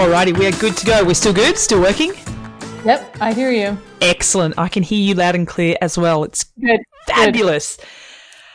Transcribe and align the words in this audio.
Alrighty, 0.00 0.34
we 0.38 0.46
are 0.46 0.52
good 0.52 0.78
to 0.78 0.86
go. 0.86 1.04
We're 1.04 1.12
still 1.12 1.34
good, 1.34 1.58
still 1.58 1.82
working. 1.82 2.14
Yep, 2.86 3.18
I 3.20 3.34
hear 3.34 3.50
you. 3.50 3.76
Excellent. 4.00 4.54
I 4.56 4.66
can 4.66 4.82
hear 4.82 4.98
you 4.98 5.12
loud 5.12 5.34
and 5.34 5.46
clear 5.46 5.76
as 5.82 5.98
well. 5.98 6.24
It's 6.24 6.44
Good. 6.58 6.80
fabulous. 7.06 7.76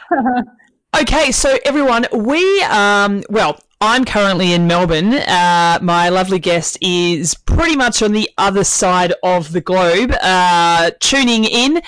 okay, 0.99 1.31
so 1.31 1.55
everyone, 1.63 2.07
we 2.11 2.63
um 2.63 3.21
well, 3.29 3.59
I'm 3.79 4.05
currently 4.05 4.53
in 4.53 4.65
Melbourne. 4.65 5.13
Uh, 5.13 5.77
my 5.83 6.09
lovely 6.09 6.39
guest 6.39 6.79
is 6.81 7.35
pretty 7.35 7.75
much 7.75 8.01
on 8.01 8.11
the 8.11 8.27
other 8.39 8.63
side 8.63 9.13
of 9.21 9.51
the 9.51 9.61
globe, 9.61 10.15
uh, 10.23 10.89
tuning 10.99 11.43
in. 11.43 11.79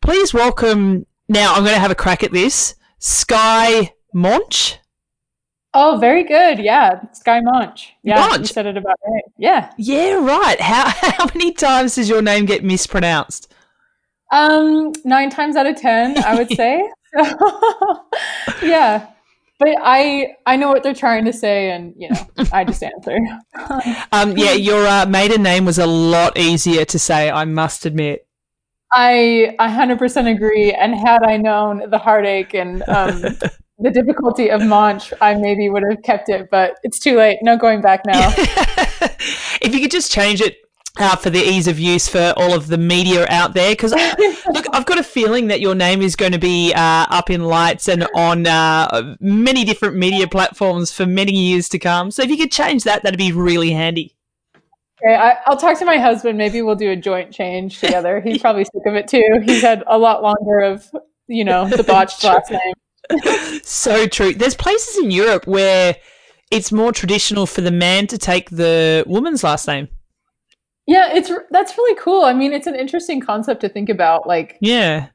Please 0.00 0.32
welcome. 0.32 1.04
Now, 1.28 1.52
I'm 1.52 1.64
going 1.64 1.74
to 1.74 1.80
have 1.80 1.90
a 1.90 1.94
crack 1.94 2.22
at 2.22 2.32
this. 2.32 2.76
Skye 2.98 3.92
Moench. 4.14 4.78
Oh, 5.74 5.96
very 5.98 6.24
good. 6.24 6.58
Yeah, 6.58 7.00
Skye 7.12 7.40
Moench. 7.40 7.88
Yeah, 8.02 8.28
Moench. 8.28 8.38
you 8.40 8.44
said 8.46 8.66
it 8.66 8.76
about 8.76 8.96
right. 9.06 9.22
Yeah. 9.38 9.72
Yeah, 9.78 10.14
right. 10.14 10.60
How 10.60 10.88
how 11.12 11.26
many 11.34 11.52
times 11.52 11.94
does 11.94 12.08
your 12.08 12.20
name 12.22 12.44
get 12.44 12.62
mispronounced? 12.62 13.52
Um, 14.30 14.92
nine 15.04 15.30
times 15.30 15.56
out 15.56 15.66
of 15.66 15.76
ten, 15.76 16.22
I 16.24 16.34
would 16.34 16.50
say. 16.56 16.82
yeah, 18.62 19.06
but 19.58 19.68
I 19.80 20.34
I 20.46 20.56
know 20.56 20.68
what 20.68 20.82
they're 20.82 20.94
trying 20.94 21.24
to 21.26 21.32
say, 21.32 21.70
and 21.70 21.94
you 21.96 22.10
know, 22.10 22.26
I 22.52 22.64
just 22.64 22.82
answer. 22.82 23.18
Um, 24.12 24.36
yeah, 24.36 24.52
your 24.52 24.86
uh, 24.86 25.06
maiden 25.06 25.42
name 25.42 25.64
was 25.64 25.78
a 25.78 25.86
lot 25.86 26.38
easier 26.38 26.84
to 26.86 26.98
say. 26.98 27.30
I 27.30 27.44
must 27.44 27.86
admit. 27.86 28.26
I 28.92 29.54
I 29.58 29.68
hundred 29.70 29.98
percent 29.98 30.28
agree. 30.28 30.72
And 30.72 30.94
had 30.94 31.22
I 31.22 31.36
known 31.38 31.88
the 31.90 31.98
heartache 31.98 32.54
and 32.54 32.82
um, 32.88 33.22
the 33.82 33.90
difficulty 33.90 34.50
of 34.50 34.60
Moench, 34.60 35.12
I 35.20 35.34
maybe 35.34 35.68
would 35.68 35.82
have 35.88 36.02
kept 36.02 36.28
it. 36.28 36.48
But 36.50 36.76
it's 36.82 36.98
too 36.98 37.16
late. 37.16 37.38
No 37.42 37.56
going 37.56 37.80
back 37.80 38.02
now. 38.06 38.32
if 39.60 39.74
you 39.74 39.80
could 39.80 39.90
just 39.90 40.10
change 40.10 40.40
it 40.40 40.56
uh, 40.98 41.16
for 41.16 41.30
the 41.30 41.40
ease 41.40 41.68
of 41.68 41.78
use 41.78 42.08
for 42.08 42.34
all 42.36 42.54
of 42.54 42.68
the 42.68 42.78
media 42.78 43.26
out 43.28 43.54
there, 43.54 43.72
because 43.72 43.92
look, 44.52 44.66
I've 44.72 44.86
got 44.86 44.98
a 44.98 45.02
feeling 45.02 45.48
that 45.48 45.60
your 45.60 45.74
name 45.74 46.02
is 46.02 46.16
going 46.16 46.32
to 46.32 46.38
be 46.38 46.72
uh, 46.74 47.06
up 47.08 47.30
in 47.30 47.44
lights 47.44 47.88
and 47.88 48.06
on 48.14 48.46
uh, 48.46 49.16
many 49.20 49.64
different 49.64 49.96
media 49.96 50.26
platforms 50.26 50.92
for 50.92 51.06
many 51.06 51.32
years 51.32 51.68
to 51.70 51.78
come. 51.78 52.10
So 52.10 52.22
if 52.22 52.30
you 52.30 52.36
could 52.36 52.52
change 52.52 52.84
that, 52.84 53.02
that'd 53.02 53.18
be 53.18 53.32
really 53.32 53.70
handy. 53.70 54.14
Okay, 55.04 55.14
I, 55.14 55.36
I'll 55.46 55.56
talk 55.56 55.78
to 55.78 55.84
my 55.84 55.98
husband. 55.98 56.38
Maybe 56.38 56.62
we'll 56.62 56.76
do 56.76 56.90
a 56.90 56.96
joint 56.96 57.32
change 57.32 57.80
together. 57.80 58.20
He's 58.20 58.38
probably 58.40 58.64
sick 58.64 58.86
of 58.86 58.94
it 58.94 59.08
too. 59.08 59.40
He's 59.44 59.62
had 59.62 59.82
a 59.86 59.98
lot 59.98 60.22
longer 60.22 60.60
of, 60.60 60.88
you 61.26 61.44
know, 61.44 61.66
the 61.68 61.82
botched 61.82 62.22
last 62.22 62.50
name. 62.50 62.74
So 63.62 64.06
true. 64.06 64.32
There's 64.34 64.54
places 64.54 64.98
in 65.02 65.10
Europe 65.10 65.46
where 65.46 65.96
it's 66.50 66.70
more 66.72 66.92
traditional 66.92 67.46
for 67.46 67.60
the 67.60 67.70
man 67.70 68.06
to 68.08 68.18
take 68.18 68.50
the 68.50 69.04
woman's 69.06 69.42
last 69.42 69.66
name. 69.66 69.88
Yeah, 70.86 71.10
it's 71.14 71.30
that's 71.50 71.76
really 71.78 71.94
cool. 72.00 72.24
I 72.24 72.32
mean, 72.32 72.52
it's 72.52 72.66
an 72.66 72.74
interesting 72.74 73.20
concept 73.20 73.60
to 73.62 73.68
think 73.68 73.88
about. 73.88 74.26
Like, 74.26 74.58
Yeah. 74.60 75.08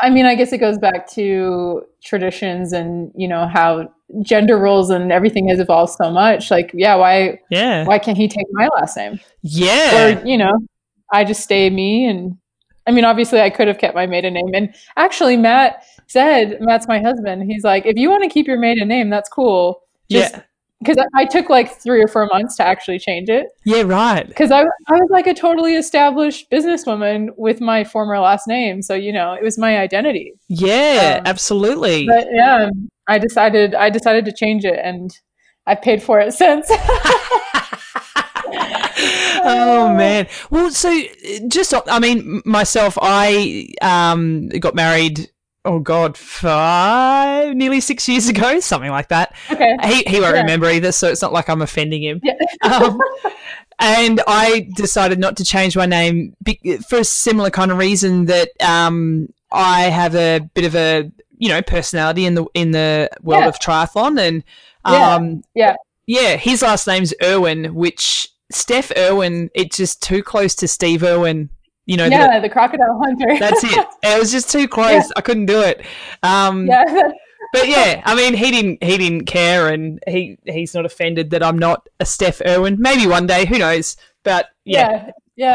I 0.00 0.08
mean, 0.08 0.24
I 0.26 0.34
guess 0.34 0.52
it 0.52 0.58
goes 0.58 0.78
back 0.78 1.08
to 1.12 1.82
traditions 2.04 2.72
and 2.72 3.10
you 3.14 3.26
know 3.28 3.46
how 3.46 3.92
gender 4.22 4.58
roles 4.58 4.90
and 4.90 5.10
everything 5.10 5.48
has 5.48 5.58
evolved 5.58 5.92
so 5.94 6.10
much. 6.10 6.50
Like, 6.50 6.70
yeah, 6.74 6.94
why 6.94 7.40
Yeah. 7.50 7.84
why 7.84 7.98
can't 7.98 8.16
he 8.16 8.28
take 8.28 8.46
my 8.52 8.68
last 8.76 8.96
name? 8.96 9.18
Yeah. 9.42 10.18
Or 10.20 10.26
you 10.26 10.36
know, 10.38 10.52
I 11.12 11.24
just 11.24 11.42
stay 11.42 11.68
me. 11.70 12.06
And 12.06 12.36
I 12.86 12.90
mean, 12.90 13.04
obviously, 13.04 13.40
I 13.40 13.50
could 13.50 13.68
have 13.68 13.78
kept 13.78 13.94
my 13.94 14.06
maiden 14.06 14.34
name. 14.34 14.50
And 14.54 14.74
actually, 14.96 15.36
Matt 15.36 15.84
said, 16.12 16.58
Matt's 16.60 16.86
my 16.88 17.00
husband. 17.00 17.50
He's 17.50 17.64
like, 17.64 17.86
if 17.86 17.96
you 17.96 18.10
want 18.10 18.22
to 18.22 18.28
keep 18.28 18.46
your 18.46 18.58
maiden 18.58 18.88
name, 18.88 19.10
that's 19.10 19.28
cool. 19.28 19.82
Just 20.10 20.34
yeah. 20.34 20.42
because 20.80 20.98
I, 20.98 21.22
I 21.22 21.24
took 21.24 21.48
like 21.48 21.70
three 21.80 22.02
or 22.02 22.08
four 22.08 22.28
months 22.32 22.56
to 22.56 22.64
actually 22.64 22.98
change 22.98 23.28
it 23.30 23.46
Yeah, 23.64 23.82
right. 23.82 24.26
because 24.26 24.50
I, 24.50 24.60
I 24.62 24.92
was 24.92 25.08
like 25.10 25.26
a 25.26 25.32
totally 25.34 25.74
established 25.76 26.50
businesswoman 26.50 27.28
with 27.36 27.60
my 27.60 27.84
former 27.84 28.18
last 28.18 28.46
name 28.46 28.82
so 28.82 28.94
you 28.94 29.12
know 29.12 29.32
it 29.32 29.42
was 29.42 29.56
my 29.58 29.78
identity 29.78 30.34
Yeah, 30.48 31.18
Um, 31.20 31.26
absolutely. 31.26 32.06
but 32.06 32.26
yeah 32.32 32.68
i 33.08 33.16
decided 33.18 33.74
i 33.74 33.88
decided 33.90 34.24
to 34.26 34.32
change 34.32 34.64
it 34.64 34.78
and 34.82 35.10
i've 35.66 35.80
paid 35.82 36.02
for 36.02 36.20
it 36.20 36.32
since 36.42 36.66
oh 39.44 39.92
man. 39.96 40.26
Well, 40.50 40.70
so 40.70 40.90
just 41.48 41.72
I 41.88 41.98
mean 41.98 42.42
myself, 42.44 42.98
I 43.00 43.68
um 43.82 44.48
got 44.48 44.74
married. 44.74 45.28
Oh 45.64 45.78
God, 45.78 46.16
five, 46.16 47.54
nearly 47.54 47.80
six 47.80 48.08
years 48.08 48.28
ago, 48.28 48.58
something 48.60 48.90
like 48.90 49.08
that. 49.08 49.34
okay 49.50 49.76
He 49.84 50.02
he 50.06 50.20
won't 50.20 50.34
Yeah. 50.34 50.40
remember 50.42 50.66
either, 50.68 50.90
so 50.92 51.08
it's 51.08 51.22
not 51.22 51.32
like 51.32 51.48
I'm 51.48 51.62
offending 51.62 52.02
him. 52.02 52.20
yeah. 52.22 52.34
Um, 52.62 53.00
and 53.78 54.20
I 54.26 54.68
decided 54.76 55.18
not 55.18 55.36
to 55.38 55.44
change 55.44 55.76
my 55.76 55.86
name 55.86 56.36
for 56.88 56.98
a 56.98 57.04
similar 57.04 57.50
kind 57.50 57.70
of 57.70 57.78
reason 57.78 58.26
that 58.26 58.50
um 58.60 59.28
I 59.50 59.82
have 59.82 60.14
a 60.14 60.40
bit 60.54 60.64
of 60.64 60.74
a 60.76 61.10
you 61.38 61.48
know 61.48 61.62
personality 61.62 62.24
in 62.26 62.34
the 62.34 62.44
in 62.54 62.70
the 62.72 63.08
world 63.22 63.42
Yeah. 63.42 63.48
of 63.48 63.58
triathlon 63.58 64.20
and 64.20 64.44
um 64.84 65.42
Yeah. 65.54 65.74
yeah 66.06 66.36
his 66.36 66.62
last 66.62 66.86
name's 66.86 67.12
Irwin 67.22 67.74
which 67.74 68.28
Steph 68.52 68.92
Irwin 68.96 69.50
it's 69.54 69.76
just 69.76 70.02
too 70.02 70.22
close 70.22 70.54
to 70.56 70.68
Steve 70.68 71.02
Irwin 71.02 71.48
you 71.86 71.96
know 71.96 72.06
yeah 72.06 72.38
the 72.38 72.48
crocodile 72.48 73.00
hunter 73.02 73.38
that's 73.38 73.64
it 73.64 73.86
it 74.02 74.18
was 74.18 74.30
just 74.30 74.50
too 74.50 74.68
close 74.68 75.10
I 75.16 75.20
couldn't 75.20 75.46
do 75.46 75.60
it 75.62 75.84
um 76.22 76.66
yeah 76.66 77.12
but 77.52 77.68
yeah, 77.68 78.02
I 78.06 78.14
mean, 78.14 78.34
he 78.34 78.50
didn't 78.50 78.82
he 78.82 78.98
didn't 78.98 79.26
care, 79.26 79.68
and 79.68 80.02
he 80.08 80.38
he's 80.46 80.74
not 80.74 80.86
offended 80.86 81.30
that 81.30 81.42
I'm 81.42 81.58
not 81.58 81.86
a 82.00 82.06
Steph 82.06 82.40
Irwin. 82.44 82.76
Maybe 82.80 83.06
one 83.06 83.26
day, 83.26 83.46
who 83.46 83.58
knows? 83.58 83.96
But 84.24 84.46
yeah, 84.64 84.90
yeah 84.90 85.10
yeah 85.36 85.54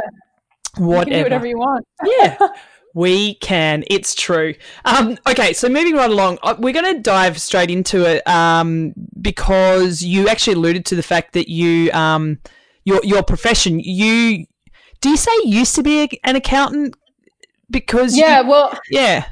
you 0.77 0.85
whatever. 0.85 1.05
can 1.05 1.13
do 1.13 1.23
whatever 1.23 1.45
you 1.47 1.57
want 1.57 1.85
yeah, 2.03 2.38
we 2.94 3.35
can. 3.35 3.83
It's 3.88 4.13
true. 4.13 4.53
Um, 4.85 5.17
okay, 5.27 5.53
so 5.53 5.67
moving 5.67 5.95
right 5.95 6.09
along, 6.09 6.39
uh, 6.44 6.55
we're 6.57 6.73
going 6.73 6.95
to 6.95 7.01
dive 7.01 7.39
straight 7.41 7.71
into 7.71 8.05
it 8.05 8.27
um, 8.27 8.94
because 9.19 10.01
you 10.01 10.29
actually 10.29 10.53
alluded 10.53 10.85
to 10.88 10.95
the 10.95 11.03
fact 11.03 11.33
that 11.33 11.49
you 11.49 11.91
um, 11.91 12.39
your 12.85 13.01
your 13.03 13.23
profession 13.23 13.79
you 13.79 14.45
do 15.01 15.09
you 15.09 15.17
say 15.17 15.31
used 15.43 15.75
to 15.75 15.83
be 15.83 16.03
a, 16.03 16.09
an 16.23 16.35
accountant 16.35 16.95
because 17.69 18.15
you- 18.15 18.23
yeah 18.23 18.41
well 18.41 18.77
yeah 18.89 19.25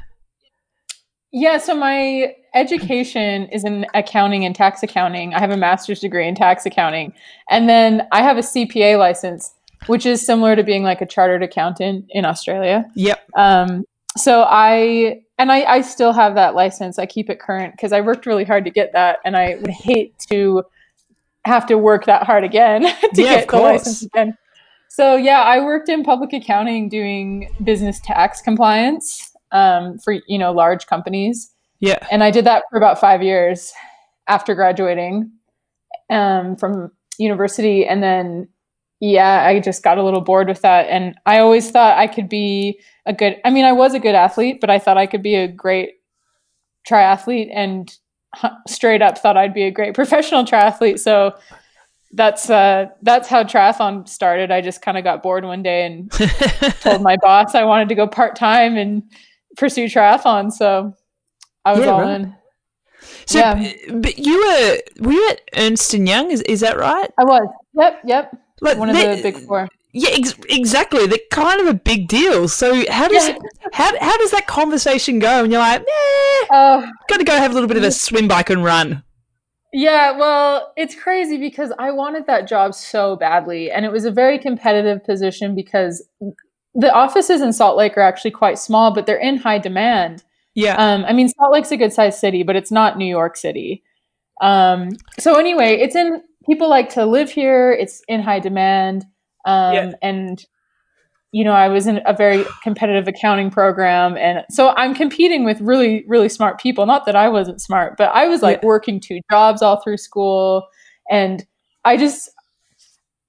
Yeah, 1.32 1.58
so 1.58 1.74
my 1.74 2.34
education 2.54 3.46
is 3.50 3.64
in 3.64 3.84
accounting 3.94 4.44
and 4.46 4.54
tax 4.54 4.82
accounting. 4.82 5.34
I 5.34 5.40
have 5.40 5.50
a 5.50 5.56
master's 5.56 6.00
degree 6.00 6.26
in 6.26 6.34
tax 6.34 6.64
accounting. 6.64 7.12
And 7.50 7.68
then 7.68 8.06
I 8.12 8.22
have 8.22 8.38
a 8.38 8.40
CPA 8.40 8.98
license, 8.98 9.52
which 9.86 10.06
is 10.06 10.24
similar 10.24 10.56
to 10.56 10.62
being 10.62 10.82
like 10.82 11.02
a 11.02 11.06
chartered 11.06 11.42
accountant 11.42 12.06
in 12.10 12.24
Australia. 12.24 12.86
yep 12.94 13.20
Um, 13.36 13.84
so 14.16 14.44
I, 14.48 15.20
and 15.38 15.52
I, 15.52 15.64
I 15.64 15.80
still 15.82 16.14
have 16.14 16.36
that 16.36 16.54
license. 16.54 16.98
I 16.98 17.04
keep 17.04 17.28
it 17.28 17.38
current 17.38 17.74
because 17.74 17.92
I 17.92 18.00
worked 18.00 18.24
really 18.24 18.44
hard 18.44 18.64
to 18.64 18.70
get 18.70 18.92
that. 18.94 19.18
And 19.26 19.36
I 19.36 19.56
would 19.56 19.70
hate 19.70 20.18
to 20.30 20.62
have 21.44 21.66
to 21.66 21.76
work 21.76 22.06
that 22.06 22.22
hard 22.22 22.44
again 22.44 22.80
to 23.14 23.22
Yeah, 23.22 23.40
get 23.40 23.48
the 23.48 23.58
license 23.58 24.02
again. 24.02 24.38
So 24.96 25.14
yeah, 25.14 25.42
I 25.42 25.62
worked 25.62 25.90
in 25.90 26.02
public 26.02 26.32
accounting 26.32 26.88
doing 26.88 27.54
business 27.62 28.00
tax 28.00 28.40
compliance 28.40 29.30
um, 29.52 29.98
for 29.98 30.14
you 30.26 30.38
know 30.38 30.52
large 30.52 30.86
companies, 30.86 31.52
yeah 31.80 31.98
and 32.10 32.24
I 32.24 32.30
did 32.30 32.46
that 32.46 32.62
for 32.70 32.78
about 32.78 32.98
five 32.98 33.22
years 33.22 33.74
after 34.26 34.54
graduating 34.54 35.30
um, 36.08 36.56
from 36.56 36.90
university, 37.18 37.84
and 37.84 38.02
then 38.02 38.48
yeah, 38.98 39.44
I 39.44 39.60
just 39.60 39.82
got 39.82 39.98
a 39.98 40.02
little 40.02 40.22
bored 40.22 40.48
with 40.48 40.62
that, 40.62 40.86
and 40.88 41.14
I 41.26 41.40
always 41.40 41.70
thought 41.70 41.98
I 41.98 42.06
could 42.06 42.30
be 42.30 42.80
a 43.04 43.12
good. 43.12 43.36
I 43.44 43.50
mean, 43.50 43.66
I 43.66 43.72
was 43.72 43.92
a 43.92 44.00
good 44.00 44.14
athlete, 44.14 44.62
but 44.62 44.70
I 44.70 44.78
thought 44.78 44.96
I 44.96 45.06
could 45.06 45.22
be 45.22 45.34
a 45.34 45.46
great 45.46 45.90
triathlete, 46.90 47.50
and 47.52 47.94
straight 48.66 49.02
up 49.02 49.18
thought 49.18 49.36
I'd 49.36 49.52
be 49.52 49.64
a 49.64 49.70
great 49.70 49.92
professional 50.00 50.46
triathlete. 50.46 50.98
So 50.98 51.34
that's 52.12 52.48
uh 52.48 52.86
that's 53.02 53.28
how 53.28 53.42
triathlon 53.44 54.08
started. 54.08 54.50
I 54.50 54.60
just 54.60 54.80
kind 54.82 54.96
of 54.96 55.04
got 55.04 55.22
bored 55.22 55.44
one 55.44 55.62
day 55.62 55.84
and 55.86 56.10
told 56.80 57.02
my 57.02 57.16
boss 57.20 57.54
I 57.54 57.64
wanted 57.64 57.88
to 57.90 57.94
go 57.94 58.06
part 58.06 58.36
time 58.36 58.76
and 58.76 59.02
pursue 59.56 59.86
triathlon. 59.86 60.52
So 60.52 60.94
I 61.64 61.72
was 61.72 61.80
Yeah, 61.84 61.90
all 61.90 62.00
right. 62.02 62.20
in. 62.20 62.34
So, 63.26 63.38
Yeah. 63.38 63.72
but 63.94 64.18
you 64.18 64.38
were 64.38 64.78
were 65.06 65.12
you 65.12 65.28
at 65.30 65.40
Ernst 65.56 65.92
and 65.94 66.08
Young? 66.08 66.30
Is 66.30 66.42
is 66.42 66.60
that 66.60 66.76
right? 66.78 67.10
I 67.18 67.24
was. 67.24 67.48
Yep, 67.74 68.00
yep. 68.04 68.36
Like 68.60 68.78
One 68.78 68.88
of 68.88 68.96
the 68.96 69.20
big 69.22 69.36
four. 69.46 69.68
Yeah, 69.92 70.10
ex- 70.12 70.34
exactly. 70.48 71.06
They're 71.06 71.18
kind 71.30 71.60
of 71.60 71.66
a 71.68 71.74
big 71.74 72.08
deal. 72.08 72.48
So 72.48 72.84
how 72.90 73.08
does 73.08 73.28
Yeah. 73.28 73.36
how 73.72 73.98
how 74.00 74.16
does 74.18 74.30
that 74.30 74.46
conversation 74.46 75.18
go? 75.18 75.42
And 75.42 75.50
you're 75.52 75.60
like, 75.60 75.80
eh, 75.80 76.46
Oh, 76.50 76.86
got 77.08 77.18
to 77.18 77.24
go 77.24 77.32
have 77.36 77.50
a 77.50 77.54
little 77.54 77.68
bit 77.68 77.76
of 77.78 77.82
a 77.82 77.90
swim 77.90 78.28
bike 78.28 78.50
and 78.50 78.62
run. 78.64 79.02
Yeah. 79.72 80.16
Well, 80.16 80.72
it's 80.76 80.94
crazy 80.94 81.38
because 81.38 81.72
I 81.78 81.90
wanted 81.90 82.26
that 82.26 82.48
job 82.48 82.74
so 82.74 83.16
badly, 83.16 83.70
and 83.70 83.84
it 83.84 83.92
was 83.92 84.04
a 84.04 84.10
very 84.10 84.38
competitive 84.38 85.04
position 85.04 85.54
because 85.54 86.06
the 86.74 86.92
offices 86.92 87.40
in 87.40 87.52
Salt 87.52 87.76
Lake 87.76 87.96
are 87.96 88.02
actually 88.02 88.30
quite 88.30 88.58
small, 88.58 88.92
but 88.92 89.06
they're 89.06 89.16
in 89.16 89.38
high 89.38 89.58
demand. 89.58 90.22
Yeah, 90.54 90.76
Um, 90.76 91.04
I 91.04 91.12
mean, 91.12 91.28
Salt 91.28 91.52
Lake's 91.52 91.70
a 91.70 91.76
good 91.76 91.92
sized 91.92 92.18
city, 92.18 92.42
but 92.42 92.56
it's 92.56 92.70
not 92.70 92.96
New 92.96 93.06
York 93.06 93.36
City. 93.36 93.82
Um, 94.40 94.90
so 95.18 95.38
anyway, 95.38 95.76
it's 95.76 95.94
in 95.94 96.22
people 96.46 96.68
like 96.70 96.88
to 96.90 97.04
live 97.04 97.30
here. 97.30 97.72
It's 97.72 98.02
in 98.08 98.22
high 98.22 98.40
demand. 98.40 99.04
Um, 99.44 99.74
Yeah. 99.74 99.92
And, 100.02 100.44
you 101.36 101.44
know, 101.44 101.52
I 101.52 101.68
was 101.68 101.86
in 101.86 102.00
a 102.06 102.14
very 102.14 102.46
competitive 102.62 103.06
accounting 103.06 103.50
program. 103.50 104.16
And 104.16 104.42
so 104.50 104.70
I'm 104.70 104.94
competing 104.94 105.44
with 105.44 105.60
really, 105.60 106.02
really 106.08 106.30
smart 106.30 106.58
people. 106.58 106.86
Not 106.86 107.04
that 107.04 107.14
I 107.14 107.28
wasn't 107.28 107.60
smart, 107.60 107.98
but 107.98 108.08
I 108.14 108.26
was 108.26 108.40
like 108.40 108.62
Yeah. 108.62 108.68
working 108.68 109.00
two 109.00 109.20
jobs 109.30 109.60
all 109.60 109.78
through 109.82 109.98
school. 109.98 110.66
And 111.10 111.44
I 111.84 111.98
just, 111.98 112.30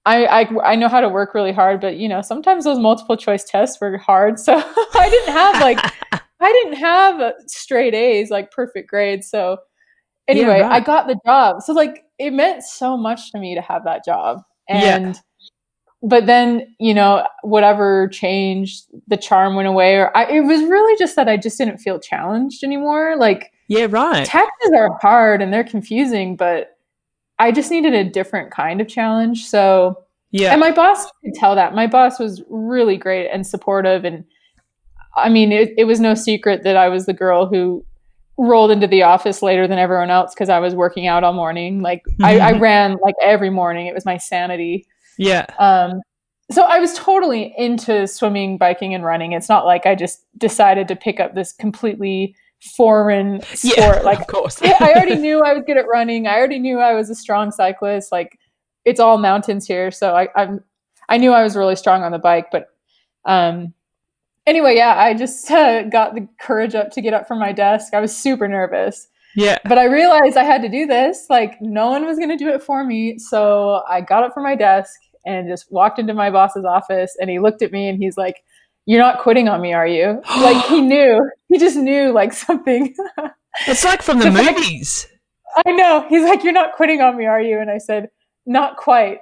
I, 0.05 0.25
I, 0.25 0.71
I 0.71 0.75
know 0.77 0.87
how 0.87 1.01
to 1.01 1.09
work 1.09 1.33
really 1.33 1.51
hard, 1.51 1.81
but 1.81 1.97
you 1.97 2.07
know, 2.07 2.21
sometimes 2.21 2.63
those 2.63 2.79
multiple 2.79 3.17
choice 3.17 3.43
tests 3.43 3.81
were 3.81 3.97
hard. 3.97 4.39
So 4.39 4.53
I 4.55 5.09
didn't 5.09 5.33
have 5.33 5.59
like, 5.61 5.77
I 6.39 6.53
didn't 6.63 6.77
have 6.77 7.33
straight 7.47 7.93
A's, 7.93 8.29
like 8.29 8.51
perfect 8.51 8.89
grades. 8.89 9.29
So 9.29 9.57
anyway, 10.29 10.61
I 10.61 10.69
right. 10.69 10.85
got 10.85 11.07
the 11.07 11.19
job. 11.25 11.61
So 11.61 11.73
like 11.73 12.05
it 12.19 12.31
meant 12.31 12.63
so 12.63 12.95
much 12.95 13.33
to 13.33 13.37
me 13.37 13.53
to 13.55 13.61
have 13.61 13.83
that 13.83 14.05
job. 14.05 14.43
Yeah. 14.69 15.13
But 16.07 16.25
then, 16.25 16.73
you 16.79 16.93
know, 16.93 17.27
whatever 17.41 18.07
changed, 18.07 18.85
the 19.07 19.17
charm 19.17 19.55
went 19.55 19.67
away 19.67 19.97
or 19.97 20.15
I, 20.15 20.25
it 20.31 20.41
was 20.41 20.61
really 20.61 20.97
just 20.97 21.17
that 21.17 21.27
I 21.27 21.35
just 21.35 21.57
didn't 21.57 21.79
feel 21.79 21.99
challenged 21.99 22.63
anymore. 22.63 23.17
Like 23.17 23.51
yeah, 23.67 23.87
right. 23.89 24.25
taxes 24.25 24.71
are 24.73 24.97
hard 25.01 25.41
and 25.41 25.51
they're 25.51 25.65
confusing, 25.65 26.37
but 26.37 26.77
I 27.39 27.51
just 27.51 27.71
needed 27.71 27.93
a 27.93 28.05
different 28.05 28.51
kind 28.51 28.79
of 28.79 28.87
challenge. 28.87 29.47
So 29.47 30.05
Yeah. 30.31 30.51
and 30.51 30.61
my 30.61 30.71
boss 30.71 31.05
could 31.23 31.33
tell 31.33 31.55
that. 31.55 31.75
My 31.75 31.87
boss 31.87 32.19
was 32.19 32.41
really 32.49 32.95
great 32.95 33.29
and 33.29 33.45
supportive. 33.45 34.05
And 34.05 34.23
I 35.17 35.27
mean, 35.27 35.51
it, 35.51 35.73
it 35.77 35.83
was 35.83 35.99
no 35.99 36.13
secret 36.13 36.63
that 36.63 36.77
I 36.77 36.87
was 36.87 37.05
the 37.05 37.13
girl 37.13 37.47
who 37.47 37.83
rolled 38.37 38.71
into 38.71 38.87
the 38.87 39.03
office 39.03 39.41
later 39.41 39.67
than 39.67 39.77
everyone 39.77 40.09
else 40.09 40.33
because 40.33 40.47
I 40.47 40.59
was 40.59 40.73
working 40.73 41.05
out 41.07 41.25
all 41.25 41.33
morning. 41.33 41.81
Like 41.81 42.03
I, 42.21 42.39
I 42.39 42.51
mm-hmm. 42.53 42.61
ran 42.61 42.97
like 43.03 43.15
every 43.21 43.49
morning. 43.49 43.87
It 43.87 43.93
was 43.93 44.05
my 44.05 44.17
sanity. 44.17 44.85
Yeah. 45.17 45.45
Um, 45.59 46.01
so 46.49 46.63
I 46.63 46.79
was 46.79 46.93
totally 46.93 47.53
into 47.57 48.07
swimming, 48.07 48.57
biking, 48.57 48.93
and 48.93 49.03
running. 49.03 49.33
It's 49.33 49.49
not 49.49 49.65
like 49.65 49.85
I 49.85 49.95
just 49.95 50.25
decided 50.37 50.87
to 50.87 50.95
pick 50.95 51.19
up 51.19 51.35
this 51.35 51.51
completely 51.51 52.35
foreign 52.75 53.41
sport. 53.53 53.77
Yeah. 53.77 54.01
Like 54.01 54.19
of 54.21 54.27
course. 54.27 54.61
I 54.61 54.93
already 54.95 55.15
knew 55.15 55.41
I 55.41 55.53
was 55.53 55.63
good 55.65 55.77
at 55.77 55.87
running. 55.87 56.27
I 56.27 56.37
already 56.37 56.59
knew 56.59 56.79
I 56.79 56.93
was 56.93 57.09
a 57.09 57.15
strong 57.15 57.51
cyclist. 57.51 58.11
Like 58.11 58.39
it's 58.85 58.99
all 58.99 59.17
mountains 59.17 59.67
here, 59.67 59.91
so 59.91 60.15
I, 60.15 60.29
I'm 60.35 60.63
I 61.09 61.17
knew 61.17 61.31
I 61.31 61.43
was 61.43 61.55
really 61.55 61.75
strong 61.75 62.03
on 62.03 62.11
the 62.11 62.19
bike. 62.19 62.47
But 62.51 62.69
um, 63.25 63.73
anyway, 64.45 64.75
yeah, 64.75 64.95
I 64.97 65.13
just 65.13 65.51
uh, 65.51 65.83
got 65.83 66.15
the 66.15 66.27
courage 66.39 66.75
up 66.75 66.91
to 66.91 67.01
get 67.01 67.13
up 67.13 67.27
from 67.27 67.39
my 67.39 67.51
desk. 67.51 67.93
I 67.93 67.99
was 67.99 68.15
super 68.15 68.47
nervous, 68.47 69.09
yeah. 69.35 69.57
but 69.65 69.77
I 69.77 69.85
realized 69.85 70.37
I 70.37 70.43
had 70.43 70.61
to 70.61 70.69
do 70.69 70.85
this. 70.85 71.25
Like 71.29 71.61
no 71.61 71.89
one 71.89 72.05
was 72.05 72.17
going 72.17 72.29
to 72.29 72.37
do 72.37 72.47
it 72.49 72.63
for 72.63 72.85
me, 72.85 73.19
so 73.19 73.83
I 73.89 73.99
got 73.99 74.23
up 74.23 74.33
from 74.33 74.43
my 74.43 74.55
desk 74.55 74.97
and 75.27 75.47
just 75.47 75.71
walked 75.71 75.99
into 75.99 76.13
my 76.15 76.31
boss's 76.31 76.65
office. 76.65 77.15
And 77.19 77.29
he 77.29 77.37
looked 77.39 77.61
at 77.61 77.71
me 77.71 77.87
and 77.89 77.97
he's 78.01 78.17
like. 78.17 78.43
You're 78.89 79.01
not 79.01 79.19
quitting 79.19 79.49
on 79.49 79.59
me, 79.59 79.73
are 79.73 79.85
you? 79.85 80.21
Like 80.37 80.65
he 80.67 80.79
knew. 80.79 81.19
He 81.49 81.57
just 81.59 81.75
knew 81.75 82.13
like 82.13 82.31
something. 82.31 82.95
It's 83.67 83.83
like 83.83 84.01
from 84.01 84.19
the 84.19 84.29
The 84.29 84.31
fact- 84.31 84.57
movies. 84.59 85.07
I 85.65 85.71
know. 85.73 86.05
He's 86.07 86.23
like, 86.23 86.43
"You're 86.45 86.53
not 86.53 86.73
quitting 86.73 87.01
on 87.01 87.17
me, 87.17 87.25
are 87.25 87.41
you?" 87.41 87.59
And 87.59 87.69
I 87.69 87.79
said, 87.79 88.07
"Not 88.45 88.77
quite," 88.77 89.21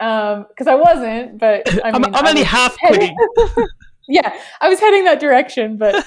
um, 0.00 0.44
because 0.50 0.66
I 0.66 0.74
wasn't. 0.74 1.38
But 1.38 1.62
I 1.84 1.92
mean, 1.98 2.14
I'm 2.14 2.26
only 2.26 2.42
half 2.42 2.76
heading- 2.80 3.16
quitting. 3.36 3.66
yeah, 4.08 4.38
I 4.60 4.68
was 4.68 4.78
heading 4.80 5.04
that 5.04 5.20
direction. 5.20 5.78
But 5.78 6.04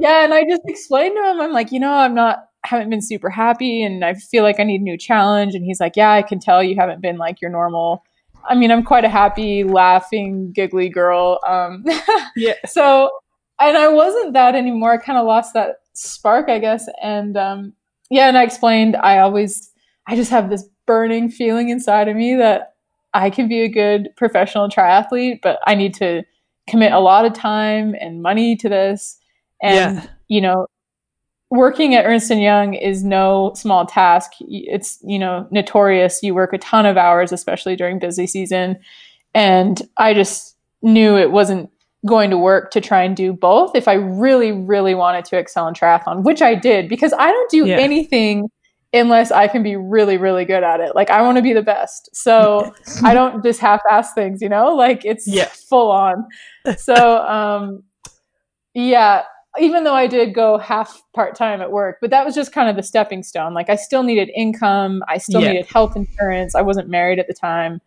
yeah, 0.00 0.24
and 0.24 0.34
I 0.34 0.42
just 0.48 0.62
explained 0.66 1.16
to 1.22 1.30
him, 1.30 1.40
I'm 1.40 1.52
like, 1.52 1.70
you 1.70 1.78
know, 1.78 1.92
I'm 1.92 2.14
not, 2.14 2.46
haven't 2.64 2.90
been 2.90 3.02
super 3.02 3.30
happy, 3.30 3.82
and 3.84 4.04
I 4.04 4.14
feel 4.14 4.42
like 4.42 4.58
I 4.58 4.64
need 4.64 4.80
a 4.80 4.84
new 4.84 4.96
challenge. 4.98 5.54
And 5.54 5.64
he's 5.64 5.78
like, 5.78 5.94
Yeah, 5.96 6.10
I 6.10 6.22
can 6.22 6.40
tell 6.40 6.64
you 6.64 6.74
haven't 6.74 7.00
been 7.00 7.18
like 7.18 7.40
your 7.40 7.50
normal. 7.52 8.02
I 8.48 8.54
mean, 8.54 8.70
I'm 8.70 8.82
quite 8.82 9.04
a 9.04 9.08
happy, 9.08 9.64
laughing, 9.64 10.52
giggly 10.52 10.88
girl. 10.88 11.40
Um, 11.46 11.84
yeah. 12.36 12.54
so 12.66 13.10
and 13.60 13.76
i 13.78 13.86
wasn't 13.86 14.32
that 14.32 14.56
anymore 14.56 14.92
i 14.92 14.96
kind 14.96 15.16
of 15.16 15.24
lost 15.26 15.54
that 15.54 15.76
spark 15.92 16.48
i 16.48 16.58
guess 16.58 16.88
and 17.00 17.36
um 17.36 17.72
yeah 18.10 18.26
and 18.26 18.36
i 18.36 18.42
explained 18.42 18.96
i 18.96 19.18
always 19.18 19.70
i 20.08 20.16
just 20.16 20.28
have 20.32 20.50
this 20.50 20.68
burning 20.86 21.30
feeling 21.30 21.68
inside 21.68 22.08
of 22.08 22.16
me 22.16 22.34
that 22.34 22.74
i 23.14 23.30
can 23.30 23.46
be 23.46 23.60
a 23.62 23.68
good 23.68 24.08
professional 24.16 24.68
triathlete 24.68 25.38
but 25.40 25.60
i 25.68 25.74
need 25.76 25.94
to 25.94 26.24
commit 26.68 26.92
a 26.92 26.98
lot 26.98 27.24
of 27.24 27.32
time 27.32 27.94
and 28.00 28.22
money 28.22 28.56
to 28.56 28.68
this 28.68 29.18
and 29.62 29.98
Yeah. 29.98 30.06
you 30.26 30.40
know 30.40 30.66
working 31.56 31.94
at 31.94 32.04
ernst 32.04 32.30
and 32.30 32.42
young 32.42 32.74
is 32.74 33.04
no 33.04 33.52
small 33.54 33.86
task 33.86 34.32
it's 34.40 34.98
you 35.04 35.18
know 35.18 35.46
notorious 35.50 36.22
you 36.22 36.34
work 36.34 36.52
a 36.52 36.58
ton 36.58 36.84
of 36.86 36.96
hours 36.96 37.32
especially 37.32 37.76
during 37.76 37.98
busy 37.98 38.26
season 38.26 38.76
and 39.34 39.82
i 39.96 40.12
just 40.14 40.56
knew 40.82 41.16
it 41.16 41.30
wasn't 41.30 41.70
going 42.06 42.28
to 42.30 42.36
work 42.36 42.70
to 42.70 42.80
try 42.80 43.02
and 43.02 43.16
do 43.16 43.32
both 43.32 43.74
if 43.74 43.88
I 43.88 43.94
really, 43.94 44.52
really 44.52 44.94
wanted 44.94 45.24
to 45.24 45.38
excel 45.38 45.66
in 45.68 45.72
triathlon, 45.72 46.22
which 46.22 46.42
I 46.42 46.54
did 46.54 46.86
because 46.86 47.14
I 47.14 47.30
don't 47.30 47.50
do 47.50 47.64
Yeah. 47.66 47.78
anything 47.78 48.50
unless 48.92 49.32
I 49.32 49.48
can 49.48 49.62
be 49.62 49.74
really, 49.76 50.18
really 50.18 50.44
good 50.44 50.62
at 50.62 50.80
it. 50.80 50.94
Like 50.94 51.08
I 51.08 51.22
want 51.22 51.38
to 51.38 51.42
be 51.42 51.54
the 51.54 51.62
best. 51.62 52.10
So 52.14 52.74
I 53.04 53.14
don't 53.14 53.42
just 53.42 53.58
half 53.58 53.80
ass 53.90 54.12
things, 54.12 54.42
you 54.42 54.50
know, 54.50 54.74
like 54.74 55.06
it's 55.06 55.26
Yeah. 55.26 55.46
full 55.46 55.90
on. 55.90 56.26
So, 56.76 57.18
um, 57.26 57.82
yeah, 58.74 59.22
even 59.58 59.84
though 59.84 59.94
I 59.94 60.06
did 60.06 60.34
go 60.34 60.58
half 60.58 61.02
part 61.14 61.34
time 61.36 61.60
at 61.60 61.70
work, 61.70 61.98
but 62.00 62.10
that 62.10 62.24
was 62.24 62.34
just 62.34 62.52
kind 62.52 62.68
of 62.68 62.76
the 62.76 62.82
stepping 62.82 63.22
stone. 63.22 63.54
Like 63.54 63.70
I 63.70 63.76
still 63.76 64.02
needed 64.02 64.30
income. 64.34 65.02
I 65.08 65.18
still 65.18 65.40
Yeah. 65.40 65.52
needed 65.52 65.66
health 65.66 65.96
insurance. 65.96 66.54
I 66.54 66.62
wasn't 66.62 66.88
married 66.88 67.18
at 67.18 67.26
the 67.28 67.34
time. 67.34 67.80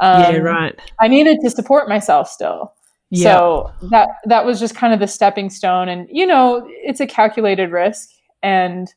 yeah, 0.00 0.28
Um, 0.28 0.42
right. 0.42 0.78
I 1.00 1.06
needed 1.06 1.38
to 1.42 1.50
support 1.50 1.88
myself 1.88 2.28
still. 2.28 2.72
Yeah. 3.10 3.36
So 3.36 3.72
that 3.90 4.08
that 4.24 4.44
was 4.44 4.58
just 4.58 4.74
kind 4.74 4.92
of 4.92 4.98
the 4.98 5.06
stepping 5.06 5.50
stone 5.50 5.88
and 5.88 6.08
you 6.10 6.26
know, 6.26 6.66
it's 6.68 6.98
a 7.00 7.06
calculated 7.06 7.70
risk 7.70 8.10
and 8.42 8.92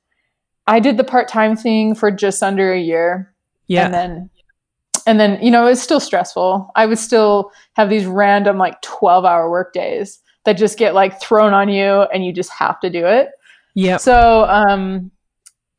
I 0.65 0.79
did 0.79 0.97
the 0.97 1.03
part-time 1.03 1.55
thing 1.55 1.93
for 1.93 2.09
just 2.09 2.41
under 2.41 2.73
a 2.73 2.79
year 2.79 3.31
yeah. 3.67 3.85
and 3.85 3.93
then 3.93 4.29
and 5.05 5.19
then 5.19 5.39
you 5.41 5.51
know, 5.51 5.67
it 5.67 5.69
was 5.69 5.81
still 5.81 5.99
stressful. 5.99 6.71
I 6.75 6.87
would 6.87 6.97
still 6.97 7.51
have 7.73 7.89
these 7.89 8.05
random 8.07 8.57
like 8.57 8.81
12-hour 8.81 9.51
work 9.51 9.73
days 9.73 10.19
that 10.47 10.53
just 10.53 10.77
get 10.79 10.95
like 10.95 11.19
thrown 11.19 11.53
on 11.53 11.67
you 11.67 12.01
and 12.13 12.25
you 12.25 12.31
just 12.31 12.49
have 12.53 12.79
to 12.79 12.89
do 12.89 13.05
it. 13.05 13.27
yeah. 13.75 13.97
So, 13.97 14.45
um 14.45 15.11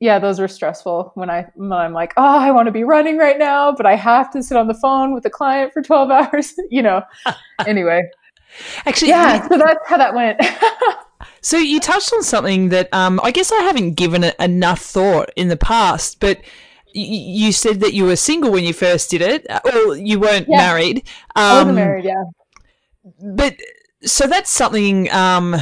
yeah, 0.00 0.20
those 0.20 0.38
were 0.38 0.46
stressful 0.46 1.10
when 1.16 1.28
I 1.30 1.46
when 1.56 1.72
I'm 1.72 1.92
like, 1.92 2.12
oh, 2.16 2.38
I 2.38 2.52
want 2.52 2.66
to 2.66 2.72
be 2.72 2.84
running 2.84 3.16
right 3.18 3.36
now, 3.38 3.72
but 3.72 3.86
I 3.86 3.96
have 3.96 4.30
to 4.32 4.42
sit 4.42 4.56
on 4.56 4.68
the 4.68 4.74
phone 4.74 5.12
with 5.14 5.24
the 5.24 5.30
client 5.30 5.72
for 5.72 5.82
12 5.82 6.10
hours, 6.18 6.54
you 6.70 6.82
know. 6.82 7.02
anyway, 7.66 8.02
Actually, 8.86 9.08
yeah, 9.08 9.42
so 9.48 9.58
that's 9.58 9.88
how 9.88 9.96
that 9.96 10.14
went. 10.14 10.40
So 11.40 11.56
you 11.56 11.80
touched 11.80 12.12
on 12.12 12.22
something 12.22 12.68
that 12.70 12.92
um, 12.92 13.20
I 13.22 13.30
guess 13.30 13.50
I 13.52 13.60
haven't 13.62 13.94
given 13.94 14.22
it 14.24 14.36
enough 14.38 14.80
thought 14.80 15.30
in 15.36 15.48
the 15.48 15.56
past, 15.56 16.20
but 16.20 16.38
y- 16.94 17.02
you 17.40 17.52
said 17.52 17.80
that 17.80 17.92
you 17.94 18.04
were 18.04 18.16
single 18.16 18.50
when 18.50 18.64
you 18.64 18.72
first 18.72 19.10
did 19.10 19.22
it, 19.22 19.46
uh, 19.50 19.60
or 19.64 19.96
you 19.96 20.18
weren't 20.20 20.46
Yeah. 20.48 20.58
married. 20.58 20.98
Um, 21.36 21.44
I 21.44 21.54
wasn't 21.58 21.76
married, 21.76 22.04
yeah. 22.04 22.24
But 23.34 23.56
so 24.04 24.26
that's 24.26 24.50
something. 24.50 25.10
Um, 25.12 25.56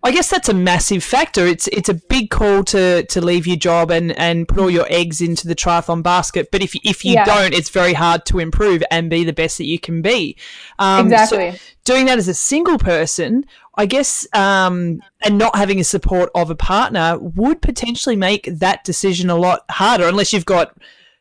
I 0.00 0.12
guess 0.12 0.30
that's 0.30 0.48
a 0.48 0.54
massive 0.54 1.02
factor. 1.02 1.44
It's 1.44 1.66
it's 1.68 1.88
a 1.88 1.94
big 1.94 2.30
call 2.30 2.62
to, 2.64 3.02
to 3.02 3.20
leave 3.20 3.48
your 3.48 3.56
job 3.56 3.90
and, 3.90 4.12
and 4.12 4.46
put 4.46 4.58
all 4.58 4.70
your 4.70 4.86
eggs 4.88 5.20
into 5.20 5.48
the 5.48 5.56
triathlon 5.56 6.04
basket. 6.04 6.50
But 6.52 6.62
if 6.62 6.74
if 6.84 7.04
you 7.04 7.14
Yeah. 7.14 7.24
don't, 7.24 7.52
it's 7.52 7.68
very 7.68 7.94
hard 7.94 8.24
to 8.26 8.38
improve 8.38 8.82
and 8.92 9.10
be 9.10 9.24
the 9.24 9.32
best 9.32 9.58
that 9.58 9.66
you 9.66 9.78
can 9.80 10.00
be. 10.00 10.36
Um, 10.78 11.08
so 11.10 11.14
Exactly. 11.16 11.58
doing 11.84 12.06
that 12.06 12.16
as 12.16 12.28
a 12.28 12.34
single 12.34 12.78
person, 12.78 13.44
I 13.74 13.86
guess, 13.86 14.24
um, 14.34 15.00
and 15.24 15.36
not 15.36 15.56
having 15.56 15.80
a 15.80 15.84
support 15.84 16.30
of 16.34 16.48
a 16.48 16.54
partner 16.54 17.18
would 17.18 17.60
potentially 17.60 18.16
make 18.16 18.44
that 18.44 18.84
decision 18.84 19.30
a 19.30 19.36
lot 19.36 19.62
harder, 19.68 20.06
unless 20.06 20.32
you've 20.32 20.46
got, 20.46 20.76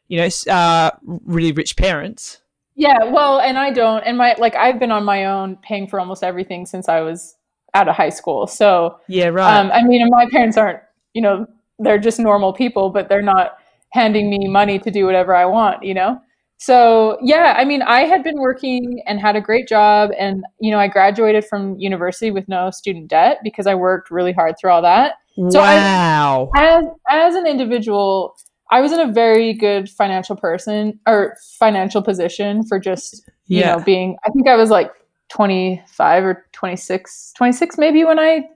you 0.07 0.19
know, 0.19 0.29
uh, 0.53 0.91
really 1.25 1.51
rich 1.51 1.75
parents. 1.77 2.41
Yeah, 2.79 3.05
well, 3.05 3.39
and 3.39 3.57
I 3.57 3.71
don't. 3.71 4.03
And 4.03 4.17
my 4.17 4.35
like 4.37 4.55
I've 4.55 4.79
been 4.79 4.91
on 4.91 5.03
my 5.03 5.25
own 5.25 5.57
paying 5.57 5.87
for 5.87 5.99
almost 5.99 6.23
everything 6.23 6.65
since 6.67 6.87
I 6.87 7.01
was 7.01 7.35
out 7.73 7.89
of 7.89 7.95
high 7.95 8.09
school. 8.09 8.45
So, 8.47 8.99
Yeah, 9.07 9.27
right. 9.27 9.57
um 9.59 9.71
I 9.71 9.83
mean, 9.83 10.07
my 10.09 10.27
parents 10.31 10.57
aren't, 10.57 10.79
you 11.13 11.21
know, 11.21 11.45
they're 11.79 11.97
just 11.97 12.19
normal 12.19 12.53
people, 12.53 12.89
but 12.91 13.09
they're 13.09 13.21
not 13.23 13.57
handing 13.93 14.29
me 14.29 14.47
money 14.47 14.77
to 14.79 14.91
do 14.91 15.05
whatever 15.05 15.35
I 15.35 15.45
want, 15.45 15.83
you 15.83 15.93
know? 15.93 16.21
So, 16.59 17.17
yeah, 17.21 17.53
I 17.57 17.65
mean, 17.65 17.81
I 17.83 18.01
had 18.01 18.23
been 18.23 18.39
working 18.39 19.01
and 19.05 19.19
had 19.19 19.35
a 19.35 19.41
great 19.41 19.67
job 19.67 20.09
and, 20.17 20.43
you 20.59 20.71
know, 20.71 20.79
I 20.79 20.87
graduated 20.87 21.45
from 21.45 21.75
university 21.79 22.31
with 22.31 22.47
no 22.47 22.71
student 22.71 23.07
debt 23.09 23.39
because 23.43 23.67
I 23.67 23.75
worked 23.75 24.09
really 24.11 24.33
hard 24.33 24.55
through 24.59 24.71
all 24.71 24.81
that. 24.83 25.15
so 25.49 25.61
I- 25.61 25.75
wow. 25.75 26.49
as 26.55 26.83
as 27.09 27.35
an 27.35 27.45
individual 27.47 28.35
i 28.71 28.81
was 28.81 28.91
in 28.91 28.99
a 28.99 29.11
very 29.11 29.53
good 29.53 29.89
financial 29.89 30.35
person 30.35 30.99
or 31.07 31.37
financial 31.59 32.01
position 32.01 32.63
for 32.63 32.79
just 32.79 33.29
you 33.47 33.59
Yeah. 33.59 33.75
know 33.75 33.83
being 33.83 34.17
i 34.25 34.29
think 34.29 34.47
i 34.47 34.55
was 34.55 34.69
like 34.69 34.91
25 35.29 36.23
or 36.25 36.45
26 36.53 37.33
26 37.35 37.77
maybe 37.77 38.03
when 38.03 38.19
i 38.19 38.47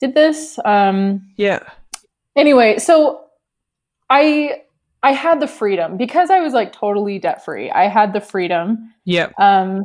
did 0.00 0.14
this 0.14 0.58
um 0.64 1.22
yeah. 1.36 1.60
anyway 2.36 2.78
so 2.78 3.24
i 4.10 4.62
I 5.02 5.12
had 5.12 5.38
the 5.38 5.46
freedom 5.46 5.96
because 5.96 6.30
I 6.30 6.40
was 6.40 6.52
like 6.52 6.72
totally 6.72 7.20
debt 7.20 7.44
free. 7.44 7.70
I 7.70 7.86
had 7.86 8.12
the 8.12 8.20
freedom. 8.20 8.92
Yep. 9.04 9.38
Um, 9.38 9.84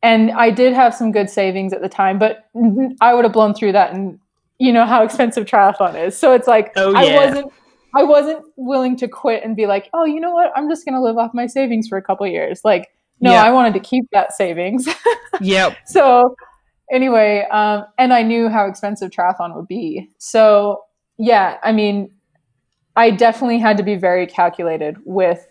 and 0.00 0.30
I 0.30 0.50
did 0.50 0.74
have 0.74 0.94
some 0.94 1.10
good 1.10 1.28
savings 1.28 1.72
at 1.72 1.80
the 1.82 1.88
time, 1.88 2.20
but 2.20 2.48
I 3.00 3.12
would 3.12 3.24
have 3.24 3.32
blown 3.32 3.52
through 3.52 3.72
that, 3.72 3.92
and 3.92 4.20
you 4.58 4.72
know 4.72 4.86
how 4.86 5.02
expensive 5.02 5.46
triathlon 5.46 6.00
is. 6.06 6.16
So 6.16 6.34
it's 6.34 6.46
like 6.46 6.72
Oh, 6.76 6.94
I 6.94 7.16
wasn't, 7.16 7.52
I 7.94 8.02
wasn't 8.04 8.44
willing 8.56 8.96
to 8.96 9.08
quit 9.08 9.44
and 9.44 9.56
be 9.56 9.66
like, 9.66 9.90
oh, 9.94 10.04
you 10.04 10.20
know 10.20 10.32
what? 10.32 10.52
I'm 10.56 10.68
just 10.68 10.84
gonna 10.84 11.02
live 11.02 11.18
off 11.18 11.32
my 11.34 11.46
savings 11.46 11.88
for 11.88 11.98
a 11.98 12.02
couple 12.02 12.26
years. 12.26 12.60
Like, 12.64 12.90
no, 13.20 13.32
Yeah. 13.32 13.42
I 13.44 13.50
wanted 13.50 13.74
to 13.74 13.80
keep 13.80 14.04
that 14.12 14.32
savings. 14.32 14.88
Yep. 15.40 15.76
so 15.86 16.34
anyway, 16.92 17.46
um, 17.50 17.84
and 17.98 18.12
I 18.12 18.22
knew 18.22 18.48
how 18.50 18.66
expensive 18.66 19.10
triathlon 19.10 19.54
would 19.56 19.68
be. 19.68 20.10
So 20.18 20.82
yeah, 21.18 21.56
I 21.62 21.72
mean, 21.72 22.10
I 22.96 23.10
definitely 23.10 23.58
had 23.58 23.76
to 23.78 23.82
be 23.82 23.94
very 23.96 24.26
calculated 24.26 24.96
with 25.04 25.46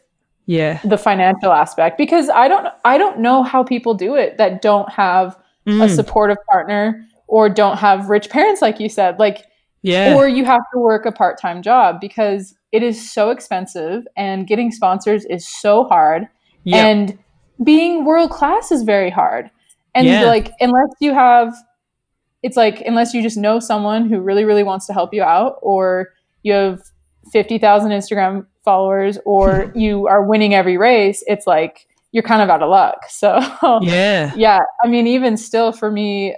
Yeah. 0.46 0.80
the 0.84 0.98
financial 0.98 1.52
aspect 1.52 1.98
because 1.98 2.30
I 2.30 2.48
don't 2.48 2.68
I 2.86 2.98
don't 2.98 3.20
know 3.20 3.44
how 3.44 3.64
people 3.64 3.94
do 3.94 4.16
it 4.16 4.38
that 4.38 4.62
don't 4.62 4.90
have 4.92 5.38
a 5.68 5.72
Mm, 5.72 5.96
supportive 5.96 6.38
partner 6.50 7.06
or 7.28 7.48
don't 7.50 7.78
have 7.78 8.10
rich 8.10 8.30
parents 8.30 8.60
like 8.62 8.80
you 8.80 8.90
said 8.90 9.20
like 9.20 9.46
yeah. 9.82 10.16
or 10.16 10.28
you 10.28 10.46
have 10.46 10.62
to 10.74 10.80
work 10.80 11.06
a 11.06 11.12
part-time 11.12 11.62
job 11.62 12.00
because 12.02 12.56
it 12.72 12.84
is 12.84 13.12
so 13.12 13.30
expensive 13.30 14.06
and 14.16 14.48
getting 14.48 14.72
sponsors 14.72 15.26
is 15.26 15.48
so 15.48 15.84
hard 15.86 16.28
Yep. 16.66 16.86
and 16.86 17.20
being 17.64 18.06
world 18.06 18.30
class 18.30 18.72
is 18.72 18.84
very 18.84 19.10
hard 19.10 19.50
and 19.96 20.06
Yeah. 20.08 20.24
like 20.26 20.52
unless 20.60 20.90
you 21.00 21.14
have 21.14 21.54
it's 22.44 22.56
like 22.58 22.82
unless 22.82 23.14
you 23.14 23.22
just 23.22 23.38
know 23.38 23.60
someone 23.60 24.08
who 24.08 24.20
really 24.20 24.44
really 24.46 24.64
wants 24.64 24.86
to 24.88 24.94
help 24.94 25.14
you 25.14 25.24
out 25.24 25.58
or 25.62 26.10
you 26.44 26.54
have 26.54 26.82
50,000 27.32 27.92
Instagram 27.92 28.46
followers 28.64 29.18
or 29.26 29.72
you 29.76 30.08
are 30.08 30.24
winning 30.24 30.54
every 30.54 30.78
race 30.78 31.24
it's 31.28 31.48
like 31.48 31.86
you're 32.12 32.24
kind 32.24 32.42
of 32.42 32.50
out 32.50 32.62
of 32.64 32.70
luck 32.70 33.04
so 33.10 33.40
yeah. 33.82 34.34
yeah 34.36 34.60
i 34.84 34.88
mean 34.88 35.08
even 35.08 35.38
still 35.38 35.72
for 35.72 35.90
me 35.92 36.36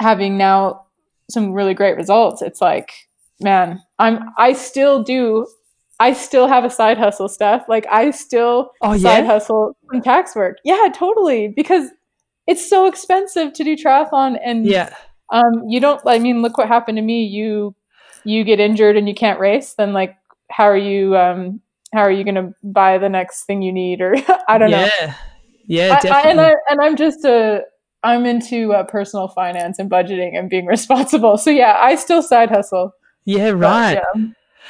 having 0.00 0.36
now 0.36 0.84
some 1.30 1.52
really 1.52 1.74
great 1.74 1.96
results. 1.96 2.42
It's 2.42 2.60
like 2.60 2.92
man 3.40 3.82
i'm 3.98 4.20
i 4.38 4.52
still 4.52 5.02
do 5.02 5.44
i 5.98 6.12
still 6.12 6.46
have 6.46 6.64
a 6.64 6.70
side 6.70 6.96
hustle 6.96 7.28
stuff 7.28 7.64
like 7.68 7.84
i 7.90 8.08
still 8.12 8.70
Oh, 8.80 8.96
side 8.96 9.26
hustle 9.26 9.76
some 9.90 10.00
tax 10.00 10.36
work. 10.36 10.58
Yeah 10.64 10.86
totally. 10.94 11.48
Because 11.48 11.88
it's 12.46 12.68
so 12.68 12.86
expensive 12.86 13.52
to 13.54 13.64
do 13.64 13.74
triathlon 13.76 14.38
and 14.44 14.64
Yeah. 14.64 14.94
um 15.32 15.64
you 15.66 15.80
don't 15.80 16.00
i 16.06 16.20
mean 16.20 16.40
look 16.40 16.56
what 16.56 16.68
happened 16.68 16.96
to 16.98 17.02
me. 17.02 17.24
You 17.24 17.74
you 18.24 18.44
get 18.44 18.60
injured 18.60 18.96
and 18.96 19.08
you 19.08 19.14
can't 19.14 19.40
race 19.40 19.74
then 19.74 19.92
like 19.92 20.14
how 20.48 20.64
are 20.64 20.76
you 20.76 21.16
um 21.16 21.60
how 21.92 22.02
are 22.02 22.12
you 22.12 22.22
going 22.22 22.36
to 22.36 22.54
buy 22.62 22.96
the 22.98 23.08
next 23.08 23.44
thing 23.44 23.60
you 23.60 23.72
need? 23.72 24.00
Or 24.00 24.14
i 24.48 24.56
don't 24.56 24.70
know. 24.70 24.88
Yeah. 25.00 25.14
Yeah, 25.66 25.94
I, 25.94 25.96
I, 25.96 26.00
definitely. 26.00 26.30
and 26.30 26.40
I 26.40 26.54
and 26.70 26.80
I'm 26.80 26.96
just 26.96 27.24
a 27.24 27.62
I'm 28.02 28.26
into 28.26 28.72
uh, 28.72 28.84
personal 28.84 29.28
finance 29.28 29.78
and 29.78 29.90
budgeting 29.90 30.38
and 30.38 30.50
being 30.50 30.66
responsible. 30.76 31.38
So 31.38 31.50
yeah, 31.50 31.76
I 31.80 31.96
still 31.96 32.22
side 32.22 32.50
hustle. 32.50 32.94
yeah, 33.24 33.50
but 33.52 33.56
right. 33.56 34.00
Yeah. 34.14 34.26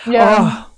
Yeah. 0.07 0.37
Oh. 0.39 0.69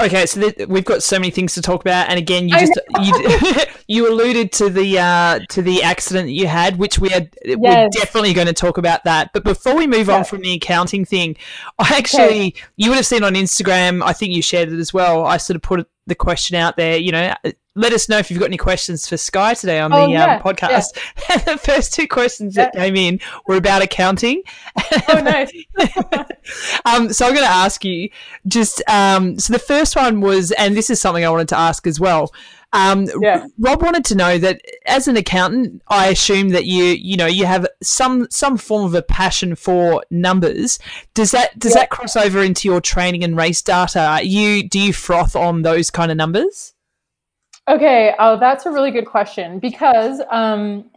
Okay, 0.00 0.24
so 0.24 0.40
th- 0.40 0.66
we've 0.66 0.84
got 0.84 1.02
so 1.02 1.18
many 1.18 1.30
things 1.30 1.52
to 1.52 1.60
talk 1.60 1.82
about, 1.82 2.08
and 2.08 2.18
again, 2.18 2.48
you 2.48 2.58
just 2.58 2.78
you 3.02 3.64
you 3.86 4.10
alluded 4.10 4.50
to 4.52 4.70
the 4.70 4.98
uh, 4.98 5.40
to 5.50 5.60
the 5.60 5.82
accident 5.82 6.26
that 6.28 6.32
you 6.32 6.46
had, 6.46 6.78
which 6.78 6.98
we 6.98 7.12
are 7.12 7.20
we're 7.44 7.88
definitely 7.90 8.32
going 8.32 8.46
to 8.46 8.54
talk 8.54 8.78
about 8.78 9.04
that. 9.04 9.30
But 9.34 9.44
before 9.44 9.76
we 9.76 9.86
move 9.86 10.08
on 10.08 10.24
from 10.24 10.40
the 10.40 10.54
accounting 10.54 11.04
thing, 11.04 11.36
I 11.78 11.98
actually 11.98 12.54
you 12.76 12.88
would 12.88 12.96
have 12.96 13.04
seen 13.04 13.22
on 13.22 13.34
Instagram. 13.34 14.02
I 14.02 14.14
think 14.14 14.34
you 14.34 14.40
shared 14.40 14.72
it 14.72 14.78
as 14.78 14.94
well. 14.94 15.26
I 15.26 15.36
sort 15.36 15.56
of 15.56 15.62
put 15.62 15.86
the 16.06 16.14
question 16.14 16.56
out 16.56 16.78
there. 16.78 16.96
You 16.96 17.12
know, 17.12 17.34
let 17.78 17.92
us 17.92 18.08
know 18.08 18.18
if 18.18 18.30
you've 18.30 18.40
got 18.40 18.46
any 18.46 18.56
questions 18.56 19.08
for 19.08 19.16
Skye 19.16 19.54
today 19.54 19.78
on 19.80 19.92
Oh, 19.92 20.06
the 20.06 20.12
yeah, 20.12 20.36
um, 20.36 20.42
podcast. 20.42 20.94
the 21.44 21.56
first 21.58 21.94
two 21.94 22.06
questions 22.08 22.54
that 22.56 22.72
came 22.74 22.96
in 22.96 23.20
were 23.46 23.56
about 23.56 23.82
accounting. 23.82 24.42
Oh, 25.08 25.20
nice. 25.22 25.52
um, 26.84 27.12
so 27.12 27.26
I'm 27.26 27.34
going 27.34 27.46
to 27.46 27.50
ask 27.52 27.84
you 27.84 28.10
just 28.46 28.82
um, 28.88 29.38
so 29.38 29.52
the 29.52 29.58
first 29.58 29.96
one 29.96 30.20
was, 30.20 30.52
and 30.52 30.76
this 30.76 30.90
is 30.90 31.00
something 31.00 31.24
I 31.24 31.30
wanted 31.30 31.48
to 31.48 31.58
ask 31.58 31.86
as 31.86 32.00
well. 32.00 32.32
Um, 32.72 33.06
Yeah. 33.22 33.46
Rob 33.58 33.82
wanted 33.82 34.04
to 34.06 34.14
know 34.14 34.36
that 34.38 34.60
as 34.84 35.08
an 35.08 35.16
accountant, 35.16 35.80
I 35.88 36.08
assume 36.08 36.50
that 36.50 36.66
you 36.66 36.84
you 36.84 37.16
know 37.16 37.26
you 37.26 37.46
have 37.46 37.66
some 37.82 38.26
some 38.30 38.58
form 38.58 38.84
of 38.84 38.94
a 38.94 39.00
passion 39.02 39.54
for 39.56 40.04
numbers. 40.10 40.78
Does 41.14 41.30
that 41.30 41.58
does 41.58 41.72
Yeah. 41.74 41.82
that 41.82 41.90
cross 41.90 42.14
over 42.14 42.42
into 42.42 42.68
your 42.68 42.82
training 42.82 43.24
and 43.24 43.36
race 43.38 43.62
data? 43.62 44.20
You 44.22 44.68
do 44.68 44.78
you 44.78 44.92
froth 44.92 45.34
on 45.34 45.62
those 45.62 45.90
kind 45.90 46.10
of 46.10 46.18
numbers? 46.18 46.74
Okay. 47.68 48.14
Oh, 48.18 48.38
that's 48.38 48.66
a 48.66 48.70
really 48.70 48.90
good 48.90 49.06
question 49.06 49.58
because, 49.58 50.20
um, 50.30 50.90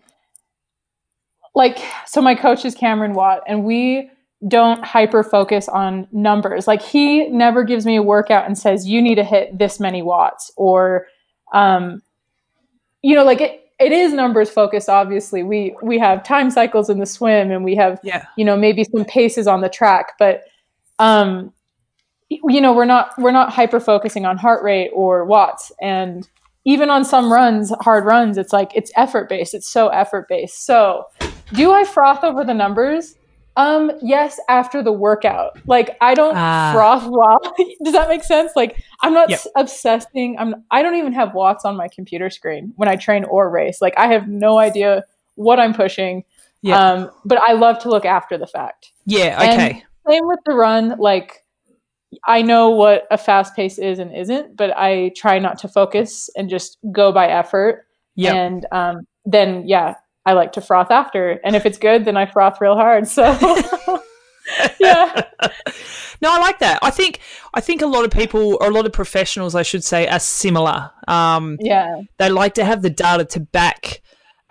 like, 1.54 1.78
so 2.06 2.22
my 2.22 2.34
coach 2.36 2.63
is 2.63 2.74
Cameron 2.75 3.13
Watt, 3.13 3.42
and 3.48 3.66
we 3.66 4.10
don't 4.48 4.84
hyper 4.84 5.22
focus 5.24 5.68
on 5.68 6.08
numbers. 6.12 6.68
Like, 6.68 6.82
he 6.82 7.28
never 7.28 7.63
gives 7.63 7.86
me 7.86 7.98
a 7.98 8.01
workout 8.04 8.46
and 8.46 8.58
says, 8.58 8.88
you 8.88 9.01
need 9.01 9.16
to 9.16 9.24
hit 9.24 9.58
this 9.60 9.80
many 9.80 10.01
watts, 10.01 10.51
or, 10.56 11.08
um, 11.54 12.01
you 13.01 13.16
know, 13.16 13.24
like 13.25 13.42
it, 13.42 13.66
it 13.80 13.92
is 13.92 14.13
numbers 14.13 14.50
focused. 14.50 14.88
Obviously, 14.88 15.44
we 15.44 15.75
we 15.82 15.98
have 16.00 16.24
time 16.24 16.51
cycles 16.51 16.90
in 16.90 17.00
the 17.00 17.06
swim, 17.06 17.51
and 17.51 17.63
we 17.66 17.75
have 17.75 18.00
Yeah. 18.04 18.25
you 18.38 18.46
know 18.46 18.56
maybe 18.56 18.84
some 18.84 19.04
paces 19.06 19.48
on 19.48 19.62
the 19.62 19.70
track 19.70 20.13
but 20.20 20.44
um 21.00 21.51
you 22.30 22.62
know 22.62 22.74
we're 22.74 22.86
not 22.86 23.12
we're 23.18 23.32
not 23.32 23.51
hyper 23.51 23.80
focusing 23.80 24.24
on 24.25 24.38
heart 24.38 24.63
rate 24.63 24.92
or 24.94 25.25
watts 25.25 25.72
and 25.82 26.30
even 26.65 26.89
on 26.89 27.03
some 27.03 27.32
runs 27.32 27.72
hard 27.82 28.06
runs 28.06 28.38
it's 28.38 28.53
like 28.53 28.72
it's 28.75 28.91
effort 28.96 29.27
based 29.30 29.53
it's 29.53 29.68
so 29.70 29.88
effort 29.89 30.27
based 30.30 30.65
so 30.65 31.06
do 31.53 31.72
i 31.72 31.84
froth 31.84 32.24
over 32.24 32.44
the 32.44 32.53
numbers 32.53 33.15
um 33.58 33.91
yes 34.01 34.39
after 34.48 34.82
the 34.84 34.91
workout 34.91 35.51
like 35.68 35.98
i 36.01 36.13
don't 36.13 36.36
Ah. 36.38 36.72
froth 36.74 37.03
while 37.08 37.39
does 37.84 37.94
that 37.94 38.08
make 38.10 38.24
sense 38.24 38.51
like 38.56 38.82
i'm 39.01 39.13
not 39.13 39.30
Yep. 39.30 39.39
s- 39.39 39.48
obsessing 39.56 40.38
i'm 40.39 40.63
i 40.72 40.82
don't 40.82 40.96
even 40.96 41.13
have 41.13 41.34
watts 41.34 41.65
on 41.65 41.75
my 41.75 41.88
computer 41.88 42.30
screen 42.30 42.72
when 42.77 42.88
i 42.88 42.96
train 42.96 43.24
or 43.25 43.50
race 43.50 43.82
like 43.82 43.94
i 43.98 44.08
have 44.08 44.27
no 44.27 44.58
idea 44.60 45.03
what 45.36 45.60
i'm 45.60 45.74
pushing 45.74 46.24
Yeah. 46.62 46.80
um 46.80 47.12
but 47.25 47.39
i 47.41 47.53
love 47.53 47.80
to 47.80 47.89
look 47.89 48.06
after 48.06 48.38
the 48.38 48.48
fact 48.48 48.91
Yeah. 49.06 49.41
And 49.41 49.60
Okay. 49.62 49.84
same 50.08 50.27
with 50.27 50.39
the 50.46 50.53
run 50.53 50.98
like 51.00 51.40
i 52.27 52.41
know 52.41 52.70
what 52.70 53.08
a 53.12 53.18
fast 53.18 53.56
pace 53.56 53.77
is 53.77 54.00
and 54.00 54.15
isn't 54.15 54.56
but 54.56 54.75
i 54.77 55.12
try 55.15 55.39
not 55.39 55.58
to 55.58 55.68
focus 55.68 56.30
and 56.36 56.50
just 56.50 56.77
go 56.91 57.12
by 57.12 57.27
effort 57.27 57.86
Yeah. 58.15 58.34
and 58.34 58.65
um, 58.72 59.08
then 59.25 59.68
yeah 59.68 59.96
i 60.25 60.34
like 60.34 60.51
to 60.53 60.62
froth 60.62 60.91
after 60.91 61.39
and 61.44 61.56
if 61.56 61.65
it's 61.65 61.77
good 61.77 62.06
then 62.06 62.18
i 62.18 62.25
froth 62.25 62.60
real 62.62 62.75
hard 62.75 63.08
so 63.08 63.24
yeah 64.80 65.22
No, 66.24 66.32
I 66.32 66.38
like 66.39 66.60
that. 66.60 66.77
I 66.84 66.91
think 66.91 67.20
I 67.56 67.62
think 67.62 67.82
a 67.82 67.88
lot 67.88 68.06
of 68.06 68.12
people, 68.12 68.56
or 68.62 68.68
a 68.68 68.70
lot 68.70 68.86
of 68.86 68.94
professionals, 68.94 69.56
I 69.56 69.63
should 69.63 69.84
say, 69.84 70.08
are 70.08 70.20
similar. 70.20 70.91
Um, 71.08 71.58
yeah 71.60 72.01
they 72.20 72.30
like 72.30 72.53
to 72.56 72.63
have 72.63 72.84
the 72.84 72.91
data 72.91 73.25
to 73.25 73.39
back 73.39 74.01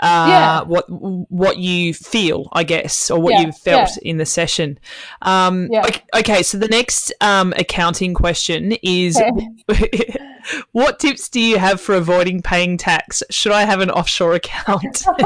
uh, 0.00 0.26
Yeah. 0.28 0.62
what 0.62 0.84
what 0.88 1.58
you 1.58 1.94
feel, 1.94 2.48
I 2.52 2.64
guess, 2.64 3.10
or 3.10 3.20
what 3.20 3.34
Yeah, 3.34 3.46
you 3.46 3.52
felt 3.52 3.96
in 3.98 4.16
the 4.18 4.26
session. 4.26 4.78
Um, 5.22 5.68
Yeah. 5.70 5.86
okay, 5.86 6.02
okay, 6.16 6.42
so 6.42 6.58
the 6.58 6.68
next 6.68 7.12
um, 7.20 7.52
accounting 7.56 8.14
question 8.14 8.72
is: 8.82 9.20
What 10.72 10.98
tips 10.98 11.28
do 11.28 11.40
you 11.40 11.58
have 11.58 11.80
for 11.80 11.94
avoiding 11.94 12.42
paying 12.42 12.76
tax? 12.78 13.22
Should 13.30 13.52
I 13.52 13.64
have 13.64 13.80
an 13.80 13.90
offshore 13.90 14.34
account? 14.34 15.04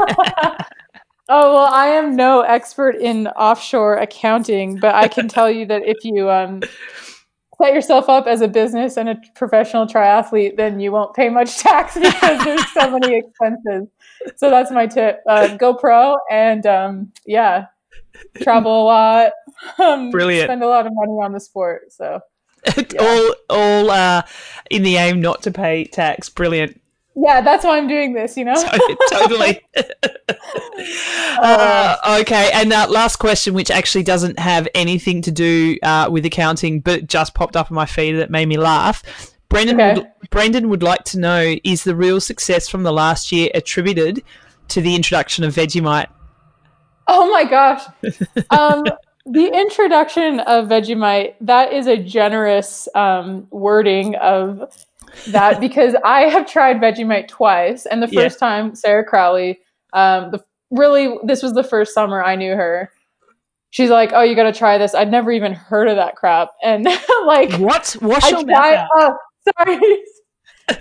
Oh 1.27 1.53
well, 1.53 1.73
I 1.73 1.87
am 1.87 2.15
no 2.15 2.41
expert 2.41 2.97
in 2.97 3.25
offshore 3.27 3.97
accounting, 3.97 4.77
but 4.77 4.93
I 4.93 5.07
can 5.07 5.27
tell 5.27 5.49
you 5.49 5.65
that 5.65 5.81
if 5.83 6.05
you 6.05 6.29
um, 6.29 6.61
set 7.61 7.73
yourself 7.73 8.09
up 8.09 8.27
as 8.27 8.41
a 8.41 8.47
business 8.47 8.97
and 8.97 9.09
a 9.09 9.19
professional 9.35 9.85
triathlete, 9.85 10.57
then 10.57 10.79
you 10.79 10.91
won't 10.91 11.15
pay 11.15 11.29
much 11.29 11.57
tax 11.59 11.95
because 11.95 12.43
there's 12.43 12.73
so 12.73 12.89
many 12.89 13.17
expenses. 13.17 13.87
So 14.35 14.49
that's 14.49 14.71
my 14.71 14.87
tip: 14.87 15.21
uh, 15.27 15.55
go 15.57 15.73
pro 15.73 16.17
and 16.31 16.65
um, 16.65 17.11
yeah, 17.25 17.67
travel 18.41 18.83
a 18.83 18.85
lot. 18.85 19.31
Um, 19.79 20.11
Brilliant. 20.11 20.47
Spend 20.47 20.63
a 20.63 20.67
lot 20.67 20.85
of 20.85 20.93
money 20.93 21.13
on 21.13 21.31
the 21.31 21.39
sport. 21.39 21.91
So 21.91 22.19
all 22.99 23.35
all 23.49 23.91
uh, 23.91 24.21
in 24.69 24.83
the 24.83 24.97
aim 24.97 25.21
not 25.21 25.43
to 25.43 25.51
pay 25.51 25.85
tax. 25.85 26.29
Brilliant. 26.29 26.81
Yeah, 27.15 27.41
that's 27.41 27.63
why 27.63 27.77
I'm 27.77 27.87
doing 27.87 28.13
this. 28.13 28.35
You 28.37 28.45
know. 28.45 28.53
totally. 29.11 29.61
uh, 31.39 32.17
okay, 32.21 32.51
and 32.53 32.73
uh, 32.73 32.87
last 32.89 33.17
question, 33.17 33.53
which 33.53 33.71
actually 33.71 34.03
doesn't 34.03 34.37
have 34.39 34.67
anything 34.75 35.21
to 35.23 35.31
do 35.31 35.77
uh, 35.83 36.09
with 36.11 36.25
accounting, 36.25 36.79
but 36.81 37.07
just 37.07 37.33
popped 37.33 37.55
up 37.55 37.71
on 37.71 37.75
my 37.75 37.85
feed 37.85 38.13
that 38.13 38.29
made 38.29 38.47
me 38.47 38.57
laugh. 38.57 39.03
Brendan, 39.47 39.79
Okay. 39.79 39.93
would, 40.01 40.29
Brendan 40.29 40.69
would 40.69 40.83
like 40.83 41.03
to 41.05 41.19
know: 41.19 41.55
Is 41.63 41.83
the 41.83 41.95
real 41.95 42.19
success 42.19 42.67
from 42.67 42.83
the 42.83 42.91
last 42.93 43.31
year 43.31 43.49
attributed 43.53 44.21
to 44.69 44.81
the 44.81 44.95
introduction 44.95 45.43
of 45.43 45.53
Vegemite? 45.55 46.07
Oh 47.07 47.29
my 47.31 47.43
gosh. 47.43 47.83
Um, 48.49 48.83
the 49.25 49.47
introduction 49.47 50.39
of 50.41 50.67
Vegemite, 50.67 51.33
that 51.41 51.73
is 51.73 51.87
a 51.87 51.97
generous 51.97 52.87
um, 52.93 53.47
wording 53.49 54.15
of 54.15 54.71
that 55.27 55.59
because 55.59 55.95
I 56.03 56.21
have 56.23 56.45
tried 56.49 56.77
Vegemite 56.77 57.27
twice. 57.27 57.85
And 57.85 58.01
the 58.01 58.07
Yeah. 58.07 58.23
first 58.23 58.39
time, 58.39 58.75
Sarah 58.75 59.03
Crowley, 59.05 59.59
um, 59.93 60.31
the, 60.31 60.43
really, 60.71 61.17
this 61.23 61.41
was 61.43 61.53
the 61.53 61.63
first 61.63 61.93
summer 61.93 62.23
I 62.23 62.35
knew 62.35 62.53
her. 62.55 62.91
She's 63.71 63.89
like, 63.89 64.11
"Oh, 64.13 64.21
you 64.21 64.35
got 64.35 64.43
to 64.43 64.53
try 64.53 64.77
this." 64.77 64.95
I'd 64.95 65.11
never 65.11 65.31
even 65.31 65.53
heard 65.53 65.89
of 65.89 65.97
that 65.97 66.15
crap, 66.15 66.51
and 66.63 66.85
like, 67.25 67.53
What? 67.55 67.95
I 68.01 68.29
your 68.29 68.43
tried. 68.43 68.87
Oh, 68.95 69.17
sorry, 69.57 70.03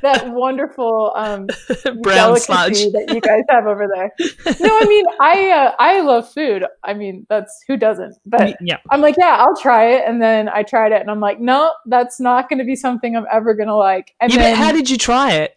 that 0.02 0.30
wonderful 0.30 1.12
um, 1.16 1.46
Brown 2.02 2.38
sludge. 2.38 2.84
that 2.92 3.12
you 3.14 3.20
guys 3.20 3.42
have 3.48 3.66
over 3.66 3.88
there. 3.92 4.12
No, 4.60 4.78
I 4.80 4.84
mean, 4.86 5.04
I 5.20 5.50
uh, 5.50 5.72
I 5.78 6.00
love 6.00 6.30
food. 6.32 6.64
I 6.82 6.94
mean, 6.94 7.26
that's 7.28 7.62
who 7.66 7.76
doesn't. 7.76 8.16
But 8.26 8.56
yeah. 8.60 8.78
I'm 8.90 9.00
like, 9.00 9.16
yeah, 9.18 9.36
I'll 9.38 9.56
try 9.56 9.92
it. 9.92 10.04
And 10.06 10.20
then 10.20 10.48
I 10.48 10.62
tried 10.62 10.92
it, 10.92 11.00
and 11.00 11.10
I'm 11.10 11.20
like, 11.20 11.40
no, 11.40 11.72
that's 11.86 12.20
not 12.20 12.48
going 12.48 12.58
to 12.58 12.64
be 12.64 12.76
something 12.76 13.16
I'm 13.16 13.26
ever 13.30 13.54
going 13.54 13.68
to 13.68 13.76
like. 13.76 14.14
And 14.20 14.32
yeah, 14.32 14.38
then, 14.38 14.54
but 14.54 14.64
how 14.64 14.72
did 14.72 14.90
you 14.90 14.98
try 14.98 15.32
it? 15.32 15.56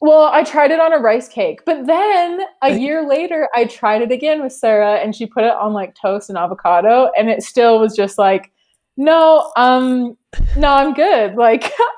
well, 0.00 0.26
I 0.32 0.44
tried 0.44 0.70
it 0.70 0.78
on 0.78 0.92
a 0.92 0.98
rice 0.98 1.28
cake, 1.28 1.64
but 1.66 1.86
then 1.86 2.40
a 2.62 2.78
year 2.78 3.06
later, 3.06 3.48
I 3.54 3.64
tried 3.64 4.02
it 4.02 4.12
again 4.12 4.42
with 4.42 4.52
Sarah, 4.52 4.96
and 4.96 5.14
she 5.14 5.26
put 5.26 5.44
it 5.44 5.52
on 5.52 5.72
like 5.72 5.96
toast 6.00 6.28
and 6.28 6.38
avocado, 6.38 7.10
and 7.18 7.28
it 7.28 7.42
still 7.42 7.80
was 7.80 7.96
just 7.96 8.16
like, 8.16 8.52
no, 8.96 9.50
um, 9.56 10.16
no, 10.56 10.68
I'm 10.68 10.94
good. 10.94 11.34
Like, 11.34 11.72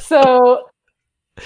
so. 0.00 0.68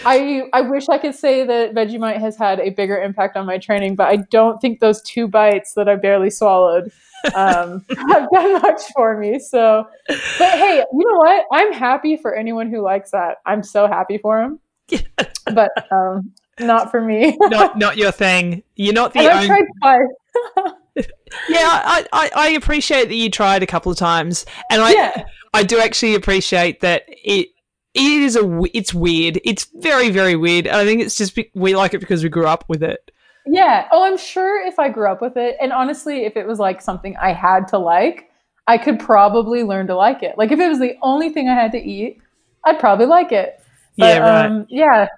I 0.06 0.44
I 0.54 0.62
wish 0.62 0.88
I 0.88 0.96
could 0.96 1.14
say 1.14 1.44
that 1.44 1.74
Vegemite 1.74 2.18
has 2.18 2.34
had 2.34 2.60
a 2.60 2.70
bigger 2.70 2.98
impact 2.98 3.36
on 3.36 3.44
my 3.44 3.58
training, 3.58 3.94
but 3.94 4.06
I 4.06 4.16
don't 4.30 4.58
think 4.58 4.80
those 4.80 5.02
two 5.02 5.28
bites 5.28 5.74
that 5.74 5.86
I 5.86 5.96
barely 5.96 6.30
swallowed 6.30 6.90
um, 7.34 7.84
have 8.08 8.28
done 8.32 8.52
much 8.62 8.80
for 8.94 9.18
me. 9.18 9.38
So, 9.38 9.84
but 10.08 10.18
hey, 10.58 10.82
you 10.92 11.06
know 11.06 11.18
what? 11.18 11.44
I'm 11.52 11.74
happy 11.74 12.16
for 12.16 12.34
anyone 12.34 12.70
who 12.70 12.80
likes 12.80 13.10
that. 13.10 13.38
I'm 13.44 13.62
so 13.62 13.86
happy 13.86 14.18
for 14.18 14.40
them. 14.40 14.60
But 15.52 15.70
um, 15.92 16.32
not 16.60 16.90
for 16.90 17.00
me. 17.00 17.36
Not 17.40 17.76
not 17.76 17.96
your 17.96 18.12
thing. 18.12 18.62
You're 18.76 18.94
not 18.94 19.12
the 19.12 19.20
and 19.20 19.28
I've 19.28 19.34
only. 19.36 19.46
tried 19.48 19.66
twice. 19.82 20.72
Yeah, 21.48 21.58
I, 21.62 22.06
I, 22.12 22.30
I 22.36 22.48
appreciate 22.50 23.08
that 23.08 23.14
you 23.14 23.30
tried 23.30 23.62
a 23.62 23.66
couple 23.66 23.90
of 23.90 23.96
times, 23.96 24.44
and 24.70 24.82
I 24.82 24.92
Yeah. 24.92 25.24
I 25.54 25.62
do 25.62 25.78
actually 25.80 26.14
appreciate 26.14 26.80
that 26.80 27.04
it 27.08 27.48
it 27.94 28.22
is 28.22 28.36
a 28.36 28.62
it's 28.74 28.94
weird. 28.94 29.40
It's 29.44 29.64
very 29.74 30.10
very 30.10 30.36
weird. 30.36 30.66
I 30.66 30.84
think 30.84 31.02
it's 31.02 31.16
just 31.16 31.38
we 31.54 31.74
like 31.74 31.94
it 31.94 31.98
because 31.98 32.22
we 32.22 32.28
grew 32.28 32.46
up 32.46 32.64
with 32.68 32.82
it. 32.82 33.10
Yeah. 33.46 33.88
Oh, 33.90 34.04
I'm 34.04 34.16
sure 34.16 34.64
if 34.66 34.78
I 34.78 34.88
grew 34.88 35.10
up 35.10 35.20
with 35.20 35.36
it, 35.36 35.56
and 35.60 35.72
honestly, 35.72 36.24
if 36.24 36.36
it 36.36 36.46
was 36.46 36.58
like 36.58 36.80
something 36.80 37.16
I 37.16 37.32
had 37.32 37.68
to 37.68 37.78
like, 37.78 38.30
I 38.66 38.78
could 38.78 39.00
probably 39.00 39.62
learn 39.62 39.86
to 39.88 39.96
like 39.96 40.22
it. 40.22 40.38
Like 40.38 40.52
if 40.52 40.60
it 40.60 40.68
was 40.68 40.78
the 40.78 40.96
only 41.02 41.30
thing 41.30 41.48
I 41.48 41.54
had 41.54 41.72
to 41.72 41.78
eat, 41.78 42.20
I'd 42.64 42.78
probably 42.78 43.06
like 43.06 43.32
it. 43.32 43.60
But, 43.98 44.06
yeah, 44.06 44.18
right. 44.18 44.46
Um, 44.46 44.66
yeah. 44.68 45.08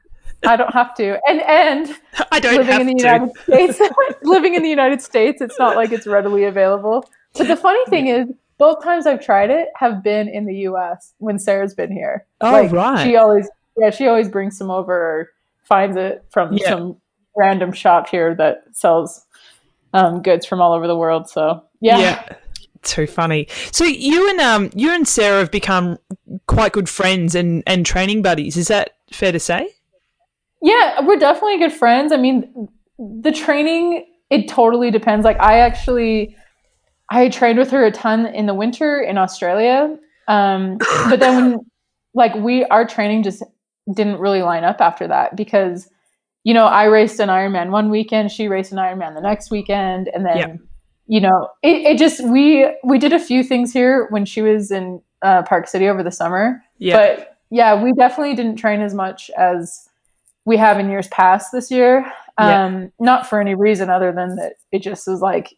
I 0.47 0.57
don't 0.57 0.73
have 0.73 0.95
to. 0.97 1.19
And 1.27 1.41
and 1.43 1.97
I 2.33 2.41
don't 2.41 2.57
living 2.57 2.73
have 2.73 2.81
in 2.83 2.87
the 2.89 2.95
to. 2.95 3.03
United 3.03 3.37
States, 3.39 3.81
living 4.23 4.55
in 4.55 4.63
the 4.63 4.69
United 4.69 5.01
States, 5.01 5.41
it's 5.41 5.59
not 5.59 5.77
like 5.77 5.93
it's 5.93 6.07
readily 6.07 6.45
available. 6.45 7.09
But 7.35 7.49
the 7.49 7.57
funny 7.57 7.85
thing 7.87 8.09
is, 8.09 8.29
both 8.59 8.83
times 8.83 9.07
I've 9.07 9.25
tried 9.25 9.51
it 9.51 9.69
have 9.77 10.03
been 10.03 10.29
in 10.29 10.47
the 10.47 10.55
U.S. 10.69 11.15
when 11.19 11.39
Sarah's 11.39 11.75
been 11.75 11.91
here. 11.93 12.27
Oh, 12.41 12.53
like, 12.53 12.73
right. 12.73 13.05
She 13.05 13.17
always, 13.17 13.49
yeah, 13.77 13.91
she 13.91 14.07
always 14.07 14.29
brings 14.29 14.57
some 14.57 14.71
over 14.71 14.93
or 14.95 15.31
finds 15.65 15.97
it 15.97 16.25
from 16.31 16.53
Yeah. 16.53 16.71
some 16.71 16.97
random 17.37 17.73
shop 17.73 18.09
here 18.09 18.35
that 18.37 18.65
sells 18.73 19.25
um, 19.93 20.23
goods 20.23 20.47
from 20.47 20.61
all 20.61 20.73
over 20.73 20.87
the 20.87 20.97
world. 20.97 21.29
So 21.29 21.65
yeah, 21.81 22.37
Too 22.83 23.07
funny. 23.07 23.49
So 23.73 23.85
you 23.85 24.29
and 24.31 24.41
um 24.41 24.71
you 24.75 24.91
and 24.93 25.07
Sarah 25.09 25.39
have 25.41 25.51
become 25.51 25.99
quite 26.47 26.73
good 26.73 26.89
friends 26.89 27.35
and 27.35 27.63
and 27.67 27.87
training 27.87 28.23
buddies. 28.23 28.57
Is 28.57 28.69
that 28.69 28.97
fair 29.11 29.33
to 29.33 29.41
say? 29.41 29.69
Yeah, 30.63 31.01
we're 31.05 31.17
definitely 31.19 31.59
good 31.59 31.73
friends. 31.73 32.13
I 32.13 32.17
mean, 32.17 32.69
the 32.99 33.33
training 33.33 34.07
it 34.31 34.49
totally 34.49 34.91
depends. 34.91 35.25
Like 35.25 35.41
I 35.41 35.59
actually 35.61 36.37
I 37.11 37.29
trained 37.29 37.59
with 37.59 37.71
her 37.71 37.85
a 37.85 37.91
ton 37.91 38.27
in 38.27 38.47
the 38.47 38.55
winter 38.55 39.01
in 39.01 39.19
Australia. 39.19 39.97
Um 40.29 40.79
but 41.09 41.21
then 41.21 41.37
when 41.37 41.61
like 42.15 42.35
we 42.35 42.65
our 42.67 42.87
training 42.87 43.23
just 43.23 43.43
didn't 43.93 44.19
really 44.19 44.43
line 44.43 44.65
up 44.65 44.81
after 44.81 45.07
that 45.09 45.37
because 45.37 45.89
you 46.45 46.53
know, 46.53 46.67
I 46.67 46.85
raced 46.85 47.21
an 47.21 47.31
Ironman 47.31 47.71
one 47.71 47.89
weekend, 47.89 48.31
she 48.31 48.49
raced 48.49 48.71
an 48.73 48.79
Ironman 48.79 49.15
the 49.15 49.23
next 49.23 49.51
weekend 49.51 50.09
and 50.15 50.27
then 50.27 50.37
Yeah. 50.37 50.55
you 51.07 51.21
know, 51.21 51.49
it, 51.63 51.87
it 51.87 51.99
just 51.99 52.23
we 52.27 52.71
we 52.85 52.99
did 52.99 53.13
a 53.13 53.19
few 53.19 53.43
things 53.43 53.73
here 53.73 54.07
when 54.11 54.25
she 54.27 54.43
was 54.43 54.71
in 54.71 55.01
uh, 55.23 55.43
Park 55.43 55.69
City 55.69 55.89
over 55.89 56.03
the 56.03 56.11
summer. 56.11 56.63
Yeah. 56.79 56.97
But 56.99 57.37
yeah, 57.51 57.83
we 57.83 57.93
definitely 57.95 58.35
didn't 58.35 58.57
train 58.57 58.81
as 58.83 58.93
much 58.95 59.31
as 59.39 59.89
we 60.45 60.57
have 60.59 60.79
in 60.79 60.91
years 60.91 61.09
past 61.09 61.51
this 61.53 61.71
year. 61.71 62.05
Yeah. 62.39 62.65
Um, 62.65 62.93
Not 62.99 63.27
for 63.27 63.41
any 63.41 63.55
reason 63.55 63.89
other 63.89 64.13
than 64.13 64.37
that 64.37 64.55
it 64.73 64.81
just 64.83 65.07
was 65.07 65.21
like 65.21 65.55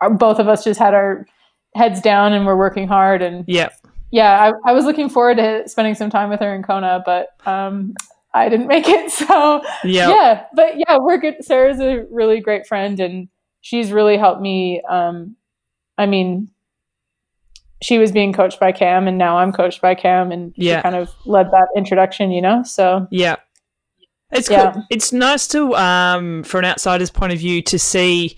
our, 0.00 0.10
both 0.10 0.38
of 0.38 0.48
us 0.48 0.64
just 0.64 0.78
had 0.78 0.94
our 0.94 1.26
heads 1.74 2.00
down 2.00 2.32
and 2.32 2.46
we're 2.46 2.56
working 2.56 2.86
hard. 2.88 3.22
And 3.22 3.44
yeah. 3.48 3.70
yeah, 4.10 4.52
I, 4.64 4.70
I 4.70 4.72
was 4.72 4.84
looking 4.84 5.08
forward 5.08 5.36
to 5.38 5.68
spending 5.68 5.94
some 5.94 6.10
time 6.10 6.30
with 6.30 6.40
her 6.40 6.54
in 6.54 6.62
Kona, 6.62 7.02
but 7.04 7.28
um, 7.46 7.94
I 8.34 8.48
didn't 8.48 8.66
make 8.68 8.88
it. 8.88 9.10
So 9.12 9.62
Yeah. 9.84 10.08
yeah, 10.10 10.44
but 10.54 10.74
yeah, 10.76 10.98
we're 10.98 11.18
good. 11.18 11.44
Sarah's 11.44 11.80
a 11.80 12.04
really 12.10 12.40
great 12.40 12.66
friend, 12.66 12.98
and 13.00 13.28
she's 13.60 13.92
really 13.92 14.16
helped 14.16 14.40
me. 14.40 14.82
Um, 14.88 15.36
I 15.98 16.06
mean, 16.06 16.48
she 17.82 17.98
was 17.98 18.12
being 18.12 18.32
coached 18.32 18.58
by 18.58 18.72
Cam, 18.72 19.06
and 19.08 19.18
now 19.18 19.36
I'm 19.38 19.52
coached 19.52 19.80
by 19.82 19.94
Cam, 19.94 20.32
and 20.32 20.52
Yeah. 20.56 20.78
she 20.78 20.82
kind 20.82 20.96
of 20.96 21.10
led 21.26 21.50
that 21.50 21.68
introduction, 21.76 22.30
you 22.30 22.40
know. 22.42 22.62
So 22.62 23.06
Yeah. 23.10 23.36
It's 24.32 24.50
Yeah. 24.50 24.72
cool. 24.72 24.84
It's 24.90 25.12
nice 25.12 25.46
to 25.48 25.74
um 25.76 26.42
for 26.44 26.58
an 26.58 26.64
outsider's 26.64 27.10
point 27.10 27.32
of 27.32 27.38
view 27.38 27.62
to 27.62 27.78
see 27.78 28.36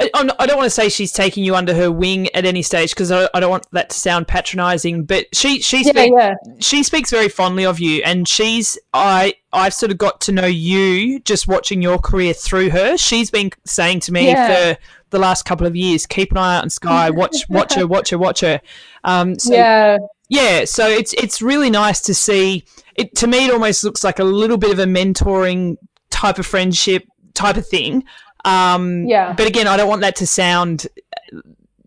I, 0.00 0.10
I 0.38 0.46
don't 0.46 0.56
want 0.56 0.66
to 0.66 0.70
say 0.70 0.88
she's 0.88 1.12
taking 1.12 1.42
you 1.42 1.56
under 1.56 1.74
her 1.74 1.90
wing 1.90 2.28
at 2.34 2.44
any 2.44 2.62
stage 2.62 2.90
because 2.90 3.10
I, 3.10 3.28
I 3.34 3.40
don't 3.40 3.50
want 3.50 3.66
that 3.72 3.90
to 3.90 3.96
sound 3.96 4.28
patronizing, 4.28 5.04
but 5.04 5.26
she 5.34 5.60
she 5.60 5.78
yeah, 5.78 5.90
speaks 5.90 6.14
yeah, 6.16 6.34
she 6.60 6.82
speaks 6.84 7.10
very 7.10 7.28
fondly 7.28 7.66
of 7.66 7.80
you, 7.80 8.02
and 8.04 8.28
she's 8.28 8.78
I 8.94 9.34
I've 9.52 9.74
sort 9.74 9.90
of 9.90 9.98
got 9.98 10.20
to 10.22 10.32
know 10.32 10.46
you 10.46 11.18
just 11.20 11.48
watching 11.48 11.82
your 11.82 11.98
career 11.98 12.32
through 12.32 12.70
her. 12.70 12.96
She's 12.96 13.30
been 13.30 13.50
saying 13.64 14.00
to 14.00 14.12
me 14.12 14.28
Yeah. 14.28 14.74
for 14.74 14.80
the 15.10 15.18
last 15.18 15.44
couple 15.44 15.66
of 15.66 15.74
years, 15.74 16.06
keep 16.06 16.30
an 16.30 16.38
eye 16.38 16.56
out 16.58 16.62
on 16.62 16.70
Skye, 16.70 17.10
watch 17.14 17.48
watch 17.48 17.74
her, 17.74 17.86
watch 17.86 18.10
her, 18.10 18.18
watch 18.18 18.40
her. 18.40 18.60
Um, 19.02 19.36
so 19.38 19.52
yeah, 19.52 19.98
yeah, 20.28 20.64
so 20.64 20.86
it's 20.86 21.12
it's 21.14 21.42
really 21.42 21.70
nice 21.70 22.00
to 22.02 22.14
see. 22.14 22.64
It 22.94 23.16
to 23.16 23.26
me, 23.26 23.46
it 23.46 23.52
almost 23.52 23.82
looks 23.82 24.04
like 24.04 24.20
a 24.20 24.24
little 24.24 24.58
bit 24.58 24.70
of 24.70 24.78
a 24.78 24.84
mentoring 24.84 25.76
type 26.10 26.38
of 26.38 26.46
friendship 26.46 27.04
type 27.34 27.56
of 27.56 27.66
thing. 27.66 28.04
Um, 28.48 29.04
Yeah. 29.06 29.32
But 29.36 29.46
again, 29.46 29.66
I 29.66 29.76
don't 29.76 29.88
want 29.88 30.00
that 30.02 30.16
to 30.16 30.26
sound, 30.26 30.86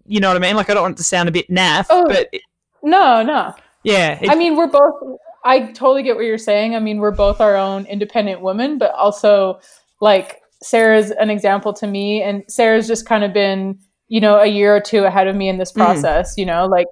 you 0.05 0.19
know 0.19 0.27
what 0.29 0.37
I 0.37 0.39
mean? 0.39 0.55
Like 0.55 0.69
I 0.69 0.73
don't 0.73 0.83
want 0.83 0.95
it 0.95 0.97
to 0.97 1.03
sound 1.03 1.29
a 1.29 1.31
bit 1.31 1.49
naff. 1.49 1.87
Oh. 1.89 2.05
But 2.07 2.29
it- 2.31 2.41
no, 2.83 3.21
no. 3.23 3.53
yeah, 3.83 4.17
it- 4.21 4.29
I 4.29 4.35
mean, 4.35 4.55
we're 4.55 4.67
both. 4.67 5.17
I 5.43 5.71
totally 5.71 6.03
get 6.03 6.15
what 6.15 6.25
you're 6.25 6.37
saying. 6.37 6.75
I 6.75 6.79
mean, 6.79 6.99
we're 6.99 7.11
both 7.11 7.41
our 7.41 7.55
own 7.55 7.85
independent 7.85 8.41
women, 8.41 8.77
but 8.77 8.91
also 8.93 9.59
like 10.01 10.39
Sarah's 10.63 11.09
an 11.11 11.29
example 11.31 11.73
to 11.73 11.87
me, 11.87 12.21
and 12.21 12.43
Sarah's 12.47 12.87
just 12.87 13.07
kind 13.07 13.23
of 13.23 13.33
been, 13.33 13.79
you 14.07 14.19
know, 14.21 14.37
a 14.39 14.45
year 14.45 14.75
or 14.75 14.79
two 14.79 15.03
ahead 15.05 15.27
of 15.27 15.35
me 15.35 15.49
in 15.49 15.57
this 15.57 15.71
Mhm. 15.71 15.77
process. 15.77 16.35
You 16.37 16.45
know, 16.45 16.65
like, 16.67 16.87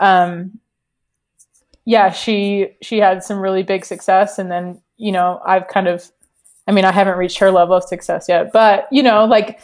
um, 0.00 0.58
yeah, 1.84 2.10
she 2.10 2.68
she 2.82 2.98
had 2.98 3.22
some 3.22 3.38
really 3.38 3.62
big 3.62 3.84
success, 3.84 4.38
and 4.38 4.50
then 4.50 4.80
you 4.96 5.10
know, 5.12 5.40
I've 5.44 5.66
kind 5.68 5.88
of, 5.88 6.10
I 6.66 6.72
mean, 6.72 6.84
I 6.84 6.92
haven't 6.92 7.18
reached 7.18 7.38
her 7.38 7.50
level 7.50 7.74
of 7.76 7.84
success 7.84 8.26
yet, 8.28 8.52
but 8.52 8.88
you 8.90 9.02
know, 9.02 9.24
like. 9.24 9.60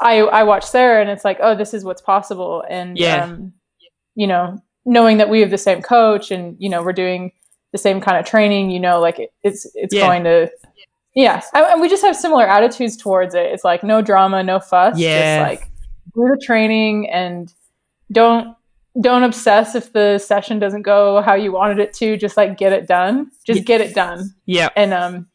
I, 0.00 0.18
I 0.20 0.44
watch 0.44 0.64
Sarah 0.64 1.00
and 1.00 1.10
it's 1.10 1.24
like, 1.24 1.38
oh, 1.42 1.56
this 1.56 1.74
is 1.74 1.82
what's 1.84 2.00
possible. 2.00 2.62
And, 2.70 2.96
Yeah. 2.96 3.24
um, 3.24 3.52
you 4.14 4.28
know, 4.28 4.62
knowing 4.84 5.16
that 5.16 5.28
we 5.28 5.40
have 5.40 5.50
the 5.50 5.58
same 5.58 5.82
coach 5.82 6.30
and, 6.30 6.54
you 6.60 6.68
know, 6.68 6.84
we're 6.84 6.92
doing 6.92 7.32
the 7.72 7.78
same 7.78 8.00
kind 8.00 8.16
of 8.16 8.24
training, 8.24 8.70
you 8.70 8.78
know, 8.78 9.00
like 9.00 9.18
it, 9.18 9.32
it's, 9.42 9.66
it's 9.74 9.92
Yeah. 9.92 10.06
going 10.06 10.22
to, 10.22 10.48
yeah. 11.16 11.42
And 11.52 11.66
and 11.66 11.80
we 11.80 11.88
just 11.88 12.04
have 12.04 12.14
similar 12.14 12.46
attitudes 12.46 12.96
towards 12.96 13.34
it. 13.34 13.46
It's 13.46 13.64
like 13.64 13.82
no 13.82 14.00
drama, 14.00 14.40
no 14.44 14.60
fuss. 14.60 14.96
Yeah. 14.96 15.40
Just 15.40 15.50
like 15.50 15.68
do 16.14 16.28
the 16.32 16.40
training 16.46 17.10
and 17.10 17.52
don't, 18.12 18.54
don't 19.00 19.24
obsess 19.24 19.74
if 19.74 19.92
the 19.92 20.18
session 20.18 20.60
doesn't 20.60 20.82
go 20.82 21.22
how 21.22 21.34
you 21.34 21.50
wanted 21.50 21.80
it 21.80 21.92
to. 21.94 22.16
Just 22.16 22.36
like 22.36 22.56
get 22.56 22.72
it 22.72 22.86
done. 22.86 23.32
Just 23.44 23.58
Yeah. 23.58 23.64
get 23.64 23.80
it 23.80 23.96
done. 23.96 24.32
yeah. 24.46 24.68
And, 24.76 24.94
um, 24.94 25.26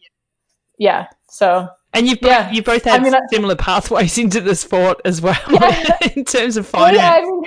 yeah. 0.83 1.07
So 1.29 1.67
And 1.93 2.07
you've 2.07 2.19
Yeah. 2.21 2.45
both, 2.47 2.53
you 2.55 2.61
both 2.63 2.83
had 2.83 2.99
I 2.99 3.03
mean, 3.03 3.15
I- 3.15 3.19
similar 3.31 3.55
pathways 3.55 4.17
into 4.23 4.41
the 4.41 4.55
sport 4.55 4.99
as 5.05 5.21
well 5.21 5.39
Yeah. 5.49 5.97
in 6.15 6.25
terms 6.25 6.57
of 6.57 6.67
finance. 6.67 6.97
yeah, 6.97 7.13
I 7.13 7.21
mean, 7.21 7.41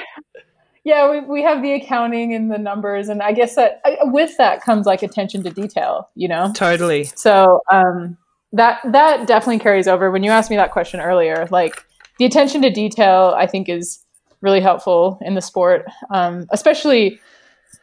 yeah, 0.84 1.10
we, 1.10 1.20
we 1.20 1.42
have 1.42 1.62
the 1.62 1.72
accounting 1.72 2.32
and 2.32 2.50
the 2.50 2.58
numbers, 2.58 3.08
and 3.08 3.20
I 3.20 3.32
guess 3.32 3.56
that 3.56 3.80
with 4.04 4.36
that 4.38 4.62
comes 4.62 4.86
like 4.86 5.02
attention 5.02 5.42
to 5.42 5.50
detail, 5.50 6.08
you 6.14 6.28
know. 6.28 6.52
Totally. 6.54 7.04
So 7.16 7.60
um, 7.72 8.16
that 8.52 8.80
that 8.84 9.26
definitely 9.26 9.58
carries 9.58 9.88
over. 9.88 10.10
When 10.12 10.22
you 10.22 10.30
asked 10.30 10.48
me 10.48 10.56
that 10.56 10.70
question 10.70 11.00
earlier, 11.00 11.48
like 11.50 11.84
the 12.20 12.24
attention 12.24 12.62
to 12.62 12.70
detail, 12.70 13.34
I 13.36 13.46
think 13.48 13.68
is 13.68 13.98
really 14.42 14.60
helpful 14.60 15.18
in 15.22 15.34
the 15.34 15.42
sport, 15.42 15.86
um, 16.10 16.46
especially 16.50 17.18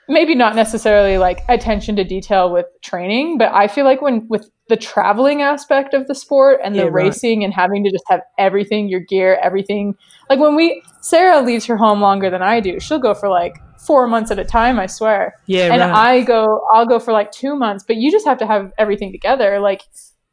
maybe 0.08 0.36
not 0.36 0.56
necessarily 0.56 1.18
like 1.18 1.42
attention 1.50 1.96
to 1.96 2.04
detail 2.04 2.52
with 2.52 2.66
training, 2.82 3.38
but 3.38 3.52
I 3.54 3.68
feel 3.68 3.86
like 3.86 4.02
when 4.02 4.28
with 4.28 4.50
the 4.70 4.78
traveling 4.78 5.42
aspect 5.42 5.94
of 5.94 6.08
the 6.08 6.16
sport 6.16 6.60
and 6.64 6.76
the 6.76 6.80
Yeah, 6.80 6.86
right. 6.86 7.06
racing 7.06 7.44
and 7.44 7.54
having 7.54 7.84
to 7.84 7.92
just 7.92 8.04
have 8.10 8.22
everything, 8.38 8.90
your 8.90 9.02
gear, 9.02 9.38
everything. 9.42 9.96
Like 10.30 10.40
when 10.40 10.56
we 10.56 10.82
Sarah 11.02 11.42
leaves 11.42 11.66
her 11.66 11.78
home 11.78 12.02
longer 12.02 12.30
than 12.30 12.42
I 12.42 12.60
do. 12.60 12.80
She'll 12.80 13.00
go 13.00 13.14
for 13.14 13.30
like 13.30 13.56
four 13.86 14.08
months 14.08 14.32
at 14.32 14.40
a 14.40 14.46
time, 14.46 14.80
I 14.80 14.88
swear. 14.88 15.36
Yeah, 15.48 15.72
and 15.74 15.82
right. 15.82 16.20
I 16.20 16.22
go 16.22 16.62
I'll 16.74 16.86
go 16.86 17.00
for 17.00 17.12
like 17.14 17.32
two 17.32 17.56
months, 17.56 17.84
but 17.86 17.98
you 17.98 18.12
just 18.12 18.26
have 18.26 18.38
to 18.40 18.48
have 18.48 18.72
everything 18.78 19.12
together. 19.12 19.60
Like 19.60 19.82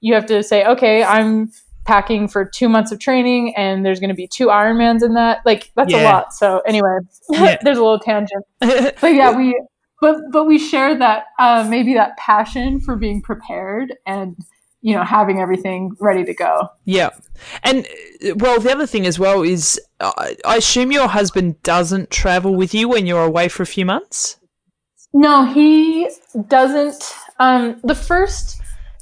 you 0.00 0.14
have 0.14 0.26
to 0.26 0.42
say, 0.42 0.64
okay, 0.64 1.02
I'm 1.04 1.50
packing 1.84 2.28
for 2.28 2.44
two 2.44 2.68
months 2.68 2.92
of 2.92 2.98
training 2.98 3.54
and 3.56 3.84
there's 3.84 4.00
gonna 4.00 4.14
be 4.14 4.26
two 4.26 4.46
Ironmans 4.46 5.02
in 5.02 5.14
that. 5.14 5.38
Like 5.44 5.70
that's 5.76 5.92
a 5.92 6.04
lot. 6.04 6.32
So 6.32 6.60
anyway, 6.60 6.98
Yeah. 7.30 7.56
there's 7.62 7.78
a 7.78 7.82
little 7.82 7.98
tangent 7.98 8.44
but 8.60 9.14
yeah, 9.14 9.36
we 9.36 9.60
but 10.00 10.16
but 10.30 10.44
we 10.44 10.58
share 10.58 10.96
that 10.98 11.24
uh, 11.38 11.66
maybe 11.68 11.94
that 11.94 12.16
passion 12.16 12.80
for 12.80 12.96
being 12.96 13.22
prepared 13.22 13.94
and 14.06 14.36
you 14.82 14.94
know 14.94 15.04
having 15.04 15.40
everything 15.40 15.92
ready 16.00 16.24
to 16.24 16.34
go. 16.34 16.68
Yeah. 16.84 17.10
And 17.62 17.86
uh, 18.24 18.34
well, 18.36 18.60
the 18.60 18.72
other 18.72 18.86
thing 18.86 19.06
as 19.06 19.18
well 19.18 19.42
is 19.42 19.80
I, 20.00 20.36
I 20.44 20.56
assume 20.56 20.92
your 20.92 21.08
husband 21.08 21.62
doesn't 21.62 22.10
travel 22.10 22.54
with 22.54 22.74
you 22.74 22.88
when 22.88 23.06
you're 23.06 23.24
away 23.24 23.48
for 23.48 23.62
a 23.62 23.66
few 23.66 23.84
months. 23.84 24.36
No, 25.12 25.44
he 25.44 26.08
doesn't. 26.48 27.12
Um, 27.38 27.80
the 27.82 27.94
first 27.94 28.60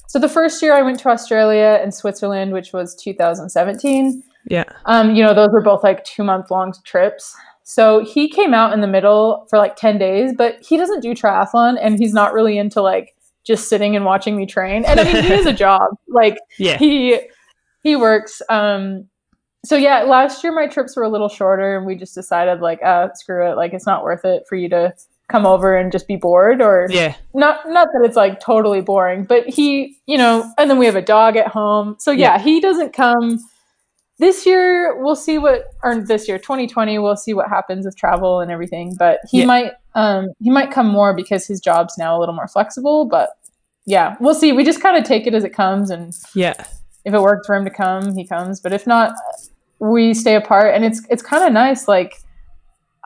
so 0.08 0.18
the 0.18 0.28
first 0.28 0.60
year 0.62 0.74
I 0.74 0.82
went 0.82 0.98
to 1.00 1.08
Australia 1.10 1.78
and 1.80 1.94
Switzerland, 1.94 2.52
which 2.52 2.72
was 2.72 2.94
2017. 2.96 4.22
Yeah. 4.50 4.64
Um, 4.86 5.14
you 5.14 5.22
know, 5.22 5.34
those 5.34 5.50
were 5.52 5.60
both 5.62 5.84
like 5.84 6.02
two 6.04 6.24
month 6.24 6.50
long 6.50 6.72
trips. 6.84 7.36
So 7.62 8.02
he 8.04 8.28
came 8.30 8.54
out 8.54 8.72
in 8.72 8.80
the 8.80 8.86
middle 8.86 9.46
for 9.50 9.58
like 9.58 9.76
10 9.76 9.98
days, 9.98 10.32
but 10.36 10.56
he 10.66 10.78
doesn't 10.78 11.00
do 11.00 11.10
triathlon 11.14 11.76
and 11.80 11.98
he's 11.98 12.14
not 12.14 12.32
really 12.32 12.56
into 12.56 12.80
like 12.80 13.14
just 13.44 13.68
sitting 13.68 13.94
and 13.94 14.06
watching 14.06 14.36
me 14.36 14.46
train. 14.46 14.84
And 14.86 14.98
I 14.98 15.04
mean, 15.04 15.22
he 15.22 15.28
has 15.28 15.44
a 15.46 15.52
job. 15.66 15.90
Like 16.08 16.38
Yeah. 16.58 16.78
he 16.78 17.20
he 17.82 17.94
works. 17.94 18.40
Um 18.48 19.06
so 19.66 19.76
yeah, 19.76 20.04
last 20.04 20.42
year 20.42 20.54
my 20.54 20.66
trips 20.66 20.96
were 20.96 21.02
a 21.02 21.08
little 21.10 21.28
shorter 21.28 21.76
and 21.76 21.84
we 21.84 21.94
just 21.96 22.14
decided 22.14 22.60
like, 22.60 22.82
uh, 22.82 23.08
screw 23.12 23.50
it, 23.50 23.56
like 23.56 23.74
it's 23.74 23.86
not 23.86 24.04
worth 24.04 24.24
it 24.24 24.44
for 24.48 24.56
you 24.56 24.68
to 24.70 24.94
come 25.28 25.44
over 25.46 25.76
and 25.76 25.92
just 25.92 26.08
be 26.08 26.16
bored 26.16 26.60
or 26.62 26.86
Yeah. 26.90 27.14
not 27.34 27.68
not 27.68 27.88
that 27.92 28.02
it's 28.04 28.16
like 28.16 28.40
totally 28.40 28.80
boring, 28.80 29.24
but 29.24 29.46
he, 29.48 29.96
you 30.06 30.16
know, 30.18 30.50
and 30.56 30.70
then 30.70 30.78
we 30.78 30.86
have 30.86 30.96
a 30.96 31.02
dog 31.02 31.36
at 31.36 31.48
home. 31.48 31.96
So 31.98 32.10
yeah, 32.10 32.36
Yeah. 32.36 32.38
he 32.42 32.60
doesn't 32.60 32.92
come 32.94 33.38
this 34.18 34.46
year. 34.46 34.96
We'll 35.02 35.14
see 35.16 35.38
what 35.38 35.66
or 35.84 35.96
this 36.00 36.26
year, 36.28 36.38
2020, 36.38 36.98
we'll 36.98 37.16
see 37.16 37.34
what 37.34 37.48
happens 37.48 37.84
with 37.84 37.96
travel 37.96 38.40
and 38.40 38.50
everything, 38.50 38.96
but 38.98 39.20
he 39.30 39.40
Yeah. 39.40 39.46
might 39.46 39.72
um 39.94 40.28
he 40.40 40.50
might 40.50 40.70
come 40.70 40.86
more 40.88 41.14
because 41.14 41.46
his 41.46 41.60
job's 41.60 41.98
now 41.98 42.16
a 42.16 42.20
little 42.20 42.34
more 42.34 42.48
flexible, 42.48 43.04
but 43.04 43.30
yeah, 43.84 44.16
we'll 44.20 44.34
see. 44.34 44.52
We 44.52 44.64
just 44.64 44.80
kind 44.82 44.96
of 44.96 45.04
take 45.04 45.26
it 45.26 45.34
as 45.34 45.44
it 45.44 45.50
comes 45.54 45.90
and 45.90 46.14
Yeah. 46.34 46.54
if 47.04 47.12
it 47.14 47.20
works 47.20 47.46
for 47.46 47.54
him 47.54 47.64
to 47.64 47.70
come, 47.70 48.14
he 48.16 48.26
comes, 48.26 48.60
but 48.60 48.72
if 48.72 48.86
not, 48.86 49.14
we 49.78 50.12
stay 50.14 50.34
apart 50.36 50.74
and 50.74 50.84
it's 50.86 51.02
it's 51.10 51.22
kind 51.22 51.44
of 51.44 51.52
nice 51.52 51.86
like 51.86 52.14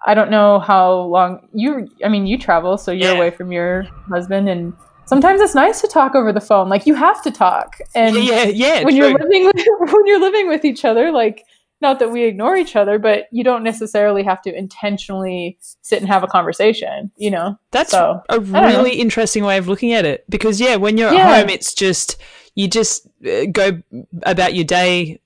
I 0.07 0.15
don't 0.15 0.31
know 0.31 0.59
how 0.61 0.93
long 1.03 1.49
you 1.53 1.89
I 2.05 2.09
mean 2.09 2.27
you 2.27 2.39
travel 2.39 2.77
so 2.79 2.91
you're 2.93 3.13
Yeah. 3.13 3.17
away 3.17 3.31
from 3.31 3.53
your 3.53 3.85
husband 4.09 4.49
and 4.49 4.73
sometimes 5.07 5.41
it's 5.41 5.55
nice 5.55 5.81
to 5.81 5.89
talk 5.89 6.15
over 6.15 6.33
the 6.33 6.41
phone 6.41 6.69
like 6.69 6.87
you 6.87 6.95
have 6.95 7.23
to 7.23 7.31
talk 7.31 7.77
and 7.95 8.17
yeah. 8.17 8.45
Yeah. 8.45 8.83
when 8.85 8.97
true. 8.97 9.09
you're 9.09 9.19
living 9.19 9.45
with, 9.47 9.57
when 9.93 10.07
you're 10.07 10.21
living 10.21 10.49
with 10.49 10.65
each 10.65 10.85
other 10.85 11.11
like 11.13 11.45
not 11.81 11.99
that 11.99 12.11
we 12.13 12.23
ignore 12.25 12.57
each 12.57 12.77
other 12.77 12.99
but 12.99 13.25
you 13.33 13.43
don't 13.45 13.63
necessarily 13.65 14.23
have 14.23 14.41
to 14.43 14.57
intentionally 14.57 15.59
sit 15.83 16.01
and 16.01 16.09
have 16.09 16.23
a 16.23 16.29
conversation 16.29 17.11
you 17.17 17.31
know 17.31 17.57
That's 17.73 17.91
so, 17.91 18.23
a 18.29 18.39
really 18.41 18.93
interesting 19.01 19.45
way 19.45 19.59
of 19.59 19.67
looking 19.69 19.93
at 19.93 20.05
it 20.05 20.25
because 20.29 20.61
yeah, 20.61 20.77
when 20.77 20.97
you're 20.97 21.13
Yeah. 21.13 21.29
at 21.31 21.41
home, 21.41 21.51
it's 21.51 21.75
just 21.75 22.21
you 22.55 22.69
just 22.69 23.07
uh, 23.27 23.47
go 23.51 23.83
about 24.25 24.55
your 24.55 24.65
day 24.65 25.21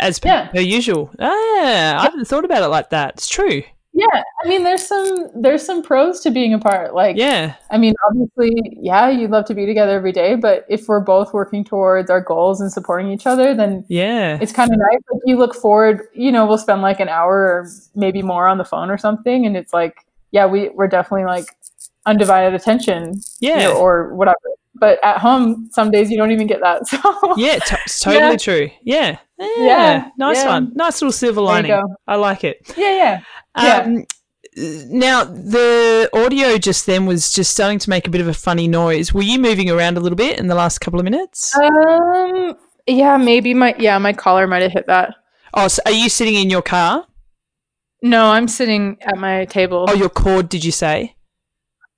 as 0.00 0.18
per, 0.18 0.28
Yeah. 0.28 0.48
per 0.48 0.60
usual. 0.60 1.10
Ah, 1.20 2.00
I 2.00 2.02
haven't 2.02 2.26
thought 2.26 2.44
about 2.44 2.62
it 2.62 2.68
like 2.68 2.90
that. 2.90 3.14
It's 3.14 3.28
true. 3.28 3.62
Yeah 3.94 4.22
i 4.42 4.48
mean 4.48 4.62
there's 4.64 4.86
some 4.86 5.28
there's 5.42 5.62
some 5.64 5.82
pros 5.82 6.20
to 6.20 6.30
being 6.30 6.54
apart 6.54 6.94
like 6.94 7.16
Yeah. 7.16 7.54
I 7.70 7.78
mean, 7.78 7.94
obviously, 8.08 8.52
yeah, 8.80 9.08
you'd 9.10 9.30
love 9.30 9.46
to 9.46 9.54
be 9.54 9.64
together 9.66 9.92
every 9.96 10.12
day, 10.12 10.34
but 10.34 10.66
if 10.68 10.88
we're 10.88 11.00
both 11.00 11.32
working 11.32 11.64
towards 11.64 12.10
our 12.10 12.20
goals 12.20 12.60
and 12.60 12.70
supporting 12.70 13.10
each 13.10 13.26
other, 13.26 13.54
then 13.54 13.84
Yeah. 13.88 14.38
it's 14.42 14.52
kind 14.52 14.70
of 14.72 14.78
nice. 14.78 15.00
Like 15.10 15.22
you 15.24 15.36
look 15.38 15.54
forward, 15.54 16.02
you 16.14 16.30
know, 16.32 16.44
we'll 16.46 16.58
spend 16.58 16.82
like 16.82 17.00
an 17.00 17.08
hour 17.08 17.34
or 17.54 17.68
maybe 17.94 18.20
more 18.22 18.46
on 18.46 18.58
the 18.58 18.64
phone 18.64 18.90
or 18.90 18.98
something, 18.98 19.46
and 19.46 19.56
it's 19.56 19.72
like, 19.72 19.94
yeah, 20.32 20.44
we 20.46 20.68
we're 20.70 20.88
definitely 20.88 21.24
like 21.24 21.46
undivided 22.06 22.52
attention, 22.54 23.14
you 23.40 23.50
Yeah. 23.50 23.58
know, 23.68 23.76
or 23.78 24.14
whatever. 24.14 24.36
But 24.74 24.98
at 25.04 25.18
home, 25.18 25.68
some 25.72 25.90
days 25.90 26.10
you 26.10 26.16
don't 26.18 26.30
even 26.32 26.46
get 26.46 26.60
that. 26.60 26.82
So 26.88 26.98
Yeah, 27.36 27.58
t- 27.58 27.76
totally 28.00 28.32
Yeah. 28.32 28.36
true. 28.36 28.70
Yeah. 28.82 29.16
Yeah. 29.58 29.64
Yeah, 29.66 30.08
Nice 30.18 30.38
yeah. 30.38 30.48
one. 30.48 30.72
Nice 30.74 31.00
little 31.00 31.12
silver 31.12 31.40
lining. 31.40 31.82
I 32.06 32.16
like 32.16 32.44
it. 32.44 32.58
yeah, 32.76 33.20
yeah. 33.56 33.62
Yeah. 33.62 33.76
Um, 33.84 34.04
now, 34.56 35.24
the 35.24 36.10
audio 36.12 36.58
just 36.58 36.84
then 36.86 37.06
was 37.06 37.32
just 37.32 37.52
starting 37.52 37.78
to 37.80 37.88
make 37.90 38.06
a 38.06 38.10
bit 38.10 38.20
of 38.20 38.28
a 38.28 38.34
funny 38.34 38.68
noise. 38.68 39.12
Were 39.14 39.22
you 39.22 39.38
moving 39.38 39.70
around 39.70 39.96
a 39.96 40.00
little 40.00 40.16
bit 40.16 40.38
in 40.38 40.46
the 40.48 40.54
last 40.54 40.78
couple 40.80 40.98
of 41.00 41.04
minutes? 41.04 41.56
Um, 41.56 42.56
yeah, 42.86 43.16
maybe 43.16 43.54
my 43.54 43.74
yeah 43.78 43.96
my 43.98 44.12
collar 44.12 44.46
might 44.46 44.62
have 44.62 44.72
hit 44.72 44.86
that. 44.88 45.14
oh, 45.54 45.68
so 45.68 45.80
are 45.86 45.92
you 45.92 46.08
sitting 46.08 46.34
in 46.34 46.50
your 46.50 46.62
car? 46.62 47.06
No, 48.02 48.26
I'm 48.32 48.48
sitting 48.48 48.98
at 49.02 49.16
my 49.16 49.44
table. 49.46 49.86
Oh, 49.88 49.94
your 49.94 50.08
cord, 50.10 50.48
did 50.48 50.64
you 50.64 50.72
say? 50.72 51.14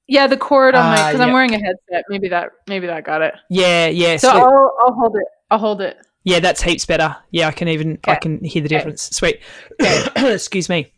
Yeah, 0.06 0.26
the 0.26 0.36
cord 0.36 0.74
on 0.74 0.84
my 0.84 1.00
Ah, 1.00 1.06
because 1.08 1.20
yeah. 1.20 1.26
I'm 1.26 1.32
wearing 1.32 1.54
a 1.54 1.58
headset. 1.58 2.04
Maybe 2.10 2.28
that 2.28 2.50
maybe 2.68 2.86
that 2.86 3.04
got 3.04 3.22
it. 3.22 3.34
Yeah, 3.50 3.86
yeah. 3.86 4.16
So 4.18 4.30
sweet. 4.30 4.42
I'll 4.42 4.76
I'll 4.86 4.92
hold 4.94 5.16
it. 5.16 5.26
I'll 5.50 5.58
hold 5.58 5.80
it. 5.80 5.96
Yeah, 6.24 6.40
that's 6.40 6.62
heaps 6.62 6.84
better. 6.86 7.16
Yeah, 7.30 7.48
I 7.48 7.52
can 7.52 7.68
even 7.68 7.98
I 8.06 8.16
can 8.16 8.42
hear 8.42 8.62
the 8.62 8.66
Okay. 8.66 8.76
difference. 8.76 9.02
Sweet. 9.10 9.40
Excuse 10.16 10.68
me. 10.68 10.90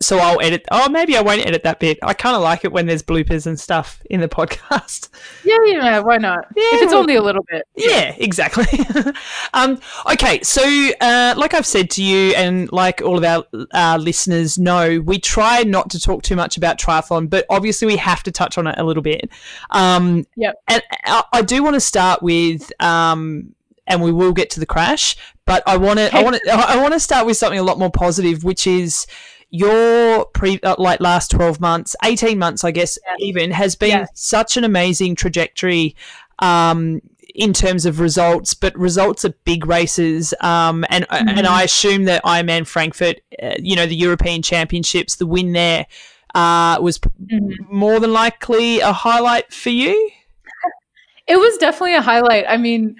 So 0.00 0.16
I'll 0.18 0.40
edit. 0.40 0.64
Oh, 0.70 0.88
maybe 0.88 1.18
I 1.18 1.20
won't 1.20 1.44
edit 1.44 1.62
that 1.64 1.80
bit. 1.80 1.98
I 2.02 2.14
kind 2.14 2.34
of 2.34 2.40
like 2.40 2.64
it 2.64 2.72
when 2.72 2.86
there's 2.86 3.02
bloopers 3.02 3.46
and 3.46 3.60
stuff 3.60 4.00
in 4.08 4.20
the 4.22 4.28
podcast. 4.38 5.10
Yeah, 5.44 5.58
yeah. 5.66 5.98
Why 5.98 6.16
not? 6.16 6.46
Yeah, 6.56 6.62
if 6.76 6.82
it's 6.84 6.94
only 6.94 7.14
a 7.16 7.22
little 7.22 7.44
bit. 7.50 7.62
Yeah, 7.76 8.14
exactly. 8.16 8.64
um, 9.52 9.78
okay, 10.12 10.40
so 10.42 10.62
uh, 11.02 11.34
like 11.36 11.52
I've 11.52 11.66
said 11.66 11.90
to 11.90 12.02
you, 12.02 12.32
and 12.36 12.72
like 12.72 13.02
all 13.02 13.18
of 13.18 13.24
our 13.24 13.44
uh, 13.74 13.98
listeners 14.00 14.58
know, 14.58 14.98
we 15.04 15.18
try 15.18 15.62
not 15.62 15.90
to 15.90 16.00
talk 16.00 16.22
too 16.22 16.36
much 16.36 16.56
about 16.56 16.78
triathlon, 16.78 17.28
but 17.28 17.44
obviously 17.50 17.84
we 17.86 17.96
have 17.96 18.22
to 18.22 18.30
touch 18.32 18.56
on 18.56 18.66
it 18.66 18.76
a 18.78 18.84
little 18.84 19.02
bit. 19.02 19.28
Um, 19.72 20.26
Yep. 20.36 20.54
And 20.68 20.82
I, 21.04 21.24
I 21.34 21.42
do 21.42 21.62
want 21.62 21.74
to 21.74 21.80
start 21.80 22.22
with, 22.22 22.72
um, 22.82 23.52
and 23.86 24.02
we 24.02 24.12
will 24.12 24.32
get 24.32 24.50
to 24.50 24.60
the 24.60 24.66
crash, 24.66 25.16
but 25.44 25.62
I 25.66 25.76
want 25.76 25.98
to, 25.98 26.14
I 26.14 26.22
want 26.22 26.36
to, 26.42 26.50
I 26.50 26.76
want 26.80 26.92
to 26.94 27.00
start 27.00 27.26
with 27.26 27.36
something 27.36 27.58
a 27.58 27.62
lot 27.62 27.78
more 27.78 27.90
positive, 27.90 28.44
which 28.44 28.66
is 28.66 29.06
your 29.50 30.24
pre 30.26 30.58
uh, 30.64 30.74
like 30.76 30.98
last 31.00 31.30
12 31.30 31.60
months 31.60 31.94
18 32.04 32.36
months 32.36 32.64
i 32.64 32.72
guess 32.72 32.98
Yeah. 33.06 33.14
even 33.20 33.52
has 33.52 33.76
been 33.76 33.90
Yeah. 33.90 34.06
such 34.12 34.56
an 34.56 34.64
amazing 34.64 35.14
trajectory 35.14 35.94
um 36.40 37.00
in 37.32 37.52
terms 37.52 37.86
of 37.86 38.00
results 38.00 38.54
but 38.54 38.76
results 38.76 39.24
at 39.24 39.42
big 39.44 39.64
races 39.64 40.34
um 40.40 40.84
and 40.90 41.06
and 41.10 41.46
i 41.46 41.62
assume 41.62 42.06
that 42.06 42.24
ironman 42.24 42.66
frankfurt 42.66 43.20
uh, 43.40 43.54
you 43.60 43.76
know 43.76 43.86
the 43.86 43.94
european 43.94 44.42
championships 44.42 45.14
the 45.14 45.26
win 45.26 45.52
there 45.52 45.86
uh 46.34 46.78
was 46.82 46.98
Mhm. 46.98 47.52
more 47.70 48.00
than 48.00 48.12
likely 48.12 48.80
a 48.80 48.92
highlight 48.92 49.52
for 49.52 49.70
you 49.70 50.10
It 51.28 51.36
was 51.36 51.56
definitely 51.58 51.94
a 51.96 52.02
highlight. 52.02 52.44
I 52.48 52.56
mean, 52.56 52.96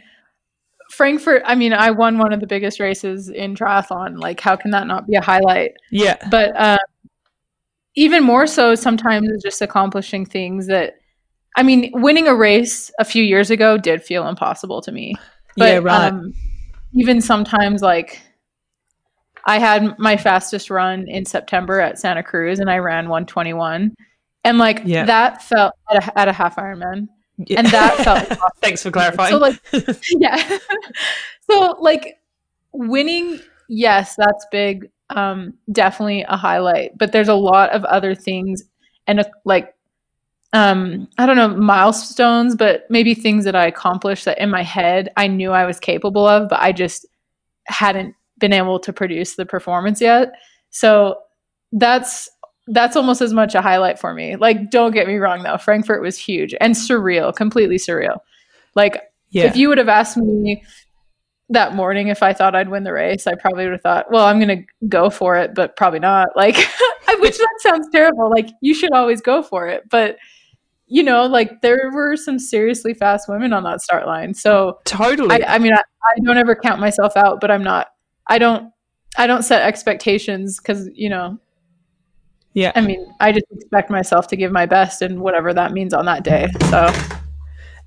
Frankfurt. 0.96 1.42
I 1.44 1.54
mean, 1.54 1.72
I 1.72 1.90
won 1.90 2.18
one 2.18 2.32
of 2.32 2.40
the 2.40 2.46
biggest 2.46 2.80
races 2.80 3.28
in 3.28 3.54
triathlon. 3.54 4.18
Like, 4.18 4.40
how 4.40 4.56
can 4.56 4.70
that 4.70 4.87
not 4.87 5.06
be 5.06 5.14
a 5.16 5.20
highlight? 5.20 5.72
yeah 5.90 6.16
But 6.30 6.59
um, 6.61 6.78
even 7.94 8.24
more 8.24 8.46
so, 8.46 8.74
sometimes 8.74 9.28
it's 9.30 9.42
just 9.42 9.61
accomplishing 9.62 10.24
things 10.26 10.66
that. 10.68 10.94
I 11.59 11.62
mean, 11.62 11.90
winning 11.94 12.28
a 12.28 12.35
race 12.35 12.90
a 12.98 13.04
few 13.04 13.24
years 13.24 13.50
ago 13.50 13.78
did 13.78 14.02
feel 14.02 14.28
impossible 14.28 14.82
to 14.82 14.92
me. 14.92 15.14
But 15.56 15.64
yeah 15.72 15.78
right 15.78 16.12
um, 16.12 16.35
even 16.92 17.22
sometimes, 17.22 17.80
like 17.80 18.20
I 19.46 19.59
had 19.59 19.98
my 19.98 20.18
fastest 20.18 20.68
run 20.70 21.09
in 21.09 21.24
September 21.24 21.80
at 21.80 21.98
Santa 21.98 22.22
Cruz, 22.22 22.59
and 22.59 22.68
I 22.68 22.76
ran 22.78 23.09
121, 23.09 23.94
and 24.44 24.59
like 24.59 24.82
Yeah. 24.85 25.06
that 25.06 25.42
felt 25.42 25.72
at 25.90 26.06
a, 26.09 26.18
at 26.18 26.28
a 26.28 26.32
half 26.32 26.56
Ironman, 26.56 27.09
Yeah. 27.38 27.61
and 27.61 27.68
that 27.68 27.96
felt 27.99 28.53
thanks 28.61 28.83
for 28.83 28.90
clarifying 28.90 29.33
So 29.33 29.38
like, 29.38 29.61
yeah. 30.11 30.59
so 31.51 31.77
like, 31.81 32.18
winning, 32.72 33.40
yes, 33.68 34.14
that's 34.16 34.46
big. 34.51 34.90
Um, 35.11 35.55
definitely 35.70 36.25
a 36.29 36.37
highlight. 36.37 36.96
But 36.99 37.12
there's 37.12 37.29
a 37.29 37.35
lot 37.35 37.70
of 37.70 37.85
other 37.85 38.14
things, 38.14 38.64
and 39.07 39.20
uh, 39.20 39.25
like, 39.44 39.75
um, 40.53 41.09
I 41.18 41.27
don't 41.27 41.37
know 41.37 41.49
milestones, 41.49 42.57
but 42.57 42.87
maybe 42.90 43.14
things 43.14 43.44
that 43.44 43.55
I 43.55 43.66
accomplished 43.66 44.25
that 44.25 44.38
in 44.38 44.51
my 44.51 44.62
head 44.62 45.11
I 45.16 45.27
knew 45.27 45.51
I 45.51 45.66
was 45.66 45.79
capable 45.79 46.27
of, 46.27 46.49
but 46.49 46.61
I 46.61 46.72
just 46.72 47.05
hadn't 47.66 48.14
been 48.38 48.53
able 48.53 48.79
to 48.81 48.92
produce 48.92 49.35
the 49.35 49.46
performance 49.46 50.01
yet. 50.01 50.33
So 50.70 51.18
that's 51.72 52.29
that's 52.68 52.96
almost 52.96 53.20
as 53.20 53.33
much 53.33 53.55
a 53.55 53.62
highlight 53.62 53.98
for 53.98 54.12
me. 54.12 54.37
Like, 54.37 54.70
don't 54.70 54.92
get 54.92 55.07
me 55.07 55.16
wrong 55.16 55.42
though, 55.42 55.59
Frankfurt 55.59 56.02
was 56.02 56.18
huge 56.18 56.55
and 56.61 56.74
surreal, 56.74 57.35
completely 57.35 57.76
surreal. 57.76 58.18
Like, 58.74 59.00
yeah. 59.31 59.44
if 59.44 59.57
you 59.57 59.68
would 59.68 59.79
have 59.79 59.88
asked 59.88 60.16
me 60.16 60.64
that 61.48 61.74
morning 61.74 62.09
if 62.09 62.22
I 62.22 62.33
thought 62.33 62.57
I'd 62.57 62.68
win 62.68 62.85
the 62.85 62.92
race, 62.92 63.26
I 63.26 63.35
probably 63.35 63.64
would 63.64 63.72
have 63.72 63.83
thought, 63.83 64.11
well, 64.11 64.26
I'm 64.26 64.40
going 64.40 64.59
to 64.59 64.87
go 64.88 65.11
for 65.11 65.37
it, 65.37 65.55
but 65.55 65.76
probably 65.76 66.00
not. 66.00 66.31
Like, 66.35 66.57
which 67.20 67.38
that 67.38 67.57
sounds 67.61 67.88
terrible. 67.92 68.31
Like, 68.31 68.50
you 68.61 68.74
should 68.74 68.92
always 68.92 69.20
go 69.20 69.42
for 69.42 69.68
it, 69.68 69.88
but 69.88 70.16
you 70.88 71.02
know, 71.02 71.26
like 71.26 71.62
there 71.62 71.90
were 71.92 72.16
some 72.16 72.38
seriously 72.38 72.94
fast 72.94 73.29
women 73.29 73.52
on 73.52 73.64
that 73.64 73.81
start 73.81 74.07
line. 74.07 74.35
So 74.35 74.79
totally. 74.85 75.42
I, 75.42 75.57
I 75.57 75.59
mean, 75.59 75.72
I, 75.72 75.79
I 75.79 76.20
don't 76.24 76.37
ever 76.37 76.55
count 76.55 76.81
myself 76.81 77.16
out, 77.16 77.40
but 77.40 77.50
I'm 77.50 77.64
not. 77.64 77.88
I 78.29 78.38
don't. 78.38 78.72
I 79.18 79.26
don't 79.26 79.42
set 79.42 79.62
expectations 79.62 80.59
because 80.59 80.88
you 80.94 81.09
know 81.09 81.38
yeah. 82.57 82.73
I 82.75 82.81
mean, 82.81 83.14
I 83.21 83.33
just 83.33 83.45
expect 83.51 83.90
myself 83.90 84.29
to 84.29 84.37
give 84.37 84.51
my 84.51 84.64
best 84.64 85.03
and 85.03 85.21
whatever 85.21 85.53
that 85.53 85.73
means 85.73 85.92
on 85.92 86.07
that 86.07 86.25
day. 86.25 86.49
So. 86.71 86.90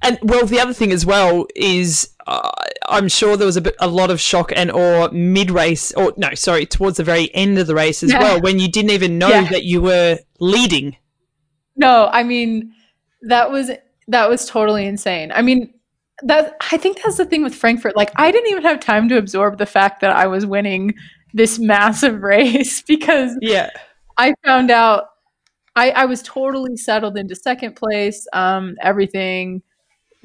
And 0.04 0.20
well, 0.22 0.46
the 0.46 0.60
other 0.60 0.74
thing 0.74 0.92
as 0.92 1.08
well 1.08 1.48
is 1.56 2.16
uh, 2.28 2.52
I'm 2.88 3.08
sure 3.08 3.36
there 3.36 3.48
was 3.48 3.58
a 3.58 3.62
bit, 3.62 3.76
a 3.80 3.88
lot 3.88 4.12
of 4.12 4.22
shock 4.22 4.52
and 4.56 4.70
or 4.70 5.10
mid 5.10 5.50
race, 5.50 5.92
or 5.94 6.14
no, 6.18 6.36
sorry, 6.36 6.68
towards 6.68 6.98
the 6.98 7.04
very 7.04 7.34
end 7.34 7.58
of 7.58 7.66
the 7.66 7.74
race 7.74 8.04
as 8.04 8.12
yeah. 8.12 8.20
well, 8.20 8.42
when 8.42 8.60
you 8.60 8.70
didn't 8.70 8.92
even 8.92 9.18
know 9.18 9.30
yeah. 9.30 9.50
that 9.50 9.64
you 9.64 9.82
were 9.82 10.20
leading. 10.40 10.96
No, 11.76 12.08
I 12.12 12.22
mean 12.22 12.72
that 13.24 13.50
was 13.50 13.72
that 14.08 14.30
was 14.30 14.46
totally 14.46 14.86
insane. 14.86 15.32
I 15.34 15.42
mean 15.42 15.74
that 16.22 16.58
I 16.72 16.78
think 16.78 17.02
that's 17.02 17.18
the 17.18 17.26
thing 17.26 17.42
with 17.42 17.56
Frankfurt. 17.56 17.96
Like 17.96 18.12
I 18.18 18.32
didn't 18.32 18.52
even 18.52 18.64
have 18.64 18.80
time 18.80 19.10
to 19.10 19.18
absorb 19.18 19.58
the 19.58 19.66
fact 19.66 20.02
that 20.02 20.12
I 20.12 20.28
was 20.28 20.46
winning 20.46 20.94
this 21.34 21.58
massive 21.58 22.22
race 22.22 22.84
because 22.84 23.36
yeah 23.42 23.72
I 24.20 24.34
found 24.46 24.70
out 24.70 25.06
I, 25.76 25.92
I 25.92 26.06
was 26.06 26.22
totally 26.22 26.76
settled 26.76 27.18
into 27.18 27.36
second 27.36 27.78
place. 27.78 28.28
Um, 28.34 28.76
everything 28.82 29.64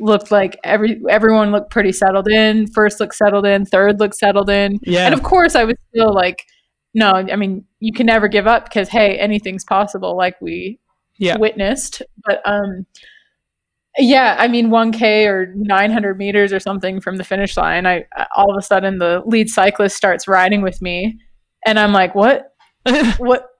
looked 0.00 0.32
like 0.32 0.58
every 0.64 1.00
everyone 1.08 1.52
looked 1.52 1.70
pretty 1.70 1.92
settled 1.92 2.28
in. 2.28 2.66
First 2.66 2.98
looked 2.98 3.14
settled 3.14 3.46
in. 3.46 3.64
Third 3.64 4.00
looked 4.00 4.16
settled 4.16 4.50
in. 4.50 4.80
Yeah. 4.82 5.06
And 5.06 5.14
of 5.14 5.22
course, 5.22 5.54
I 5.54 5.62
was 5.62 5.76
still 5.90 6.12
like, 6.12 6.44
no. 6.92 7.12
I 7.12 7.36
mean, 7.36 7.64
you 7.78 7.92
can 7.92 8.06
never 8.06 8.26
give 8.26 8.48
up 8.48 8.64
because 8.64 8.88
hey, 8.88 9.16
anything's 9.16 9.64
possible. 9.64 10.16
Like 10.16 10.40
we 10.40 10.80
yeah. 11.18 11.36
witnessed, 11.38 12.02
but 12.26 12.42
um, 12.44 12.86
yeah. 13.96 14.34
I 14.36 14.48
mean, 14.48 14.70
one 14.70 14.90
k 14.90 15.28
or 15.28 15.54
nine 15.54 15.92
hundred 15.92 16.18
meters 16.18 16.52
or 16.52 16.58
something 16.58 17.00
from 17.00 17.16
the 17.16 17.24
finish 17.24 17.56
line. 17.56 17.86
I 17.86 18.06
all 18.36 18.50
of 18.50 18.58
a 18.58 18.62
sudden 18.62 18.98
the 18.98 19.22
lead 19.24 19.48
cyclist 19.48 19.96
starts 19.96 20.26
riding 20.26 20.62
with 20.62 20.82
me, 20.82 21.20
and 21.64 21.78
I'm 21.78 21.92
like, 21.92 22.16
what? 22.16 22.50
what 23.18 23.50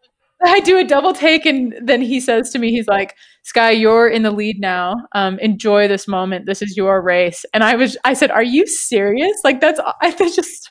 I 0.43 0.61
do 0.61 0.79
a 0.79 0.85
double 0.85 1.13
take, 1.13 1.47
and 1.47 1.75
then 1.83 2.03
he 2.03 2.21
says 2.21 2.51
to 2.51 2.59
me, 2.59 2.71
he's 2.71 2.89
like, 2.89 3.17
"Skye, 3.43 3.71
you're 3.71 4.09
in 4.09 4.23
the 4.23 4.31
lead 4.31 4.61
now. 4.61 4.95
Um, 5.13 5.39
enjoy 5.39 5.89
this 5.89 6.09
moment. 6.09 6.47
This 6.47 6.63
is 6.63 6.77
your 6.77 7.01
race." 7.03 7.45
And 7.55 7.65
I 7.65 7.75
was, 7.77 7.97
I 8.05 8.15
said, 8.15 8.31
"Are 8.31 8.43
you 8.43 8.67
serious? 8.67 9.37
Like 9.45 9.61
that's, 9.61 9.81
I 10.03 10.11
just." 10.19 10.71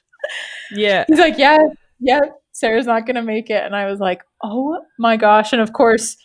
Yeah. 0.72 1.06
He's 1.08 1.20
like, 1.20 1.38
"Yeah, 1.38 1.58
yeah. 2.00 2.22
Sarah's 2.52 2.86
not 2.86 3.08
gonna 3.08 3.24
make 3.24 3.50
it," 3.50 3.64
and 3.64 3.76
I 3.76 3.86
was 3.90 4.00
like, 4.00 4.22
"Oh 4.44 4.80
my 5.00 5.18
gosh!" 5.18 5.54
And 5.54 5.62
of 5.62 5.74
course, 5.74 6.18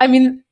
I 0.00 0.06
mean, 0.06 0.42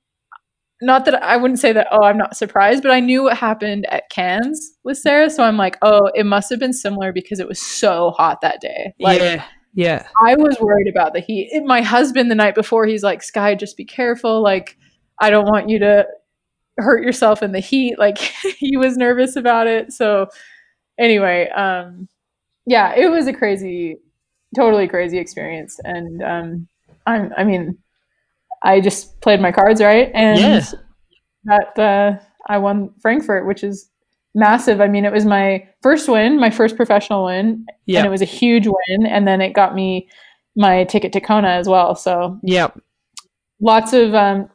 not 0.80 1.04
that 1.06 1.22
I 1.22 1.36
wouldn't 1.36 1.60
say 1.60 1.72
that. 1.72 1.88
Oh, 1.90 2.04
I'm 2.04 2.18
not 2.18 2.36
surprised, 2.36 2.82
but 2.82 2.92
I 2.92 3.00
knew 3.00 3.24
what 3.24 3.36
happened 3.36 3.86
at 3.90 4.10
Cairns 4.10 4.72
with 4.84 4.98
Sarah, 4.98 5.30
so 5.30 5.44
I'm 5.44 5.56
like, 5.56 5.78
"Oh, 5.82 6.10
it 6.14 6.26
must 6.26 6.50
have 6.50 6.60
been 6.60 6.72
similar 6.72 7.12
because 7.12 7.40
it 7.40 7.48
was 7.48 7.60
so 7.60 8.10
hot 8.12 8.40
that 8.42 8.60
day." 8.60 8.94
Like, 9.00 9.20
yeah 9.20 9.44
yeah. 9.74 10.06
I 10.22 10.34
was 10.36 10.58
worried 10.60 10.88
about 10.88 11.14
the 11.14 11.20
heat. 11.20 11.62
My 11.64 11.80
husband 11.82 12.30
the 12.30 12.34
night 12.34 12.54
before, 12.54 12.86
he's 12.86 13.02
like, 13.02 13.22
Skye, 13.22 13.54
just 13.54 13.76
be 13.76 13.84
careful. 13.84 14.42
Like, 14.42 14.76
I 15.18 15.30
don't 15.30 15.46
want 15.46 15.68
you 15.68 15.78
to 15.80 16.06
hurt 16.78 17.02
yourself 17.02 17.42
in 17.42 17.52
the 17.52 17.60
heat. 17.60 17.98
Like, 17.98 18.18
he 18.58 18.76
was 18.76 18.96
nervous 18.96 19.36
about 19.36 19.66
it. 19.66 19.92
So, 19.92 20.28
anyway, 20.98 21.48
um, 21.48 22.08
yeah, 22.66 22.94
it 22.94 23.08
was 23.08 23.26
a 23.26 23.32
crazy, 23.32 23.96
totally 24.54 24.88
crazy 24.88 25.18
experience. 25.18 25.80
And 25.84 26.22
um, 26.22 26.68
I'm, 27.06 27.32
I 27.36 27.44
mean, 27.44 27.78
I 28.62 28.80
just 28.80 29.20
played 29.20 29.40
my 29.40 29.52
cards 29.52 29.80
right. 29.80 30.10
And 30.14 30.38
yeah. 30.38 30.64
that 31.44 31.78
uh, 31.78 32.18
I 32.46 32.58
won 32.58 32.90
Frankfurt, 33.00 33.46
which 33.46 33.64
is 33.64 33.88
massive. 34.34 34.80
I 34.80 34.88
mean, 34.88 35.04
it 35.04 35.12
was 35.12 35.24
my 35.24 35.68
first 35.82 36.08
win, 36.08 36.38
my 36.38 36.50
first 36.50 36.76
professional 36.76 37.24
win, 37.24 37.66
yep. 37.86 37.98
and 37.98 38.06
it 38.06 38.10
was 38.10 38.22
a 38.22 38.26
huge 38.26 38.66
win. 38.66 39.06
And 39.06 39.26
then 39.26 39.40
it 39.40 39.52
got 39.52 39.74
me 39.74 40.08
my 40.56 40.84
ticket 40.84 41.12
to 41.12 41.20
Kona 41.20 41.48
as 41.48 41.68
well. 41.68 41.94
So 41.94 42.38
yep, 42.42 42.78
lots 43.60 43.92
of 43.92 44.14
um, 44.14 44.48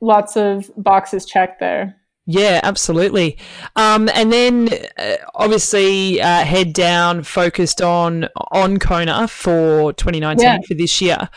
lots 0.00 0.36
of 0.36 0.70
boxes 0.76 1.26
checked 1.26 1.60
there. 1.60 1.96
Yeah, 2.26 2.60
absolutely. 2.62 3.36
Um, 3.76 4.08
and 4.14 4.32
then 4.32 4.70
uh, 4.98 5.16
obviously 5.34 6.22
uh, 6.22 6.44
head 6.44 6.72
down, 6.72 7.22
focused 7.22 7.82
on 7.82 8.28
on 8.50 8.78
Kona 8.78 9.28
for 9.28 9.92
2019 9.92 10.42
yeah. 10.42 10.58
for 10.66 10.74
this 10.74 11.00
year. 11.02 11.28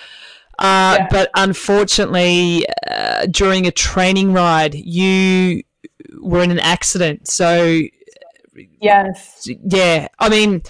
Uh, 0.59 0.97
yeah. 0.99 1.07
But 1.11 1.29
unfortunately, 1.35 2.65
uh, 2.89 3.27
during 3.27 3.67
a 3.67 3.71
training 3.71 4.33
ride, 4.33 4.73
you 4.75 5.63
were 6.19 6.41
in 6.41 6.51
an 6.51 6.59
accident. 6.59 7.27
So, 7.27 7.81
yes, 8.79 9.47
yeah. 9.63 10.07
I 10.19 10.29
mean, 10.29 10.61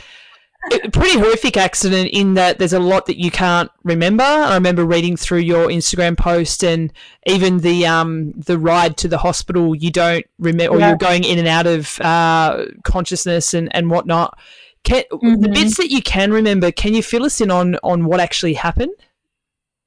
pretty 0.92 1.20
horrific 1.20 1.58
accident 1.58 2.10
in 2.12 2.34
that 2.36 2.60
there's 2.60 2.74
a 2.74 2.80
lot 2.80 3.06
that 3.06 3.18
you 3.18 3.32
can't 3.32 3.72
remember. 3.84 4.24
I 4.24 4.54
remember 4.56 4.86
reading 4.86 5.16
through 5.16 5.40
your 5.40 5.68
Instagram 5.68 6.18
post 6.18 6.64
and 6.64 6.92
even 7.26 7.60
the 7.60 7.86
um 7.86 8.32
the 8.34 8.58
ride 8.58 8.98
to 8.98 9.08
the 9.08 9.18
hospital. 9.18 9.76
You 9.76 9.92
don't 9.92 10.26
remember, 10.40 10.76
or 10.76 10.80
yeah. 10.80 10.90
you're 10.90 10.98
going 10.98 11.24
in 11.24 11.40
and 11.40 11.48
out 11.48 11.68
of 11.68 12.00
uh, 12.02 12.66
consciousness 12.84 13.54
and 13.54 13.74
and 13.76 13.90
whatnot. 13.90 14.38
Can, 14.84 15.04
mm-hmm. 15.12 15.42
The 15.42 15.50
bits 15.50 15.78
that 15.78 15.90
you 15.90 16.02
can 16.02 16.32
remember, 16.32 16.72
can 16.72 16.94
you 16.94 17.04
fill 17.04 17.26
us 17.26 17.42
in 17.42 17.52
on 17.52 17.78
on 17.84 18.06
what 18.06 18.20
actually 18.20 18.54
happened? 18.54 18.94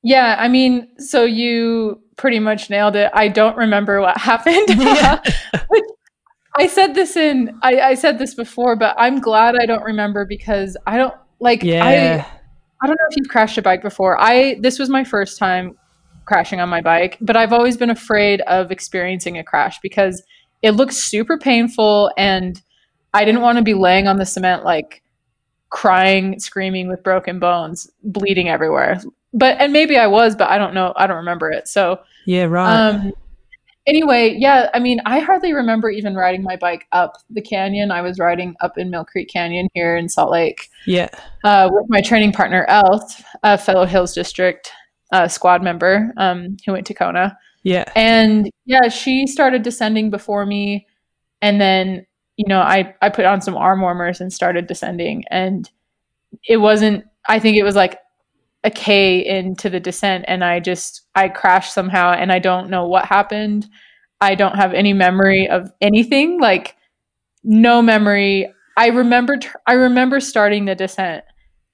Yeah, 0.03 0.37
I 0.39 0.49
mean, 0.49 0.89
so 0.99 1.25
you 1.25 2.01
pretty 2.17 2.39
much 2.39 2.71
nailed 2.71 2.97
it. 2.97 3.11
I 3.15 3.29
don't 3.29 3.57
remember 3.57 4.01
what 4.01 4.17
happened. 4.19 4.69
Yeah. 4.69 5.21
I 6.59 6.67
said 6.67 6.95
this 6.95 7.17
in 7.17 7.59
I, 7.63 7.81
I, 7.81 7.95
said 7.95 8.19
this 8.19 8.35
before, 8.35 8.75
but 8.75 8.97
I'm 8.99 9.21
glad 9.21 9.55
I 9.57 9.67
don't 9.67 9.85
remember 9.85 10.27
because 10.27 10.77
I 10.85 10.97
don't 10.97 11.15
like 11.39 11.63
yeah. 11.63 11.85
I 11.85 12.27
I 12.83 12.87
don't 12.87 12.97
know 12.97 13.07
if 13.09 13.17
you've 13.17 13.29
crashed 13.29 13.57
a 13.57 13.63
bike 13.63 13.83
before. 13.83 14.21
I 14.21 14.59
this 14.61 14.79
was 14.79 14.91
my 14.91 15.05
first 15.05 15.39
time 15.39 15.79
crashing 16.27 16.61
on 16.61 16.69
my 16.69 16.81
bike, 16.81 17.17
but 17.21 17.37
I've 17.37 17.53
always 17.53 17.77
been 17.77 17.89
afraid 17.89 18.41
of 18.43 18.73
experiencing 18.73 19.39
a 19.39 19.45
crash 19.45 19.79
because 19.81 20.23
it 20.61 20.73
looks 20.73 20.97
super 20.97 21.39
painful 21.39 22.11
and 22.19 22.61
I 23.15 23.25
didn't 23.25 23.43
want 23.43 23.59
to 23.59 23.65
be 23.65 23.75
laying 23.75 24.09
on 24.09 24.19
the 24.19 24.27
cement 24.27 24.65
like 24.65 25.03
crying, 25.71 26.41
screaming 26.41 26.89
with 26.89 27.03
broken 27.05 27.39
bones, 27.39 27.89
bleeding 28.03 28.49
everywhere 28.49 29.01
but 29.33 29.57
and 29.61 29.73
maybe 29.73 29.97
I 29.97 30.07
was, 30.07 30.37
but 30.37 30.49
I 30.49 30.59
don't 30.59 30.75
know. 30.75 30.93
I 30.97 31.07
don't 31.07 31.16
remember 31.16 31.51
it. 31.51 31.69
So 31.69 32.01
yeah, 32.27 32.45
right. 32.45 32.88
Um, 32.88 33.12
anyway, 33.87 34.35
yeah. 34.38 34.71
I 34.75 34.79
mean, 34.79 35.01
I 35.07 35.21
hardly 35.21 35.53
remember 35.53 35.90
even 35.90 36.14
riding 36.14 36.43
my 36.43 36.57
bike 36.57 36.87
up 36.93 37.16
the 37.31 37.40
canyon. 37.40 37.90
I 37.90 38.03
was 38.03 38.19
riding 38.19 38.55
up 38.61 38.79
in 38.79 38.90
Mill 38.90 39.05
Creek 39.05 39.29
Canyon 39.29 39.69
here 39.75 39.97
in 39.97 40.09
Salt 40.09 40.31
Lake. 40.31 40.69
Yeah. 40.87 41.09
Uh, 41.45 41.69
with 41.73 41.87
my 41.88 42.01
training 42.01 42.33
partner 42.33 42.64
Elf, 42.69 43.23
a 43.43 43.57
fellow 43.59 43.85
Hills 43.85 44.14
District 44.14 44.73
uh, 45.12 45.29
squad 45.29 45.62
member 45.62 46.12
um, 46.16 46.57
who 46.64 46.73
went 46.73 46.87
to 46.87 46.95
Kona. 46.95 47.37
Yeah. 47.62 47.85
And 47.95 48.51
yeah, 48.64 48.88
she 48.88 49.27
started 49.27 49.62
descending 49.62 50.11
before 50.11 50.47
me, 50.47 50.87
and 51.43 51.61
then 51.61 52.07
you 52.37 52.49
know 52.49 52.61
I 52.61 52.95
I 53.03 53.11
put 53.11 53.27
on 53.27 53.43
some 53.43 53.57
arm 53.57 53.81
warmers 53.81 54.21
and 54.21 54.33
started 54.33 54.66
descending, 54.66 55.25
and 55.31 55.71
it 56.49 56.57
wasn't. 56.59 57.05
I 57.29 57.38
think 57.38 57.59
it 57.59 57.64
was 57.64 57.77
like 57.77 57.99
a 58.64 58.70
K 58.70 59.25
into 59.25 59.70
the 59.70 59.81
descent 59.81 60.25
and 60.29 60.44
I 60.44 60.61
just 60.61 61.03
I 61.14 61.29
crashed 61.29 61.73
somehow 61.73 62.12
and 62.12 62.31
I 62.31 62.38
don't 62.38 62.68
know 62.68 62.87
what 62.87 63.07
happened. 63.07 63.66
I 64.20 64.35
don't 64.35 64.57
have 64.57 64.75
any 64.75 64.92
memory 64.92 65.49
of 65.49 65.70
anything, 65.81 66.40
like 66.40 66.77
no 67.42 67.81
memory. 67.81 68.53
I 68.77 68.88
remember 68.88 69.38
I 69.66 69.73
remember 69.75 70.20
starting 70.20 70.66
the 70.66 70.75
descent, 70.75 71.25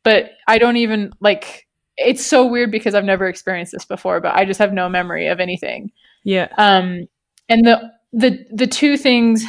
but 0.04 0.30
I 0.46 0.58
don't 0.58 0.76
even 0.76 1.12
like 1.20 1.66
it's 1.96 2.24
so 2.24 2.46
weird 2.46 2.70
because 2.70 2.94
I've 2.94 3.04
never 3.04 3.26
experienced 3.26 3.72
this 3.72 3.84
before, 3.84 4.20
but 4.20 4.34
I 4.34 4.44
just 4.44 4.60
have 4.60 4.72
no 4.72 4.88
memory 4.88 5.26
of 5.26 5.40
anything. 5.40 5.90
Yeah. 6.24 6.48
Um 6.56 7.06
and 7.48 7.64
the 7.64 7.90
the 8.12 8.46
the 8.52 8.66
two 8.66 8.96
things 8.96 9.44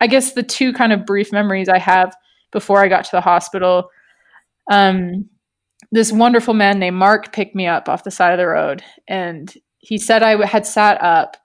I 0.00 0.06
guess 0.06 0.32
the 0.32 0.42
two 0.42 0.72
kind 0.72 0.92
of 0.92 1.04
brief 1.04 1.30
memories 1.30 1.68
I 1.68 1.78
have 1.78 2.16
before 2.52 2.82
I 2.82 2.88
got 2.88 3.04
to 3.04 3.10
the 3.12 3.20
hospital 3.20 3.90
um 4.70 5.28
this 5.90 6.12
wonderful 6.12 6.54
man 6.54 6.78
named 6.78 6.96
Mark 6.96 7.32
picked 7.32 7.54
me 7.54 7.66
up 7.66 7.88
off 7.88 8.04
the 8.04 8.10
side 8.10 8.32
of 8.32 8.38
the 8.38 8.46
road 8.46 8.82
and 9.06 9.52
he 9.78 9.98
said 9.98 10.22
I 10.22 10.44
had 10.46 10.66
sat 10.66 11.02
up 11.02 11.36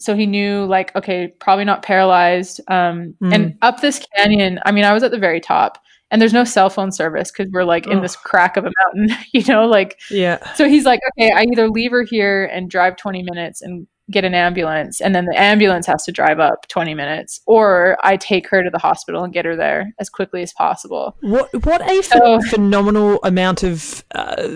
so 0.00 0.16
he 0.16 0.26
knew 0.26 0.64
like 0.64 0.94
okay 0.96 1.32
probably 1.40 1.64
not 1.64 1.82
paralyzed 1.82 2.60
um, 2.68 3.14
mm. 3.22 3.34
and 3.34 3.58
up 3.62 3.80
this 3.80 4.04
canyon 4.16 4.58
I 4.64 4.72
mean 4.72 4.84
I 4.84 4.92
was 4.92 5.02
at 5.02 5.10
the 5.10 5.18
very 5.18 5.40
top 5.40 5.78
and 6.10 6.20
there's 6.20 6.32
no 6.32 6.44
cell 6.44 6.70
phone 6.70 6.92
service 6.92 7.32
because 7.32 7.50
we're 7.52 7.64
like 7.64 7.88
in 7.88 8.00
this 8.00 8.14
crack 8.14 8.56
of 8.56 8.64
a 8.64 8.70
mountain, 8.84 9.16
you 9.32 9.42
know, 9.46 9.66
like 9.66 9.98
Yeah. 10.10 10.38
so 10.54 10.68
he's 10.68 10.84
like, 10.84 11.00
okay, 11.18 11.32
I 11.32 11.44
either 11.50 11.68
leave 11.68 11.90
her 11.90 12.04
here 12.04 12.44
and 12.44 12.70
drive 12.70 12.96
20 12.96 13.24
minutes 13.24 13.62
and 13.62 13.88
get 14.10 14.24
an 14.24 14.34
ambulance, 14.34 15.00
and 15.00 15.14
then 15.14 15.24
the 15.24 15.40
ambulance 15.40 15.86
has 15.86 16.04
to 16.04 16.12
drive 16.12 16.38
up 16.38 16.68
20 16.68 16.94
minutes, 16.94 17.40
or 17.46 17.96
I 18.02 18.16
take 18.18 18.48
her 18.50 18.62
to 18.62 18.68
the 18.70 18.78
hospital 18.78 19.24
and 19.24 19.32
get 19.32 19.44
her 19.46 19.56
there 19.56 19.94
as 19.98 20.10
quickly 20.10 20.42
as 20.42 20.52
possible. 20.52 21.16
What 21.22 21.48
what 21.64 21.80
a 21.90 22.02
So- 22.02 22.40
phenomenal 22.42 23.18
amount 23.24 23.62
of 23.62 24.04
uh, 24.14 24.46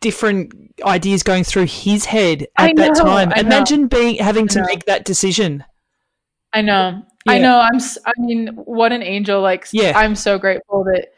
different 0.00 0.52
ideas 0.84 1.22
going 1.22 1.44
through 1.44 1.66
his 1.66 2.04
head 2.06 2.42
at 2.58 2.70
I 2.70 2.72
that 2.76 2.96
time. 2.96 3.28
Know. 3.30 3.36
Imagine 3.36 3.86
being 3.86 4.16
having 4.16 4.48
to 4.48 4.62
make 4.66 4.84
that 4.86 5.04
decision. 5.04 5.64
I 6.52 6.62
know. 6.62 7.02
I 7.28 7.38
know. 7.38 7.58
I'm. 7.60 7.78
I 8.06 8.12
mean, 8.18 8.48
what 8.48 8.92
an 8.92 9.02
angel! 9.02 9.40
Like, 9.42 9.66
Yeah. 9.72 9.92
I'm 9.96 10.14
so 10.14 10.38
grateful 10.38 10.84
that 10.84 11.08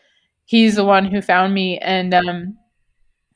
he's 0.47 0.75
the 0.77 0.85
one 0.85 1.05
who 1.05 1.21
found 1.23 1.55
me, 1.55 1.79
and 1.79 2.13
um, 2.15 2.57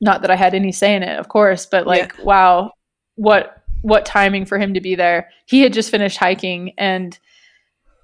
not 0.01 0.23
that 0.23 0.31
I 0.31 0.37
had 0.37 0.55
any 0.55 0.73
say 0.73 0.95
in 0.95 1.03
it, 1.03 1.19
of 1.19 1.29
course, 1.29 1.67
but 1.67 1.87
like, 1.87 2.17
wow, 2.25 2.73
what 3.17 3.62
what 3.83 4.07
timing 4.07 4.47
for 4.47 4.59
him 4.59 4.75
to 4.75 4.81
be 4.81 4.95
there. 4.95 5.29
He 5.47 5.61
had 5.61 5.73
just 5.73 5.91
finished 5.91 6.17
hiking, 6.17 6.73
and 6.79 7.19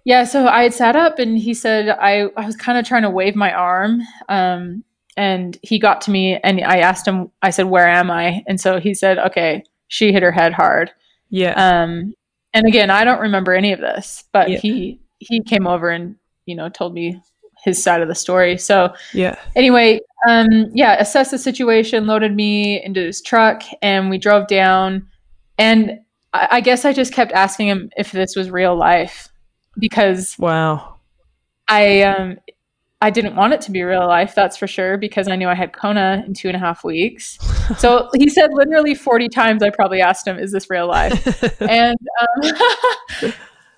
yeah, 0.04 0.24
so 0.24 0.46
I 0.46 0.62
had 0.64 0.74
sat 0.74 0.96
up, 0.96 1.18
and 1.18 1.38
he 1.38 1.54
said 1.54 1.88
I 1.88 2.28
I 2.36 2.46
was 2.46 2.56
kind 2.56 2.78
of 2.78 2.86
trying 2.86 3.02
to 3.02 3.10
wave 3.10 3.34
my 3.36 3.52
arm, 3.52 4.00
um, 4.28 4.84
and 5.16 5.58
he 5.62 5.78
got 5.78 6.00
to 6.02 6.10
me, 6.10 6.38
and 6.42 6.60
I 6.64 6.78
asked 6.78 7.06
him. 7.06 7.30
I 7.42 7.50
said, 7.50 7.66
"Where 7.66 7.88
am 7.88 8.10
I?" 8.10 8.42
And 8.46 8.60
so 8.60 8.78
he 8.80 8.94
said, 8.94 9.18
"Okay, 9.18 9.64
she 9.88 10.12
hit 10.12 10.22
her 10.22 10.32
head 10.32 10.52
hard." 10.52 10.90
Yeah. 11.30 11.52
Um, 11.52 12.14
and 12.54 12.66
again, 12.66 12.90
I 12.90 13.04
don't 13.04 13.20
remember 13.20 13.52
any 13.54 13.72
of 13.72 13.80
this, 13.80 14.24
but 14.32 14.50
Yeah. 14.50 14.58
he 14.58 15.00
he 15.18 15.42
came 15.42 15.66
over 15.66 15.90
and 15.90 16.16
you 16.46 16.54
know 16.54 16.68
told 16.68 16.94
me 16.94 17.20
his 17.64 17.82
side 17.82 18.00
of 18.00 18.08
the 18.08 18.14
story. 18.14 18.56
So 18.56 18.94
yeah. 19.12 19.36
anyway, 19.56 20.00
um, 20.28 20.70
yeah, 20.74 20.96
assessed 21.00 21.32
the 21.32 21.38
situation, 21.38 22.06
loaded 22.06 22.34
me 22.34 22.82
into 22.82 23.00
his 23.00 23.20
truck, 23.20 23.62
and 23.82 24.08
we 24.10 24.16
drove 24.18 24.46
down. 24.46 25.06
And 25.58 25.98
I, 26.32 26.48
I 26.52 26.60
guess 26.60 26.84
I 26.84 26.92
just 26.92 27.12
kept 27.12 27.32
asking 27.32 27.68
him 27.68 27.90
if 27.96 28.12
this 28.12 28.36
was 28.36 28.50
real 28.50 28.76
life 28.76 29.28
because 29.78 30.36
Wow. 30.38 30.96
I 31.68 32.02
um 32.02 32.38
I 33.00 33.10
didn't 33.10 33.36
want 33.36 33.52
it 33.52 33.60
to 33.62 33.70
be 33.70 33.82
real 33.84 34.08
life, 34.08 34.34
that's 34.34 34.56
for 34.56 34.66
sure, 34.66 34.98
because 34.98 35.28
I 35.28 35.36
knew 35.36 35.48
I 35.48 35.54
had 35.54 35.72
Kona 35.72 36.24
in 36.26 36.34
two 36.34 36.48
and 36.48 36.56
a 36.56 36.60
half 36.60 36.84
weeks. 36.84 37.38
So 37.76 38.08
he 38.16 38.30
said 38.30 38.48
literally 38.54 38.94
40 38.94 39.28
times 39.28 39.62
I 39.62 39.68
probably 39.68 40.00
asked 40.00 40.26
him, 40.26 40.38
is 40.38 40.52
this 40.52 40.70
real 40.70 40.88
life? 40.88 41.60
and 41.60 41.98
um, 42.18 42.52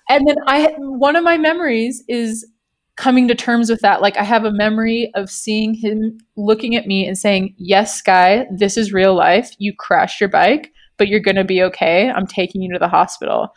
and 0.09 0.25
then 0.25 0.37
I 0.47 0.73
one 0.77 1.17
of 1.17 1.25
my 1.25 1.37
memories 1.37 2.01
is 2.07 2.47
coming 2.95 3.27
to 3.27 3.35
terms 3.35 3.69
with 3.69 3.81
that. 3.81 4.01
Like 4.01 4.15
I 4.15 4.23
have 4.23 4.45
a 4.45 4.51
memory 4.51 5.11
of 5.13 5.29
seeing 5.29 5.73
him 5.73 6.19
looking 6.37 6.77
at 6.77 6.87
me 6.87 7.05
and 7.05 7.17
saying, 7.17 7.53
"Yes, 7.57 7.97
Skye, 7.97 8.45
this 8.49 8.77
is 8.77 8.93
real 8.93 9.13
life. 9.13 9.51
You 9.57 9.73
crashed 9.77 10.21
your 10.21 10.29
bike, 10.29 10.71
but 11.01 11.07
you're 11.07 11.19
going 11.19 11.35
to 11.35 11.43
be 11.43 11.63
okay. 11.63 12.11
I'm 12.11 12.27
taking 12.27 12.61
you 12.61 12.71
to 12.73 12.79
the 12.79 12.87
hospital." 12.87 13.55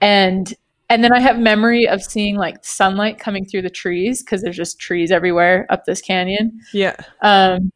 And 0.00 0.54
and 0.88 1.02
then 1.02 1.12
I 1.12 1.18
have 1.18 1.36
memory 1.36 1.88
of 1.88 2.00
seeing 2.00 2.36
like 2.36 2.64
sunlight 2.64 3.18
coming 3.18 3.44
through 3.44 3.62
the 3.62 3.70
trees 3.70 4.22
because 4.22 4.42
there's 4.42 4.56
just 4.56 4.78
trees 4.78 5.10
everywhere 5.10 5.66
up 5.68 5.84
this 5.84 6.00
canyon. 6.00 6.60
yeah. 6.72 6.94
Um, 7.22 7.72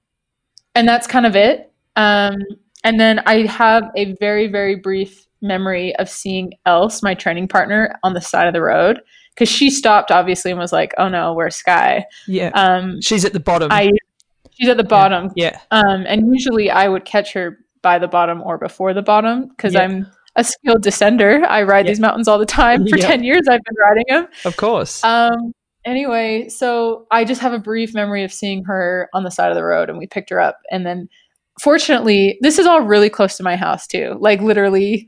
and 0.76 0.86
that's 0.86 1.08
kind 1.08 1.26
of 1.26 1.34
it. 1.34 1.72
Um, 1.96 2.36
and 2.84 3.00
then 3.00 3.18
I 3.26 3.46
have 3.46 3.90
a 3.96 4.14
very, 4.20 4.46
very 4.46 4.76
brief 4.76 5.26
memory 5.42 5.96
of 5.96 6.08
seeing 6.08 6.52
Else, 6.66 7.02
my 7.02 7.14
training 7.14 7.48
partner, 7.48 7.98
on 8.04 8.14
the 8.14 8.20
side 8.20 8.46
of 8.46 8.52
the 8.52 8.62
road 8.62 9.00
because 9.34 9.48
she 9.48 9.70
stopped 9.70 10.10
obviously 10.12 10.52
and 10.52 10.60
was 10.60 10.72
like, 10.72 10.94
"Oh 10.98 11.08
no, 11.08 11.32
where's 11.32 11.56
Skye?" 11.56 12.04
Yeah. 12.28 12.50
Um, 12.54 13.00
She's 13.00 13.24
at 13.24 13.32
the 13.32 13.40
bottom. 13.40 13.72
I 13.72 13.90
she's 14.52 14.68
at 14.68 14.76
the 14.76 14.84
bottom, 14.84 15.30
yeah. 15.34 15.58
um, 15.70 16.04
and 16.06 16.32
usually 16.32 16.70
I 16.70 16.88
would 16.88 17.04
catch 17.04 17.32
her 17.32 17.58
by 17.82 17.98
the 17.98 18.08
bottom 18.08 18.42
or 18.42 18.58
before 18.58 18.94
the 18.94 19.02
bottom 19.02 19.48
because 19.48 19.74
Yeah. 19.74 19.82
I'm 19.82 20.06
a 20.36 20.44
skilled 20.44 20.82
descender. 20.82 21.44
I 21.44 21.62
ride 21.64 21.86
Yeah. 21.86 21.90
these 21.92 22.00
mountains 22.00 22.28
all 22.28 22.38
the 22.38 22.46
time. 22.46 22.86
For 22.86 22.96
Yeah. 22.98 23.06
ten 23.06 23.24
years, 23.24 23.42
I've 23.48 23.60
been 23.62 23.76
riding 23.78 24.04
them. 24.08 24.28
Of 24.44 24.56
course. 24.56 25.02
Um. 25.04 25.52
Anyway, 25.86 26.46
so 26.50 27.06
I 27.10 27.24
just 27.24 27.40
have 27.40 27.54
a 27.54 27.58
brief 27.58 27.94
memory 27.94 28.22
of 28.22 28.32
seeing 28.32 28.64
her 28.64 29.08
on 29.14 29.24
the 29.24 29.30
side 29.30 29.48
of 29.50 29.54
the 29.56 29.64
road, 29.64 29.88
and 29.88 29.96
we 29.98 30.06
picked 30.06 30.28
her 30.28 30.38
up. 30.38 30.58
And 30.70 30.84
then, 30.84 31.08
fortunately, 31.58 32.38
this 32.42 32.58
is 32.58 32.66
all 32.66 32.82
really 32.82 33.08
close 33.08 33.38
to 33.38 33.42
my 33.42 33.56
house 33.56 33.86
too. 33.86 34.16
Like 34.20 34.40
literally 34.42 35.06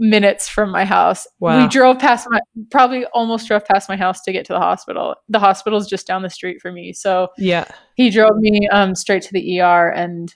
minutes 0.00 0.48
from 0.48 0.70
my 0.72 0.84
house. 0.84 1.26
Wow. 1.38 1.60
We 1.62 1.68
drove 1.68 1.98
past 1.98 2.26
my, 2.30 2.40
probably 2.70 3.04
almost 3.12 3.46
drove 3.46 3.64
past 3.66 3.88
my 3.88 3.96
house 3.96 4.22
to 4.22 4.32
get 4.32 4.46
to 4.46 4.52
the 4.52 4.58
hospital. 4.58 5.14
The 5.28 5.38
hospital's 5.38 5.88
just 5.88 6.06
down 6.06 6.22
the 6.22 6.30
street 6.30 6.60
for 6.60 6.72
me, 6.72 6.92
so 6.92 7.28
yeah. 7.38 7.66
he 7.94 8.10
drove 8.10 8.36
me 8.38 8.66
um, 8.72 8.94
straight 8.96 9.22
to 9.22 9.32
the 9.32 9.60
ER, 9.60 9.90
and 9.90 10.34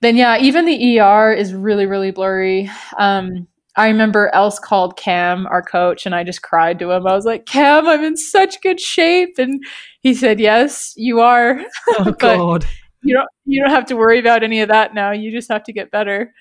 then 0.00 0.16
yeah, 0.16 0.38
even 0.38 0.66
the 0.66 1.00
ER 1.00 1.32
is 1.32 1.54
really 1.54 1.86
really 1.86 2.10
blurry. 2.10 2.70
Um, 2.98 3.46
I 3.76 3.88
remember 3.88 4.34
Else 4.34 4.58
called 4.58 4.96
Cam, 4.96 5.46
our 5.48 5.62
coach, 5.62 6.06
and 6.06 6.14
I 6.14 6.24
just 6.24 6.40
cried 6.40 6.78
to 6.78 6.92
him. 6.92 7.06
I 7.06 7.14
was 7.14 7.26
like, 7.26 7.44
Cam, 7.44 7.86
I'm 7.86 8.02
in 8.02 8.16
such 8.16 8.62
good 8.62 8.80
shape, 8.80 9.38
and 9.38 9.62
he 10.00 10.14
said, 10.14 10.40
Yes, 10.40 10.94
you 10.96 11.20
are. 11.20 11.60
Oh 11.98 12.12
God. 12.18 12.66
you 13.02 13.14
don't 13.14 13.28
you 13.44 13.62
don't 13.62 13.70
have 13.72 13.86
to 13.86 13.96
worry 13.96 14.18
about 14.18 14.42
any 14.42 14.60
of 14.60 14.68
that 14.68 14.94
now. 14.94 15.12
You 15.12 15.30
just 15.30 15.50
have 15.50 15.64
to 15.64 15.72
get 15.72 15.90
better. 15.90 16.32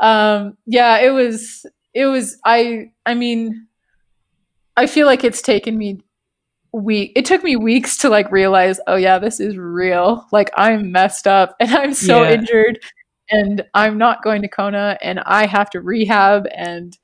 Um, 0.00 0.56
yeah, 0.66 0.98
it 0.98 1.10
was 1.10 1.66
it 1.94 2.06
was 2.06 2.38
I 2.44 2.90
I 3.04 3.14
mean, 3.14 3.66
I 4.76 4.86
feel 4.86 5.06
like 5.06 5.24
it's 5.24 5.42
taken 5.42 5.76
me 5.76 6.00
week 6.76 7.12
it 7.16 7.24
took 7.24 7.42
me 7.42 7.56
weeks 7.56 7.96
to 7.98 8.08
like 8.08 8.30
realize 8.30 8.78
oh 8.86 8.96
yeah 8.96 9.18
this 9.18 9.40
is 9.40 9.56
real. 9.56 10.26
Like 10.32 10.50
i'm 10.56 10.92
messed 10.92 11.26
up 11.26 11.56
and 11.60 11.70
i'm 11.74 11.94
so 11.94 12.22
Yeah. 12.22 12.30
injured 12.32 12.78
and 13.30 13.64
i'm 13.74 13.98
not 13.98 14.22
going 14.22 14.42
to 14.42 14.48
kona 14.48 14.98
and 15.02 15.20
i 15.20 15.46
have 15.46 15.70
to 15.70 15.80
rehab 15.80 16.46
and 16.54 16.96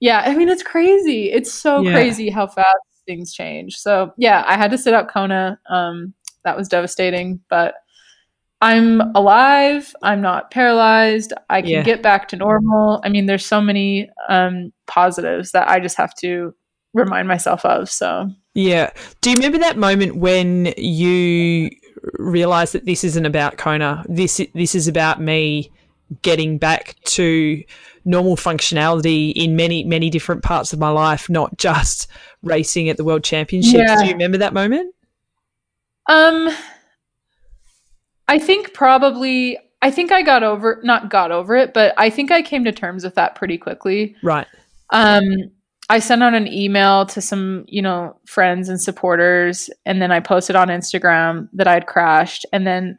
yeah 0.00 0.22
i 0.26 0.34
mean 0.34 0.48
it's 0.48 0.62
crazy. 0.62 1.30
It's 1.30 1.52
so 1.52 1.82
Yeah. 1.84 1.92
crazy 1.92 2.30
how 2.30 2.46
fast 2.46 2.66
things 3.06 3.32
change. 3.32 3.76
So 3.76 4.12
yeah 4.16 4.44
i 4.46 4.56
had 4.56 4.70
to 4.72 4.78
sit 4.78 4.94
out 4.94 5.08
kona. 5.12 5.58
Um 5.68 6.14
that 6.44 6.56
was 6.56 6.68
devastating 6.68 7.40
but 7.50 7.74
i'm 8.60 9.00
alive. 9.14 9.94
I'm 10.02 10.20
not 10.20 10.50
paralyzed. 10.50 11.32
I 11.50 11.62
can 11.62 11.70
Yeah. 11.70 11.82
get 11.82 12.02
back 12.02 12.28
to 12.28 12.36
normal. 12.36 13.00
I 13.04 13.08
mean 13.08 13.26
there's 13.26 13.44
so 13.46 13.60
many 13.60 14.08
um 14.28 14.72
positives 14.86 15.52
that 15.52 15.68
i 15.68 15.80
just 15.80 15.96
have 15.96 16.14
to 16.16 16.54
remind 16.94 17.26
myself 17.28 17.64
of 17.64 17.88
so 17.90 18.30
Yeah. 18.54 18.90
Do 19.20 19.30
you 19.30 19.36
remember 19.36 19.58
that 19.58 19.76
moment 19.76 20.16
when 20.16 20.74
you 20.76 21.70
realized 22.18 22.74
that 22.74 22.84
this 22.84 23.04
isn't 23.04 23.24
about 23.24 23.56
Kona? 23.56 24.04
This 24.08 24.40
this 24.54 24.74
is 24.74 24.88
about 24.88 25.20
me 25.20 25.70
getting 26.20 26.58
back 26.58 26.96
to 27.04 27.62
normal 28.04 28.36
functionality 28.36 29.32
in 29.34 29.56
many 29.56 29.84
many 29.84 30.10
different 30.10 30.42
parts 30.42 30.72
of 30.72 30.78
my 30.78 30.90
life, 30.90 31.30
not 31.30 31.56
just 31.56 32.08
racing 32.42 32.88
at 32.88 32.96
the 32.96 33.04
World 33.04 33.24
Championships. 33.24 33.74
Yeah. 33.74 33.96
Do 33.96 34.06
you 34.06 34.12
remember 34.12 34.38
that 34.38 34.52
moment? 34.52 34.94
Um, 36.08 36.50
I 38.28 38.38
think 38.38 38.74
probably. 38.74 39.58
I 39.84 39.90
think 39.90 40.12
I 40.12 40.22
got 40.22 40.44
over, 40.44 40.80
not 40.84 41.10
got 41.10 41.32
over 41.32 41.56
it, 41.56 41.74
but 41.74 41.92
I 41.98 42.08
think 42.08 42.30
I 42.30 42.40
came 42.40 42.62
to 42.64 42.70
terms 42.72 43.02
with 43.02 43.16
that 43.16 43.34
pretty 43.34 43.58
quickly. 43.58 44.14
Right. 44.22 44.46
Um, 44.90 45.50
I 45.88 45.98
sent 45.98 46.22
out 46.22 46.34
an 46.34 46.46
email 46.46 47.06
to 47.06 47.20
some, 47.20 47.64
you 47.66 47.82
know, 47.82 48.16
friends 48.26 48.68
and 48.68 48.80
supporters, 48.80 49.68
and 49.84 50.00
then 50.00 50.10
I 50.12 50.20
posted 50.20 50.56
on 50.56 50.68
Instagram 50.68 51.48
that 51.52 51.66
I'd 51.66 51.86
crashed. 51.86 52.46
And 52.52 52.66
then 52.66 52.96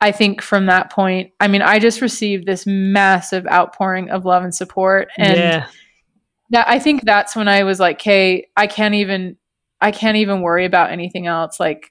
I 0.00 0.12
think 0.12 0.42
from 0.42 0.66
that 0.66 0.90
point, 0.90 1.32
I 1.40 1.48
mean, 1.48 1.62
I 1.62 1.78
just 1.78 2.00
received 2.00 2.46
this 2.46 2.66
massive 2.66 3.46
outpouring 3.46 4.10
of 4.10 4.24
love 4.24 4.42
and 4.42 4.54
support, 4.54 5.08
and 5.16 5.36
yeah. 5.36 5.66
that 6.50 6.68
I 6.68 6.78
think 6.78 7.04
that's 7.04 7.34
when 7.34 7.48
I 7.48 7.62
was 7.64 7.80
like, 7.80 8.02
"Hey, 8.02 8.48
I 8.56 8.66
can't 8.66 8.94
even 8.94 9.36
I 9.80 9.92
can't 9.92 10.16
even 10.16 10.42
worry 10.42 10.66
about 10.66 10.90
anything 10.90 11.26
else." 11.26 11.58
Like 11.58 11.90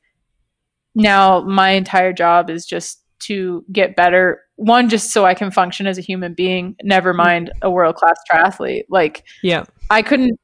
now 0.93 1.41
my 1.41 1.71
entire 1.71 2.13
job 2.13 2.49
is 2.49 2.65
just 2.65 3.03
to 3.21 3.65
get 3.71 3.95
better. 3.95 4.41
One 4.55 4.89
just 4.89 5.11
so 5.11 5.25
I 5.25 5.33
can 5.33 5.49
function 5.49 5.87
as 5.87 5.97
a 5.97 6.01
human 6.01 6.33
being, 6.33 6.75
never 6.83 7.11
mm-hmm. 7.11 7.23
mind 7.23 7.51
a 7.61 7.71
world-class 7.71 8.17
triathlete. 8.31 8.83
Like 8.89 9.23
Yeah. 9.41 9.63
I 9.89 10.01
couldn't 10.01 10.39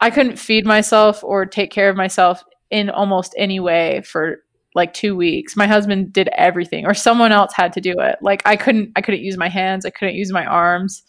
I 0.00 0.10
couldn't 0.10 0.38
feed 0.38 0.66
myself 0.66 1.22
or 1.22 1.46
take 1.46 1.70
care 1.70 1.88
of 1.90 1.96
myself 1.96 2.42
in 2.70 2.90
almost 2.90 3.34
any 3.36 3.60
way 3.60 4.02
for 4.02 4.38
like 4.74 4.94
2 4.94 5.16
weeks. 5.16 5.56
My 5.56 5.66
husband 5.66 6.12
did 6.12 6.28
everything 6.36 6.86
or 6.86 6.94
someone 6.94 7.32
else 7.32 7.52
had 7.54 7.72
to 7.74 7.80
do 7.80 7.94
it. 7.98 8.16
Like 8.22 8.42
I 8.46 8.56
couldn't 8.56 8.92
I 8.96 9.02
couldn't 9.02 9.22
use 9.22 9.36
my 9.36 9.48
hands, 9.48 9.84
I 9.84 9.90
couldn't 9.90 10.14
use 10.14 10.32
my 10.32 10.46
arms. 10.46 11.02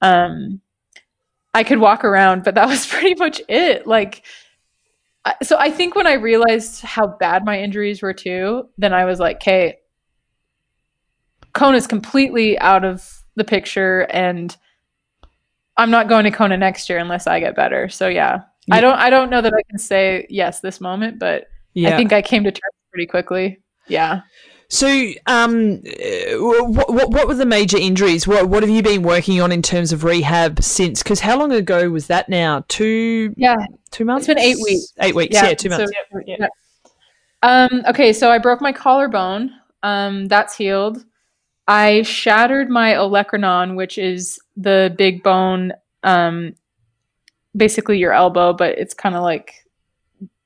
Um 0.00 0.60
I 1.54 1.64
could 1.64 1.78
walk 1.78 2.04
around, 2.04 2.44
but 2.44 2.54
that 2.54 2.68
was 2.68 2.86
pretty 2.86 3.14
much 3.16 3.42
it. 3.48 3.86
Like 3.86 4.24
so 5.42 5.56
I 5.58 5.70
think 5.70 5.94
when 5.94 6.06
I 6.06 6.14
realized 6.14 6.82
how 6.82 7.06
bad 7.06 7.44
my 7.44 7.60
injuries 7.60 8.02
were 8.02 8.14
too, 8.14 8.68
then 8.78 8.92
I 8.92 9.04
was 9.04 9.20
like, 9.20 9.36
"Okay, 9.36 9.78
Kona 11.52 11.76
is 11.76 11.86
completely 11.86 12.58
out 12.58 12.84
of 12.84 13.22
the 13.36 13.44
picture 13.44 14.02
and 14.10 14.56
I'm 15.76 15.90
not 15.90 16.08
going 16.08 16.24
to 16.24 16.30
Kona 16.30 16.56
next 16.56 16.88
year 16.88 16.98
unless 16.98 17.26
I 17.26 17.40
get 17.40 17.56
better. 17.56 17.88
So 17.88 18.08
yeah. 18.08 18.42
Yeah. 18.66 18.76
I 18.76 18.80
don't 18.80 18.98
I 18.98 19.10
don't 19.10 19.30
know 19.30 19.40
that 19.40 19.52
I 19.54 19.62
can 19.70 19.78
say 19.78 20.26
yes 20.30 20.60
this 20.60 20.80
moment, 20.80 21.18
but 21.18 21.46
Yeah. 21.74 21.94
I 21.94 21.96
think 21.96 22.12
I 22.12 22.22
came 22.22 22.44
to 22.44 22.50
terms 22.52 22.74
pretty 22.92 23.06
quickly. 23.06 23.60
Yeah. 23.88 24.20
So, 24.68 24.88
um, 25.26 25.82
what, 26.38 26.88
what, 26.90 27.10
what 27.10 27.28
were 27.28 27.34
the 27.34 27.44
major 27.44 27.76
injuries? 27.76 28.26
What 28.26 28.48
what 28.48 28.62
have 28.62 28.70
you 28.70 28.82
been 28.82 29.02
working 29.02 29.38
on 29.42 29.52
in 29.52 29.60
terms 29.60 29.92
of 29.92 30.02
rehab 30.02 30.62
since? 30.62 31.02
Because 31.02 31.20
how 31.20 31.38
long 31.38 31.52
ago 31.52 31.90
was 31.90 32.06
that 32.06 32.30
now? 32.30 32.64
Two 32.68 33.34
Yeah. 33.36 33.56
two 33.90 34.06
months. 34.06 34.28
It's 34.28 34.34
been 34.34 34.38
eight 34.42 34.56
weeks. 34.62 34.92
Eight 35.00 35.14
weeks. 35.14 35.34
Yeah, 35.34 35.52
two 35.54 35.68
so- 35.68 35.76
months. 35.78 35.92
yeah. 36.26 36.46
Um, 37.42 37.82
okay, 37.88 38.12
so 38.12 38.30
I 38.30 38.38
broke 38.38 38.60
my 38.62 38.72
collarbone. 38.72 39.50
Um, 39.82 40.26
that's 40.28 40.56
healed. 40.56 41.04
I 41.68 42.02
shattered 42.02 42.70
my 42.70 42.92
olecranon, 42.92 43.76
which 43.76 43.98
is 43.98 44.40
the 44.56 44.94
big 44.98 45.22
bone, 45.22 45.72
um, 46.02 46.54
basically 47.56 47.98
your 47.98 48.12
elbow, 48.12 48.52
but 48.52 48.78
it's 48.78 48.94
kind 48.94 49.14
of 49.14 49.22
like 49.22 49.54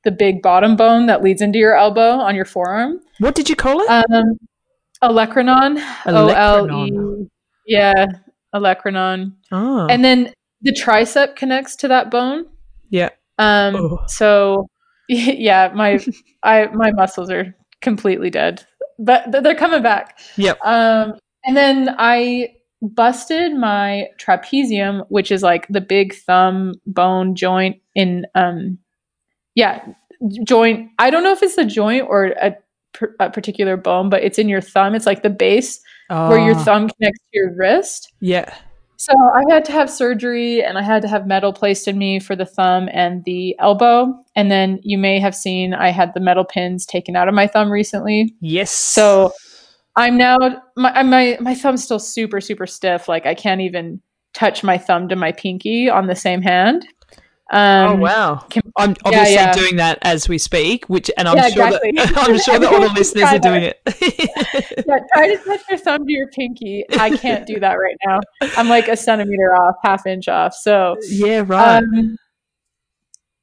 the 0.04 0.10
big 0.10 0.42
bottom 0.42 0.76
bone 0.76 1.06
that 1.06 1.22
leads 1.22 1.42
into 1.42 1.58
your 1.58 1.74
elbow 1.76 2.10
on 2.18 2.34
your 2.36 2.44
forearm. 2.44 3.00
What 3.18 3.34
did 3.34 3.48
you 3.48 3.56
call 3.56 3.80
it? 3.80 3.88
Um, 3.88 4.38
olecranon. 5.02 5.78
O 6.06 6.28
L 6.28 6.66
E. 6.66 6.90
Olecranon. 6.90 7.28
Yeah, 7.66 8.06
olecranon. 8.54 9.32
oh, 9.52 9.86
And 9.88 10.04
then 10.04 10.32
the 10.62 10.72
tricep 10.72 11.36
connects 11.36 11.76
to 11.76 11.88
that 11.88 12.10
bone. 12.10 12.46
yeah. 12.90 13.10
Um, 13.38 13.76
Oh. 13.76 13.98
so 14.06 14.66
yeah, 15.08 15.70
my 15.74 15.98
I 16.42 16.66
my 16.72 16.90
muscles 16.92 17.30
are 17.30 17.54
completely 17.82 18.30
dead, 18.30 18.64
but 18.98 19.30
they're 19.30 19.54
coming 19.54 19.82
back. 19.82 20.18
Yep. 20.36 20.58
Um, 20.64 21.14
and 21.44 21.56
then 21.56 21.94
I 21.98 22.55
busted 22.82 23.54
my 23.54 24.08
trapezium, 24.18 25.04
which 25.08 25.30
is 25.30 25.42
like 25.42 25.66
the 25.68 25.80
big 25.80 26.14
thumb 26.14 26.74
bone 26.86 27.34
joint 27.34 27.80
in 27.94 28.26
um, 28.34 28.78
yeah, 29.54 29.84
joint. 30.44 30.90
I 30.98 31.10
don't 31.10 31.24
know 31.24 31.32
if 31.32 31.42
it's 31.42 31.56
the 31.56 31.64
joint 31.64 32.06
or 32.08 32.26
a, 32.40 32.54
a 33.20 33.30
particular 33.30 33.76
bone, 33.76 34.10
but 34.10 34.22
it's 34.22 34.38
in 34.38 34.48
your 34.48 34.60
thumb. 34.60 34.94
It's 34.94 35.06
like 35.06 35.22
the 35.22 35.30
base 35.30 35.80
where 36.08 36.38
your 36.38 36.54
Ah, 36.54 36.64
thumb 36.64 36.88
connects 36.88 37.20
to 37.20 37.30
your 37.32 37.54
wrist. 37.56 38.12
Yeah. 38.20 38.54
So 38.98 39.12
I 39.12 39.42
had 39.50 39.64
to 39.66 39.72
have 39.72 39.90
surgery 39.90 40.64
and 40.64 40.78
I 40.78 40.82
had 40.82 41.02
to 41.02 41.08
have 41.08 41.26
metal 41.26 41.52
placed 41.52 41.86
in 41.86 41.98
me 41.98 42.18
for 42.18 42.34
the 42.34 42.46
thumb 42.46 42.88
and 42.92 43.22
the 43.24 43.54
elbow. 43.58 44.14
And 44.34 44.50
then 44.50 44.80
you 44.82 44.96
may 44.96 45.20
have 45.20 45.34
seen 45.34 45.74
I 45.74 45.90
had 45.90 46.14
the 46.14 46.20
metal 46.20 46.44
pins 46.44 46.86
taken 46.86 47.14
out 47.14 47.28
of 47.28 47.34
my 47.34 47.46
thumb 47.46 47.70
recently. 47.70 48.34
Yes. 48.40 48.70
So 48.70 49.32
I'm 49.96 50.16
now 50.16 50.36
my 50.76 51.02
my 51.02 51.38
my 51.40 51.54
thumb's 51.54 51.84
still 51.84 51.98
super 51.98 52.40
super 52.40 52.66
stiff. 52.66 53.08
Like 53.08 53.26
I 53.26 53.34
can't 53.34 53.60
even 53.60 54.00
touch 54.34 54.62
my 54.62 54.76
thumb 54.78 55.08
to 55.08 55.16
my 55.16 55.32
pinky 55.32 55.88
on 55.88 56.06
the 56.06 56.14
same 56.14 56.42
hand. 56.42 56.86
Um, 57.52 57.90
oh 57.90 57.94
wow. 57.94 58.36
can- 58.50 58.72
I'm 58.76 58.96
obviously 59.04 59.34
yeah. 59.34 59.52
doing 59.52 59.76
that 59.76 59.98
as 60.02 60.28
we 60.28 60.36
speak, 60.36 60.86
which 60.86 61.10
and 61.16 61.28
I'm 61.28 61.36
Yeah, 61.36 61.48
sure 61.48 61.66
exactly. 61.66 61.92
that 61.92 62.16
I'm 62.16 62.38
sure 62.38 62.58
that 62.58 62.72
all 62.72 62.80
the 62.80 62.92
listeners 62.92 63.24
are 63.24 63.38
doing 63.38 63.62
it. 63.62 63.80
Yeah, 64.86 64.98
try 65.14 65.28
to 65.28 65.38
touch 65.44 65.60
your 65.70 65.78
thumb 65.78 66.06
to 66.06 66.12
your 66.12 66.28
pinky. 66.28 66.84
I 66.98 67.16
can't 67.16 67.46
do 67.46 67.60
that 67.60 67.74
right 67.74 67.96
now. 68.04 68.20
I'm 68.56 68.68
like 68.68 68.88
a 68.88 68.96
centimeter 68.96 69.54
off, 69.54 69.76
half 69.84 70.06
inch 70.06 70.28
off. 70.28 70.54
So 70.54 70.96
yeah, 71.08 71.44
right. 71.46 71.78
Um, 71.78 72.16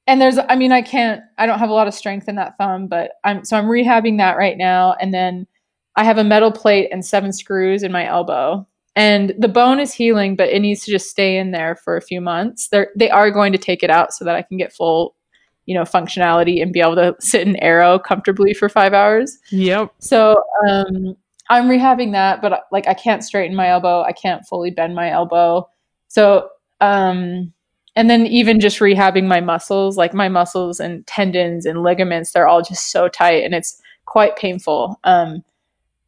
and 0.06 0.20
there's, 0.20 0.38
I 0.38 0.56
mean, 0.58 0.74
I 0.74 0.82
can't, 0.82 1.22
I 1.38 1.46
don't 1.46 1.60
have 1.60 1.70
a 1.70 1.74
lot 1.74 1.88
of 1.88 1.94
strength 1.94 2.28
in 2.28 2.36
that 2.36 2.58
thumb, 2.58 2.88
but 2.88 3.12
I'm, 3.24 3.46
so 3.46 3.58
I'm 3.58 3.66
rehabbing 3.66 4.18
that 4.18 4.38
right 4.38 4.58
now. 4.58 4.96
And 5.00 5.14
then 5.14 5.48
I 5.96 6.04
have 6.04 6.18
a 6.18 6.24
metal 6.24 6.52
plate 6.52 6.90
and 6.92 7.06
seven 7.06 7.32
screws 7.32 7.84
in 7.84 7.92
my 7.92 8.06
elbow. 8.06 8.68
And 8.96 9.34
the 9.40 9.48
bone 9.48 9.80
is 9.80 9.94
healing, 9.94 10.36
but 10.36 10.50
it 10.50 10.60
needs 10.60 10.86
to 10.86 10.92
just 10.92 11.10
stay 11.10 11.38
in 11.38 11.52
there 11.52 11.76
for 11.76 11.98
a 11.98 12.02
few 12.02 12.22
months. 12.22 12.68
They're, 12.68 12.92
they 12.96 13.10
are 13.10 13.32
going 13.32 13.52
to 13.52 13.58
take 13.58 13.82
it 13.82 13.90
out 13.90 14.14
so 14.14 14.24
that 14.26 14.36
I 14.36 14.44
can 14.44 14.58
get 14.58 14.72
full, 14.72 15.16
you 15.66 15.74
know, 15.74 15.82
functionality 15.82 16.62
and 16.62 16.72
be 16.72 16.80
able 16.80 16.96
to 16.96 17.16
sit 17.20 17.48
in 17.48 17.56
aero 17.56 17.98
comfortably 17.98 18.54
for 18.54 18.70
five 18.70 18.94
hours. 18.94 19.40
yep. 19.50 19.92
So 20.00 20.36
um, 20.68 21.16
I'm 21.50 21.68
rehabbing 21.68 22.12
that, 22.12 22.42
but 22.42 22.66
like 22.72 22.88
I 22.88 22.94
can't 22.94 23.24
straighten 23.24 23.56
my 23.56 23.70
elbow. 23.70 24.04
I 24.04 24.12
can't 24.12 24.46
fully 24.46 24.70
bend 24.70 24.94
my 24.94 25.10
elbow. 25.10 25.68
So 26.08 26.50
um, 26.82 27.54
and 27.96 28.10
then 28.10 28.26
even 28.26 28.60
just 28.60 28.80
rehabbing 28.80 29.26
my 29.26 29.40
muscles, 29.40 29.98
like 29.98 30.14
my 30.14 30.28
muscles 30.28 30.80
and 30.80 31.06
tendons 31.06 31.66
and 31.66 31.84
ligaments, 31.84 32.32
they're 32.32 32.48
all 32.48 32.62
just 32.62 32.92
so 32.92 33.08
tight, 33.08 33.44
and 33.44 33.54
it's 33.54 33.82
quite 34.06 34.36
painful. 34.36 35.00
Um, 35.04 35.44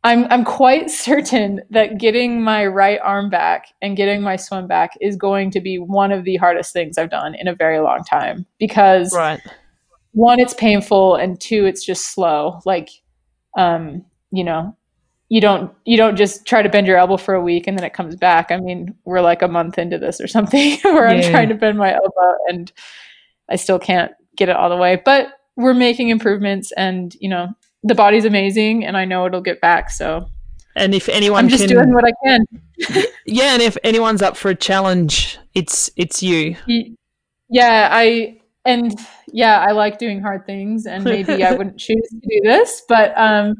I'm 0.05 0.27
I'm 0.29 0.45
quite 0.45 0.89
certain 1.07 1.61
that 1.71 1.97
getting 1.97 2.41
my 2.41 2.65
right 2.65 2.99
arm 3.03 3.29
back 3.29 3.65
and 3.81 3.97
getting 3.97 4.21
my 4.21 4.37
swim 4.37 4.67
back 4.67 4.91
is 5.01 5.17
going 5.17 5.51
to 5.51 5.59
be 5.59 5.77
one 5.77 6.13
of 6.13 6.23
the 6.23 6.37
hardest 6.37 6.71
things 6.71 6.97
I've 6.97 7.09
done 7.09 7.35
in 7.35 7.47
a 7.49 7.55
very 7.55 7.79
long 7.79 8.03
time 8.03 8.45
because 8.59 9.13
Right. 9.13 9.41
one 10.13 10.39
it's 10.39 10.53
painful 10.53 11.15
and 11.15 11.41
two 11.41 11.65
it's 11.65 11.83
just 11.83 12.13
slow. 12.13 12.61
Like 12.65 12.89
um 13.57 14.05
you 14.31 14.43
know 14.43 14.77
you 15.29 15.41
don't 15.41 15.73
you 15.85 15.97
don't 15.97 16.15
just 16.15 16.45
try 16.45 16.61
to 16.61 16.69
bend 16.69 16.85
your 16.85 16.97
elbow 16.97 17.17
for 17.17 17.33
a 17.33 17.41
week 17.41 17.65
and 17.65 17.75
then 17.77 17.83
it 17.85 17.93
comes 17.93 18.15
back. 18.15 18.51
I 18.51 18.57
mean 18.57 18.95
we're 19.05 19.21
like 19.21 19.41
a 19.41 19.47
month 19.47 19.79
into 19.79 19.97
this 19.97 20.21
or 20.21 20.27
something 20.37 20.77
where 20.83 21.07
i'm 21.07 21.23
trying 21.23 21.49
to 21.49 21.55
bend 21.55 21.79
my 21.79 21.93
elbow 21.93 22.37
and 22.47 22.71
i 23.49 23.55
still 23.55 23.79
can't 23.79 24.11
get 24.37 24.49
it 24.49 24.55
all 24.55 24.69
the 24.69 24.77
way. 24.77 25.01
But 25.03 25.29
we're 25.55 25.73
making 25.73 26.09
improvements 26.09 26.71
and 26.73 27.15
you 27.19 27.29
know 27.29 27.55
the 27.85 27.95
body's 27.95 28.25
amazing 28.25 28.85
and 28.85 28.97
i 28.97 29.05
know 29.05 29.25
it'll 29.25 29.41
get 29.41 29.61
back 29.61 29.89
so 29.89 30.27
And 30.75 30.93
if 30.93 31.07
anyone 31.07 31.45
i'm 31.45 31.49
just 31.49 31.67
can, 31.67 31.75
doing 31.75 31.93
what 31.93 32.03
i 32.05 32.11
can 32.25 32.45
yeah, 33.25 33.53
and 33.53 33.61
if 33.61 33.77
anyone's 33.83 34.21
up 34.21 34.35
for 34.37 34.49
a 34.49 34.55
challenge, 34.55 35.39
it's 35.53 35.89
it's 35.95 36.21
you. 36.21 36.55
Yeah 37.49 37.89
i 37.91 38.37
and 38.65 38.99
yeah 39.27 39.59
i 39.59 39.71
like 39.71 39.99
doing 39.99 40.21
hard 40.21 40.45
things 40.45 40.85
and 40.85 41.03
maybe 41.03 41.43
i 41.43 41.51
wouldn't 41.57 41.77
choose 41.77 42.01
to 42.09 42.15
do 42.15 42.41
this 42.43 42.81
but 42.89 43.13
um 43.15 43.53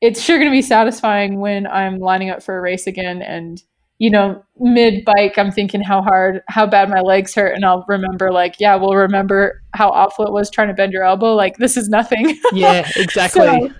it's 0.00 0.22
sure 0.22 0.38
going 0.38 0.48
to 0.48 0.56
be 0.56 0.62
satisfying 0.62 1.40
when 1.40 1.66
i'm 1.66 1.98
lining 1.98 2.30
up 2.30 2.42
for 2.42 2.56
a 2.56 2.60
race 2.60 2.86
again 2.86 3.20
and 3.20 3.62
you 3.98 4.10
know 4.10 4.42
mid 4.58 5.04
bike 5.04 5.36
i'm 5.38 5.50
thinking 5.50 5.82
how 5.82 6.00
hard 6.02 6.40
how 6.48 6.66
bad 6.66 6.88
my 6.88 7.00
legs 7.00 7.34
hurt 7.34 7.54
and 7.54 7.64
i'll 7.64 7.84
remember 7.88 8.32
like 8.32 8.56
yeah 8.58 8.76
we'll 8.76 8.94
remember 8.94 9.62
how 9.74 9.88
awful 9.90 10.24
it 10.24 10.32
was 10.32 10.50
trying 10.50 10.68
to 10.68 10.74
bend 10.74 10.92
your 10.92 11.02
elbow 11.02 11.34
like 11.34 11.56
this 11.58 11.76
is 11.76 11.88
nothing 11.88 12.36
Yeah, 12.52 12.88
exactly. 12.96 13.42
So, 13.46 13.70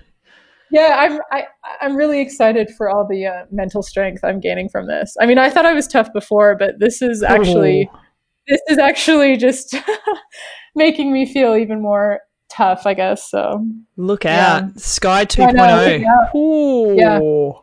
yeah 0.71 0.97
i'm 0.99 1.21
I, 1.33 1.45
i'm 1.81 1.97
really 1.97 2.21
excited 2.21 2.71
for 2.77 2.91
all 2.91 3.07
the 3.09 3.27
uh, 3.27 3.45
mental 3.51 3.83
strength 3.83 4.23
i'm 4.25 4.41
gaining 4.41 4.69
from 4.69 4.87
this 4.87 5.15
i 5.21 5.27
mean 5.27 5.39
i 5.39 5.49
thought 5.51 5.67
i 5.67 5.73
was 5.73 5.87
tough 5.87 6.13
before 6.13 6.57
but 6.57 6.79
this 6.79 7.01
is 7.01 7.23
actually 7.23 7.89
Oh. 7.93 7.99
this 8.49 8.61
is 8.69 8.79
actually 8.79 9.37
just 9.37 9.75
making 10.75 11.13
me 11.13 11.27
feel 11.33 11.55
even 11.55 11.81
more 11.81 12.21
tough, 12.59 12.87
I 12.87 12.95
guess. 12.95 13.31
So 13.31 13.65
Look 13.97 14.25
Yeah. 14.25 14.57
out, 14.65 14.81
Skye 14.81 15.21
I 15.39 15.53
know, 15.53 16.01
2.0. 16.35 16.95
yeah. 16.95 17.21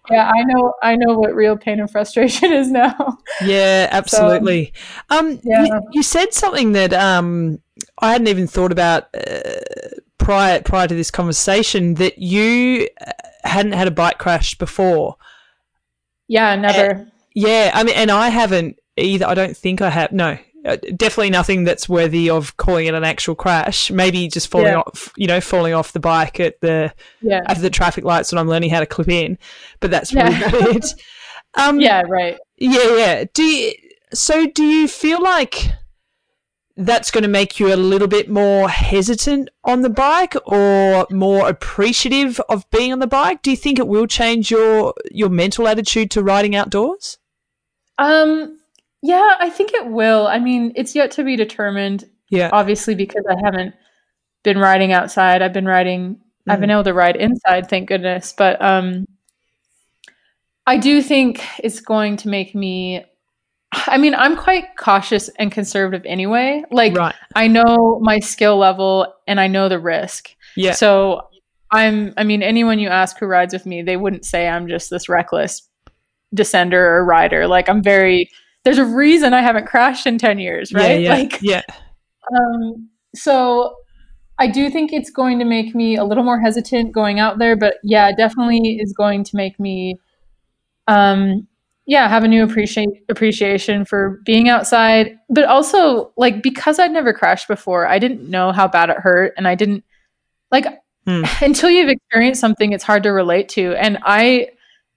Yeah. 0.09 0.15
yeah, 0.15 0.31
I 0.33 0.43
know 0.43 0.73
I 0.81 0.95
know 0.95 1.17
what 1.19 1.35
real 1.35 1.57
pain 1.57 1.79
and 1.79 1.89
frustration 1.91 2.51
is 2.61 2.69
now. 2.71 3.17
Yeah, 3.41 3.89
absolutely. 3.91 4.73
um, 5.09 5.39
yeah. 5.43 5.65
you, 5.65 5.81
you 5.91 6.03
said 6.03 6.33
something 6.33 6.71
that 6.71 6.93
um, 6.93 7.59
I 7.99 8.11
hadn't 8.13 8.27
even 8.29 8.47
thought 8.47 8.71
about 8.71 9.07
uh, 9.15 9.51
prior 10.17 10.61
prior 10.61 10.87
to 10.87 10.95
this 10.95 11.11
conversation. 11.11 11.95
That 11.95 12.17
you 12.17 12.87
uh, 13.05 13.11
hadn't 13.43 13.73
had 13.73 13.87
a 13.87 13.91
bike 13.91 14.17
crash 14.17 14.57
before. 14.57 15.17
Yeah, 16.27 16.55
never. 16.55 17.07
Yeah, 17.33 17.71
I 17.73 17.83
mean, 17.83 17.95
and 17.95 18.09
I 18.09 18.29
haven't 18.29 18.77
either. 18.97 19.27
I 19.27 19.33
don't 19.33 19.55
think 19.57 19.81
I 19.81 19.89
have. 19.89 20.11
No, 20.11 20.37
definitely 20.65 21.29
nothing 21.29 21.63
that's 21.63 21.87
worthy 21.87 22.29
of 22.29 22.57
calling 22.57 22.87
it 22.87 22.93
an 22.93 23.03
actual 23.03 23.35
crash. 23.35 23.91
Maybe 23.91 24.27
just 24.27 24.47
falling 24.49 24.67
Yeah. 24.73 24.79
off, 24.79 25.11
you 25.15 25.27
know, 25.27 25.39
falling 25.39 25.73
off 25.73 25.93
the 25.93 25.99
bike 25.99 26.39
at 26.39 26.59
the 26.61 26.93
yeah. 27.21 27.41
at 27.47 27.61
the 27.61 27.69
traffic 27.69 28.03
lights 28.03 28.31
when 28.31 28.39
I'm 28.39 28.47
learning 28.47 28.71
how 28.71 28.79
to 28.79 28.85
clip 28.85 29.07
in. 29.09 29.37
But 29.79 29.91
that's 29.91 30.13
really 30.13 30.31
Yeah. 30.31 30.49
it. 30.53 30.85
Um, 31.55 31.79
Yeah, 31.79 32.01
right. 32.07 32.37
yeah, 32.57 32.95
yeah. 32.97 33.23
Do 33.33 33.43
you, 33.43 33.73
so? 34.13 34.47
Do 34.47 34.63
you 34.63 34.87
feel 34.87 35.21
like 35.21 35.69
that's 36.77 37.11
going 37.11 37.21
to 37.23 37.29
make 37.29 37.57
you 37.59 37.73
a 37.73 37.77
little 37.77 38.07
bit 38.09 38.29
more 38.29 38.67
hesitant 38.67 39.49
on 39.63 39.81
the 39.81 39.89
bike, 39.89 40.35
or 40.45 41.07
more 41.09 41.47
appreciative 41.47 42.41
of 42.49 42.69
being 42.71 42.91
on 42.91 42.99
the 42.99 43.07
bike? 43.07 43.41
Do 43.41 43.51
you 43.51 43.55
think 43.57 43.79
it 43.79 43.87
will 43.87 44.07
change 44.07 44.51
your 44.51 44.93
your 45.11 45.29
mental 45.29 45.67
attitude 45.67 46.11
to 46.11 46.23
riding 46.23 46.55
outdoors? 46.55 47.17
Um 47.97 48.59
yeah, 49.05 49.35
I 49.39 49.49
think 49.49 49.73
it 49.73 49.87
will. 49.87 50.25
I 50.27 50.39
mean, 50.39 50.73
it's 50.75 50.95
yet 50.95 51.11
to 51.11 51.23
be 51.23 51.35
determined, 51.35 52.05
Yeah, 52.29 52.49
obviously 52.51 52.95
because 52.95 53.23
I 53.29 53.35
haven't 53.43 53.75
been 54.43 54.57
riding 54.57 54.93
outside. 54.93 55.41
I've 55.41 55.53
been 55.53 55.65
riding 55.65 56.19
I've 56.47 56.59
been 56.59 56.69
able 56.69 56.83
to 56.83 56.93
ride 56.93 57.15
inside, 57.15 57.69
thank 57.69 57.87
goodness. 57.87 58.33
But 58.37 58.61
um 58.61 59.05
I 60.67 60.77
do 60.77 61.01
think 61.01 61.43
it's 61.59 61.79
going 61.79 62.17
to 62.17 62.29
make 62.29 62.55
me 62.55 63.03
I 63.87 63.97
mean, 63.97 64.15
I'm 64.15 64.37
quite 64.37 64.77
cautious 64.77 65.29
and 65.37 65.51
conservative 65.51 66.05
anyway. 66.05 66.63
Like 66.71 66.95
right. 66.95 67.15
I 67.35 67.47
know 67.47 67.99
my 68.01 68.19
skill 68.19 68.57
level 68.57 69.13
and 69.27 69.39
I 69.39 69.47
know 69.47 69.69
the 69.69 69.79
risk. 69.79 70.35
Yeah, 70.55 70.71
So 70.71 71.27
I'm 71.71 72.13
I 72.17 72.23
mean 72.23 72.43
anyone 72.43 72.79
you 72.79 72.89
ask 72.89 73.17
who 73.19 73.25
rides 73.25 73.53
with 73.53 73.65
me, 73.65 73.81
they 73.81 73.97
wouldn't 73.97 74.25
say 74.25 74.47
I'm 74.47 74.67
just 74.67 74.89
this 74.89 75.09
reckless 75.09 75.67
descender 76.35 76.73
or 76.73 77.03
rider. 77.03 77.47
Like 77.47 77.69
I'm 77.69 77.81
very 77.83 78.29
there's 78.65 78.77
a 78.77 78.85
reason 78.85 79.33
I 79.33 79.41
haven't 79.41 79.67
crashed 79.67 80.05
in 80.05 80.17
10 80.17 80.39
years, 80.39 80.73
right? 80.73 80.99
Yeah, 80.99 81.15
yeah, 81.15 81.21
Like 81.21 81.39
yeah. 81.41 81.61
um 82.35 82.89
so 83.15 83.75
I 84.37 84.47
do 84.47 84.69
think 84.69 84.91
it's 84.91 85.09
going 85.09 85.39
to 85.39 85.45
make 85.45 85.73
me 85.73 85.95
a 85.95 86.03
little 86.03 86.23
more 86.25 86.39
hesitant 86.41 86.91
going 86.91 87.19
out 87.19 87.39
there, 87.39 87.55
but 87.55 87.75
yeah, 87.83 88.11
definitely 88.11 88.77
is 88.81 88.91
going 88.91 89.23
to 89.23 89.35
make 89.37 89.57
me, 89.61 89.97
um, 90.87 91.47
yeah, 91.85 92.09
have 92.09 92.25
a 92.25 92.27
new 92.27 92.43
appreciate 92.43 92.89
appreciation 93.07 93.85
for 93.85 94.19
being 94.25 94.49
outside. 94.49 95.17
But 95.29 95.45
also, 95.45 96.11
like, 96.17 96.43
because 96.43 96.79
I'd 96.79 96.91
never 96.91 97.13
crashed 97.13 97.47
before, 97.47 97.87
I 97.87 97.97
didn't 97.97 98.29
know 98.29 98.51
how 98.51 98.67
bad 98.67 98.89
it 98.89 98.97
hurt, 98.97 99.33
and 99.37 99.47
I 99.47 99.55
didn't 99.55 99.85
like 100.51 100.65
Hmm. 101.07 101.23
until 101.41 101.69
you've 101.69 101.89
experienced 101.89 102.41
something, 102.41 102.73
it's 102.73 102.83
hard 102.83 103.03
to 103.03 103.09
relate 103.11 103.47
to. 103.49 103.73
And 103.75 103.99
I 104.03 104.49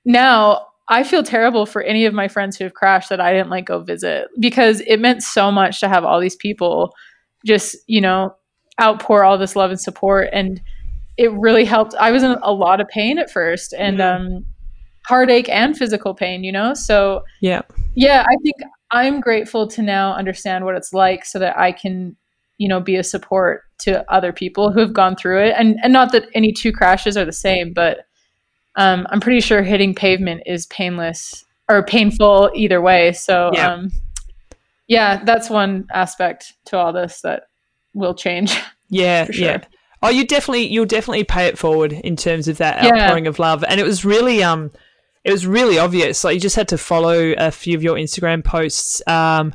now 0.05 0.68
I 0.91 1.03
feel 1.03 1.23
terrible 1.23 1.67
for 1.67 1.83
any 1.83 2.07
of 2.07 2.15
my 2.15 2.29
friends 2.29 2.57
who 2.57 2.65
have 2.65 2.75
crashed 2.75 3.11
that 3.11 3.21
I 3.21 3.33
didn't 3.33 3.51
like 3.51 3.67
go 3.67 3.81
visit 3.83 4.29
because 4.41 4.81
it 4.87 4.99
meant 4.99 5.23
so 5.23 5.51
much 5.53 5.81
to 5.81 5.89
have 5.89 6.05
all 6.05 6.19
these 6.21 6.37
people 6.37 6.95
just, 7.45 7.77
you 7.87 8.01
know, 8.01 8.35
outpour 8.81 9.25
all 9.25 9.37
this 9.37 9.55
love 9.57 9.71
and 9.71 9.81
support. 9.81 10.29
And 10.33 10.61
it 11.19 11.33
really 11.33 11.65
helped. 11.65 11.95
I 12.01 12.11
was 12.11 12.23
in 12.23 12.37
a 12.43 12.53
lot 12.53 12.81
of 12.81 12.89
pain 12.89 13.19
at 13.19 13.31
first 13.31 13.75
and 13.77 13.99
Mhm. 13.99 14.17
um, 14.37 14.47
heartache 15.07 15.49
and 15.49 15.77
physical 15.77 16.15
pain, 16.15 16.43
you 16.45 16.53
know? 16.53 16.75
So, 16.75 17.23
Yeah. 17.41 17.63
yeah, 17.95 18.25
I 18.27 18.37
think 18.43 18.55
I'm 18.91 19.21
grateful 19.21 19.67
to 19.69 19.83
now 19.83 20.15
understand 20.15 20.65
what 20.65 20.75
it's 20.75 20.93
like 20.95 21.25
so 21.25 21.39
that 21.39 21.59
I 21.59 21.73
can, 21.73 22.17
you 22.57 22.69
know, 22.69 22.81
be 22.81 22.97
a 22.97 23.03
support 23.05 23.63
to 23.81 24.11
other 24.13 24.33
people 24.33 24.73
who 24.73 24.81
have 24.81 24.93
gone 24.95 25.17
through 25.17 25.43
it. 25.45 25.55
And 25.57 25.77
and 25.83 25.93
not 25.93 26.13
that 26.13 26.25
any 26.35 26.53
two 26.53 26.73
crashes 26.73 27.17
are 27.17 27.25
the 27.25 27.33
same, 27.33 27.73
but 27.75 28.07
um, 28.79 29.07
I'm 29.11 29.21
pretty 29.21 29.41
sure 29.43 29.61
hitting 29.63 29.95
pavement 29.95 30.45
is 30.47 30.65
painless 30.67 31.45
or 31.69 31.85
painful 31.85 32.51
either 32.55 32.81
way. 32.81 33.13
So 33.13 33.51
Yeah. 33.53 33.75
um, 33.75 33.91
yeah, 34.87 35.23
that's 35.25 35.51
one 35.51 35.87
aspect 35.93 36.55
to 36.67 36.79
all 36.79 36.93
this 36.95 37.21
that 37.23 37.45
will 37.95 38.15
change. 38.15 38.57
Yeah, 38.91 39.27
For 39.27 39.33
sure. 39.35 39.45
yeah. 39.47 39.59
Oh, 40.03 40.09
you 40.09 40.27
definitely 40.27 40.67
you'll 40.67 40.87
definitely 40.87 41.25
pay 41.25 41.45
it 41.47 41.59
forward 41.59 41.93
in 41.93 42.17
terms 42.17 42.49
of 42.49 42.57
that 42.57 42.83
Yeah. 42.83 42.93
outpouring 42.95 43.27
of 43.27 43.39
love, 43.39 43.63
and 43.69 43.79
it 43.79 43.85
was 43.85 44.03
really 44.03 44.43
um, 44.43 44.71
it 45.25 45.31
was 45.31 45.47
really 45.47 45.79
obvious. 45.79 46.25
Like 46.25 46.33
you 46.33 46.41
just 46.41 46.57
had 46.57 46.69
to 46.69 46.79
follow 46.79 47.35
a 47.37 47.51
few 47.51 47.77
of 47.77 47.83
your 47.83 47.97
Instagram 47.97 48.43
posts, 48.43 49.03
um, 49.07 49.53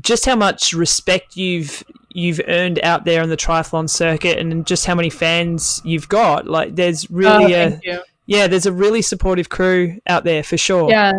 just 0.00 0.24
how 0.24 0.36
much 0.36 0.72
respect 0.72 1.36
you've 1.36 1.84
you've 2.14 2.40
earned 2.48 2.80
out 2.82 3.04
there 3.04 3.22
on 3.22 3.28
the 3.28 3.36
triathlon 3.36 3.90
circuit, 3.90 4.38
and 4.38 4.66
just 4.66 4.86
how 4.86 4.94
many 4.94 5.10
fans 5.10 5.82
you've 5.84 6.08
got. 6.08 6.46
Like 6.46 6.74
there's 6.74 7.04
Oh, 7.04 7.08
really 7.10 7.52
a 7.52 7.78
you. 7.82 8.00
Yeah, 8.26 8.46
there's 8.46 8.66
a 8.66 8.72
really 8.72 9.02
supportive 9.02 9.48
crew 9.48 9.98
out 10.06 10.24
there 10.24 10.42
for 10.42 10.56
sure. 10.56 10.90
Yeah. 10.90 11.12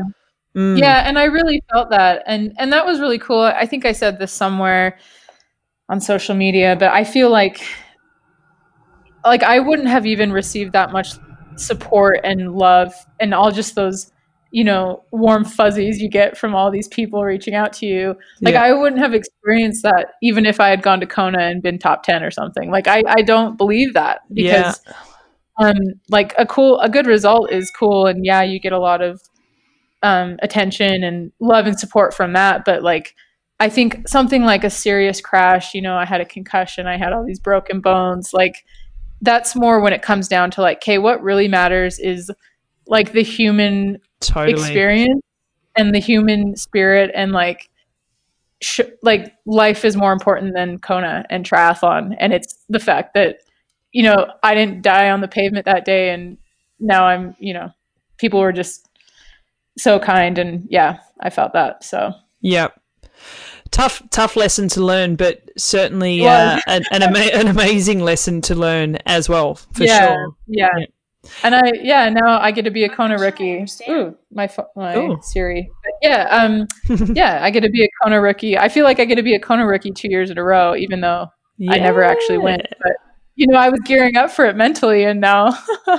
Mm. 0.56 0.78
Yeah, 0.78 1.08
and 1.08 1.18
I 1.18 1.26
really 1.26 1.64
felt 1.72 1.89
that, 1.89 2.24
and 2.28 2.54
and 2.60 2.72
that 2.74 2.86
was 2.86 2.99
really 2.99 3.18
cool. 3.18 3.41
I 3.41 3.66
think 3.66 3.86
I 3.86 3.91
said 3.91 4.20
this 4.20 4.32
somewhere 4.32 4.99
on 5.89 5.99
social 5.99 6.36
media, 6.36 6.76
but 6.78 6.91
I 6.91 7.04
feel 7.04 7.30
like 7.32 7.62
like 9.26 9.43
I 9.43 9.60
wouldn't 9.60 9.88
have 9.88 10.06
even 10.06 10.32
received 10.32 10.74
that 10.74 10.91
much 10.91 11.14
support 11.56 12.20
and 12.24 12.54
love 12.54 12.93
and 13.20 13.34
all 13.34 13.51
just 13.51 13.76
those 13.76 14.12
you 14.51 14.64
know 14.64 15.04
warm 15.12 15.43
fuzzies 15.43 15.99
you 16.01 16.10
get 16.10 16.38
from 16.38 16.54
all 16.56 16.70
these 16.72 16.88
people 16.88 17.24
reaching 17.24 17.54
out 17.56 17.74
to 17.74 17.86
you 17.86 18.16
like 18.41 18.54
Yeah. 18.54 18.64
i 18.64 18.72
wouldn't 18.72 19.01
have 19.01 19.14
experienced 19.14 19.84
that 19.84 20.14
even 20.24 20.45
if 20.45 20.60
i 20.60 20.70
had 20.70 20.82
gone 20.82 20.99
to 20.99 21.06
kona 21.08 21.39
and 21.39 21.62
been 21.62 21.78
top 21.78 22.04
10 22.04 22.24
or 22.24 22.32
something 22.32 22.72
like 22.72 22.88
i, 22.88 23.04
I 23.08 23.22
don't 23.22 23.58
believe 23.58 23.93
that 23.93 24.22
because 24.34 24.80
um 25.60 25.78
like 26.10 26.34
a 26.38 26.45
cool 26.45 26.80
a 26.80 26.89
good 26.89 27.06
result 27.06 27.51
is 27.51 27.72
cool 27.72 28.08
and 28.08 28.26
yeah 28.26 28.41
you 28.41 28.60
get 28.60 28.74
a 28.74 28.80
lot 28.80 29.01
of 29.01 29.22
um 30.01 30.38
attention 30.41 31.04
and 31.04 31.32
love 31.39 31.66
and 31.66 31.80
support 31.80 32.14
from 32.14 32.34
that 32.34 32.66
but 32.66 32.84
like 32.84 33.16
i 33.60 33.70
think 33.70 34.08
something 34.08 34.43
like 34.43 34.64
a 34.64 34.70
serious 34.70 35.22
crash 35.22 35.74
you 35.74 35.82
know 35.82 35.95
i 35.95 36.06
had 36.06 36.22
a 36.22 36.26
concussion 36.26 36.88
i 36.88 36.97
had 36.97 37.14
all 37.14 37.26
these 37.26 37.39
broken 37.39 37.82
bones 37.82 38.34
like 38.34 38.66
that's 39.22 39.56
more 39.56 39.80
when 39.80 39.93
it 39.93 40.01
comes 40.01 40.28
down 40.28 40.49
to 40.51 40.62
like 40.62 40.78
okay 40.78 40.97
what 40.97 41.22
really 41.22 41.47
matters 41.47 41.99
is 41.99 42.32
like 42.88 43.14
the 43.14 43.24
human 43.24 43.97
totally. 44.20 44.54
experience 44.54 45.22
and 45.76 45.93
the 45.93 45.99
human 45.99 46.56
spirit 46.56 47.12
and 47.14 47.32
like 47.32 47.70
sh- 48.62 48.82
like 49.01 49.34
life 49.45 49.86
is 49.86 49.95
more 49.95 50.14
important 50.14 50.54
than 50.54 50.80
Kona 50.80 51.26
and 51.30 51.47
triathlon 51.47 52.16
and 52.20 52.34
it's 52.34 52.64
the 52.70 52.80
fact 52.80 53.14
that 53.14 53.38
you 53.94 54.04
know 54.04 54.28
I 54.44 54.54
didn't 54.54 54.82
die 54.82 55.10
on 55.12 55.22
the 55.22 55.28
pavement 55.30 55.66
that 55.66 55.86
day 55.86 56.10
and 56.10 56.38
now 56.80 57.06
I'm 57.06 57.36
you 57.39 57.54
know 57.54 57.70
people 58.18 58.39
were 58.41 58.52
just 58.52 58.88
so 59.78 60.00
kind 60.00 60.38
and 60.38 60.68
yeah 60.70 61.00
I 61.22 61.30
felt 61.30 61.54
that 61.54 61.84
so. 61.84 62.12
Yeah, 62.41 62.68
Tough, 63.72 64.04
tough 64.12 64.36
lesson 64.36 64.68
to 64.70 64.82
learn, 64.84 65.16
but 65.16 65.50
certainly 65.58 66.22
It 66.24 66.28
uh, 66.28 66.60
an, 66.68 66.84
an, 66.91 67.02
ama- 67.02 67.18
an 67.34 67.48
amazing 67.48 68.02
lesson 68.02 68.41
to 68.41 68.54
learn 68.56 68.98
as 69.08 69.28
well, 69.30 69.56
for 69.56 69.84
yeah, 69.86 70.14
sure. 70.14 70.36
yeah. 70.48 70.70
Yeah. 70.78 70.86
and 71.44 71.56
I 71.56 71.72
yeah 71.82 72.10
now 72.10 72.39
I 72.39 72.52
get 72.52 72.66
to 72.66 72.72
be 72.72 72.84
a 72.84 72.89
Kona 72.89 73.18
rookie. 73.18 73.66
ooh 73.89 74.16
my 74.32 74.46
pho- 74.48 74.68
my 74.76 74.96
Ooh. 74.98 75.18
Siri. 75.24 75.72
But 75.84 75.94
yeah 76.02 76.28
um 76.30 76.68
yeah 77.16 77.39
I 77.41 77.50
get 77.50 77.62
to 77.62 77.70
be 77.70 77.84
a 77.84 77.88
Kona 78.04 78.20
rookie. 78.22 78.58
I 78.58 78.68
feel 78.70 78.84
like 78.84 79.00
I 79.00 79.06
get 79.06 79.16
to 79.16 79.24
be 79.24 79.34
a 79.34 79.39
Kona 79.39 79.66
rookie 79.66 79.91
two 79.91 80.10
years 80.10 80.30
in 80.30 80.38
a 80.38 80.44
row 80.44 80.76
even 80.76 81.00
though 81.02 81.28
I 81.70 81.80
never 81.80 82.04
actually 82.04 82.39
went, 82.39 82.62
but 82.82 82.94
you 83.36 83.47
know, 83.47 83.57
I 83.57 83.69
was 83.69 83.79
gearing 83.86 84.15
up 84.17 84.31
for 84.31 84.45
it 84.45 84.55
mentally, 84.55 85.03
and 85.05 85.19
now 85.19 85.57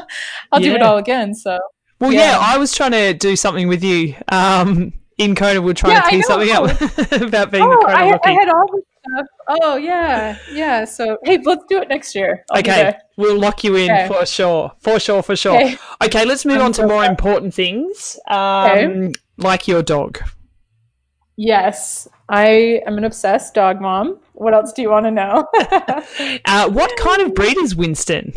I'll 0.53 0.61
do 0.61 0.75
it 0.75 0.83
all 0.83 0.99
again. 0.99 1.35
So 1.35 1.59
Well, 2.01 2.13
yeah. 2.13 2.33
Yeah. 2.33 2.39
I 2.41 2.59
was 2.59 2.75
trying 2.75 2.93
to 2.93 3.15
do 3.15 3.37
something 3.37 3.69
with 3.69 3.83
you. 3.83 4.15
Um, 4.29 4.93
in 5.19 5.35
Kona, 5.35 5.63
we 5.63 5.71
are 5.71 5.75
trying 5.75 5.93
Yeah, 5.95 6.03
to 6.03 6.11
tee 6.11 6.23
something 6.23 6.51
up 6.51 6.65
about 7.23 7.51
being 7.53 7.65
oh, 7.65 7.71
the 7.71 7.87
Kona 7.87 7.99
I, 7.99 8.11
rookie. 8.11 8.29
I 8.29 8.33
had 8.33 8.49
all 8.49 8.67
this 8.75 8.85
stuff. 8.99 9.27
Oh 9.63 9.77
yeah, 9.77 10.37
yeah. 10.53 10.85
So 10.85 11.19
hey, 11.25 11.39
let's 11.45 11.65
do 11.69 11.81
it 11.81 11.89
next 11.89 12.15
year. 12.15 12.45
I'll 12.51 12.59
okay, 12.61 12.95
we'll 13.17 13.39
lock 13.39 13.63
you 13.63 13.77
in 13.77 13.91
Okay. 13.93 14.09
for 14.09 14.27
sure, 14.27 14.73
for 14.81 14.99
sure, 14.99 15.23
for 15.23 15.37
sure. 15.37 15.55
Okay, 15.57 15.77
Okay. 16.03 16.25
let's 16.25 16.45
move 16.45 16.57
I'm 16.57 16.63
on 16.67 16.73
to 16.73 16.87
more 16.87 17.05
important 17.05 17.55
things, 17.55 18.19
um, 18.29 19.13
like 19.37 19.69
your 19.69 19.83
dog. 19.83 20.21
Yes, 21.37 22.09
I 22.29 22.83
am 22.87 22.99
an 22.99 23.05
obsessed 23.05 23.55
dog 23.55 23.81
mom. 23.81 24.19
What 24.35 24.53
else 24.55 24.73
do 24.73 24.83
you 24.83 24.91
want 24.91 25.07
to 25.07 25.11
know? 25.11 25.47
Uh, 26.47 26.69
what 26.71 26.97
kind 26.99 27.23
of 27.23 27.35
breed 27.35 27.57
is 27.59 27.75
Winston? 27.75 28.33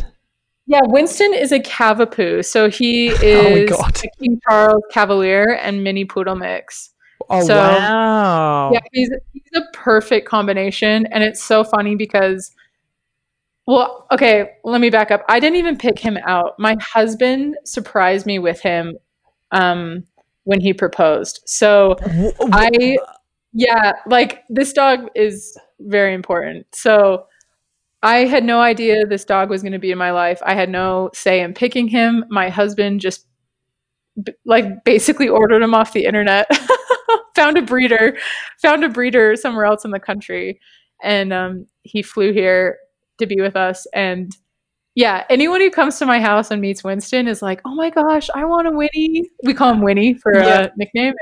yeah, 0.66 0.80
Winston 0.84 1.32
is 1.34 1.50
a 1.52 1.60
Cavapoo, 1.60 2.44
so 2.44 2.68
he 2.70 3.10
Oh 3.12 3.16
is 3.16 3.70
God. 3.70 3.96
a 4.04 4.08
King 4.22 4.40
Charles 4.48 4.82
Cavalier 4.90 5.54
and 5.62 5.82
mini 5.84 6.04
poodle 6.04 6.36
mix. 6.36 6.90
Oh 7.30 7.44
So- 7.46 7.56
wow! 7.56 8.70
Yeah, 8.72 8.80
he's 8.92 9.10
he's 9.32 9.42
a 9.54 9.62
perfect 9.74 10.28
combination, 10.28 11.06
and 11.06 11.22
it's 11.24 11.42
so 11.42 11.64
funny 11.64 11.94
because, 11.96 12.50
well, 13.66 14.06
okay, 14.12 14.52
let 14.64 14.80
me 14.80 14.90
back 14.90 15.10
up. 15.10 15.24
I 15.28 15.40
didn't 15.40 15.56
even 15.56 15.76
pick 15.76 15.98
him 15.98 16.16
out. 16.26 16.58
My 16.58 16.76
husband 16.80 17.56
surprised 17.64 18.24
me 18.26 18.38
with 18.38 18.60
him, 18.60 18.96
um, 19.52 20.04
when 20.44 20.60
he 20.60 20.72
proposed. 20.72 21.40
So 21.46 21.96
I, 22.52 22.96
yeah, 23.52 23.92
like 24.06 24.44
this 24.48 24.72
dog 24.72 25.08
is 25.14 25.56
very 25.80 26.14
important. 26.14 26.66
So 26.74 27.26
I 28.02 28.18
had 28.26 28.44
no 28.44 28.60
idea 28.60 29.06
this 29.06 29.24
dog 29.24 29.50
was 29.50 29.62
going 29.62 29.72
to 29.72 29.78
be 29.78 29.90
in 29.90 29.98
my 29.98 30.12
life. 30.12 30.40
I 30.44 30.54
had 30.54 30.70
no 30.70 31.10
say 31.14 31.40
in 31.40 31.54
picking 31.54 31.88
him. 31.88 32.24
My 32.30 32.48
husband 32.48 33.00
just 33.00 33.26
like 34.44 34.84
basically 34.84 35.28
ordered 35.28 35.62
him 35.62 35.74
off 35.74 35.92
the 35.92 36.04
internet. 36.04 36.46
found 37.34 37.56
a 37.56 37.62
breeder, 37.62 38.16
found 38.60 38.82
a 38.84 38.88
breeder 38.88 39.36
somewhere 39.36 39.64
else 39.64 39.84
in 39.84 39.92
the 39.92 40.00
country, 40.00 40.60
and 41.02 41.32
um, 41.32 41.66
he 41.82 42.02
flew 42.02 42.32
here 42.32 42.78
to 43.18 43.26
be 43.26 43.40
with 43.40 43.54
us. 43.56 43.86
And 43.94 44.32
yeah, 44.96 45.24
anyone 45.30 45.60
who 45.60 45.70
comes 45.70 45.98
to 45.98 46.06
my 46.06 46.20
house 46.20 46.50
and 46.50 46.60
meets 46.60 46.82
Winston 46.82 47.28
is 47.28 47.40
like, 47.42 47.60
"Oh 47.64 47.74
my 47.76 47.90
gosh, 47.90 48.28
I 48.34 48.44
want 48.44 48.66
a 48.66 48.72
Winnie." 48.72 49.30
We 49.44 49.54
call 49.54 49.72
him 49.72 49.82
Winnie 49.82 50.14
for 50.14 50.34
Yeah. 50.34 50.62
a 50.66 50.70
nickname. 50.76 51.14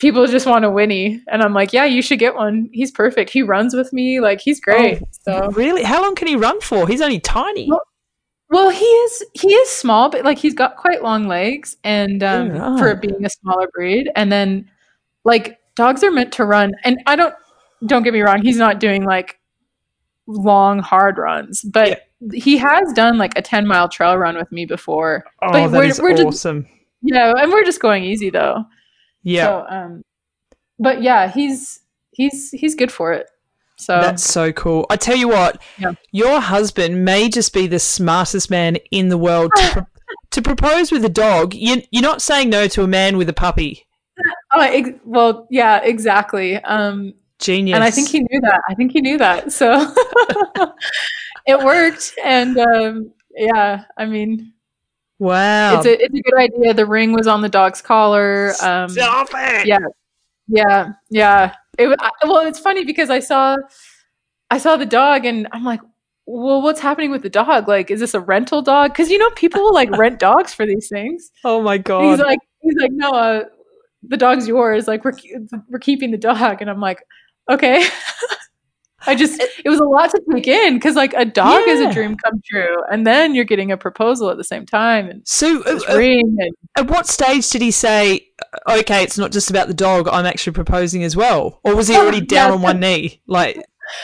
People 0.00 0.26
just 0.26 0.46
want 0.46 0.64
a 0.64 0.70
Winnie, 0.70 1.22
and 1.28 1.40
I'm 1.42 1.54
like, 1.54 1.72
"Yeah, 1.72 1.84
you 1.84 2.02
should 2.02 2.18
get 2.18 2.34
one. 2.34 2.68
He's 2.72 2.90
perfect. 2.90 3.30
He 3.30 3.42
runs 3.42 3.74
with 3.74 3.92
me. 3.92 4.20
Like 4.20 4.40
he's 4.40 4.60
great." 4.60 5.00
so 5.22 5.50
really? 5.52 5.82
How 5.84 6.02
long 6.02 6.14
can 6.14 6.26
he 6.28 6.36
run 6.36 6.60
for? 6.60 6.86
He's 6.88 7.00
only 7.00 7.20
tiny. 7.20 7.68
Well, 7.70 7.80
Well, 8.50 8.70
he 8.70 8.84
is 8.84 9.24
he 9.34 9.52
is 9.54 9.68
small, 9.70 10.10
but 10.10 10.24
like 10.24 10.38
he's 10.38 10.54
got 10.54 10.76
quite 10.76 11.02
long 11.02 11.26
legs, 11.28 11.76
and 11.84 12.22
um, 12.22 12.54
Yeah. 12.54 12.76
for 12.76 12.94
being 12.96 13.24
a 13.24 13.30
smaller 13.30 13.68
breed, 13.72 14.10
and 14.16 14.30
then 14.32 14.68
like 15.24 15.58
dogs 15.76 16.02
are 16.04 16.10
meant 16.10 16.32
to 16.34 16.44
run. 16.44 16.72
And 16.84 16.98
I 17.06 17.16
don't 17.16 17.34
don't 17.86 18.02
get 18.02 18.12
me 18.12 18.20
wrong, 18.22 18.42
he's 18.42 18.56
not 18.58 18.80
doing 18.80 19.04
like 19.04 19.38
long 20.26 20.78
hard 20.80 21.18
runs, 21.18 21.62
but 21.62 22.02
he 22.32 22.56
has 22.56 22.92
done 22.94 23.16
like 23.18 23.36
a 23.38 23.42
ten 23.42 23.66
mile 23.66 23.88
trail 23.88 24.16
run 24.18 24.36
with 24.36 24.50
me 24.50 24.66
before. 24.66 25.24
Oh, 25.42 25.52
but 25.52 25.68
that 25.68 25.78
we're- 25.78 25.88
is 25.88 26.00
we're 26.00 26.12
just- 26.16 26.26
awesome. 26.26 26.66
Yeah, 27.02 27.32
and 27.36 27.52
we're 27.52 27.64
just 27.64 27.80
going 27.80 28.02
easy 28.04 28.30
though. 28.30 28.64
Yeah, 29.24 29.44
So, 29.46 29.66
um, 29.68 30.02
but 30.78 31.02
yeah, 31.02 31.28
he's 31.30 31.80
he's 32.12 32.50
he's 32.52 32.74
good 32.76 32.92
for 32.92 33.12
it. 33.12 33.26
So 33.76 34.00
that's 34.00 34.22
so 34.22 34.52
cool. 34.52 34.86
I 34.88 34.96
tell 34.96 35.16
you 35.16 35.26
what, 35.28 35.60
Yeah. 35.78 35.92
your 36.12 36.40
husband 36.40 37.04
may 37.04 37.28
just 37.28 37.52
be 37.52 37.66
the 37.66 37.80
smartest 37.80 38.48
man 38.48 38.76
in 38.92 39.08
the 39.08 39.18
world 39.18 39.50
to, 39.56 39.68
pro- 39.72 39.86
to 40.30 40.42
propose 40.42 40.92
with 40.92 41.04
a 41.04 41.08
dog. 41.08 41.54
You, 41.54 41.82
you're 41.90 42.00
not 42.02 42.22
saying 42.22 42.50
no 42.50 42.68
to 42.68 42.82
a 42.84 42.86
man 42.86 43.16
with 43.16 43.28
a 43.28 43.32
puppy. 43.32 43.84
oh, 44.52 44.60
ex- 44.60 44.90
well, 45.04 45.48
yeah, 45.50 45.80
exactly. 45.82 46.56
Um, 46.58 47.14
Genius. 47.40 47.74
And 47.74 47.82
I 47.82 47.90
think 47.90 48.08
he 48.10 48.20
knew 48.20 48.40
that. 48.42 48.60
I 48.68 48.74
think 48.74 48.92
he 48.92 49.00
knew 49.00 49.18
that. 49.18 49.52
So, 49.52 49.72
it 51.46 51.58
worked, 51.58 52.14
and 52.24 52.56
um, 52.58 53.12
yeah, 53.36 53.84
I 53.96 54.06
mean, 54.06 54.52
wow, 55.18 55.76
it's 55.76 55.86
a 55.86 56.02
it's 56.04 56.14
a 56.14 56.22
good 56.22 56.38
idea. 56.38 56.74
The 56.74 56.86
ring 56.86 57.12
was 57.12 57.26
on 57.26 57.40
the 57.42 57.48
dog's 57.48 57.80
collar. 57.82 58.52
Um, 58.62 58.88
Stop 58.88 59.28
it. 59.34 59.66
yeah, 59.66 59.78
yeah, 60.48 60.92
yeah. 61.10 61.54
It 61.78 61.88
wa- 61.88 61.96
I- 61.98 62.10
well, 62.28 62.46
it's 62.46 62.58
funny 62.58 62.84
because 62.84 63.10
I 63.10 63.18
saw 63.20 63.56
I 64.50 64.58
saw 64.58 64.76
the 64.76 64.86
dog, 64.86 65.24
and 65.24 65.48
I'm 65.52 65.64
like, 65.64 65.80
well, 66.26 66.62
what's 66.62 66.80
happening 66.80 67.10
with 67.10 67.22
the 67.22 67.30
dog? 67.30 67.68
Like, 67.68 67.90
is 67.90 68.00
this 68.00 68.14
a 68.14 68.20
rental 68.20 68.62
dog? 68.62 68.92
Because 68.92 69.10
you 69.10 69.18
know, 69.18 69.30
people 69.30 69.62
will 69.62 69.74
like 69.74 69.90
rent 69.96 70.18
dogs 70.18 70.54
for 70.54 70.66
these 70.66 70.88
things. 70.88 71.30
Oh 71.44 71.62
my 71.62 71.74
And 71.76 71.84
god. 71.84 72.10
he's 72.10 72.20
like, 72.20 72.38
he's 72.60 72.76
like, 72.80 72.92
no, 72.92 73.10
uh, 73.10 73.44
the 74.06 74.16
dog's 74.16 74.46
yours. 74.46 74.86
Like, 74.86 75.04
we're 75.04 75.14
we're 75.68 75.78
keeping 75.78 76.10
the 76.10 76.18
dog, 76.18 76.60
and 76.60 76.70
I'm 76.70 76.80
like, 76.80 77.02
okay. 77.50 77.84
I 79.06 79.14
just 79.14 79.40
it 79.64 79.68
was 79.68 79.80
a 79.80 79.84
lot 79.84 80.10
to 80.10 80.20
take 80.32 80.46
in 80.46 80.74
because 80.74 80.94
like 80.96 81.14
a 81.14 81.24
dog 81.24 81.62
is 81.68 81.80
a 81.80 81.92
dream 81.92 82.16
come 82.16 82.40
true, 82.48 82.76
and 82.90 83.06
then 83.06 83.34
you're 83.34 83.44
getting 83.44 83.70
a 83.72 83.76
proposal 83.76 84.30
at 84.30 84.36
the 84.36 84.44
same 84.44 84.66
time 84.66 85.08
and 85.08 85.26
so, 85.26 85.62
uh, 85.64 85.78
uh, 85.92 85.96
ring 85.96 86.36
and 86.40 86.54
at 86.76 86.90
what 86.90 87.06
stage 87.06 87.48
did 87.50 87.62
he 87.62 87.70
say, 87.70 88.26
"Okay, 88.68 89.02
it's 89.02 89.18
not 89.18 89.32
just 89.32 89.50
about 89.50 89.68
the 89.68 89.74
dog. 89.74 90.08
I'm 90.08 90.26
actually 90.26 90.52
proposing 90.54 91.04
as 91.04 91.16
well," 91.16 91.60
or 91.64 91.74
was 91.76 91.88
he 91.88 91.96
Oh, 91.96 92.00
already 92.02 92.20
down 92.20 92.48
yeah, 92.50 92.54
on 92.54 92.62
one 92.62 92.80
knee, 92.80 93.20
like 93.26 93.56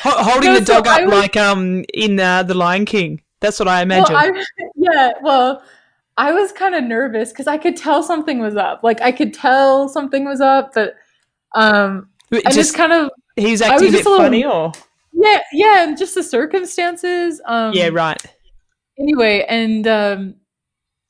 ho- 0.03 0.22
holding 0.22 0.53
No, 0.53 0.59
the 0.61 0.64
dog 0.64 0.86
I 0.86 1.01
up, 1.03 1.07
was- 1.11 1.14
like 1.18 1.36
um 1.36 1.84
in 1.94 2.18
uh, 2.20 2.42
the 2.42 2.55
Lion 2.55 2.84
King? 2.84 3.22
That's 3.40 3.59
what 3.59 3.68
I 3.68 3.82
imagine. 3.82 4.14
Well, 4.14 4.32
I, 4.36 4.44
yeah, 4.76 5.12
well, 5.22 5.62
I 6.18 6.32
was 6.32 6.53
kind 6.53 6.74
of 6.74 6.84
nervous 6.84 7.30
because 7.30 7.46
I 7.46 7.57
could 7.57 7.76
tell 7.76 8.03
something 8.03 8.38
was 8.38 8.57
up. 8.57 8.80
Like 8.82 9.01
I 9.01 9.12
could 9.12 9.32
tell 9.32 9.88
something 9.88 10.24
was 10.26 10.40
up, 10.42 10.74
but 10.74 10.94
um, 11.55 12.09
But 12.28 12.44
and 12.44 12.55
just 12.55 12.74
kind 12.74 12.92
of 12.92 13.11
he's 13.36 13.62
I 13.62 13.68
acting 13.68 13.86
was 13.86 13.94
a 13.94 13.96
just 13.98 14.05
bit 14.05 14.07
a 14.07 14.11
little- 14.11 14.26
funny, 14.26 14.44
or 14.44 14.72
yeah, 15.12 15.40
yeah, 15.52 15.84
and 15.84 15.96
just 15.98 16.14
the 16.14 16.22
circumstances. 16.22 17.40
Um, 17.46 17.72
yeah, 17.74 17.88
right. 17.88 18.20
Anyway, 18.98 19.44
and 19.48 19.86
um, 19.86 20.34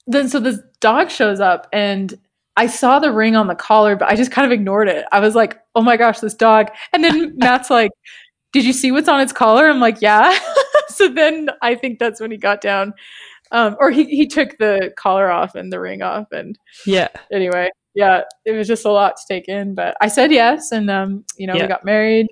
then 0.06 0.28
so 0.28 0.40
this 0.40 0.60
dog 0.80 1.10
shows 1.10 1.40
up, 1.40 1.66
and 1.72 2.14
I 2.56 2.66
saw 2.66 2.98
the 2.98 3.12
ring 3.12 3.36
on 3.36 3.46
the 3.46 3.54
collar, 3.54 3.96
but 3.96 4.08
I 4.08 4.16
just 4.16 4.30
kind 4.32 4.46
of 4.46 4.52
ignored 4.52 4.88
it. 4.88 5.04
I 5.12 5.20
was 5.20 5.34
like, 5.34 5.58
"Oh 5.74 5.82
my 5.82 5.96
gosh, 5.96 6.20
this 6.20 6.34
dog!" 6.34 6.68
And 6.92 7.02
then 7.04 7.34
Matt's 7.38 7.70
like, 7.70 7.90
"Did 8.52 8.64
you 8.64 8.72
see 8.72 8.92
what's 8.92 9.08
on 9.08 9.20
its 9.20 9.32
collar?" 9.32 9.68
I'm 9.68 9.80
like, 9.80 10.00
"Yeah." 10.00 10.36
so 10.88 11.08
then 11.08 11.50
I 11.62 11.74
think 11.74 11.98
that's 11.98 12.20
when 12.20 12.30
he 12.30 12.36
got 12.36 12.60
down, 12.60 12.94
um, 13.52 13.76
or 13.80 13.90
he 13.90 14.04
he 14.04 14.26
took 14.26 14.56
the 14.58 14.92
collar 14.96 15.30
off 15.30 15.54
and 15.54 15.72
the 15.72 15.80
ring 15.80 16.02
off, 16.02 16.26
and 16.32 16.56
Yeah, 16.86 17.08
anyway, 17.32 17.70
yeah, 17.94 18.22
it 18.44 18.52
was 18.52 18.68
just 18.68 18.84
a 18.84 18.90
lot 18.92 19.16
to 19.16 19.22
take 19.28 19.48
in. 19.48 19.74
But 19.74 19.96
I 20.00 20.08
said 20.08 20.32
yes, 20.32 20.72
and 20.72 20.90
um, 20.90 21.24
you 21.38 21.46
know, 21.46 21.54
Yeah. 21.56 21.62
we 21.62 21.68
got 21.68 21.84
married. 21.84 22.26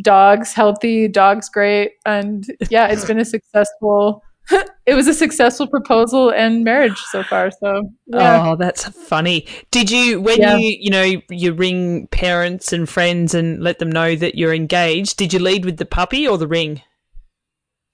Dogs 0.00 0.52
healthy, 0.54 1.06
dogs 1.08 1.48
great, 1.50 1.92
and 2.06 2.46
yeah, 2.70 2.86
it's 2.88 3.04
been 3.04 3.18
a 3.18 3.24
successful. 3.24 4.22
it 4.86 4.94
was 4.94 5.06
a 5.06 5.14
successful 5.14 5.66
proposal 5.66 6.30
and 6.30 6.64
marriage 6.64 6.98
so 7.10 7.22
far. 7.24 7.50
So 7.50 7.90
yeah, 8.06 8.42
Oh, 8.44 8.56
that's 8.56 8.84
funny. 8.88 9.46
Did 9.70 9.90
you, 9.90 10.20
when 10.20 10.40
Yeah. 10.40 10.56
you, 10.56 10.76
you 10.80 10.90
know, 10.90 11.20
you 11.30 11.52
ring 11.52 12.06
parents 12.08 12.72
and 12.72 12.88
friends 12.88 13.34
and 13.34 13.62
let 13.62 13.78
them 13.78 13.92
know 13.92 14.16
that 14.16 14.34
you're 14.34 14.54
engaged? 14.54 15.16
Did 15.18 15.32
you 15.32 15.38
lead 15.38 15.64
with 15.64 15.76
the 15.76 15.84
puppy 15.84 16.26
or 16.26 16.38
the 16.38 16.48
ring? 16.48 16.80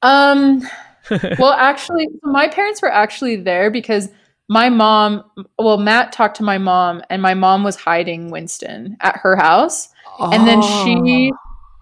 um, 0.02 0.62
well, 1.38 1.52
actually, 1.52 2.06
my 2.22 2.48
parents 2.48 2.80
were 2.82 2.92
actually 2.92 3.36
there 3.36 3.70
because 3.70 4.08
my 4.48 4.68
mom. 4.68 5.24
Well, 5.58 5.78
Matt 5.78 6.12
talked 6.12 6.36
to 6.38 6.42
my 6.42 6.58
mom, 6.58 7.02
and 7.10 7.20
my 7.22 7.34
mom 7.34 7.64
was 7.64 7.76
hiding 7.76 8.30
Winston 8.30 8.96
at 9.00 9.16
her 9.18 9.36
house. 9.36 9.88
and 10.20 10.46
then 10.46 10.62
she 10.62 11.32
Oh. 11.32 11.36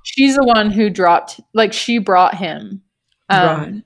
She's 0.07 0.37
the 0.37 0.45
one 0.45 0.71
who 0.71 0.89
dropped 0.89 1.41
like 1.53 1.73
she 1.73 1.99
brought 1.99 2.35
him 2.35 2.81
um 3.29 3.59
Right. 3.59 3.83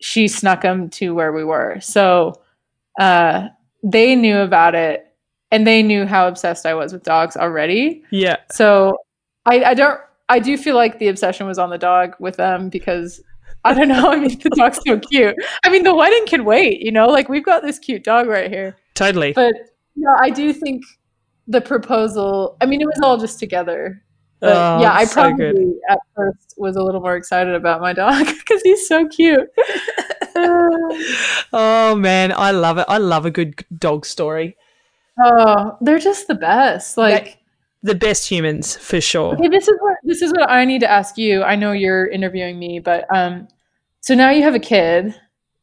she 0.00 0.28
snuck 0.28 0.62
him 0.62 0.90
to 0.90 1.14
where 1.14 1.32
we 1.32 1.44
were 1.44 1.78
so 1.80 2.34
uh 3.00 3.48
they 3.82 4.14
knew 4.14 4.38
about 4.38 4.74
it 4.74 5.06
and 5.50 5.66
they 5.66 5.82
knew 5.82 6.04
how 6.06 6.28
obsessed 6.28 6.66
i 6.66 6.74
was 6.74 6.92
with 6.92 7.02
dogs 7.02 7.36
already 7.36 8.02
yeah, 8.10 8.36
so 8.52 8.96
i 9.46 9.64
i 9.64 9.74
don't 9.74 10.00
i 10.28 10.38
do 10.38 10.56
feel 10.58 10.76
like 10.76 10.98
the 10.98 11.08
obsession 11.08 11.46
was 11.46 11.58
on 11.58 11.70
the 11.70 11.78
dog 11.78 12.14
with 12.20 12.36
them 12.36 12.68
because 12.68 13.22
i 13.64 13.72
don't 13.72 13.88
know 13.88 14.10
i 14.10 14.16
mean 14.16 14.38
the 14.40 14.50
dog's 14.50 14.78
so 14.86 14.98
cute 14.98 15.34
i 15.64 15.68
mean 15.70 15.82
the 15.84 15.94
wedding 15.94 16.26
can 16.26 16.44
wait 16.44 16.80
you 16.80 16.92
know 16.92 17.06
like 17.06 17.28
we've 17.28 17.44
got 17.44 17.62
this 17.62 17.78
cute 17.78 18.04
dog 18.04 18.26
right 18.26 18.50
here 18.50 18.76
totally. 18.94 19.32
but 19.32 19.54
no, 19.96 20.10
I 20.20 20.28
do 20.30 20.52
think 20.52 20.82
the 21.46 21.60
proposal. 21.60 22.56
I 22.60 22.66
mean, 22.66 22.80
it 22.80 22.86
was 22.86 22.98
all 23.00 23.16
just 23.16 23.38
together. 23.38 24.02
But 24.44 24.56
Oh, 24.56 24.80
yeah, 24.82 24.92
I 24.92 25.04
so 25.06 25.14
probably 25.14 25.36
good. 25.54 25.72
at 25.88 25.98
first 26.14 26.54
was 26.58 26.76
a 26.76 26.82
little 26.82 27.00
more 27.00 27.16
excited 27.16 27.54
about 27.54 27.80
my 27.80 27.92
dog 27.94 28.26
because 28.38 28.60
he's 28.62 28.86
so 28.86 29.06
cute. 29.08 29.48
oh 31.52 31.94
man, 31.98 32.32
I 32.36 32.50
love 32.50 32.78
it. 32.78 32.86
I 32.88 32.98
love 32.98 33.26
a 33.26 33.30
good 33.30 33.64
dog 33.78 34.04
story. 34.06 34.56
oh, 35.22 35.76
they're 35.80 35.98
just 35.98 36.26
the 36.28 36.34
best. 36.34 36.96
Like, 36.98 37.38
The 37.82 37.94
best 37.94 38.28
humans 38.28 38.76
for 38.76 39.00
sure. 39.00 39.34
okay, 39.34 39.48
this 39.48 39.68
is 39.68 39.76
what 39.80 39.96
this 40.02 40.22
is 40.22 40.32
what 40.32 40.50
I 40.50 40.64
need 40.64 40.80
to 40.80 40.90
ask 40.90 41.16
you. 41.18 41.42
I 41.42 41.56
know 41.56 41.72
you're 41.72 42.06
interviewing 42.06 42.58
me, 42.58 42.80
but 42.80 43.06
um, 43.14 43.48
so 44.00 44.14
now 44.14 44.30
you 44.30 44.42
have 44.42 44.54
a 44.54 44.60
kid. 44.60 45.14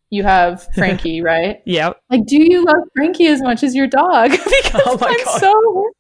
You 0.09 0.23
have 0.23 0.67
Frankie, 0.75 1.21
right? 1.21 1.61
Yeah. 1.65 1.93
Like, 2.09 2.25
do 2.25 2.35
you 2.41 2.65
love 2.65 2.83
Frankie 2.95 3.27
as 3.27 3.41
much 3.41 3.63
as 3.63 3.73
your 3.75 3.87
dog? 3.87 4.31
because 4.31 4.81
Oh 4.85 4.97
I'm 5.01 5.23
God. 5.25 5.39
so. 5.39 5.91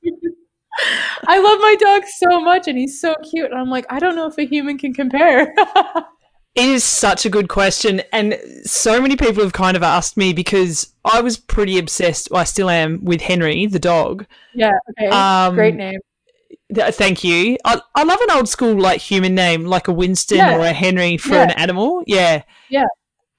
I 1.27 1.39
love 1.39 1.59
my 1.59 1.75
dog 1.79 2.03
so 2.07 2.39
much, 2.41 2.67
and 2.67 2.77
he's 2.77 2.99
so 2.99 3.15
cute. 3.29 3.51
And 3.51 3.59
I'm 3.59 3.69
like, 3.69 3.85
I 3.89 3.99
don't 3.99 4.15
know 4.15 4.27
if 4.27 4.37
a 4.37 4.45
human 4.45 4.77
can 4.77 4.93
compare. 4.93 5.53
It 6.53 6.67
is 6.67 6.83
such 6.83 7.25
a 7.25 7.29
good 7.29 7.47
question. 7.47 8.01
And 8.11 8.37
so 8.65 9.01
many 9.01 9.15
people 9.15 9.41
have 9.41 9.53
kind 9.53 9.77
of 9.77 9.83
asked 9.83 10.17
me 10.17 10.33
because 10.33 10.93
I 11.05 11.21
was 11.21 11.37
pretty 11.37 11.79
obsessed, 11.79 12.27
well, 12.29 12.41
I 12.41 12.43
still 12.43 12.69
am, 12.69 13.05
with 13.05 13.21
Henry, 13.21 13.67
the 13.67 13.79
dog. 13.79 14.25
yeah. 14.53 14.73
Okay. 14.89 15.07
Um, 15.07 15.55
Great 15.55 15.75
name. 15.75 16.01
Th- 16.75 16.93
Thank 16.93 17.23
you. 17.23 17.55
I, 17.63 17.79
I 17.95 18.03
love 18.03 18.19
an 18.19 18.31
old 18.31 18.49
school, 18.49 18.73
like, 18.77 18.99
human 18.99 19.33
name, 19.33 19.63
like 19.63 19.87
a 19.87 19.93
Winston 19.93 20.39
Yeah. 20.39 20.57
or 20.57 20.59
a 20.59 20.73
Henry 20.73 21.15
for 21.15 21.35
Yeah. 21.35 21.43
an 21.43 21.51
animal. 21.51 22.03
Yeah. 22.05 22.43
Yeah. 22.69 22.87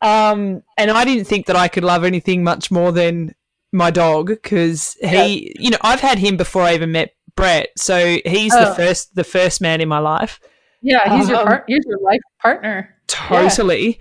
Um, 0.00 0.62
and 0.78 0.90
I 0.90 1.04
didn't 1.04 1.26
think 1.26 1.44
that 1.48 1.56
I 1.56 1.68
could 1.68 1.84
love 1.84 2.04
anything 2.04 2.42
much 2.42 2.70
more 2.70 2.92
than 2.92 3.34
my 3.74 3.90
dog 3.90 4.28
because 4.28 4.96
he, 5.02 5.54
you 5.58 5.68
know, 5.68 5.78
I've 5.82 6.00
had 6.00 6.18
him 6.18 6.38
before 6.38 6.62
I 6.62 6.72
even 6.72 6.92
met 6.92 7.12
Brett. 7.36 7.68
So 7.76 8.18
he's 8.24 8.52
the 8.52 8.70
Oh. 8.70 8.74
first, 8.74 9.14
the 9.14 9.24
first 9.24 9.60
man 9.60 9.80
in 9.80 9.88
my 9.88 9.98
life. 9.98 10.40
Yeah, 10.82 11.16
he's 11.16 11.28
your 11.28 11.38
um, 11.40 11.46
part. 11.46 11.64
He's 11.66 11.84
your 11.86 12.00
life 12.00 12.20
partner. 12.40 12.96
Totally. 13.06 14.00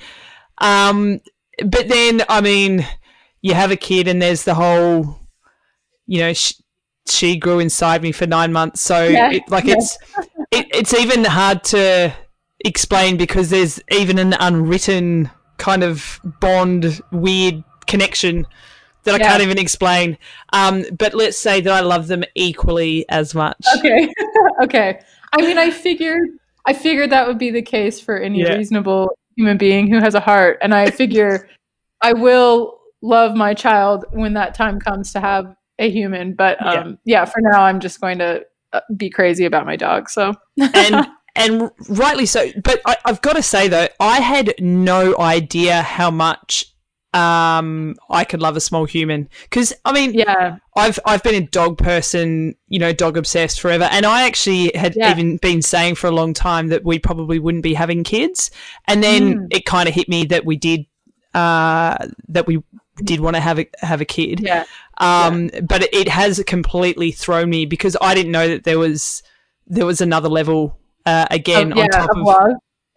Um, 0.58 1.20
but 1.64 1.88
then, 1.90 2.24
I 2.28 2.42
mean, 2.42 2.86
you 3.42 3.54
have 3.54 3.72
a 3.72 3.76
kid, 3.76 4.08
and 4.08 4.22
there's 4.22 4.44
the 4.44 4.54
whole, 4.56 5.20
you 6.08 6.20
know, 6.20 6.34
sh- 6.34 6.54
she 7.08 7.38
grew 7.38 7.60
inside 7.60 8.02
me 8.02 8.12
for 8.12 8.26
nine 8.28 8.52
months. 8.52 8.82
So, 8.82 9.04
Yeah, 9.08 9.32
it, 9.32 9.44
like, 9.50 9.66
yeah. 9.66 9.76
it's 9.78 9.98
it, 10.52 10.68
it's 10.74 10.94
even 10.94 11.24
hard 11.26 11.64
to 11.66 12.14
explain 12.66 13.18
because 13.18 13.50
there's 13.50 13.80
even 13.92 14.18
an 14.20 14.34
unwritten 14.40 15.30
kind 15.58 15.84
of 15.84 16.20
bond, 16.40 17.02
weird 17.12 17.64
connection 17.88 18.46
that 19.04 19.16
I 19.16 19.20
can't 19.20 19.42
even 19.42 19.58
explain. 19.58 20.18
Um, 20.54 20.84
but 20.98 21.14
let's 21.14 21.38
say 21.38 21.62
that 21.62 21.72
I 21.74 21.82
love 21.82 22.08
them 22.08 22.24
equally 22.36 23.08
as 23.10 23.34
much. 23.34 23.66
Okay. 23.78 24.12
okay. 24.64 25.00
I 25.34 25.42
mean, 25.42 25.58
I 25.58 25.72
figured. 25.72 26.30
I 26.66 26.74
figured 26.74 27.10
that 27.10 27.28
would 27.28 27.40
be 27.40 27.50
the 27.50 27.62
case 27.64 28.00
for 28.00 28.18
any 28.18 28.42
Yeah. 28.42 28.54
reasonable 28.56 29.18
human 29.36 29.58
being 29.58 29.88
who 29.90 30.00
has 30.00 30.14
a 30.14 30.20
heart, 30.20 30.60
and 30.62 30.74
I 30.76 30.92
figure 30.92 31.50
I 32.02 32.14
will 32.14 32.80
love 33.02 33.36
my 33.36 33.54
child 33.54 34.06
when 34.12 34.34
that 34.34 34.54
time 34.54 34.80
comes 34.80 35.12
to 35.14 35.20
have 35.20 35.56
a 35.80 35.90
human. 35.90 36.34
But 36.34 36.58
Yeah. 36.64 36.72
um, 36.82 37.00
yeah, 37.06 37.26
for 37.26 37.42
now, 37.42 37.64
I'm 37.64 37.80
just 37.80 38.00
going 38.00 38.20
to 38.20 38.46
uh, 38.74 38.82
be 38.96 39.10
crazy 39.10 39.46
about 39.46 39.66
my 39.66 39.76
dog. 39.76 40.10
So 40.10 40.34
and 40.74 41.08
and 41.36 41.72
rightly 41.90 42.26
so. 42.26 42.52
But 42.64 42.82
I, 42.86 42.98
I've 43.06 43.22
got 43.22 43.36
to 43.36 43.44
say 43.44 43.68
though, 43.68 43.88
I 44.00 44.20
had 44.20 44.54
no 44.60 45.18
idea 45.18 45.82
how 45.82 46.12
much 46.12 46.71
um 47.14 47.96
I 48.10 48.24
could 48.24 48.42
love 48.42 48.56
a 48.56 48.62
small 48.62 48.86
human. 48.86 49.28
Because 49.44 49.74
I 49.84 49.92
mean 49.92 50.14
yeah, 50.14 50.58
I've 50.76 51.00
I've 51.06 51.24
been 51.24 51.36
a 51.44 51.46
dog 51.46 51.78
person, 51.78 52.56
you 52.70 52.80
know, 52.80 52.94
dog 52.94 53.18
obsessed 53.18 53.60
forever, 53.60 53.86
and 53.92 54.06
I 54.06 54.24
actually 54.26 54.72
had 54.76 54.96
Yeah. 54.96 55.12
even 55.12 55.38
been 55.38 55.62
saying 55.62 55.96
for 55.96 56.08
a 56.08 56.12
long 56.12 56.34
time 56.34 56.68
that 56.70 56.84
we 56.86 57.00
probably 57.00 57.40
wouldn't 57.40 57.64
be 57.64 57.74
having 57.74 58.04
kids, 58.04 58.50
and 58.88 59.04
then 59.04 59.22
Mm. 59.40 59.48
it 59.52 59.66
kind 59.66 59.90
of 59.90 59.96
hit 59.96 60.08
me 60.08 60.24
that 60.26 60.46
we 60.46 60.56
did, 60.56 60.86
uh, 61.34 61.98
that 62.30 62.48
we 62.48 62.64
did 63.04 63.20
want 63.20 63.36
to 63.36 63.42
have 63.42 63.60
a 63.60 63.68
have 63.80 64.00
a 64.02 64.06
kid, 64.06 64.40
yeah, 64.42 64.64
um, 65.00 65.50
but 65.68 65.88
it 65.94 66.08
has 66.08 66.42
completely 66.46 67.12
thrown 67.12 67.50
me 67.50 67.66
because 67.66 67.98
I 68.02 68.14
didn't 68.16 68.32
know 68.32 68.48
that 68.48 68.64
there 68.64 68.80
was 68.80 69.24
there 69.68 69.86
was 69.86 70.02
another 70.02 70.30
level 70.30 70.78
uh, 71.06 71.26
again 71.32 71.72
Of- 71.72 71.78
yeah, 71.78 71.84
on 71.84 71.90
top 71.90 72.10
of 72.12 72.28
of 72.28 72.52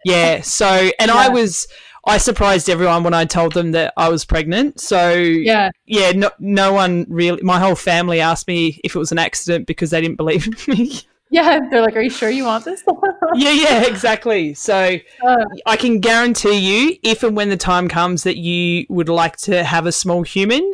yeah. 0.05 0.41
So 0.41 0.91
and 0.99 1.11
I 1.11 1.29
was 1.29 1.67
I 2.07 2.17
surprised 2.19 2.69
everyone 2.69 3.03
when 3.03 3.13
I 3.15 3.25
told 3.25 3.53
them 3.53 3.71
that 3.71 3.93
I 3.97 4.09
was 4.09 4.25
pregnant. 4.25 4.79
So 4.79 5.11
Yeah, 5.13 5.71
yeah, 5.85 6.11
no, 6.11 6.29
no 6.39 6.71
one 6.73 7.05
really. 7.09 7.41
My 7.41 7.59
whole 7.59 7.75
family 7.75 8.21
asked 8.21 8.47
me 8.47 8.79
if 8.83 8.95
it 8.95 8.99
was 8.99 9.11
an 9.11 9.17
accident 9.17 9.65
because 9.65 9.89
they 9.89 10.01
didn't 10.01 10.17
believe 10.17 10.67
me. 10.67 10.99
Yeah, 11.31 11.59
they're 11.71 11.81
like, 11.81 11.95
"Are 11.97 12.01
you 12.01 12.09
sure 12.11 12.29
you 12.29 12.45
want 12.45 12.65
this?" 12.65 12.83
yeah, 13.33 13.49
yeah, 13.49 13.81
exactly. 13.87 14.53
So 14.53 14.95
Uh, 15.25 15.43
I 15.65 15.75
can 15.75 15.99
guarantee 15.99 16.53
you, 16.59 16.97
if 17.01 17.23
and 17.23 17.35
when 17.35 17.49
the 17.49 17.57
time 17.57 17.89
comes 17.89 18.23
that 18.23 18.37
you 18.37 18.85
would 18.89 19.09
like 19.09 19.35
to 19.37 19.63
have 19.63 19.87
a 19.87 19.91
small 19.91 20.21
human, 20.21 20.71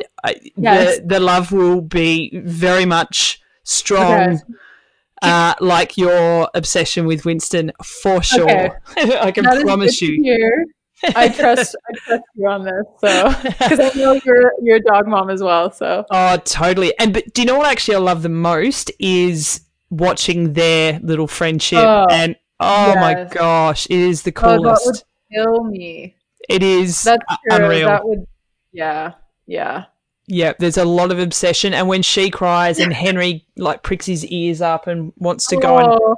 Yes. 0.56 0.98
the 0.98 1.06
the 1.06 1.20
love 1.20 1.52
will 1.52 1.80
be 1.80 2.30
very 2.44 2.84
much 2.84 3.40
strong. 3.64 4.12
Okay. 4.34 4.38
Uh, 5.22 5.54
like 5.60 5.96
your 5.96 6.50
obsession 6.54 7.06
with 7.06 7.24
Winston, 7.24 7.72
for 7.82 8.22
sure. 8.22 8.80
Okay. 8.98 9.18
I 9.20 9.32
can 9.32 9.44
that 9.44 9.56
is 9.56 9.62
promise 9.64 10.02
you. 10.02 10.22
I 11.16 11.28
trust 11.28 11.76
I 11.88 11.96
trust 11.98 12.22
you 12.34 12.48
on 12.48 12.64
this, 12.64 12.84
so 13.00 13.28
because 13.42 13.80
I 13.80 13.98
know 13.98 14.20
you're 14.24 14.52
you're 14.62 14.76
a 14.76 14.80
dog 14.82 15.06
mom 15.06 15.30
as 15.30 15.42
well. 15.42 15.70
So 15.70 16.04
Oh, 16.10 16.36
totally. 16.44 16.96
And 16.98 17.12
but 17.12 17.32
do 17.34 17.42
you 17.42 17.46
know 17.46 17.58
what 17.58 17.66
actually 17.70 17.96
I 17.96 17.98
love 17.98 18.22
the 18.22 18.28
most 18.28 18.90
is 18.98 19.62
watching 19.90 20.52
their 20.54 20.98
little 21.02 21.26
friendship 21.26 21.78
Oh, 21.80 22.06
and 22.10 22.36
oh 22.60 22.94
my 22.96 23.24
gosh, 23.30 23.86
it 23.86 23.98
is 23.98 24.22
the 24.22 24.32
coolest. 24.32 24.62
Oh, 24.86 24.92
that 24.92 25.46
would 25.46 25.54
kill 25.54 25.64
me. 25.64 26.16
it 26.48 26.62
is 26.62 27.02
That's 27.02 27.22
true. 27.26 27.56
unreal. 27.64 27.88
That 27.88 28.06
would, 28.06 28.26
yeah, 28.72 29.12
yeah. 29.46 29.84
yeah, 30.28 30.52
there's 30.58 30.78
a 30.78 30.84
lot 30.84 31.10
of 31.12 31.18
obsession 31.18 31.74
and 31.74 31.88
when 31.88 32.02
she 32.02 32.30
cries 32.30 32.78
and 32.78 32.92
Henry 32.92 33.44
like 33.56 33.82
pricks 33.82 34.06
his 34.06 34.24
ears 34.26 34.60
up 34.62 34.86
and 34.86 35.12
wants 35.16 35.46
to 35.48 35.56
go 35.56 35.78
and 35.78 35.88
Oh, 35.88 36.16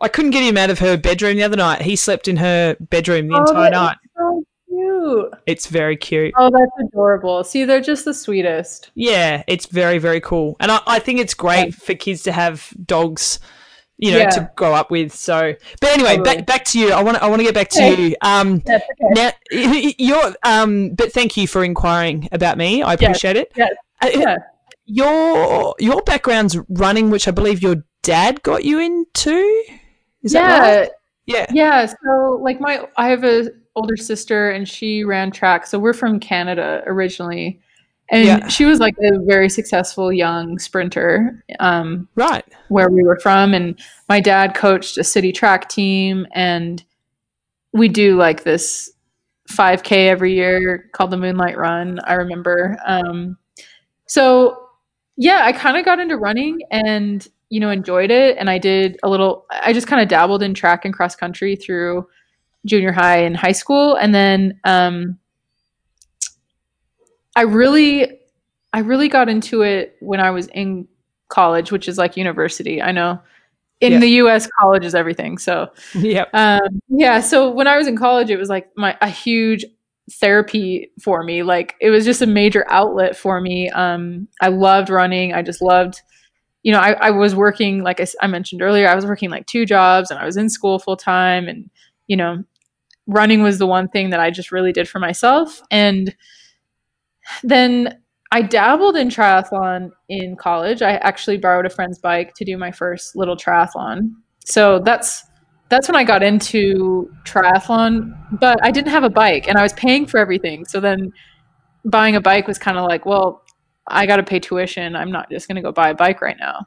I 0.00 0.08
couldn't 0.08 0.32
get 0.32 0.42
him 0.42 0.58
out 0.58 0.68
of 0.68 0.78
her 0.80 0.98
bedroom 0.98 1.36
the 1.36 1.42
other 1.42 1.56
night. 1.56 1.80
He 1.82 1.96
slept 1.96 2.28
in 2.28 2.36
her 2.36 2.76
bedroom 2.78 3.28
the 3.28 3.36
oh, 3.36 3.40
entire 3.40 3.70
night. 3.70 3.96
So 4.16 4.44
cute. 4.68 5.32
It's 5.46 5.66
very 5.66 5.96
cute. 5.96 6.34
Oh, 6.36 6.50
that's 6.50 6.88
adorable. 6.88 7.44
See, 7.44 7.64
they're 7.64 7.80
just 7.80 8.04
the 8.04 8.14
sweetest. 8.14 8.90
Yeah, 8.94 9.42
it's 9.46 9.66
very, 9.66 9.98
very 9.98 10.20
cool. 10.20 10.56
And 10.60 10.70
I, 10.72 10.80
I 10.86 10.98
think 10.98 11.20
it's 11.20 11.34
great 11.34 11.74
for 11.74 11.94
kids 11.94 12.22
to 12.24 12.32
have 12.32 12.72
dogs, 12.84 13.38
you 13.98 14.12
know, 14.12 14.18
Yeah. 14.18 14.30
to 14.30 14.50
grow 14.56 14.74
up 14.74 14.90
with. 14.90 15.12
So, 15.14 15.54
but 15.80 15.90
anyway, 15.90 16.16
Totally. 16.16 16.36
back 16.36 16.46
back 16.46 16.64
to 16.66 16.78
you. 16.80 16.92
I 16.92 17.02
want 17.02 17.16
to 17.16 17.22
I 17.24 17.28
want 17.28 17.40
to 17.40 17.44
get 17.44 17.54
back 17.54 17.68
to 17.70 17.82
Okay. 17.92 18.08
you. 18.08 18.16
Um, 18.22 18.62
okay. 18.68 18.80
now 19.00 19.30
you're 19.50 20.34
um, 20.42 20.90
but 20.94 21.12
thank 21.12 21.36
you 21.36 21.46
for 21.46 21.62
inquiring 21.64 22.28
about 22.32 22.58
me. 22.58 22.82
I 22.82 22.92
Yes. 22.92 23.02
appreciate 23.02 23.36
it. 23.36 23.52
Yes. 23.56 23.72
Uh, 24.02 24.10
Yeah. 24.14 24.36
Your 24.88 25.74
your 25.80 26.00
background's 26.02 26.56
running, 26.68 27.10
which 27.10 27.26
I 27.26 27.32
believe 27.32 27.60
your 27.60 27.76
dad 28.02 28.42
got 28.44 28.64
you 28.64 28.78
into. 28.78 29.64
Is 30.22 30.32
yeah. 30.32 30.46
that 30.48 30.78
right? 30.80 30.90
Yeah. 31.26 31.46
Yeah, 31.52 31.86
so 31.86 32.38
like 32.40 32.60
my 32.60 32.86
I 32.96 33.08
have 33.08 33.24
a 33.24 33.50
older 33.76 33.96
sister 33.96 34.50
and 34.50 34.68
she 34.68 35.04
ran 35.04 35.30
track. 35.30 35.66
So 35.66 35.78
we're 35.78 35.92
from 35.92 36.18
Canada 36.18 36.82
originally. 36.86 37.60
And 38.10 38.24
Yeah. 38.26 38.48
she 38.48 38.64
was 38.64 38.80
like 38.80 38.96
a 38.98 39.18
very 39.24 39.48
successful 39.48 40.12
young 40.12 40.58
sprinter 40.58 41.44
um, 41.60 42.08
Right. 42.14 42.44
where 42.68 42.88
we 42.90 43.02
were 43.02 43.18
from 43.20 43.52
and 43.54 43.78
my 44.08 44.20
dad 44.20 44.54
coached 44.54 44.96
a 44.96 45.04
city 45.04 45.32
track 45.32 45.68
team 45.68 46.26
and 46.32 46.82
we 47.72 47.88
do 47.88 48.16
like 48.16 48.44
this 48.44 48.90
5k 49.50 50.08
every 50.08 50.34
year 50.34 50.88
called 50.92 51.10
the 51.10 51.16
Moonlight 51.16 51.58
Run, 51.58 52.00
I 52.04 52.14
remember. 52.14 52.78
Um, 52.86 53.36
so 54.06 54.62
yeah, 55.16 55.40
I 55.44 55.52
kind 55.52 55.76
of 55.76 55.84
got 55.84 55.98
into 56.00 56.16
running 56.16 56.60
and 56.70 57.26
you 57.48 57.60
know 57.60 57.70
enjoyed 57.70 58.10
it 58.10 58.36
and 58.38 58.48
I 58.50 58.58
did 58.58 58.98
a 59.02 59.08
little 59.08 59.46
I 59.50 59.72
just 59.72 59.86
kind 59.86 60.02
of 60.02 60.08
dabbled 60.08 60.42
in 60.42 60.52
track 60.54 60.84
and 60.84 60.92
cross 60.94 61.14
country 61.14 61.54
through 61.54 62.06
junior 62.66 62.92
high 62.92 63.18
and 63.18 63.36
high 63.36 63.52
school 63.52 63.94
and 63.96 64.14
then 64.14 64.60
um 64.64 65.18
I 67.34 67.42
really 67.42 68.18
I 68.72 68.80
really 68.80 69.08
got 69.08 69.28
into 69.28 69.62
it 69.62 69.96
when 70.00 70.20
I 70.20 70.30
was 70.30 70.48
in 70.48 70.88
college, 71.28 71.72
which 71.72 71.88
is 71.88 71.98
like 71.98 72.16
university. 72.16 72.80
I 72.82 72.92
know 72.92 73.20
in 73.80 73.94
Yeah. 73.94 73.98
the 74.00 74.08
US 74.22 74.48
college 74.60 74.84
is 74.84 74.94
everything. 74.94 75.38
So 75.38 75.68
Yep. 75.94 76.30
um, 76.34 76.80
yeah, 76.88 77.20
so 77.20 77.50
when 77.50 77.66
I 77.66 77.76
was 77.76 77.86
in 77.86 77.96
college, 77.96 78.30
it 78.30 78.38
was 78.38 78.48
like 78.48 78.68
my 78.76 78.96
a 79.00 79.08
huge 79.10 79.64
therapy 80.12 80.90
for 81.02 81.22
me. 81.24 81.42
Like 81.42 81.74
it 81.80 81.90
was 81.90 82.04
just 82.04 82.22
a 82.22 82.26
major 82.26 82.64
outlet 82.70 83.16
for 83.16 83.40
me. 83.40 83.68
Um, 83.70 84.28
I 84.40 84.48
loved 84.48 84.88
running. 84.88 85.34
I 85.34 85.42
just 85.42 85.60
loved, 85.60 86.00
you 86.62 86.72
know, 86.72 86.78
I, 86.80 86.92
I 86.92 87.10
was 87.10 87.34
working 87.34 87.82
like 87.82 88.00
I 88.22 88.26
mentioned 88.26 88.62
earlier. 88.62 88.88
I 88.88 88.94
was 88.94 89.06
working 89.06 89.30
like 89.30 89.46
two 89.46 89.66
jobs, 89.66 90.10
and 90.10 90.18
I 90.18 90.24
was 90.24 90.36
in 90.36 90.48
school 90.48 90.78
full 90.78 90.96
time, 90.96 91.48
and 91.48 91.68
you 92.06 92.16
know, 92.16 92.44
running 93.06 93.42
was 93.42 93.58
the 93.58 93.66
one 93.66 93.88
thing 93.88 94.10
that 94.10 94.20
I 94.20 94.30
just 94.30 94.52
really 94.52 94.72
did 94.72 94.88
for 94.88 94.98
myself. 94.98 95.60
And 95.70 96.14
then 97.42 97.98
I 98.32 98.42
dabbled 98.42 98.96
in 98.96 99.08
triathlon 99.08 99.90
in 100.08 100.36
college. 100.36 100.82
I 100.82 100.96
actually 100.96 101.38
borrowed 101.38 101.66
a 101.66 101.70
friend's 101.70 101.98
bike 101.98 102.34
to 102.34 102.44
do 102.44 102.56
my 102.56 102.70
first 102.70 103.16
little 103.16 103.36
triathlon. 103.36 104.10
So 104.44 104.80
that's 104.80 105.24
that's 105.68 105.88
when 105.88 105.96
I 105.96 106.04
got 106.04 106.22
into 106.22 107.10
triathlon, 107.24 108.16
but 108.38 108.58
I 108.62 108.70
didn't 108.70 108.90
have 108.90 109.02
a 109.02 109.10
bike 109.10 109.48
and 109.48 109.58
I 109.58 109.62
was 109.62 109.72
paying 109.72 110.06
for 110.06 110.18
everything. 110.18 110.64
So 110.64 110.78
then 110.78 111.12
buying 111.84 112.14
a 112.14 112.20
bike 112.20 112.46
was 112.46 112.58
kind 112.58 112.78
of 112.78 112.84
like, 112.84 113.04
well, 113.04 113.42
I 113.88 114.06
got 114.06 114.16
to 114.16 114.22
pay 114.22 114.38
tuition. 114.38 114.94
I'm 114.94 115.10
not 115.10 115.30
just 115.30 115.48
going 115.48 115.56
to 115.56 115.62
go 115.62 115.72
buy 115.72 115.90
a 115.90 115.94
bike 115.94 116.20
right 116.20 116.36
now. 116.38 116.66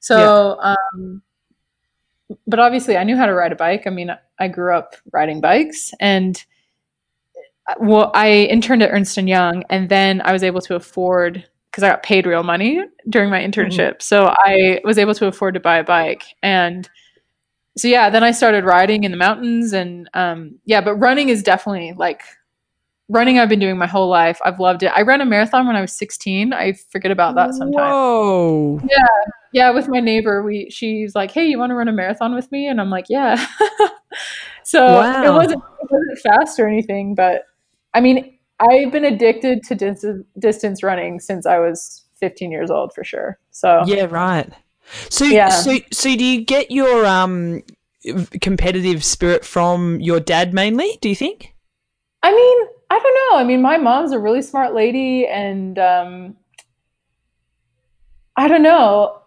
So, 0.00 0.58
um, 0.60 1.22
but 2.46 2.58
obviously 2.58 2.96
I 2.96 3.04
knew 3.04 3.16
how 3.16 3.26
to 3.26 3.34
ride 3.34 3.52
a 3.52 3.56
bike. 3.56 3.86
I 3.86 3.90
mean, 3.90 4.10
I 4.38 4.48
grew 4.48 4.74
up 4.74 4.94
riding 5.12 5.40
bikes 5.40 5.92
and 6.00 6.42
uh, 7.68 7.74
well, 7.80 8.10
I 8.14 8.30
interned 8.50 8.82
at 8.82 8.90
Ernst 8.90 9.16
Young 9.16 9.64
and 9.70 9.88
then 9.88 10.20
I 10.24 10.32
was 10.32 10.42
able 10.42 10.60
to 10.62 10.74
afford 10.74 11.44
because 11.70 11.84
I 11.84 11.88
got 11.88 12.02
paid 12.02 12.26
real 12.26 12.42
money 12.42 12.82
during 13.08 13.30
my 13.30 13.40
internship. 13.40 14.02
So 14.02 14.34
I 14.38 14.80
was 14.84 14.98
able 14.98 15.14
to 15.14 15.26
afford 15.26 15.54
to 15.54 15.60
buy 15.60 15.78
a 15.78 15.84
bike 15.84 16.24
and 16.42 16.88
so 17.76 17.88
yeah, 17.88 18.10
then 18.10 18.24
I 18.24 18.32
started 18.32 18.64
riding 18.64 19.04
in 19.04 19.10
the 19.10 19.16
mountains 19.16 19.72
and 19.72 20.08
um, 20.14 20.58
yeah, 20.64 20.80
but 20.80 20.96
running 20.96 21.28
is 21.28 21.42
definitely 21.42 21.94
like 21.96 22.22
running. 23.08 23.38
I've 23.38 23.48
been 23.48 23.60
doing 23.60 23.78
my 23.78 23.86
whole 23.86 24.08
life. 24.08 24.40
I've 24.44 24.58
loved 24.58 24.82
it. 24.82 24.92
I 24.94 25.02
ran 25.02 25.20
a 25.20 25.24
marathon 25.24 25.66
when 25.66 25.76
I 25.76 25.80
was 25.80 25.92
16. 25.92 26.52
I 26.52 26.72
forget 26.72 27.10
about 27.10 27.36
that 27.36 27.54
sometimes. 27.54 27.90
Whoa. 27.92 28.80
Yeah, 28.88 29.06
with 29.52 29.88
my 29.88 30.00
neighbor, 30.00 30.42
we 30.42 30.68
she's 30.70 31.14
like, 31.14 31.30
"Hey, 31.30 31.46
you 31.46 31.58
want 31.58 31.70
to 31.70 31.74
run 31.74 31.88
a 31.88 31.92
marathon 31.92 32.34
with 32.34 32.50
me?" 32.52 32.66
And 32.68 32.80
I'm 32.80 32.90
like, 32.90 33.06
"Yeah." 33.08 33.36
so 34.64 34.86
Wow. 34.96 35.22
it 35.24 35.32
wasn't 35.32 35.62
it 35.80 35.88
wasn't 35.90 36.18
fast 36.18 36.58
or 36.60 36.68
anything, 36.68 37.14
but 37.14 37.42
I 37.94 38.00
mean, 38.00 38.38
I've 38.60 38.92
been 38.92 39.04
addicted 39.04 39.62
to 39.64 39.74
dis- 39.74 40.04
distance 40.38 40.82
running 40.82 41.20
since 41.20 41.46
I 41.46 41.58
was 41.58 42.04
15 42.20 42.50
years 42.52 42.70
old 42.70 42.92
for 42.94 43.04
sure. 43.04 43.38
So 43.50 43.84
Yeah, 43.86 44.04
right. 44.04 44.48
So, 45.08 45.24
Yeah. 45.24 45.48
so, 45.50 45.78
so, 45.92 46.16
do 46.16 46.24
you 46.24 46.44
get 46.44 46.70
your 46.70 47.06
um 47.06 47.62
competitive 48.40 49.04
spirit 49.04 49.44
from 49.44 50.00
your 50.00 50.20
dad 50.20 50.52
mainly? 50.54 50.98
Do 51.00 51.08
you 51.08 51.14
think? 51.14 51.54
I 52.22 52.32
mean, 52.32 52.66
I 52.90 52.98
don't 52.98 53.14
know. 53.32 53.38
I 53.38 53.44
mean, 53.44 53.62
my 53.62 53.76
mom's 53.78 54.12
a 54.12 54.18
really 54.18 54.42
smart 54.42 54.74
lady, 54.74 55.26
and 55.26 55.78
um, 55.78 56.36
I 58.36 58.48
don't 58.48 58.62
know. 58.62 59.19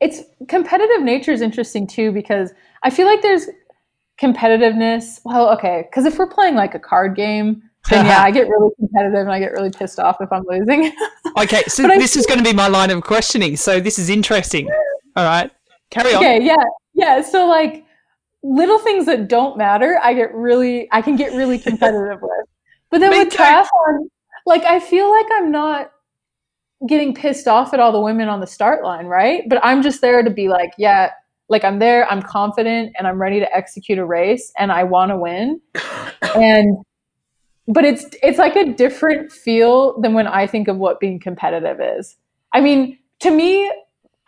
It's 0.00 0.22
competitive 0.48 1.02
nature 1.02 1.32
is 1.32 1.40
interesting 1.40 1.86
too 1.86 2.12
because 2.12 2.52
I 2.82 2.90
feel 2.90 3.06
like 3.06 3.22
there's 3.22 3.48
competitiveness. 4.20 5.20
Well, 5.24 5.50
okay, 5.54 5.84
because 5.88 6.04
if 6.04 6.18
we're 6.18 6.26
playing 6.26 6.54
like 6.54 6.74
a 6.74 6.78
card 6.78 7.16
game, 7.16 7.62
then 7.90 8.06
yeah, 8.06 8.22
I 8.22 8.30
get 8.32 8.48
really 8.48 8.70
competitive 8.78 9.20
and 9.20 9.32
I 9.32 9.38
get 9.38 9.52
really 9.52 9.70
pissed 9.70 9.98
off 9.98 10.18
if 10.20 10.32
I'm 10.32 10.44
losing. 10.48 10.92
Okay, 11.38 11.62
so 11.68 11.86
this 11.86 12.16
is 12.16 12.24
going 12.24 12.38
to 12.38 12.44
be 12.44 12.54
my 12.54 12.66
line 12.66 12.90
of 12.90 13.02
questioning. 13.02 13.56
So 13.56 13.78
this 13.78 13.98
is 13.98 14.08
interesting. 14.08 14.70
All 15.16 15.24
right, 15.24 15.50
carry 15.90 16.14
on. 16.14 16.24
okay, 16.24 16.42
yeah, 16.42 16.56
yeah. 16.94 17.20
So 17.20 17.46
like 17.46 17.84
little 18.42 18.78
things 18.78 19.04
that 19.04 19.28
don't 19.28 19.58
matter, 19.58 20.00
I 20.02 20.14
get 20.14 20.32
really, 20.34 20.88
I 20.92 21.02
can 21.02 21.14
get 21.14 21.34
really 21.34 21.58
competitive 21.58 22.22
with. 22.22 22.46
But 22.90 23.00
then 23.00 23.10
Me 23.10 23.18
with 23.18 23.32
too. 23.32 23.36
triathlon, 23.36 24.08
like 24.46 24.62
I 24.64 24.80
feel 24.80 25.10
like 25.10 25.26
I'm 25.32 25.50
not 25.50 25.92
getting 26.88 27.14
pissed 27.14 27.48
off 27.48 27.72
at 27.72 27.80
all 27.80 27.92
the 27.92 28.00
women 28.00 28.28
on 28.28 28.40
the 28.40 28.46
start 28.46 28.84
line, 28.84 29.06
right? 29.06 29.44
But 29.48 29.60
I'm 29.62 29.82
just 29.82 30.00
there 30.00 30.22
to 30.22 30.30
be 30.30 30.48
like, 30.48 30.72
yeah, 30.76 31.10
like 31.48 31.64
I'm 31.64 31.78
there, 31.78 32.10
I'm 32.10 32.22
confident, 32.22 32.92
and 32.98 33.06
I'm 33.06 33.20
ready 33.20 33.40
to 33.40 33.56
execute 33.56 33.98
a 33.98 34.04
race, 34.04 34.52
and 34.58 34.72
I 34.72 34.84
want 34.84 35.10
to 35.10 35.16
win. 35.16 35.60
And 36.34 36.78
but 37.68 37.84
it's 37.84 38.06
it's 38.22 38.38
like 38.38 38.56
a 38.56 38.72
different 38.72 39.32
feel 39.32 40.00
than 40.00 40.12
when 40.14 40.26
I 40.26 40.46
think 40.46 40.68
of 40.68 40.76
what 40.76 41.00
being 41.00 41.18
competitive 41.18 41.78
is. 41.80 42.16
I 42.52 42.60
mean, 42.60 42.98
to 43.20 43.30
me, 43.30 43.70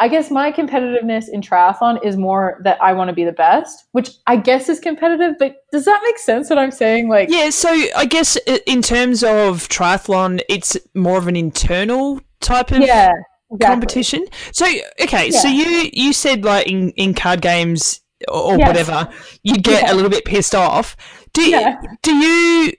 I 0.01 0.09
guess 0.09 0.31
my 0.31 0.53
competitiveness 0.53 1.29
in 1.29 1.41
triathlon 1.41 2.05
is 2.05 2.17
more 2.17 2.61
that 2.65 2.81
I 2.81 2.93
want 2.93 3.09
to 3.09 3.15
be 3.15 3.25
the 3.25 3.33
best, 3.33 3.87
which 3.93 4.11
I 4.27 4.37
guess 4.37 4.69
is 4.69 4.81
competitive. 4.81 5.35
But 5.39 5.57
does 5.73 5.85
that 5.87 6.01
make 6.05 6.19
sense? 6.19 6.51
What 6.51 6.59
I'm 6.59 6.71
saying? 6.71 7.09
Like, 7.09 7.31
Yeah, 7.31 7.51
so 7.51 7.69
I 7.97 8.07
guess 8.07 8.37
in 8.67 8.81
terms 8.83 9.25
of 9.25 9.69
triathlon, 9.69 10.41
it's 10.49 10.77
more 10.95 11.19
of 11.19 11.27
an 11.27 11.37
internal 11.37 12.21
type 12.41 12.71
of 12.71 12.81
yeah, 12.81 13.11
exactly. 13.51 13.59
competition. 13.67 14.27
So 14.53 14.67
okay, 15.03 15.31
so 15.31 15.49
you 15.49 15.91
you 15.93 16.13
said 16.13 16.45
like 16.45 16.67
in, 16.67 16.91
in 16.91 17.15
card 17.15 17.41
games 17.41 18.01
or, 18.29 18.55
or 18.55 18.59
Yes. 18.59 18.69
whatever, 18.69 19.09
you 19.43 19.57
get 19.57 19.85
Yeah. 19.85 19.93
a 19.93 19.95
little 19.95 20.11
bit 20.11 20.25
pissed 20.25 20.55
off. 20.55 20.97
Do 21.33 21.43
you, 21.43 21.51
Yeah. 21.51 21.77
do 22.03 22.15
you 22.15 22.73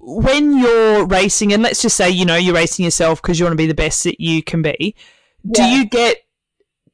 when 0.00 0.58
you're 0.58 1.06
racing 1.06 1.52
and 1.52 1.62
let's 1.62 1.82
just 1.82 1.96
say 1.96 2.10
you 2.10 2.24
know 2.24 2.36
you're 2.36 2.54
racing 2.54 2.84
yourself 2.84 3.22
because 3.22 3.38
you 3.38 3.44
want 3.44 3.52
to 3.52 3.56
be 3.56 3.66
the 3.66 3.74
best 3.74 4.04
that 4.04 4.20
you 4.20 4.42
can 4.42 4.62
be. 4.62 4.94
Do 5.50 5.62
you 5.62 5.86
get 5.86 6.18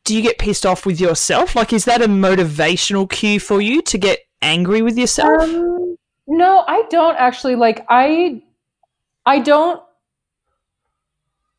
do 0.04 0.14
you 0.14 0.20
get 0.22 0.38
pissed 0.38 0.66
off 0.66 0.84
with 0.84 1.00
yourself? 1.00 1.56
Like, 1.56 1.72
is 1.72 1.86
that 1.86 2.02
a 2.02 2.06
motivational 2.06 3.08
cue 3.08 3.40
for 3.40 3.60
you 3.62 3.80
to 3.82 3.96
get 3.96 4.18
angry 4.42 4.82
with 4.82 4.98
yourself? 4.98 5.42
Um, 5.42 5.96
no, 6.26 6.62
I 6.68 6.82
don't 6.90 7.16
actually. 7.16 7.56
Like, 7.56 7.86
I, 7.88 8.42
I 9.24 9.38
don't. 9.38 9.82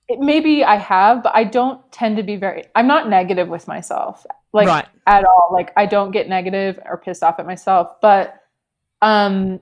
It, 0.07 0.19
maybe 0.19 0.63
I 0.63 0.75
have, 0.75 1.23
but 1.23 1.35
I 1.35 1.43
don't 1.43 1.79
tend 1.91 2.17
to 2.17 2.23
be 2.23 2.35
very. 2.35 2.65
I'm 2.75 2.87
not 2.87 3.09
negative 3.09 3.47
with 3.47 3.67
myself, 3.67 4.25
like 4.53 4.67
Right. 4.67 4.85
at 5.07 5.25
all. 5.25 5.49
Like, 5.51 5.71
I 5.75 5.85
don't 5.85 6.11
get 6.11 6.29
negative 6.29 6.79
or 6.85 6.97
pissed 6.97 7.23
off 7.23 7.39
at 7.39 7.45
myself, 7.45 7.89
but, 8.01 8.35
um, 9.01 9.59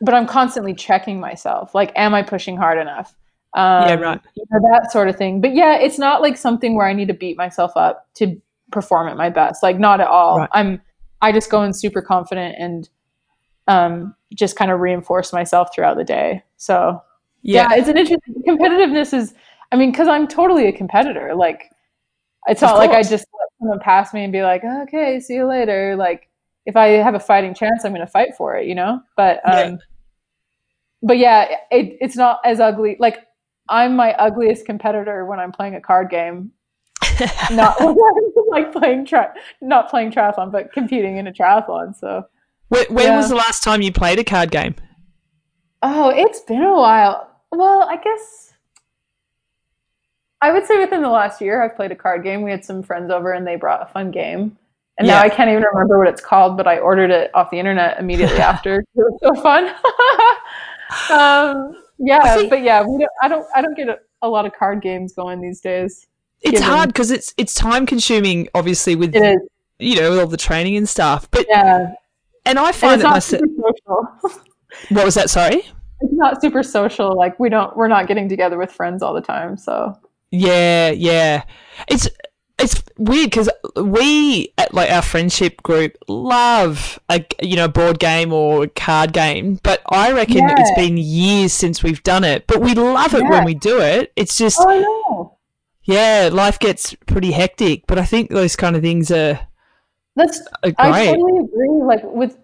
but 0.00 0.14
I'm 0.14 0.26
constantly 0.26 0.74
checking 0.74 1.20
myself. 1.20 1.74
Like, 1.74 1.92
am 1.96 2.12
I 2.14 2.22
pushing 2.22 2.56
hard 2.56 2.78
enough? 2.78 3.14
Um, 3.54 3.86
Yeah, 3.88 3.94
right. 3.94 4.20
you 4.34 4.44
know, 4.50 4.60
that 4.72 4.90
sort 4.90 5.08
of 5.08 5.16
thing. 5.16 5.40
But 5.40 5.54
yeah, 5.54 5.76
it's 5.76 5.98
not 5.98 6.20
like 6.20 6.36
something 6.36 6.74
where 6.74 6.88
I 6.88 6.92
need 6.92 7.06
to 7.08 7.14
beat 7.14 7.36
myself 7.36 7.72
up 7.76 8.08
to 8.14 8.40
perform 8.72 9.06
at 9.08 9.16
my 9.16 9.30
best. 9.30 9.62
Like 9.62 9.78
not 9.78 10.00
at 10.00 10.08
all. 10.08 10.38
Right. 10.38 10.48
I'm 10.52 10.80
I 11.22 11.30
just 11.30 11.48
go 11.50 11.62
in 11.62 11.72
super 11.72 12.02
confident 12.02 12.56
and 12.58 12.88
um 13.68 14.14
just 14.34 14.56
kind 14.56 14.72
of 14.72 14.80
reinforce 14.80 15.32
myself 15.32 15.68
throughout 15.72 15.96
the 15.96 16.02
day. 16.04 16.42
So 16.56 17.00
yeah, 17.42 17.68
Yeah. 17.70 17.78
it's 17.78 17.88
an 17.88 17.96
interesting 17.96 18.34
competitiveness 18.46 19.14
is 19.14 19.34
I 19.74 19.76
mean, 19.76 19.90
because 19.90 20.06
I'm 20.06 20.28
totally 20.28 20.68
a 20.68 20.72
competitor. 20.72 21.34
Like 21.34 21.68
it's 22.46 22.62
Of 22.62 22.70
not 22.70 22.78
like 22.78 22.90
I 22.92 23.02
just 23.02 23.26
let 23.38 23.48
someone 23.58 23.80
pass 23.80 24.14
me 24.14 24.22
and 24.22 24.32
be 24.32 24.42
like, 24.42 24.62
okay, 24.62 25.18
see 25.18 25.34
you 25.34 25.46
later. 25.46 25.96
Like 25.96 26.28
if 26.64 26.76
I 26.76 26.86
have 26.90 27.16
a 27.16 27.20
fighting 27.20 27.54
chance, 27.54 27.84
I'm 27.84 27.92
gonna 27.92 28.06
fight 28.06 28.36
for 28.38 28.54
it, 28.56 28.68
you 28.68 28.76
know? 28.76 29.00
But 29.16 29.38
um 29.44 29.52
Yeah. 29.52 29.76
but 31.02 31.18
yeah, 31.18 31.56
it, 31.72 31.98
it's 32.00 32.14
not 32.14 32.38
as 32.44 32.60
ugly. 32.60 32.96
Like 33.00 33.26
I'm 33.68 33.96
my 33.96 34.12
ugliest 34.14 34.64
competitor 34.64 35.26
when 35.26 35.40
I'm 35.40 35.50
playing 35.50 35.74
a 35.74 35.80
card 35.80 36.08
game, 36.08 36.52
not 37.50 37.74
like 38.48 38.72
playing 38.72 39.06
tri- 39.06 39.34
not 39.60 39.90
playing 39.90 40.12
triathlon, 40.12 40.52
but 40.52 40.72
competing 40.72 41.16
in 41.16 41.26
a 41.26 41.32
triathlon. 41.32 41.96
So 41.96 42.26
when 42.68 42.84
when 42.94 43.06
Yeah. 43.06 43.16
was 43.16 43.28
the 43.28 43.34
last 43.34 43.64
time 43.64 43.82
you 43.82 43.90
played 43.90 44.20
a 44.20 44.24
card 44.24 44.52
game? 44.52 44.76
oh, 45.82 46.10
it's 46.10 46.40
been 46.42 46.62
a 46.62 46.74
while. 46.74 47.28
Well, 47.50 47.82
I 47.88 47.96
guess 47.96 48.43
I 50.44 50.52
would 50.52 50.66
say 50.66 50.78
within 50.78 51.00
the 51.00 51.08
last 51.08 51.40
year, 51.40 51.62
I've 51.62 51.74
played 51.74 51.90
a 51.90 51.96
card 51.96 52.22
game. 52.22 52.42
We 52.42 52.50
had 52.50 52.62
some 52.64 52.82
friends 52.82 53.10
over 53.10 53.32
and 53.32 53.46
they 53.46 53.56
brought 53.56 53.80
a 53.82 53.90
fun 53.92 54.10
game. 54.10 54.58
And 54.98 55.08
now 55.08 55.20
I 55.20 55.28
can't 55.30 55.48
even 55.48 55.62
remember 55.62 55.98
what 55.98 56.06
it's 56.08 56.20
called, 56.20 56.56
but 56.58 56.66
I 56.68 56.78
ordered 56.78 57.10
it 57.10 57.30
off 57.34 57.50
the 57.50 57.58
internet 57.58 57.98
immediately 57.98 58.38
after. 58.52 58.80
It 58.80 58.86
was 58.94 59.18
so 59.22 59.34
fun. 59.42 59.68
um, 61.10 61.76
yeah, 61.98 62.42
but 62.48 62.62
yeah, 62.62 62.82
we 62.82 62.98
don't, 62.98 63.10
I 63.22 63.28
don't. 63.28 63.46
I 63.56 63.62
don't 63.62 63.74
get 63.76 63.88
a, 63.88 63.98
a 64.22 64.28
lot 64.28 64.44
of 64.46 64.52
card 64.52 64.82
games 64.82 65.14
going 65.14 65.40
these 65.40 65.60
days. 65.60 66.06
It's 66.42 66.52
Given- 66.60 66.66
hard 66.68 66.88
because 66.90 67.10
it's 67.10 67.32
it's 67.38 67.54
time 67.54 67.86
consuming, 67.86 68.48
obviously, 68.54 68.94
with 68.96 69.14
you 69.14 69.96
know 70.00 70.10
with 70.10 70.18
all 70.18 70.26
the 70.26 70.36
training 70.36 70.76
and 70.76 70.88
stuff. 70.88 71.28
But 71.30 71.46
yeah. 71.48 71.94
and 72.44 72.58
I 72.58 72.66
And 72.68 72.76
find 72.76 73.00
it's 73.02 73.02
that 73.02 73.08
not 73.08 73.14
myself. 73.14 73.42
social. 74.22 74.40
What 74.90 75.04
was 75.04 75.14
that? 75.14 75.30
Sorry. 75.30 75.56
it's 76.00 76.12
not 76.12 76.40
super 76.42 76.62
social. 76.62 77.16
Like 77.16 77.40
we 77.40 77.48
don't. 77.48 77.76
We're 77.76 77.88
not 77.88 78.06
getting 78.06 78.28
together 78.28 78.58
with 78.58 78.70
friends 78.70 79.02
all 79.02 79.14
the 79.14 79.20
time. 79.22 79.56
So 79.56 79.96
Yeah, 80.34 80.90
yeah. 80.90 81.44
It's 81.88 82.08
it's 82.58 82.82
weird 82.96 83.30
because 83.30 83.50
we 83.76 84.52
at 84.58 84.72
like 84.74 84.90
our 84.90 85.02
friendship 85.02 85.62
group 85.62 85.96
love 86.08 86.98
a 87.08 87.24
you 87.42 87.56
know 87.56 87.68
board 87.68 87.98
game 87.98 88.32
or 88.32 88.66
card 88.68 89.12
game, 89.12 89.58
but 89.62 89.80
I 89.90 90.12
reckon 90.12 90.36
Yeah. 90.38 90.54
it's 90.56 90.74
been 90.76 90.96
years 90.96 91.52
since 91.52 91.82
we've 91.82 92.02
done 92.02 92.24
it. 92.24 92.46
But 92.46 92.60
we 92.60 92.74
love 92.74 93.14
it 93.14 93.22
Yeah. 93.22 93.30
when 93.30 93.44
we 93.44 93.54
do 93.54 93.80
it. 93.80 94.12
It's 94.16 94.36
just 94.38 94.58
oh, 94.60 95.36
yeah, 95.84 96.30
life 96.32 96.58
gets 96.58 96.94
pretty 97.06 97.32
hectic, 97.32 97.86
but 97.86 97.98
I 97.98 98.04
think 98.04 98.30
those 98.30 98.56
kind 98.56 98.74
of 98.74 98.82
things 98.82 99.10
are, 99.10 99.38
That's 100.16 100.40
are 100.62 100.72
I 100.78 101.06
totally 101.06 101.44
agree. 101.44 101.82
Like 101.82 102.02
with, 102.04 102.38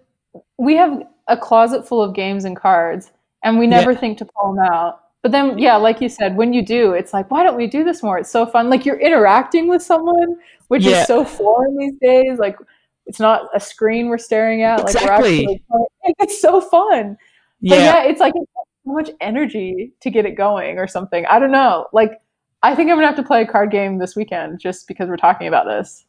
we 0.57 0.75
have 0.75 1.03
a 1.27 1.37
closet 1.37 1.87
full 1.87 2.03
of 2.03 2.13
games 2.13 2.45
and 2.45 2.55
cards, 2.55 3.11
and 3.43 3.57
we 3.57 3.65
never 3.67 3.95
think 3.95 4.19
to 4.19 4.25
pull 4.25 4.53
them 4.53 4.63
out. 4.63 5.00
But 5.23 5.31
then, 5.31 5.59
yeah, 5.59 5.75
like 5.75 6.01
you 6.01 6.09
said, 6.09 6.35
when 6.35 6.51
you 6.51 6.65
do, 6.65 6.93
it's 6.93 7.13
like, 7.13 7.29
why 7.29 7.43
don't 7.43 7.55
we 7.55 7.67
do 7.67 7.83
this 7.83 8.01
more? 8.01 8.17
It's 8.17 8.31
so 8.31 8.45
fun. 8.45 8.69
Like 8.69 8.85
you're 8.85 8.99
interacting 8.99 9.67
with 9.67 9.83
someone, 9.83 10.37
which 10.69 10.83
Yeah. 10.83 11.01
is 11.01 11.07
so 11.07 11.23
foreign 11.23 11.77
these 11.77 11.93
days. 12.01 12.39
Like 12.39 12.57
it's 13.05 13.19
not 13.19 13.47
a 13.53 13.59
screen 13.59 14.07
we're 14.09 14.17
staring 14.17 14.63
at. 14.63 14.77
Like 14.83 14.95
we're 14.95 15.01
Exactly. 15.01 15.41
actually, 15.43 15.63
it's 16.19 16.41
so 16.41 16.59
fun. 16.59 17.17
yeah. 17.59 17.75
But 17.75 17.81
yeah, 17.81 18.03
it's 18.05 18.19
like 18.19 18.33
so 18.33 18.93
much 18.93 19.11
energy 19.21 19.93
to 20.01 20.09
get 20.09 20.25
it 20.25 20.31
going 20.35 20.79
or 20.79 20.87
something. 20.87 21.23
I 21.27 21.37
don't 21.37 21.51
know. 21.51 21.87
Like 21.93 22.19
I 22.63 22.73
think 22.73 22.89
I'm 22.89 22.97
gonna 22.97 23.05
have 23.07 23.15
to 23.17 23.23
play 23.23 23.43
a 23.43 23.47
card 23.47 23.69
game 23.69 23.99
this 23.99 24.15
weekend 24.15 24.59
just 24.59 24.87
because 24.87 25.07
we're 25.07 25.17
talking 25.17 25.47
about 25.47 25.65
this. 25.67 26.05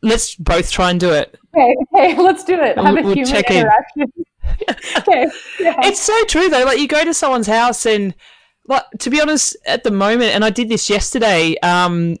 Let's 0.00 0.36
both 0.36 0.70
try 0.70 0.90
and 0.92 1.00
do 1.00 1.10
it. 1.10 1.36
Okay, 1.56 1.74
okay, 1.94 2.16
let's 2.22 2.44
do 2.44 2.54
it. 2.54 2.76
We'll- 2.76 2.84
Have 2.86 2.98
a 2.98 3.02
we'll 3.02 3.14
human 3.14 3.32
check 3.32 3.50
in. 3.50 3.66
okay. 4.98 5.26
Yeah. 5.58 5.76
It's 5.82 6.00
so 6.00 6.24
true 6.24 6.48
though. 6.48 6.64
Like 6.64 6.78
you 6.78 6.88
go 6.88 7.04
to 7.04 7.14
someone's 7.14 7.46
house 7.46 7.86
and 7.86 8.14
like 8.66 8.84
to 9.00 9.10
be 9.10 9.20
honest, 9.20 9.56
at 9.66 9.84
the 9.84 9.90
moment, 9.90 10.34
and 10.34 10.44
I 10.44 10.50
did 10.50 10.68
this 10.68 10.88
yesterday. 10.88 11.56
Um, 11.62 12.18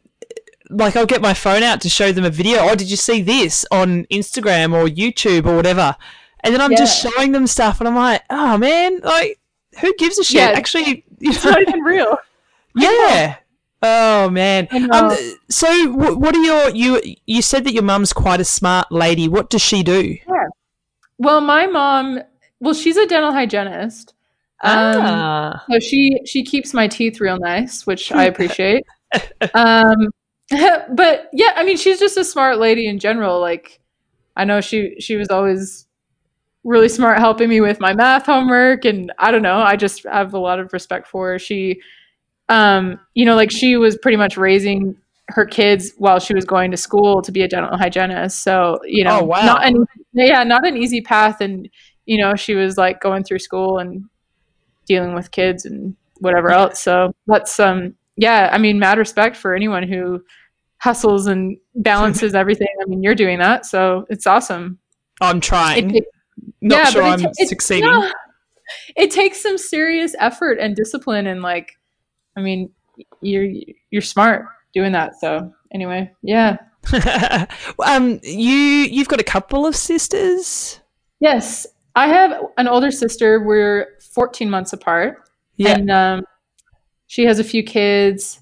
like 0.70 0.96
I'll 0.96 1.06
get 1.06 1.20
my 1.20 1.34
phone 1.34 1.62
out 1.62 1.80
to 1.82 1.88
show 1.88 2.12
them 2.12 2.24
a 2.24 2.30
video. 2.30 2.58
Oh, 2.60 2.74
did 2.74 2.90
you 2.90 2.96
see 2.96 3.22
this 3.22 3.64
on 3.70 4.04
Instagram 4.06 4.72
or 4.72 4.86
YouTube 4.86 5.46
or 5.46 5.56
whatever? 5.56 5.96
And 6.40 6.52
then 6.52 6.60
I'm 6.60 6.76
just 6.76 7.00
showing 7.00 7.32
them 7.32 7.46
stuff, 7.46 7.80
and 7.80 7.88
I'm 7.88 7.94
like, 7.94 8.22
oh 8.30 8.58
man, 8.58 9.00
like 9.00 9.38
who 9.80 9.94
gives 9.98 10.18
a 10.18 10.24
shit? 10.24 10.36
Yeah. 10.36 10.50
Actually, 10.50 11.04
you 11.18 11.30
it's 11.30 11.44
know, 11.44 11.52
not 11.52 11.62
even 11.62 11.80
real. 11.80 12.16
yeah. 12.76 13.36
Oh 13.82 14.30
man. 14.30 14.68
Um, 14.92 15.16
so 15.48 15.90
what 15.92 16.34
are 16.34 16.42
your 16.42 16.70
you? 16.70 17.00
You 17.26 17.42
said 17.42 17.64
that 17.64 17.72
your 17.72 17.82
mum's 17.82 18.12
quite 18.12 18.40
a 18.40 18.44
smart 18.44 18.90
lady. 18.90 19.28
What 19.28 19.50
does 19.50 19.62
she 19.62 19.82
do? 19.82 20.16
Well, 21.22 21.40
my 21.40 21.66
mom, 21.66 22.20
well, 22.60 22.74
she's 22.74 22.96
a 22.96 23.06
dental 23.06 23.32
hygienist. 23.32 24.14
Um, 24.64 25.02
ah, 25.02 25.64
So 25.70 25.78
she 25.80 26.20
she 26.26 26.44
keeps 26.44 26.74
my 26.74 26.88
teeth 26.88 27.20
real 27.20 27.38
nice, 27.38 27.86
which 27.86 28.12
I 28.12 28.24
appreciate. 28.32 28.84
um, 29.54 29.96
but 30.50 31.28
yeah, 31.32 31.52
I 31.56 31.64
mean, 31.64 31.76
she's 31.76 31.98
just 31.98 32.16
a 32.16 32.24
smart 32.24 32.58
lady 32.58 32.86
in 32.86 32.98
general. 32.98 33.40
Like, 33.40 33.80
I 34.36 34.44
know 34.44 34.60
she 34.60 34.96
she 35.00 35.16
was 35.16 35.28
always 35.30 35.86
really 36.64 36.88
smart 36.88 37.18
helping 37.18 37.48
me 37.48 37.60
with 37.60 37.80
my 37.80 37.94
math 37.94 38.26
homework, 38.26 38.84
and 38.84 39.12
I 39.18 39.30
don't 39.30 39.42
know. 39.42 39.58
I 39.58 39.76
just 39.76 40.04
have 40.04 40.34
a 40.34 40.38
lot 40.40 40.60
of 40.60 40.72
respect 40.72 41.08
for 41.08 41.32
her. 41.32 41.38
She, 41.38 41.80
um, 42.48 43.00
you 43.14 43.24
know, 43.26 43.36
like 43.36 43.50
she 43.52 43.76
was 43.76 43.96
pretty 43.98 44.18
much 44.18 44.36
raising 44.36 44.96
her 45.32 45.44
kids 45.46 45.92
while 45.98 46.18
she 46.20 46.34
was 46.34 46.44
going 46.44 46.70
to 46.70 46.76
school 46.76 47.22
to 47.22 47.32
be 47.32 47.42
a 47.42 47.48
dental 47.48 47.76
hygienist. 47.76 48.42
So 48.42 48.78
you 48.84 49.04
know, 49.04 49.20
Oh, 49.20 49.24
wow. 49.24 49.44
not 49.44 49.64
an 49.66 49.84
yeah, 50.12 50.42
not 50.44 50.66
an 50.66 50.76
easy 50.76 51.00
path, 51.00 51.40
and 51.40 51.68
you 52.06 52.18
know, 52.18 52.34
she 52.34 52.54
was 52.54 52.76
like 52.76 53.00
going 53.00 53.24
through 53.24 53.38
school 53.40 53.78
and 53.78 54.04
dealing 54.86 55.14
with 55.14 55.30
kids 55.30 55.64
and 55.64 55.96
whatever 56.18 56.50
else. 56.50 56.80
So 56.82 57.12
that's 57.26 57.58
um 57.60 57.94
yeah, 58.16 58.50
I 58.52 58.58
mean 58.58 58.78
mad 58.78 58.98
respect 58.98 59.36
for 59.36 59.54
anyone 59.54 59.88
who 59.88 60.22
hustles 60.78 61.26
and 61.26 61.56
balances 61.76 62.34
everything. 62.42 62.68
I 62.82 62.86
mean 62.86 63.02
you're 63.02 63.14
doing 63.14 63.38
that, 63.38 63.66
so 63.66 64.06
it's 64.10 64.26
awesome. 64.26 64.78
I'm 65.20 65.40
trying. 65.40 65.96
It- 65.96 66.04
Not 66.60 66.76
yeah, 66.76 66.84
sure 66.90 67.02
I'm 67.02 67.20
it- 67.38 67.48
succeeding. 67.48 67.88
no. 67.90 68.10
it 68.96 69.10
takes 69.10 69.42
some 69.42 69.58
serious 69.58 70.14
effort 70.18 70.58
and 70.58 70.74
discipline 70.74 71.26
and 71.26 71.42
like 71.42 71.72
I 72.36 72.40
mean 72.40 72.70
you're 73.20 73.46
you're 73.90 74.02
smart 74.02 74.46
doing 74.74 74.92
that. 74.92 75.18
So 75.20 75.52
anyway, 75.72 76.10
yeah. 76.22 76.56
um, 77.86 78.18
you 78.22 78.52
you've 78.56 79.08
got 79.08 79.20
a 79.20 79.24
couple 79.24 79.66
of 79.66 79.76
sisters. 79.76 80.80
Yes. 81.20 81.66
I 81.94 82.08
have 82.08 82.40
an 82.56 82.68
older 82.68 82.90
sister. 82.90 83.40
We're 83.40 83.98
14 84.14 84.48
months 84.50 84.72
apart. 84.72 85.28
Yeah. 85.56 85.74
And 85.76 85.90
um, 85.90 86.24
she 87.06 87.24
has 87.24 87.38
a 87.38 87.44
few 87.44 87.62
kids. 87.62 88.40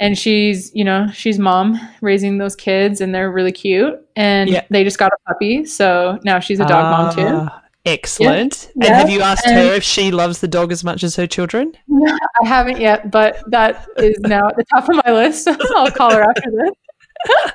And 0.00 0.16
she's, 0.16 0.72
you 0.76 0.84
know, 0.84 1.08
she's 1.12 1.40
mom 1.40 1.80
raising 2.02 2.38
those 2.38 2.54
kids, 2.54 3.00
and 3.00 3.12
they're 3.12 3.32
really 3.32 3.50
cute. 3.50 3.94
And 4.14 4.48
Yeah. 4.48 4.62
they 4.70 4.84
just 4.84 4.96
got 4.96 5.10
a 5.10 5.16
puppy, 5.26 5.64
so 5.64 6.20
now 6.24 6.38
she's 6.38 6.60
a 6.60 6.66
dog 6.66 7.16
mom 7.16 7.16
too. 7.16 7.48
Excellent. 7.84 8.70
And 8.74 8.84
Yeah, 8.84 8.98
have 8.98 9.10
you 9.10 9.20
asked 9.22 9.46
and- 9.46 9.56
her 9.56 9.74
if 9.74 9.82
she 9.82 10.10
loves 10.10 10.40
the 10.40 10.48
dog 10.48 10.72
as 10.72 10.84
much 10.84 11.02
as 11.02 11.16
her 11.16 11.26
children? 11.26 11.72
No, 11.86 12.16
I 12.42 12.46
haven't 12.46 12.80
yet, 12.80 13.10
but 13.10 13.42
that 13.50 13.86
is 13.96 14.18
now 14.20 14.48
at 14.48 14.56
the 14.56 14.64
top 14.72 14.88
of 14.88 15.00
my 15.06 15.12
list. 15.12 15.48
I'll 15.76 15.90
call 15.90 16.12
her 16.12 16.22
after 16.22 16.50
this. 16.50 17.52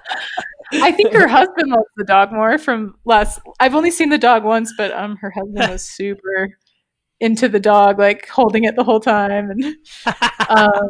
I 0.82 0.91
think 0.91 1.13
her 1.13 1.28
husband 1.28 1.69
loves 1.69 1.88
the 1.97 2.03
dog 2.03 2.32
more 2.32 2.57
from 2.57 2.95
last. 3.05 3.39
I've 3.59 3.76
only 3.76 3.91
seen 3.91 4.09
the 4.09 4.17
dog 4.17 4.43
once, 4.43 4.74
but 4.76 4.91
um, 4.91 5.17
her 5.17 5.30
husband 5.30 5.69
was 5.71 5.84
super 5.88 6.57
into 7.19 7.47
the 7.47 7.59
dog, 7.59 7.99
like 7.99 8.28
holding 8.28 8.63
it 8.63 8.76
the 8.76 8.84
whole 8.84 8.99
time. 8.99 9.51
And 9.51 9.76
um, 10.49 10.89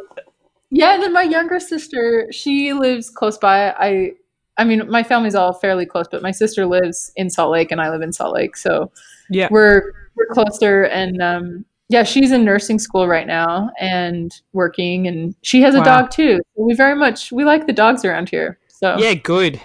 yeah, 0.72 0.94
and 0.94 1.04
then 1.04 1.14
my 1.14 1.24
younger 1.24 1.60
sister, 1.60 2.28
she 2.32 2.72
lives 2.74 3.10
close 3.10 3.38
by. 3.38 3.72
I, 3.72 4.12
I 4.58 4.64
mean, 4.64 4.90
my 4.90 5.04
family's 5.04 5.36
all 5.36 5.54
fairly 5.54 5.86
close, 5.86 6.08
but 6.10 6.22
my 6.22 6.32
sister 6.32 6.66
lives 6.66 7.12
in 7.16 7.30
Salt 7.30 7.52
Lake, 7.52 7.72
and 7.72 7.82
I 7.82 7.90
live 7.90 8.02
in 8.02 8.14
Salt 8.14 8.34
Lake, 8.34 8.56
so 8.56 8.90
yeah. 9.30 9.48
we're 9.52 9.94
we're 10.16 10.28
closer 10.28 10.84
and 10.86 11.22
um 11.22 11.66
yeah 11.90 12.04
she's 12.04 12.32
in 12.32 12.44
nursing 12.46 12.80
school 12.80 13.08
right 13.08 13.28
now 13.28 13.70
and 13.80 14.42
working 14.54 15.08
and 15.08 15.36
she 15.42 15.62
has 15.62 15.76
a 15.76 15.80
Wow. 15.80 15.84
dog 16.02 16.12
too 16.12 16.40
we 16.56 16.74
very 16.76 16.96
much 16.96 17.32
we 17.32 17.44
like 17.44 17.68
the 17.68 17.74
dogs 17.74 18.04
around 18.06 18.30
here 18.30 18.58
So 18.68 18.98
Yeah, 18.98 19.14
good. 19.16 19.60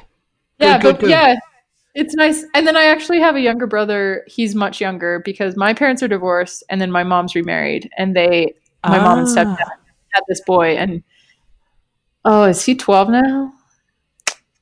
yeah, 0.58 0.78
Good, 0.78 0.94
but 0.94 1.00
good. 1.00 1.10
yeah, 1.10 1.36
it's 1.94 2.14
nice. 2.14 2.44
And 2.54 2.66
then 2.66 2.76
I 2.76 2.84
actually 2.84 3.20
have 3.20 3.34
a 3.36 3.40
younger 3.40 3.66
brother. 3.66 4.22
He's 4.28 4.54
much 4.54 4.80
younger 4.80 5.20
because 5.24 5.56
my 5.56 5.74
parents 5.74 6.02
are 6.02 6.08
divorced, 6.08 6.62
and 6.70 6.80
then 6.80 6.90
my 6.92 7.02
mom's 7.02 7.34
remarried, 7.34 7.90
and 7.98 8.14
they, 8.14 8.54
my 8.84 8.98
mom 9.00 9.18
and 9.18 9.28
Ah. 9.28 9.34
stepdad 9.34 9.70
had 10.14 10.22
this 10.28 10.40
boy, 10.46 10.76
and 10.76 11.02
oh, 12.24 12.44
is 12.44 12.64
he 12.64 12.74
twelve 12.76 13.08
now? 13.10 13.52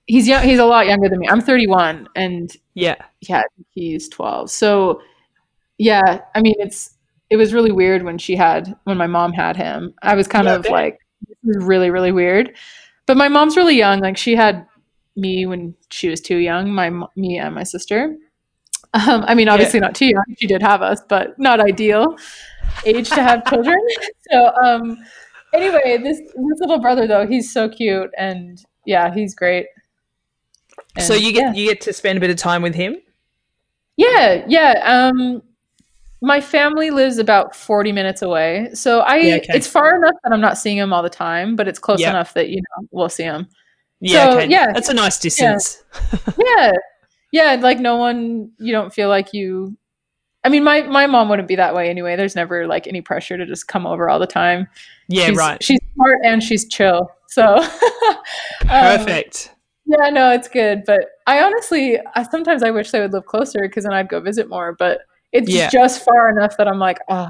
He's 0.07 0.29
young. 0.29 0.45
He's 0.45 0.59
a 0.59 0.65
lot 0.65 0.87
younger 0.87 1.09
than 1.09 1.19
me. 1.19 1.29
I'm 1.29 1.41
31, 1.41 2.09
and 2.15 2.51
Yeah. 2.75 2.97
yeah, 3.21 3.43
he's 3.71 4.09
12. 4.09 4.51
So 4.51 5.01
yeah, 5.79 6.21
I 6.35 6.41
mean, 6.41 6.55
it's 6.59 6.93
it 7.31 7.37
was 7.37 7.53
really 7.53 7.73
weird 7.73 8.03
when 8.05 8.19
she 8.19 8.37
had 8.37 8.77
when 8.85 8.97
my 8.97 9.07
mom 9.07 9.33
had 9.33 9.57
him. 9.57 9.95
I 10.03 10.15
was 10.15 10.29
kind 10.29 10.47
Yeah, 10.47 10.57
of 10.57 10.69
like, 10.69 10.99
this 11.29 11.57
is 11.57 11.65
really 11.65 11.91
really 11.91 12.13
weird. 12.13 12.57
But 13.07 13.17
my 13.17 13.29
mom's 13.29 13.57
really 13.57 13.77
young. 13.77 14.01
Like 14.01 14.17
she 14.17 14.37
had 14.37 14.67
me 15.17 15.47
when 15.47 15.75
she 15.91 16.09
was 16.09 16.21
too 16.21 16.37
young. 16.39 16.71
My 16.73 16.91
me 17.17 17.39
and 17.39 17.55
my 17.55 17.63
sister. 17.65 18.17
Um, 18.95 19.25
I 19.27 19.35
mean, 19.35 19.49
obviously 19.49 19.81
not 19.81 19.95
too 19.95 20.07
young. 20.07 20.25
She 20.39 20.47
did 20.47 20.63
have 20.63 20.83
us, 20.83 21.03
but 21.09 21.39
not 21.39 21.61
ideal 21.61 22.17
age 22.85 23.09
to 23.11 23.23
have 23.23 23.45
children. 23.47 23.79
so 24.31 24.53
um, 24.65 24.99
anyway, 25.55 25.99
this 25.99 26.19
this 26.21 26.61
little 26.61 26.79
brother 26.81 27.07
though, 27.07 27.27
he's 27.27 27.53
so 27.53 27.69
cute, 27.69 28.11
and 28.17 28.63
yeah, 28.87 29.13
he's 29.13 29.35
great. 29.35 29.67
So 31.01 31.15
you 31.15 31.33
get 31.33 31.55
yeah. 31.55 31.61
you 31.61 31.69
get 31.69 31.81
to 31.83 31.93
spend 31.93 32.17
a 32.17 32.21
bit 32.21 32.31
of 32.31 32.37
time 32.37 32.63
with 32.63 32.75
him. 32.75 32.97
Yeah, 33.97 34.45
yeah. 34.47 34.83
Um, 34.85 35.43
my 36.23 36.41
family 36.41 36.91
lives 36.91 37.19
about 37.19 37.55
forty 37.55 37.93
minutes 37.93 38.23
away, 38.23 38.71
so 38.75 39.01
I 39.01 39.17
Yeah, 39.17 39.35
okay. 39.37 39.53
it's 39.55 39.67
far 39.67 39.95
enough 39.97 40.15
that 40.25 40.33
I'm 40.33 40.41
not 40.41 40.59
seeing 40.59 40.79
him 40.79 40.93
all 40.93 41.03
the 41.03 41.11
time, 41.11 41.57
but 41.57 41.69
it's 41.69 41.79
close 41.79 42.01
Yeah. 42.01 42.11
enough 42.11 42.35
that 42.35 42.49
you 42.49 42.57
know 42.57 42.89
we'll 42.91 43.09
see 43.09 43.25
him. 43.25 43.47
Yeah, 44.01 44.31
So, 44.31 44.39
okay. 44.39 44.49
yeah. 44.49 44.73
That's 44.73 44.89
a 44.89 44.95
nice 44.95 45.19
distance. 45.19 45.83
Yeah, 46.39 46.73
yeah. 47.33 47.59
Like 47.61 47.81
no 47.81 47.97
one, 47.97 48.51
you 48.59 48.73
don't 48.73 48.93
feel 48.93 49.09
like 49.09 49.33
you. 49.33 49.77
I 50.45 50.49
mean, 50.49 50.63
my 50.65 50.83
my 50.83 51.07
mom 51.07 51.29
wouldn't 51.29 51.49
be 51.49 51.57
that 51.57 51.75
way 51.75 51.91
anyway. 51.91 52.17
There's 52.17 52.37
never 52.37 52.67
like 52.67 52.87
any 52.87 53.01
pressure 53.01 53.37
to 53.37 53.47
just 53.47 53.69
come 53.69 53.87
over 53.87 54.09
all 54.09 54.19
the 54.19 54.27
time. 54.27 54.69
Yeah, 55.09 55.27
she's, 55.27 55.37
right. 55.37 55.63
She's 55.63 55.81
smart 55.95 56.19
and 56.25 56.43
she's 56.43 56.69
chill, 56.69 57.11
so 57.29 57.57
um, 57.63 58.17
Perfect. 58.67 59.53
Yeah, 59.87 60.11
no, 60.11 60.33
it's 60.33 60.49
good. 60.49 60.83
But 60.85 61.07
I 61.27 61.43
honestly, 61.43 61.99
I 62.15 62.25
sometimes 62.25 62.63
I 62.63 62.71
wish 62.71 62.91
they 62.91 63.01
would 63.01 63.13
live 63.13 63.27
closer 63.27 63.61
because 63.63 63.85
then 63.85 63.93
I'd 63.93 64.09
go 64.09 64.21
visit 64.21 64.49
more. 64.49 64.75
But 64.79 65.01
it's 65.33 65.49
Yeah. 65.49 65.69
just 65.71 66.05
far 66.05 66.31
enough 66.31 66.57
that 66.57 66.67
I'm 66.69 66.79
like, 66.79 66.99
oh, 67.09 67.29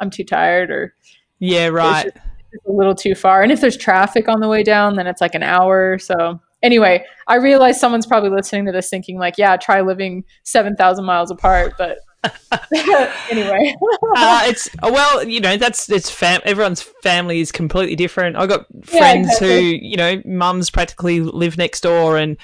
I'm 0.00 0.10
too 0.10 0.24
tired, 0.24 0.70
or 0.70 0.94
yeah, 1.38 1.68
right. 1.68 2.06
it's 2.06 2.14
just 2.14 2.66
a 2.66 2.72
little 2.72 2.94
too 2.94 3.14
far. 3.14 3.42
And 3.42 3.52
if 3.52 3.60
there's 3.60 3.76
traffic 3.76 4.28
on 4.28 4.40
the 4.40 4.48
way 4.48 4.62
down, 4.62 4.96
then 4.96 5.06
it's 5.06 5.20
like 5.20 5.34
an 5.34 5.42
hour. 5.44 5.98
So 5.98 6.40
anyway, 6.62 7.04
I 7.28 7.36
realize 7.36 7.78
someone's 7.78 8.06
probably 8.06 8.30
listening 8.30 8.66
to 8.66 8.72
this 8.72 8.88
thinking 8.90 9.18
like, 9.18 9.38
yeah, 9.38 9.56
try 9.56 9.80
living 9.80 10.24
seven 10.42 10.74
thousand 10.74 11.04
miles 11.04 11.30
apart. 11.30 11.74
But 11.78 11.98
anyway, 13.30 13.74
uh, 14.16 14.42
it's 14.46 14.68
well, 14.82 15.24
you 15.24 15.40
know, 15.40 15.56
that's 15.56 15.90
it's 15.90 16.10
fam. 16.10 16.40
Everyone's 16.44 16.82
family 16.82 17.40
is 17.40 17.52
completely 17.52 17.96
different. 17.96 18.36
I 18.36 18.46
got 18.46 18.66
Yeah, 18.90 18.98
friends 18.98 19.38
who, 19.38 19.46
you 19.46 19.96
know, 19.96 20.22
mums 20.24 20.70
practically 20.70 21.20
live 21.20 21.56
next 21.58 21.80
door, 21.82 22.16
and 22.16 22.36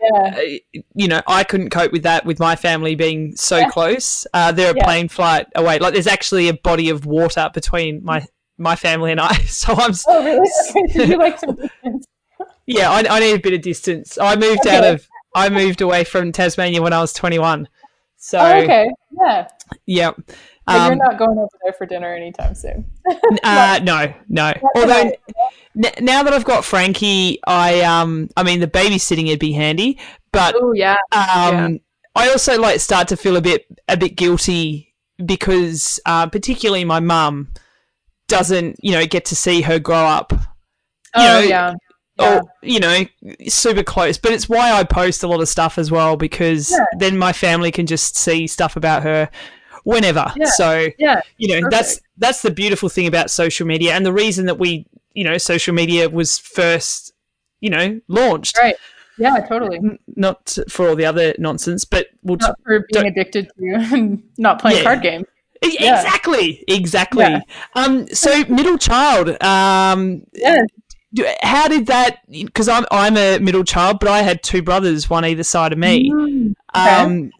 yeah, 0.00 0.34
uh, 0.36 0.40
you 0.94 1.08
know, 1.08 1.22
I 1.26 1.44
couldn't 1.44 1.70
cope 1.70 1.92
with 1.92 2.02
that 2.02 2.24
with 2.24 2.38
my 2.38 2.56
family 2.56 2.94
being 2.94 3.36
so 3.36 3.60
Yeah. 3.60 3.70
close. 3.70 4.26
Uh, 4.34 4.52
they're 4.52 4.72
a 4.72 4.74
plane 4.74 5.08
flight 5.08 5.46
away. 5.54 5.78
Like, 5.78 5.94
there's 5.94 6.06
actually 6.06 6.48
a 6.48 6.54
body 6.54 6.90
of 6.90 7.06
water 7.06 7.50
between 7.52 8.04
my 8.04 8.26
my 8.58 8.76
family 8.76 9.10
and 9.12 9.20
I. 9.20 9.34
So 9.46 9.74
I'm, 9.74 9.92
oh 10.08 10.24
really? 10.24 10.48
Okay, 10.70 11.06
you 11.06 11.18
like 11.18 11.38
yeah, 12.66 12.90
I, 12.90 13.04
I 13.08 13.20
need 13.20 13.34
a 13.34 13.38
bit 13.40 13.54
of 13.54 13.62
distance. 13.62 14.18
I 14.20 14.36
moved 14.36 14.66
out 14.66 14.84
of, 14.84 15.08
I 15.34 15.48
moved 15.48 15.80
away 15.80 16.04
from 16.04 16.32
Tasmania 16.32 16.82
when 16.82 16.92
I 16.92 17.00
was 17.00 17.12
21. 17.12 17.68
So 18.24 18.38
Oh, 18.38 18.62
okay, 18.62 18.88
yeah. 19.20 19.48
yeah. 19.84 20.12
Um, 20.68 20.86
you're 20.86 20.94
not 20.94 21.18
going 21.18 21.36
over 21.36 21.48
there 21.64 21.72
for 21.72 21.86
dinner 21.86 22.14
anytime 22.14 22.54
soon. 22.54 22.86
Uh, 23.42 23.80
no, 23.82 24.12
no. 24.28 24.52
Although 24.76 25.10
n- 25.74 25.94
now 26.00 26.22
that 26.22 26.32
I've 26.32 26.44
got 26.44 26.64
Frankie, 26.64 27.40
I 27.46 27.80
um, 27.80 28.28
I 28.36 28.42
mean 28.42 28.60
the 28.60 28.68
babysitting 28.68 29.26
would 29.28 29.38
be 29.38 29.52
handy, 29.52 29.98
but 30.32 30.54
oh 30.56 30.72
yeah, 30.72 30.96
um, 31.10 31.80
I 32.14 32.28
also 32.28 32.60
like 32.60 32.78
start 32.78 33.08
to 33.08 33.16
feel 33.16 33.36
a 33.36 33.40
bit 33.40 33.66
a 33.88 33.96
bit 33.96 34.16
guilty 34.16 34.94
because 35.24 35.98
uh, 36.06 36.28
particularly 36.28 36.84
my 36.84 37.00
mum 37.00 37.52
doesn't 38.28 38.76
you 38.82 38.92
know 38.92 39.04
get 39.06 39.24
to 39.26 39.36
see 39.36 39.62
her 39.62 39.78
grow 39.78 39.96
up 39.96 40.32
oh 41.14 41.24
know, 41.24 41.40
yeah, 41.40 41.72
yeah. 42.18 42.38
or 42.38 42.42
you 42.62 42.78
know 42.80 43.04
super 43.48 43.82
close 43.82 44.18
but 44.18 44.32
it's 44.32 44.48
why 44.48 44.72
i 44.72 44.84
post 44.84 45.22
a 45.22 45.26
lot 45.26 45.40
of 45.40 45.48
stuff 45.48 45.78
as 45.78 45.90
well 45.90 46.16
because 46.16 46.70
Yeah. 46.70 46.84
then 46.98 47.16
my 47.18 47.32
family 47.32 47.70
can 47.70 47.86
just 47.86 48.16
see 48.16 48.46
stuff 48.46 48.76
about 48.76 49.02
her 49.02 49.30
whenever 49.84 50.32
Yeah. 50.36 50.46
so 50.46 50.88
yeah. 50.98 51.20
you 51.38 51.48
know 51.60 51.68
that's 51.70 52.00
that's 52.18 52.42
the 52.42 52.50
beautiful 52.50 52.88
thing 52.88 53.06
about 53.06 53.30
social 53.30 53.66
media 53.66 53.94
and 53.94 54.04
the 54.06 54.12
reason 54.12 54.46
that 54.46 54.58
we 54.58 54.86
you 55.14 55.24
know 55.24 55.38
social 55.38 55.74
media 55.74 56.08
was 56.08 56.38
first 56.38 57.12
you 57.60 57.70
know 57.70 58.00
launched 58.08 58.56
Right. 58.60 58.76
Yeah, 59.18 59.40
totally. 59.46 59.78
Not 60.16 60.56
for 60.70 60.88
all 60.88 60.96
the 60.96 61.04
other 61.04 61.34
nonsense 61.38 61.84
but 61.84 62.06
we'll 62.22 62.38
t- 62.38 62.46
Not 62.46 62.58
for 62.64 62.86
being 62.92 63.06
addicted 63.06 63.50
to 63.58 63.74
and 63.94 64.22
not 64.38 64.58
playing 64.60 64.82
card 64.84 65.02
games. 65.02 65.26
Yeah. 65.62 65.98
exactly 66.00 66.64
exactly 66.66 67.22
Yeah. 67.24 67.40
um 67.74 68.08
so 68.08 68.42
middle 68.48 68.78
child 68.78 69.40
um 69.42 70.22
Yeah. 70.32 70.62
How 71.42 71.68
did 71.68 71.86
that 71.86 72.18
because 72.30 72.68
i'm 72.68 72.84
i'm 72.90 73.16
a 73.16 73.38
middle 73.38 73.64
child 73.64 73.98
but 74.00 74.08
i 74.08 74.22
had 74.22 74.42
two 74.42 74.62
brothers 74.62 75.10
one 75.10 75.24
either 75.24 75.42
side 75.42 75.72
of 75.72 75.78
me 75.78 76.10
Mm, 76.10 76.54
okay. 76.74 77.02
um 77.02 77.30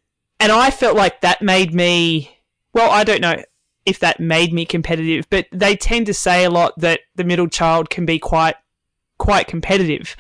and 0.41 0.53
i 0.53 0.71
felt 0.71 0.97
like 0.97 1.21
that 1.23 1.41
made 1.43 1.73
me 1.75 2.37
well 2.75 2.91
i 2.91 3.03
don't 3.05 3.21
know 3.21 3.43
if 3.87 3.99
that 4.01 4.21
made 4.21 4.53
me 4.53 4.65
competitive 4.67 5.27
but 5.31 5.47
they 5.53 5.75
tend 5.75 6.07
to 6.07 6.15
say 6.15 6.45
a 6.45 6.51
lot 6.51 6.73
that 6.79 7.01
the 7.17 7.25
middle 7.25 7.49
child 7.49 7.89
can 7.91 8.05
be 8.07 8.19
quite 8.19 8.57
quite 9.19 9.47
competitive 9.47 10.17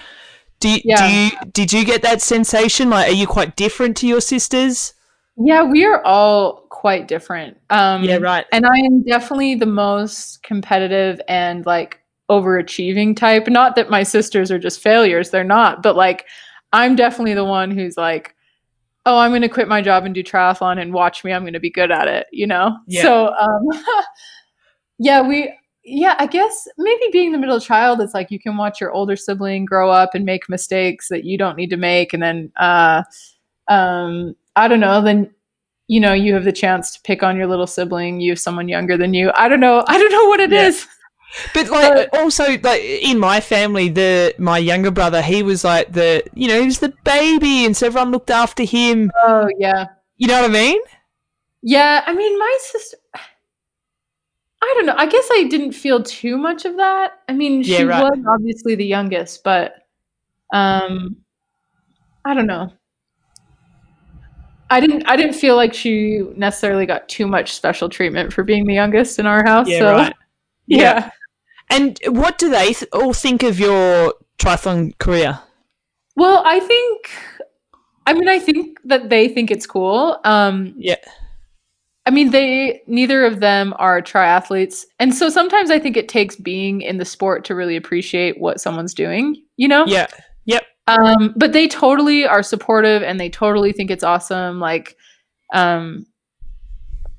do 0.60 0.68
you, 0.70 0.80
Yeah. 0.84 0.96
do 0.96 1.04
you 1.12 1.30
did 1.52 1.72
you 1.72 1.84
get 1.84 2.02
that 2.02 2.22
sensation 2.22 2.88
like 2.88 3.08
are 3.08 3.14
you 3.14 3.26
quite 3.26 3.56
different 3.56 3.96
to 3.98 4.06
your 4.06 4.20
sisters 4.20 4.94
Yeah, 5.36 5.62
we 5.64 5.84
are 5.86 6.04
all 6.04 6.66
quite 6.68 7.08
different. 7.08 7.56
Um, 7.70 8.04
yeah 8.04 8.16
right 8.16 8.44
And 8.52 8.64
I 8.66 8.76
am 8.86 9.02
definitely 9.02 9.54
the 9.56 9.66
most 9.66 10.42
competitive 10.42 11.20
and 11.28 11.64
like 11.66 12.01
overachieving 12.30 13.16
type. 13.16 13.46
Not 13.48 13.76
that 13.76 13.90
my 13.90 14.02
sisters 14.02 14.50
are 14.50 14.58
just 14.58 14.80
failures, 14.80 15.30
they're 15.30 15.44
not, 15.44 15.82
but 15.82 15.96
like 15.96 16.26
I'm 16.72 16.96
definitely 16.96 17.34
the 17.34 17.44
one 17.44 17.70
who's 17.70 17.96
like, 17.96 18.34
oh, 19.04 19.18
I'm 19.18 19.32
going 19.32 19.42
to 19.42 19.48
quit 19.48 19.68
my 19.68 19.82
job 19.82 20.04
and 20.04 20.14
do 20.14 20.22
triathlon 20.22 20.80
and 20.80 20.92
watch 20.92 21.24
me, 21.24 21.32
I'm 21.32 21.42
going 21.42 21.52
to 21.54 21.60
be 21.60 21.70
good 21.70 21.90
at 21.90 22.06
it, 22.08 22.26
you 22.32 22.46
know? 22.46 22.76
Yeah. 22.86 23.02
So, 23.02 23.34
um, 23.34 23.68
yeah, 24.98 25.26
we, 25.26 25.52
yeah, 25.84 26.14
I 26.18 26.26
guess 26.26 26.68
maybe 26.78 27.02
being 27.10 27.32
the 27.32 27.38
middle 27.38 27.58
child, 27.60 28.00
it's 28.00 28.14
like 28.14 28.30
you 28.30 28.38
can 28.38 28.56
watch 28.56 28.80
your 28.80 28.92
older 28.92 29.16
sibling 29.16 29.64
grow 29.64 29.90
up 29.90 30.14
and 30.14 30.24
make 30.24 30.48
mistakes 30.48 31.08
that 31.08 31.24
you 31.24 31.36
don't 31.36 31.56
need 31.56 31.70
to 31.70 31.76
make. 31.76 32.12
And 32.14 32.22
then, 32.22 32.52
uh, 32.56 33.02
um, 33.68 34.36
I 34.54 34.68
don't 34.68 34.80
know, 34.80 35.02
then 35.02 35.30
you 35.88 35.98
know 36.00 36.12
you 36.12 36.32
have 36.32 36.44
the 36.44 36.52
chance 36.52 36.92
to 36.92 37.00
pick 37.02 37.22
on 37.24 37.36
your 37.36 37.48
little 37.48 37.66
sibling 37.66 38.20
you 38.20 38.30
have 38.30 38.38
someone 38.38 38.68
younger 38.68 38.96
than 38.96 39.12
you 39.12 39.32
i 39.34 39.48
don't 39.48 39.58
know 39.58 39.84
i 39.88 39.98
don't 39.98 40.12
know 40.12 40.24
what 40.26 40.38
it 40.40 40.52
Yeah. 40.52 40.68
is. 40.68 40.86
But 41.54 41.68
like 41.70 42.08
also 42.12 42.44
like 42.62 42.82
in 42.82 43.18
my 43.18 43.40
family, 43.40 43.88
the 43.88 44.34
my 44.38 44.58
younger 44.58 44.90
brother, 44.90 45.22
he 45.22 45.42
was 45.42 45.64
like 45.64 45.92
the 45.92 46.22
you 46.34 46.48
know 46.48 46.60
he 46.60 46.66
was 46.66 46.78
the 46.80 46.92
baby, 47.04 47.64
and 47.64 47.76
so 47.76 47.86
everyone 47.86 48.10
looked 48.10 48.30
after 48.30 48.64
him. 48.64 49.10
oh 49.24 49.48
yeah 49.58 49.86
You 50.16 50.28
know 50.28 50.42
what 50.42 50.50
I 50.50 50.52
mean? 50.54 50.80
yeah 51.62 52.02
i 52.06 52.12
mean 52.14 52.38
my 52.38 52.56
sister 52.60 52.96
i 54.62 54.72
don't 54.76 54.86
know 54.86 54.94
i 54.96 55.06
guess 55.06 55.28
i 55.32 55.44
didn't 55.44 55.72
feel 55.72 56.02
too 56.02 56.36
much 56.36 56.64
of 56.64 56.76
that 56.76 57.20
i 57.28 57.32
mean 57.32 57.62
she 57.62 57.72
Yeah, 57.72 57.82
right. 57.84 58.00
was 58.02 58.18
obviously 58.28 58.74
the 58.74 58.86
youngest 58.86 59.42
but 59.44 59.74
um 60.52 61.16
i 62.24 62.34
don't 62.34 62.46
know 62.46 62.72
i 64.70 64.80
didn't 64.80 65.06
i 65.08 65.16
didn't 65.16 65.34
feel 65.34 65.56
like 65.56 65.74
she 65.74 66.20
necessarily 66.36 66.86
got 66.86 67.08
too 67.08 67.26
much 67.26 67.52
special 67.54 67.88
treatment 67.88 68.32
for 68.32 68.42
being 68.44 68.66
the 68.66 68.74
youngest 68.74 69.18
in 69.18 69.26
our 69.26 69.44
house 69.44 69.68
Yeah, 69.68 69.78
so 69.78 69.96
right. 69.96 70.14
yeah. 70.66 71.10
And 71.72 71.98
what 72.06 72.38
do 72.38 72.50
they 72.50 72.74
th- 72.74 72.90
all 72.92 73.14
think 73.14 73.42
of 73.42 73.58
your 73.58 74.14
triathlon 74.38 74.96
career? 74.98 75.40
Well, 76.16 76.42
I 76.44 76.60
think, 76.60 77.10
I 78.06 78.12
mean, 78.12 78.28
I 78.28 78.38
think 78.38 78.78
that 78.84 79.08
they 79.08 79.28
think 79.28 79.50
it's 79.50 79.66
cool. 79.66 80.20
Um, 80.24 80.74
Yeah, 80.76 80.96
I 82.04 82.10
mean, 82.10 82.30
they 82.30 82.82
neither 82.86 83.24
of 83.24 83.40
them 83.40 83.72
are 83.78 84.02
triathletes, 84.02 84.84
and 84.98 85.14
so 85.14 85.30
sometimes 85.30 85.70
I 85.70 85.78
think 85.78 85.96
it 85.96 86.08
takes 86.08 86.36
being 86.36 86.82
in 86.82 86.98
the 86.98 87.04
sport 87.04 87.44
to 87.46 87.54
really 87.54 87.76
appreciate 87.76 88.38
what 88.38 88.60
someone's 88.60 88.92
doing. 88.92 89.36
You 89.56 89.68
know? 89.68 89.84
yeah, 89.86 90.08
yep, 90.44 90.64
Um, 90.88 91.32
but 91.36 91.52
they 91.52 91.68
totally 91.68 92.26
are 92.26 92.42
supportive, 92.42 93.02
and 93.02 93.18
they 93.18 93.30
totally 93.30 93.72
think 93.72 93.90
it's 93.90 94.04
awesome. 94.04 94.60
Like, 94.60 94.96
um, 95.54 96.04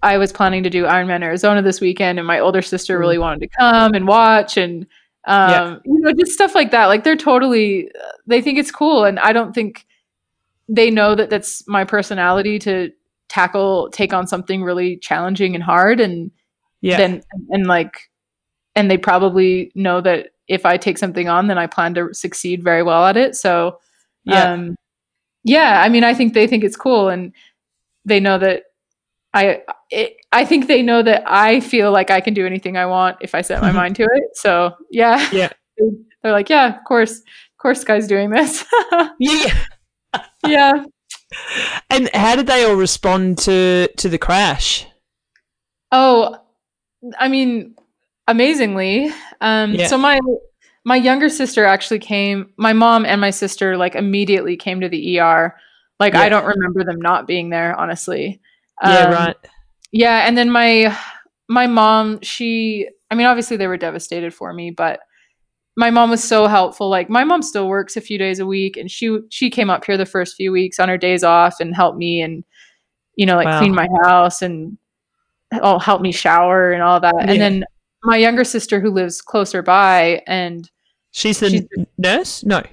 I 0.03 0.17
was 0.17 0.31
planning 0.31 0.61
to 0.63 0.69
do 0.69 0.83
Ironman 0.83 1.23
Arizona 1.23 1.61
this 1.61 1.81
weekend, 1.81 2.19
and 2.19 2.27
my 2.27 2.39
older 2.39 2.61
sister 2.61 2.99
really 2.99 3.17
wanted 3.17 3.39
to 3.41 3.47
come 3.59 3.93
and 3.95 4.07
watch, 4.07 4.57
and 4.57 4.85
Um, 5.25 5.49
Yeah. 5.49 5.77
you 5.85 5.99
know, 6.01 6.11
just 6.19 6.33
stuff 6.33 6.53
like 6.53 6.71
that. 6.71 6.87
Like 6.87 7.05
they're 7.05 7.15
totally, 7.15 7.89
they 8.27 8.41
think 8.41 8.59
it's 8.59 8.71
cool, 8.71 9.05
and 9.05 9.17
I 9.19 9.31
don't 9.31 9.53
think 9.55 9.85
they 10.67 10.91
know 10.91 11.15
that 11.15 11.29
that's 11.29 11.65
my 11.65 11.85
personality 11.85 12.59
to 12.59 12.91
tackle, 13.29 13.89
take 13.91 14.11
on 14.13 14.27
something 14.27 14.63
really 14.63 14.97
challenging 14.97 15.55
and 15.55 15.63
hard, 15.63 16.01
and 16.01 16.29
Yeah. 16.81 16.97
then 16.97 17.23
and 17.51 17.67
like, 17.67 18.09
and 18.75 18.91
they 18.91 18.97
probably 18.97 19.71
know 19.75 20.01
that 20.01 20.31
if 20.49 20.65
I 20.65 20.75
take 20.75 20.97
something 20.97 21.29
on, 21.29 21.47
then 21.47 21.57
I 21.57 21.67
plan 21.67 21.93
to 21.93 22.13
succeed 22.13 22.61
very 22.61 22.83
well 22.83 23.05
at 23.05 23.15
it. 23.15 23.35
So, 23.37 23.79
yeah. 24.25 24.51
um, 24.51 24.75
yeah, 25.45 25.81
I 25.85 25.87
mean, 25.87 26.03
I 26.03 26.13
think 26.13 26.33
they 26.33 26.47
think 26.47 26.65
it's 26.65 26.75
cool, 26.75 27.07
and 27.07 27.31
they 28.03 28.19
know 28.19 28.37
that 28.39 28.63
I. 29.33 29.61
It, 29.89 30.17
I 30.31 30.45
think 30.45 30.67
they 30.67 30.81
know 30.81 31.03
that 31.03 31.23
I 31.27 31.59
feel 31.59 31.91
like 31.91 32.09
I 32.09 32.19
can 32.19 32.33
do 32.33 32.45
anything 32.45 32.77
I 32.77 32.87
want 32.87 33.17
if 33.21 33.35
I 33.35 33.41
set 33.41 33.61
my 33.61 33.71
mind 33.81 33.95
to 33.97 34.03
it. 34.03 34.35
So 34.35 34.75
yeah, 34.91 35.29
Yeah. 35.31 35.49
they're 36.23 36.31
like, 36.31 36.49
yeah, 36.49 36.77
of 36.77 36.83
course, 36.83 37.19
of 37.19 37.57
course, 37.61 37.83
guy's 37.83 38.07
doing 38.07 38.29
this. 38.29 38.65
yeah. 39.19 39.53
yeah. 40.47 40.85
And 41.89 42.09
how 42.13 42.35
did 42.35 42.47
they 42.47 42.63
all 42.63 42.75
respond 42.75 43.37
to 43.39 43.89
to 43.97 44.09
the 44.09 44.17
crash? 44.17 44.85
Oh, 45.91 46.37
I 47.17 47.27
mean, 47.27 47.75
amazingly. 48.27 49.11
Um, 49.41 49.73
Yeah. 49.73 49.87
So 49.87 49.97
my 49.97 50.19
my 50.85 50.95
younger 50.95 51.29
sister 51.29 51.65
actually 51.65 51.99
came. 51.99 52.51
My 52.57 52.73
mom 52.73 53.05
and 53.05 53.21
my 53.21 53.29
sister 53.29 53.77
like 53.77 53.95
immediately 53.95 54.57
came 54.57 54.81
to 54.81 54.89
the 54.89 55.19
ER. 55.19 55.55
Like 55.99 56.13
Yeah. 56.13 56.21
I 56.21 56.29
don't 56.29 56.45
remember 56.45 56.83
them 56.83 56.99
not 56.99 57.27
being 57.27 57.49
there, 57.49 57.75
honestly. 57.75 58.41
Yeah, 58.83 59.05
Um, 59.07 59.11
right. 59.13 59.35
Yeah, 59.91 60.27
and 60.27 60.37
then 60.37 60.49
my 60.51 60.95
my 61.49 61.67
mom, 61.67 62.19
she 62.21 62.87
I 63.11 63.15
mean 63.15 63.25
obviously 63.27 63.57
they 63.57 63.67
were 63.67 63.77
devastated 63.77 64.33
for 64.33 64.53
me, 64.53 64.71
but 64.71 64.99
my 65.75 65.89
mom 65.89 66.09
was 66.09 66.23
so 66.23 66.47
helpful. 66.47 66.89
Like 66.89 67.09
my 67.09 67.23
mom 67.23 67.41
still 67.41 67.67
works 67.67 67.95
a 67.97 68.01
few 68.01 68.17
days 68.17 68.39
a 68.39 68.45
week 68.45 68.77
and 68.77 68.89
she 68.89 69.19
she 69.29 69.49
came 69.49 69.69
up 69.69 69.85
here 69.85 69.97
the 69.97 70.05
first 70.05 70.35
few 70.35 70.51
weeks 70.51 70.79
on 70.79 70.89
her 70.89 70.97
days 70.97 71.23
off 71.23 71.59
and 71.59 71.75
helped 71.75 71.97
me 71.97 72.21
and 72.21 72.43
you 73.15 73.25
know 73.25 73.35
like 73.35 73.45
Wow. 73.45 73.59
clean 73.59 73.75
my 73.75 73.87
house 74.03 74.41
and 74.41 74.77
oh 75.61 75.77
help 75.79 76.01
me 76.01 76.11
shower 76.11 76.71
and 76.71 76.81
all 76.81 76.99
that. 76.99 77.13
Yeah. 77.19 77.25
And 77.31 77.41
then 77.41 77.63
my 78.03 78.17
younger 78.17 78.43
sister 78.43 78.79
who 78.79 78.89
lives 78.91 79.21
closer 79.21 79.61
by 79.61 80.21
and 80.27 80.69
She's 81.11 81.39
the 81.39 81.49
she's- 81.51 81.65
nurse? 81.97 82.43
No. 82.43 82.63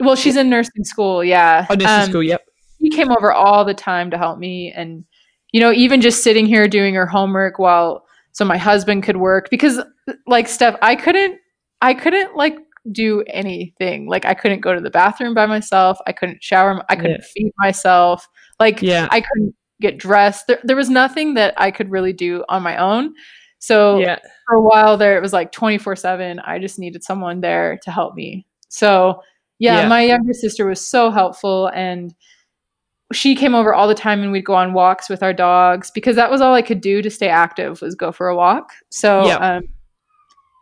well 0.00 0.16
she's 0.16 0.36
in 0.36 0.50
nursing 0.50 0.84
school, 0.84 1.24
yeah. 1.24 1.66
Oh, 1.70 1.74
nursing 1.74 1.88
Um, 2.04 2.08
school. 2.10 2.22
Yep. 2.22 2.42
she 2.82 2.90
came 2.90 3.10
over 3.10 3.32
all 3.32 3.64
the 3.64 3.72
time 3.74 4.10
to 4.10 4.18
help 4.18 4.38
me 4.38 4.70
and 4.76 5.04
you 5.52 5.60
know 5.60 5.72
even 5.72 6.00
just 6.00 6.22
sitting 6.22 6.46
here 6.46 6.68
doing 6.68 6.94
her 6.94 7.06
homework 7.06 7.58
while 7.58 8.04
so 8.32 8.44
my 8.44 8.56
husband 8.58 9.02
could 9.02 9.16
work 9.16 9.48
because 9.50 9.80
like 10.26 10.48
steph 10.48 10.76
i 10.82 10.94
couldn't 10.94 11.38
i 11.82 11.92
couldn't 11.94 12.36
like 12.36 12.56
do 12.92 13.22
anything. 13.26 14.08
Like 14.08 14.24
i 14.24 14.32
couldn't 14.32 14.60
go 14.60 14.74
to 14.74 14.80
the 14.80 14.88
bathroom 14.88 15.34
by 15.34 15.44
myself. 15.44 15.98
I 16.06 16.12
couldn't 16.12 16.42
shower. 16.42 16.82
I 16.88 16.96
couldn't 16.96 17.22
feed 17.22 17.52
myself. 17.58 18.26
Like 18.58 18.80
Yeah. 18.80 19.08
i 19.10 19.20
couldn't 19.20 19.54
get 19.82 19.98
dressed. 19.98 20.46
There, 20.46 20.58
there 20.64 20.76
was 20.76 20.88
nothing 20.88 21.34
that 21.34 21.52
i 21.58 21.70
could 21.70 21.90
really 21.90 22.14
do 22.14 22.44
on 22.48 22.62
my 22.62 22.78
own. 22.78 23.12
So 23.58 23.98
Yeah. 23.98 24.18
for 24.46 24.54
a 24.56 24.62
while 24.62 24.96
there 24.96 25.18
it 25.18 25.20
was 25.22 25.34
like 25.34 25.52
24 25.52 25.96
7 25.96 26.38
i 26.40 26.58
just 26.58 26.78
needed 26.78 27.04
someone 27.04 27.42
there 27.42 27.78
to 27.82 27.90
help 27.90 28.14
me. 28.14 28.46
So 28.68 29.20
yeah, 29.58 29.82
Yeah. 29.82 29.88
my 29.88 30.02
younger 30.04 30.32
sister 30.32 30.64
was 30.66 30.80
so 30.86 31.10
helpful 31.10 31.66
and 31.74 32.14
she 33.12 33.34
came 33.34 33.54
over 33.54 33.72
all 33.74 33.88
the 33.88 33.94
time 33.94 34.20
and 34.22 34.32
we'd 34.32 34.44
go 34.44 34.54
on 34.54 34.72
walks 34.74 35.08
with 35.08 35.22
our 35.22 35.32
dogs 35.32 35.90
because 35.90 36.14
that 36.16 36.30
was 36.30 36.40
all 36.40 36.54
i 36.54 36.62
could 36.62 36.80
do 36.80 37.00
to 37.02 37.10
stay 37.10 37.28
active 37.28 37.80
was 37.80 37.94
go 37.94 38.12
for 38.12 38.28
a 38.28 38.36
walk 38.36 38.72
so 38.90 39.26
Yeah. 39.26 39.36
um, 39.36 39.62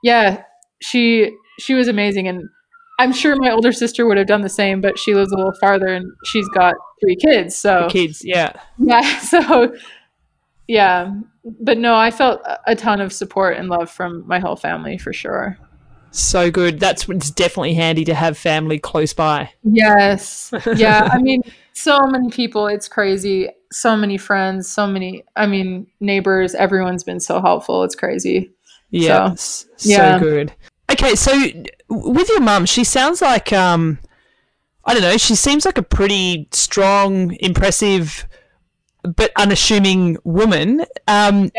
yeah 0.02 0.42
she 0.80 1.32
she 1.58 1.74
was 1.74 1.88
amazing 1.88 2.28
and 2.28 2.42
i'm 3.00 3.12
sure 3.12 3.34
my 3.36 3.50
older 3.50 3.72
sister 3.72 4.06
would 4.06 4.16
have 4.16 4.26
done 4.28 4.42
the 4.42 4.48
same 4.48 4.80
but 4.80 4.98
she 4.98 5.14
lives 5.14 5.32
a 5.32 5.36
little 5.36 5.54
farther 5.60 5.88
and 5.88 6.06
she's 6.26 6.48
got 6.50 6.74
three 7.02 7.16
kids 7.16 7.56
so 7.56 7.84
The 7.84 7.92
kids. 7.92 8.22
Yeah. 8.24 8.52
yeah 8.78 9.18
so 9.20 9.74
yeah 10.68 11.12
but 11.60 11.78
no 11.78 11.94
i 11.94 12.10
felt 12.10 12.40
a 12.66 12.74
ton 12.76 13.00
of 13.00 13.12
support 13.12 13.56
and 13.56 13.68
love 13.68 13.90
from 13.90 14.26
my 14.26 14.38
whole 14.38 14.56
family 14.56 14.98
for 14.98 15.12
sure 15.12 15.56
So 16.16 16.50
good. 16.50 16.80
That's 16.80 17.08
it's 17.08 17.30
definitely 17.30 17.74
handy 17.74 18.04
to 18.06 18.14
have 18.14 18.38
family 18.38 18.78
close 18.78 19.12
by. 19.12 19.50
yes 19.62 20.52
yeah 20.76 21.08
i 21.12 21.18
mean 21.18 21.42
so 21.74 21.98
many 22.06 22.30
people 22.30 22.66
it's 22.68 22.88
crazy 22.88 23.48
so 23.72 23.96
many 23.96 24.16
friends 24.16 24.70
so 24.70 24.86
many 24.86 25.22
i 25.36 25.46
mean 25.46 25.86
neighbors 26.00 26.54
everyone's 26.54 27.04
been 27.04 27.20
so 27.20 27.40
helpful 27.40 27.82
it's 27.84 27.94
crazy 27.94 28.50
Yeah. 28.90 29.28
So, 29.28 29.32
s- 29.32 29.66
So, 29.76 30.18
good. 30.20 30.52
Okay, 30.90 31.14
so 31.16 31.32
with 31.88 32.28
your 32.28 32.40
mum, 32.40 32.64
she 32.64 32.84
sounds 32.84 33.20
like 33.20 33.52
um 33.52 33.98
I 34.84 34.92
don't 34.94 35.02
know, 35.02 35.16
she 35.16 35.34
seems 35.34 35.64
like 35.66 35.78
a 35.78 35.82
pretty 35.82 36.48
strong, 36.52 37.34
impressive 37.40 38.24
but 39.06 39.32
unassuming 39.36 40.16
woman. 40.24 40.84
Um 41.08 41.50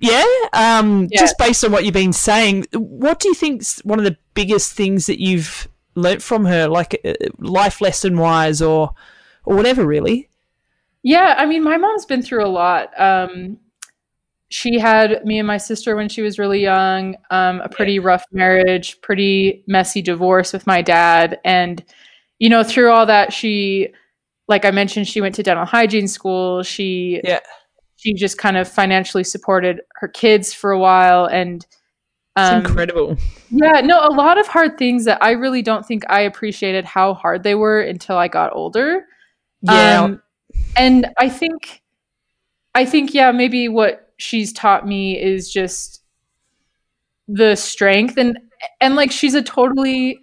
yeah, 0.00 0.24
um 0.52 1.08
Yeah. 1.10 1.20
just 1.20 1.38
based 1.38 1.64
on 1.64 1.72
what 1.72 1.84
you've 1.84 1.94
been 1.94 2.12
saying, 2.12 2.66
what 2.72 3.20
do 3.20 3.28
you 3.28 3.34
think's 3.34 3.80
one 3.84 3.98
of 3.98 4.04
the 4.04 4.16
biggest 4.34 4.72
things 4.74 5.06
that 5.06 5.20
you've 5.20 5.68
learnt 5.94 6.22
from 6.22 6.44
her 6.44 6.66
like 6.68 7.00
uh, 7.04 7.12
life 7.38 7.80
lesson 7.80 8.18
wise 8.18 8.60
or 8.60 8.90
or 9.44 9.56
whatever 9.56 9.86
really? 9.86 10.28
Yeah, 11.02 11.34
I 11.36 11.44
mean, 11.46 11.62
my 11.62 11.76
mom's 11.76 12.06
been 12.06 12.22
through 12.22 12.46
a 12.46 12.48
lot. 12.48 12.98
Um, 12.98 13.58
she 14.48 14.78
had 14.78 15.24
me 15.26 15.38
and 15.38 15.46
my 15.46 15.58
sister 15.58 15.96
when 15.96 16.08
she 16.08 16.22
was 16.22 16.38
really 16.38 16.62
young, 16.62 17.16
um, 17.30 17.60
a 17.60 17.68
pretty 17.68 17.98
rough 17.98 18.24
marriage, 18.32 19.00
pretty 19.02 19.64
messy 19.66 20.00
divorce 20.00 20.52
with 20.52 20.66
my 20.66 20.80
dad. 20.80 21.40
And, 21.44 21.84
you 22.38 22.48
know, 22.48 22.62
through 22.62 22.90
all 22.90 23.04
that, 23.06 23.32
she, 23.34 23.88
like 24.48 24.64
I 24.64 24.70
mentioned, 24.70 25.08
she 25.08 25.20
went 25.20 25.34
to 25.36 25.42
dental 25.42 25.64
hygiene 25.64 26.08
school. 26.08 26.62
She, 26.62 27.20
Yeah. 27.24 27.40
she 27.96 28.12
just 28.14 28.38
kind 28.38 28.56
of 28.56 28.68
financially 28.68 29.24
supported 29.24 29.80
her 29.96 30.08
kids 30.08 30.52
for 30.52 30.70
a 30.70 30.78
while. 30.78 31.26
And, 31.26 31.66
It's 32.36 32.50
um, 32.50 32.66
incredible. 32.66 33.16
yeah, 33.50 33.80
no, 33.80 34.00
a 34.04 34.12
lot 34.12 34.38
of 34.38 34.46
hard 34.46 34.76
things 34.76 35.04
that 35.06 35.22
I 35.22 35.30
really 35.32 35.62
don't 35.62 35.86
think 35.86 36.04
I 36.10 36.20
appreciated 36.20 36.84
how 36.84 37.14
hard 37.14 37.42
they 37.42 37.54
were 37.54 37.80
until 37.80 38.16
I 38.18 38.28
got 38.28 38.54
older. 38.54 39.06
Yeah. 39.62 40.02
Um, 40.02 40.22
and 40.76 41.06
I 41.18 41.28
think, 41.28 41.82
I 42.74 42.84
think, 42.84 43.14
yeah, 43.14 43.30
maybe 43.32 43.68
what 43.68 44.12
she's 44.18 44.52
taught 44.52 44.86
me 44.86 45.20
is 45.20 45.50
just 45.50 46.02
the 47.26 47.54
strength 47.54 48.18
and 48.18 48.38
and 48.82 48.96
like 48.96 49.10
she's 49.10 49.32
a 49.34 49.42
totally. 49.42 50.18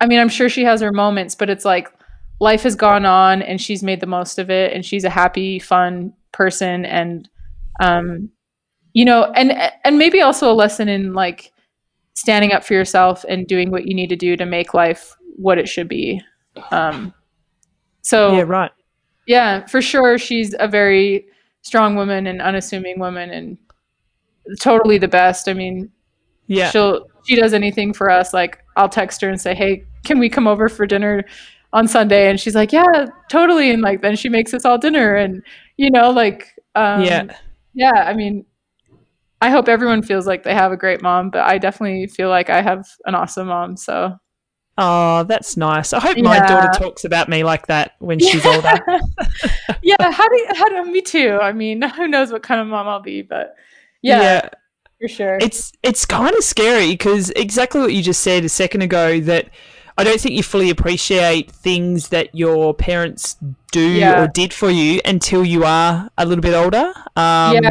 I 0.00 0.06
mean, 0.06 0.18
I'm 0.18 0.28
sure 0.28 0.48
she 0.48 0.64
has 0.64 0.80
her 0.80 0.92
moments, 0.92 1.34
but 1.34 1.48
it's 1.48 1.64
like 1.64 1.88
life 2.40 2.62
has 2.62 2.74
gone 2.74 3.06
on 3.06 3.42
and 3.42 3.60
she's 3.60 3.82
made 3.82 4.00
the 4.00 4.06
most 4.06 4.38
of 4.38 4.50
it, 4.50 4.72
and 4.72 4.84
she's 4.84 5.04
a 5.04 5.10
happy, 5.10 5.58
fun 5.58 6.12
person, 6.32 6.84
and 6.84 7.28
um, 7.80 8.30
you 8.92 9.04
know, 9.04 9.32
and 9.34 9.52
and 9.84 9.98
maybe 9.98 10.20
also 10.20 10.50
a 10.50 10.54
lesson 10.54 10.88
in 10.88 11.12
like 11.14 11.52
standing 12.14 12.52
up 12.52 12.64
for 12.64 12.74
yourself 12.74 13.24
and 13.28 13.46
doing 13.46 13.70
what 13.70 13.86
you 13.86 13.94
need 13.94 14.08
to 14.08 14.16
do 14.16 14.36
to 14.36 14.46
make 14.46 14.72
life 14.74 15.14
what 15.36 15.58
it 15.58 15.68
should 15.68 15.88
be. 15.88 16.20
Um, 16.70 17.12
so 18.02 18.36
yeah, 18.36 18.42
right. 18.42 18.70
yeah, 19.26 19.66
for 19.66 19.82
sure. 19.82 20.18
She's 20.18 20.54
a 20.58 20.68
very 20.68 21.26
strong 21.62 21.96
woman 21.96 22.26
and 22.26 22.40
unassuming 22.40 22.98
woman 22.98 23.30
and 23.30 23.58
totally 24.60 24.98
the 24.98 25.08
best. 25.08 25.48
I 25.48 25.54
mean, 25.54 25.90
Yeah. 26.46 26.70
she'll 26.70 27.06
she 27.26 27.34
does 27.34 27.54
anything 27.54 27.92
for 27.92 28.10
us. 28.10 28.32
Like 28.34 28.62
I'll 28.76 28.88
text 28.88 29.20
her 29.22 29.28
and 29.28 29.40
say, 29.40 29.54
Hey, 29.54 29.84
can 30.04 30.18
we 30.18 30.28
come 30.28 30.46
over 30.46 30.68
for 30.68 30.86
dinner 30.86 31.24
on 31.74 31.86
Sunday? 31.86 32.30
And 32.30 32.40
she's 32.40 32.54
like, 32.54 32.72
Yeah, 32.72 33.06
totally. 33.28 33.70
And 33.70 33.82
like 33.82 34.00
then 34.00 34.16
she 34.16 34.30
makes 34.30 34.54
us 34.54 34.64
all 34.64 34.78
dinner 34.78 35.14
and 35.14 35.42
you 35.76 35.90
know, 35.90 36.10
like 36.10 36.48
um 36.74 37.02
yeah. 37.02 37.36
yeah, 37.74 37.92
I 37.92 38.14
mean 38.14 38.46
I 39.42 39.50
hope 39.50 39.68
everyone 39.68 40.02
feels 40.02 40.26
like 40.26 40.42
they 40.42 40.54
have 40.54 40.72
a 40.72 40.76
great 40.76 41.02
mom, 41.02 41.28
but 41.28 41.42
I 41.42 41.58
definitely 41.58 42.06
feel 42.06 42.30
like 42.30 42.48
I 42.48 42.62
have 42.62 42.86
an 43.04 43.14
awesome 43.14 43.48
mom. 43.48 43.76
So 43.76 44.16
Oh, 44.76 45.22
that's 45.24 45.56
nice. 45.56 45.92
I 45.92 46.00
hope 46.00 46.18
my 46.18 46.40
daughter 46.40 46.68
talks 46.76 47.04
about 47.04 47.28
me 47.28 47.44
like 47.44 47.68
that 47.68 47.92
when 48.00 48.18
she's 48.18 48.44
older. 48.44 48.80
yeah, 49.82 50.10
how 50.10 50.28
do 50.28 50.36
you, 50.36 50.46
how 50.52 50.68
do 50.68 50.90
me 50.90 51.00
too? 51.00 51.38
I 51.40 51.52
mean, 51.52 51.82
who 51.96 52.08
knows 52.08 52.32
what 52.32 52.42
kind 52.42 52.60
of 52.60 52.66
mom 52.66 52.88
I'll 52.88 53.02
be, 53.02 53.22
but 53.22 53.54
yeah, 54.02 54.48
for 55.00 55.08
sure. 55.08 55.38
It's 55.40 55.72
it's 55.82 56.04
kind 56.04 56.34
of 56.34 56.42
scary 56.42 56.90
because 56.90 57.30
exactly 57.30 57.80
what 57.82 57.94
you 57.94 58.02
just 58.02 58.22
said 58.22 58.44
a 58.44 58.48
second 58.48 58.82
ago 58.82 59.20
that 59.20 59.50
I 59.96 60.04
don't 60.04 60.20
think 60.20 60.34
you 60.34 60.42
fully 60.42 60.70
appreciate 60.70 61.50
things 61.50 62.08
that 62.08 62.34
your 62.34 62.74
parents 62.74 63.36
do 63.70 63.80
Yeah. 63.80 64.22
or 64.22 64.26
did 64.28 64.52
for 64.52 64.70
you 64.70 65.00
until 65.04 65.44
you 65.44 65.64
are 65.64 66.10
a 66.18 66.26
little 66.26 66.42
bit 66.42 66.54
older. 66.54 66.92
Um, 67.16 67.54
yeah, 67.62 67.70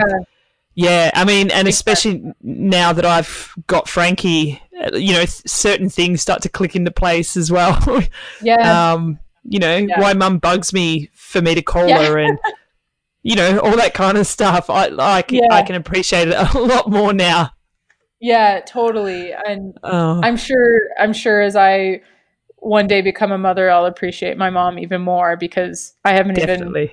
Yeah, 0.75 1.11
I 1.13 1.23
mean, 1.25 1.51
and 1.51 1.67
especially 1.67 2.33
now 2.41 2.93
that 2.93 3.05
I've 3.05 3.53
got 3.67 3.87
Frankie, 3.87 4.59
uh, 4.81 4.95
you 4.97 5.13
know, 5.13 5.25
certain 5.25 5.89
things 5.89 6.21
start 6.21 6.41
to 6.43 6.49
click 6.49 6.75
into 6.75 6.89
place 6.91 7.37
as 7.37 7.51
well. 7.51 7.77
yeah, 8.41 8.93
um, 8.93 9.19
you 9.43 9.59
know, 9.59 9.75
Yeah. 9.75 9.99
why 9.99 10.13
mum 10.13 10.39
bugs 10.39 10.73
me 10.73 11.09
for 11.13 11.41
me 11.41 11.53
to 11.55 11.61
call 11.61 11.87
Yeah. 11.87 12.03
her 12.07 12.17
and, 12.17 12.39
you 13.23 13.35
know, 13.35 13.59
all 13.59 13.75
that 13.75 13.93
kind 13.93 14.17
of 14.17 14.25
stuff. 14.25 14.69
I, 14.69 15.21
can, 15.21 15.39
Yeah. 15.43 15.47
I 15.53 15.61
can 15.61 15.75
appreciate 15.75 16.29
it 16.29 16.35
a 16.55 16.57
lot 16.59 16.89
more 16.89 17.13
now. 17.13 17.51
Yeah, 18.19 18.61
totally. 18.65 19.33
And 19.33 19.77
Oh, 19.83 20.21
I'm 20.23 20.37
sure 20.37 20.79
I'm 20.97 21.11
sure 21.13 21.41
as 21.41 21.55
I 21.57 22.01
one 22.63 22.87
day 22.87 23.01
become 23.01 23.31
a 23.31 23.37
mother, 23.37 23.69
I'll 23.69 23.85
appreciate 23.85 24.37
my 24.37 24.49
mom 24.49 24.79
even 24.79 25.01
more 25.01 25.35
because 25.37 25.93
I 26.05 26.13
haven't 26.13 26.39
even. 26.39 26.89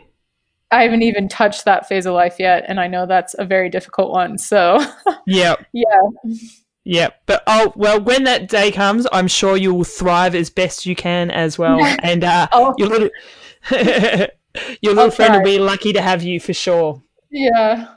I 0.73 0.85
haven't 0.85 1.03
even 1.03 1.29
touched 1.29 1.65
that 1.65 1.89
phase 1.89 2.07
of 2.07 2.15
life 2.15 2.37
yet, 2.39 2.65
and 2.69 2.79
I 2.79 2.87
know 2.87 3.05
that's 3.05 3.35
a 3.37 3.45
very 3.45 3.69
difficult 3.69 4.13
one. 4.13 4.39
So 4.39 4.79
Yeah, 5.27 5.57
yeah, 5.73 5.85
yeah. 6.85 7.09
But 7.27 7.43
oh 7.49 7.73
well, 7.75 8.01
when 8.01 8.23
that 8.25 8.49
day 8.49 8.71
comes, 8.71 9.05
I'm 9.11 9.27
sure 9.27 9.57
you 9.57 9.75
will 9.75 9.83
thrive 9.85 10.37
as 10.37 10.49
best 10.49 10.87
you 10.87 10.95
can 10.95 11.31
as 11.33 11.59
well. 11.59 11.81
And 12.03 12.23
uh, 12.23 12.47
Oh. 12.53 12.75
your 12.79 12.89
little 12.89 13.11
your 14.81 14.95
little 14.95 15.11
friend 15.11 15.35
will 15.35 15.43
be 15.43 15.59
lucky 15.59 15.93
to 15.93 16.01
have 16.01 16.23
you 16.23 16.39
for 16.39 16.53
sure. 16.53 17.03
yeah. 17.31 17.95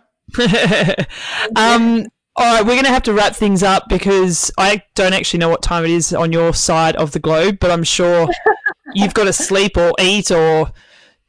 um, 1.56 2.08
all 2.36 2.46
right, 2.56 2.62
we're 2.64 2.74
going 2.74 2.86
to 2.86 2.90
have 2.92 3.04
to 3.04 3.14
wrap 3.14 3.36
things 3.36 3.62
up 3.64 3.88
because 3.90 4.52
I 4.58 4.82
don't 4.96 5.14
actually 5.14 5.40
know 5.40 5.50
what 5.50 5.62
time 5.62 5.84
it 5.86 5.92
is 5.92 6.14
on 6.14 6.32
your 6.32 6.54
side 6.54 6.96
of 6.96 7.12
the 7.12 7.20
globe, 7.20 7.58
but 7.60 7.70
I'm 7.72 7.84
sure 7.84 8.28
you've 8.96 9.14
got 9.14 9.26
to 9.26 9.34
sleep 9.34 9.78
or 9.78 9.94
eat 10.00 10.32
or 10.32 10.72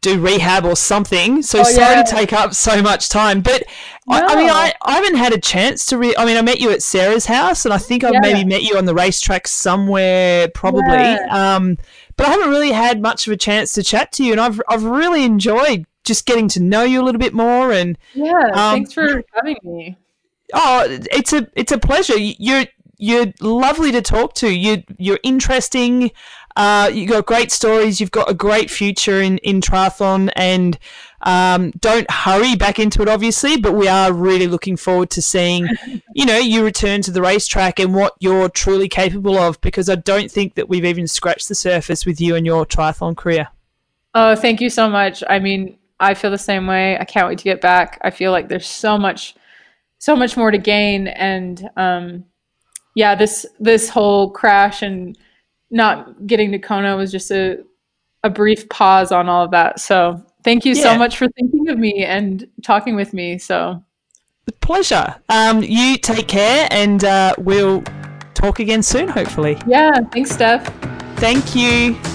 do 0.01 0.20
rehab 0.20 0.64
or 0.66 0.76
something. 0.76 1.43
So 1.43 1.60
Oh, 1.60 1.62
sorry 1.64 1.97
yeah. 1.97 2.02
to 2.02 2.10
take 2.10 2.32
up 2.32 2.55
so 2.55 2.81
much 2.82 3.09
time, 3.10 3.40
but 3.43 3.64
I, 4.09 4.20
I 4.22 4.36
mean, 4.36 4.51
I, 4.51 4.72
I 4.82 4.94
haven't 4.97 5.16
had 5.16 5.32
a 5.32 5.39
chance 5.40 5.86
to. 5.86 5.98
Re- 5.98 6.14
I 6.18 6.24
mean, 6.26 6.36
I 6.36 6.43
met 6.43 6.60
you 6.60 6.70
at 6.70 6.82
Sarah's 6.82 7.24
house, 7.26 7.64
and 7.64 7.72
I 7.72 7.78
think 7.78 8.05
I've 8.05 8.12
Yeah. 8.14 8.20
maybe 8.20 8.44
met 8.44 8.62
you 8.62 8.76
on 8.76 8.85
the 8.85 8.94
racetrack 8.94 9.48
somewhere, 9.48 10.48
probably. 10.48 10.82
Yeah. 10.93 11.26
Um, 11.56 11.78
but 12.16 12.26
I 12.26 12.31
haven't 12.31 12.51
really 12.51 12.72
had 12.72 13.01
much 13.01 13.26
of 13.26 13.32
a 13.32 13.36
chance 13.39 13.72
to 13.74 13.82
chat 13.82 14.12
to 14.12 14.24
you, 14.24 14.32
and 14.32 14.40
I've 14.40 14.60
I've 14.68 14.85
really 14.85 15.24
enjoyed 15.24 15.86
just 16.05 16.26
getting 16.26 16.48
to 16.48 16.60
know 16.62 16.82
you 16.85 17.01
a 17.01 17.05
little 17.05 17.18
bit 17.18 17.32
more 17.32 17.72
and 17.72 17.97
Yeah, 18.12 18.32
Um, 18.52 18.74
thanks 18.74 18.93
for 18.93 19.22
having 19.35 19.56
me. 19.62 19.97
Oh, 20.55 20.86
it's 20.89 21.32
a 21.32 21.48
it's 21.55 21.72
a 21.72 21.78
pleasure. 21.78 22.16
You're 22.16 22.64
you're 22.97 23.32
lovely 23.40 23.93
to 23.93 24.02
talk 24.02 24.35
to. 24.35 24.48
You 24.48 24.82
you're 24.98 25.20
interesting. 25.22 26.10
Uh, 26.56 26.89
you 26.93 27.09
got 27.09 27.26
great 27.26 27.51
stories. 27.51 28.01
You've 28.01 28.12
got 28.12 28.31
a 28.31 28.35
great 28.35 28.70
future 28.70 29.20
in 29.20 29.39
in 29.39 29.60
triathlon, 29.60 30.31
and 30.36 30.78
um, 31.22 31.72
don't 31.81 32.09
hurry 32.10 32.55
back 32.55 32.78
into 32.78 33.02
it, 33.02 33.09
obviously. 33.09 33.56
But 33.56 33.74
we 33.74 33.89
are 33.89 34.12
really 34.12 34.47
looking 34.47 34.76
forward 34.76 35.10
to 35.10 35.22
seeing, 35.22 35.68
you 36.14 36.24
know, 36.24 36.39
you 36.39 36.64
return 36.64 37.02
to 37.02 37.10
the 37.10 37.20
racetrack 37.20 37.81
and 37.81 37.94
what 37.94 38.14
you're 38.20 38.48
truly 38.48 38.89
capable 38.89 39.36
of. 39.36 39.60
Because 39.60 39.89
I 39.89 39.97
don't 39.97 40.31
think 40.31 40.55
that 40.55 40.68
we've 40.68 40.85
even 40.85 41.09
scratched 41.09 41.48
the 41.48 41.55
surface 41.56 42.06
with 42.06 42.20
you 42.20 42.36
and 42.36 42.47
your 42.47 42.64
triathlon 42.64 43.16
career. 43.16 43.48
Oh, 44.14 44.36
thank 44.36 44.60
you 44.60 44.70
so 44.70 44.89
much. 44.89 45.24
I 45.28 45.40
mean, 45.40 45.76
I 45.98 46.14
feel 46.14 46.31
the 46.31 46.39
same 46.39 46.66
way. 46.66 46.98
I 46.98 47.05
can't 47.05 47.26
wait 47.26 47.39
to 47.39 47.44
get 47.44 47.60
back. 47.60 47.98
I 48.02 48.10
feel 48.10 48.31
like 48.31 48.48
there's 48.48 48.66
so 48.66 48.97
much, 48.97 49.35
so 50.05 50.14
much 50.14 50.36
more 50.36 50.51
to 50.51 50.59
gain, 50.59 51.06
and 51.09 51.66
um, 51.78 52.24
yeah, 52.94 53.14
this 53.14 53.47
this 53.59 53.89
whole 53.89 54.31
crash 54.31 54.82
and 54.82 55.16
not 55.70 56.26
getting 56.26 56.52
to 56.52 56.59
Kona 56.59 56.94
was 56.94 57.10
just 57.10 57.31
a 57.31 57.64
a 58.22 58.28
brief 58.28 58.68
pause 58.68 59.12
on 59.12 59.31
all 59.31 59.44
of 59.44 59.51
that. 59.52 59.81
So 59.81 60.22
thank 60.44 60.66
you 60.66 60.74
Yeah. 60.74 60.82
so 60.82 60.98
much 60.98 61.16
for 61.16 61.26
thinking 61.28 61.70
of 61.70 61.78
me 61.78 62.05
and 62.05 62.47
talking 62.62 62.97
with 62.97 63.14
me. 63.14 63.39
So 63.39 63.82
pleasure. 64.60 65.14
Um, 65.31 65.62
you 65.62 65.97
take 65.97 66.28
care, 66.28 66.68
and 66.70 67.02
uh, 67.02 67.35
we'll 67.39 67.82
talk 68.35 68.59
again 68.60 68.82
soon, 68.82 69.09
hopefully. 69.09 69.56
yeah, 69.66 69.90
thanks, 70.12 70.32
Steph. 70.32 70.66
Thank 71.16 71.56
you. 71.56 72.14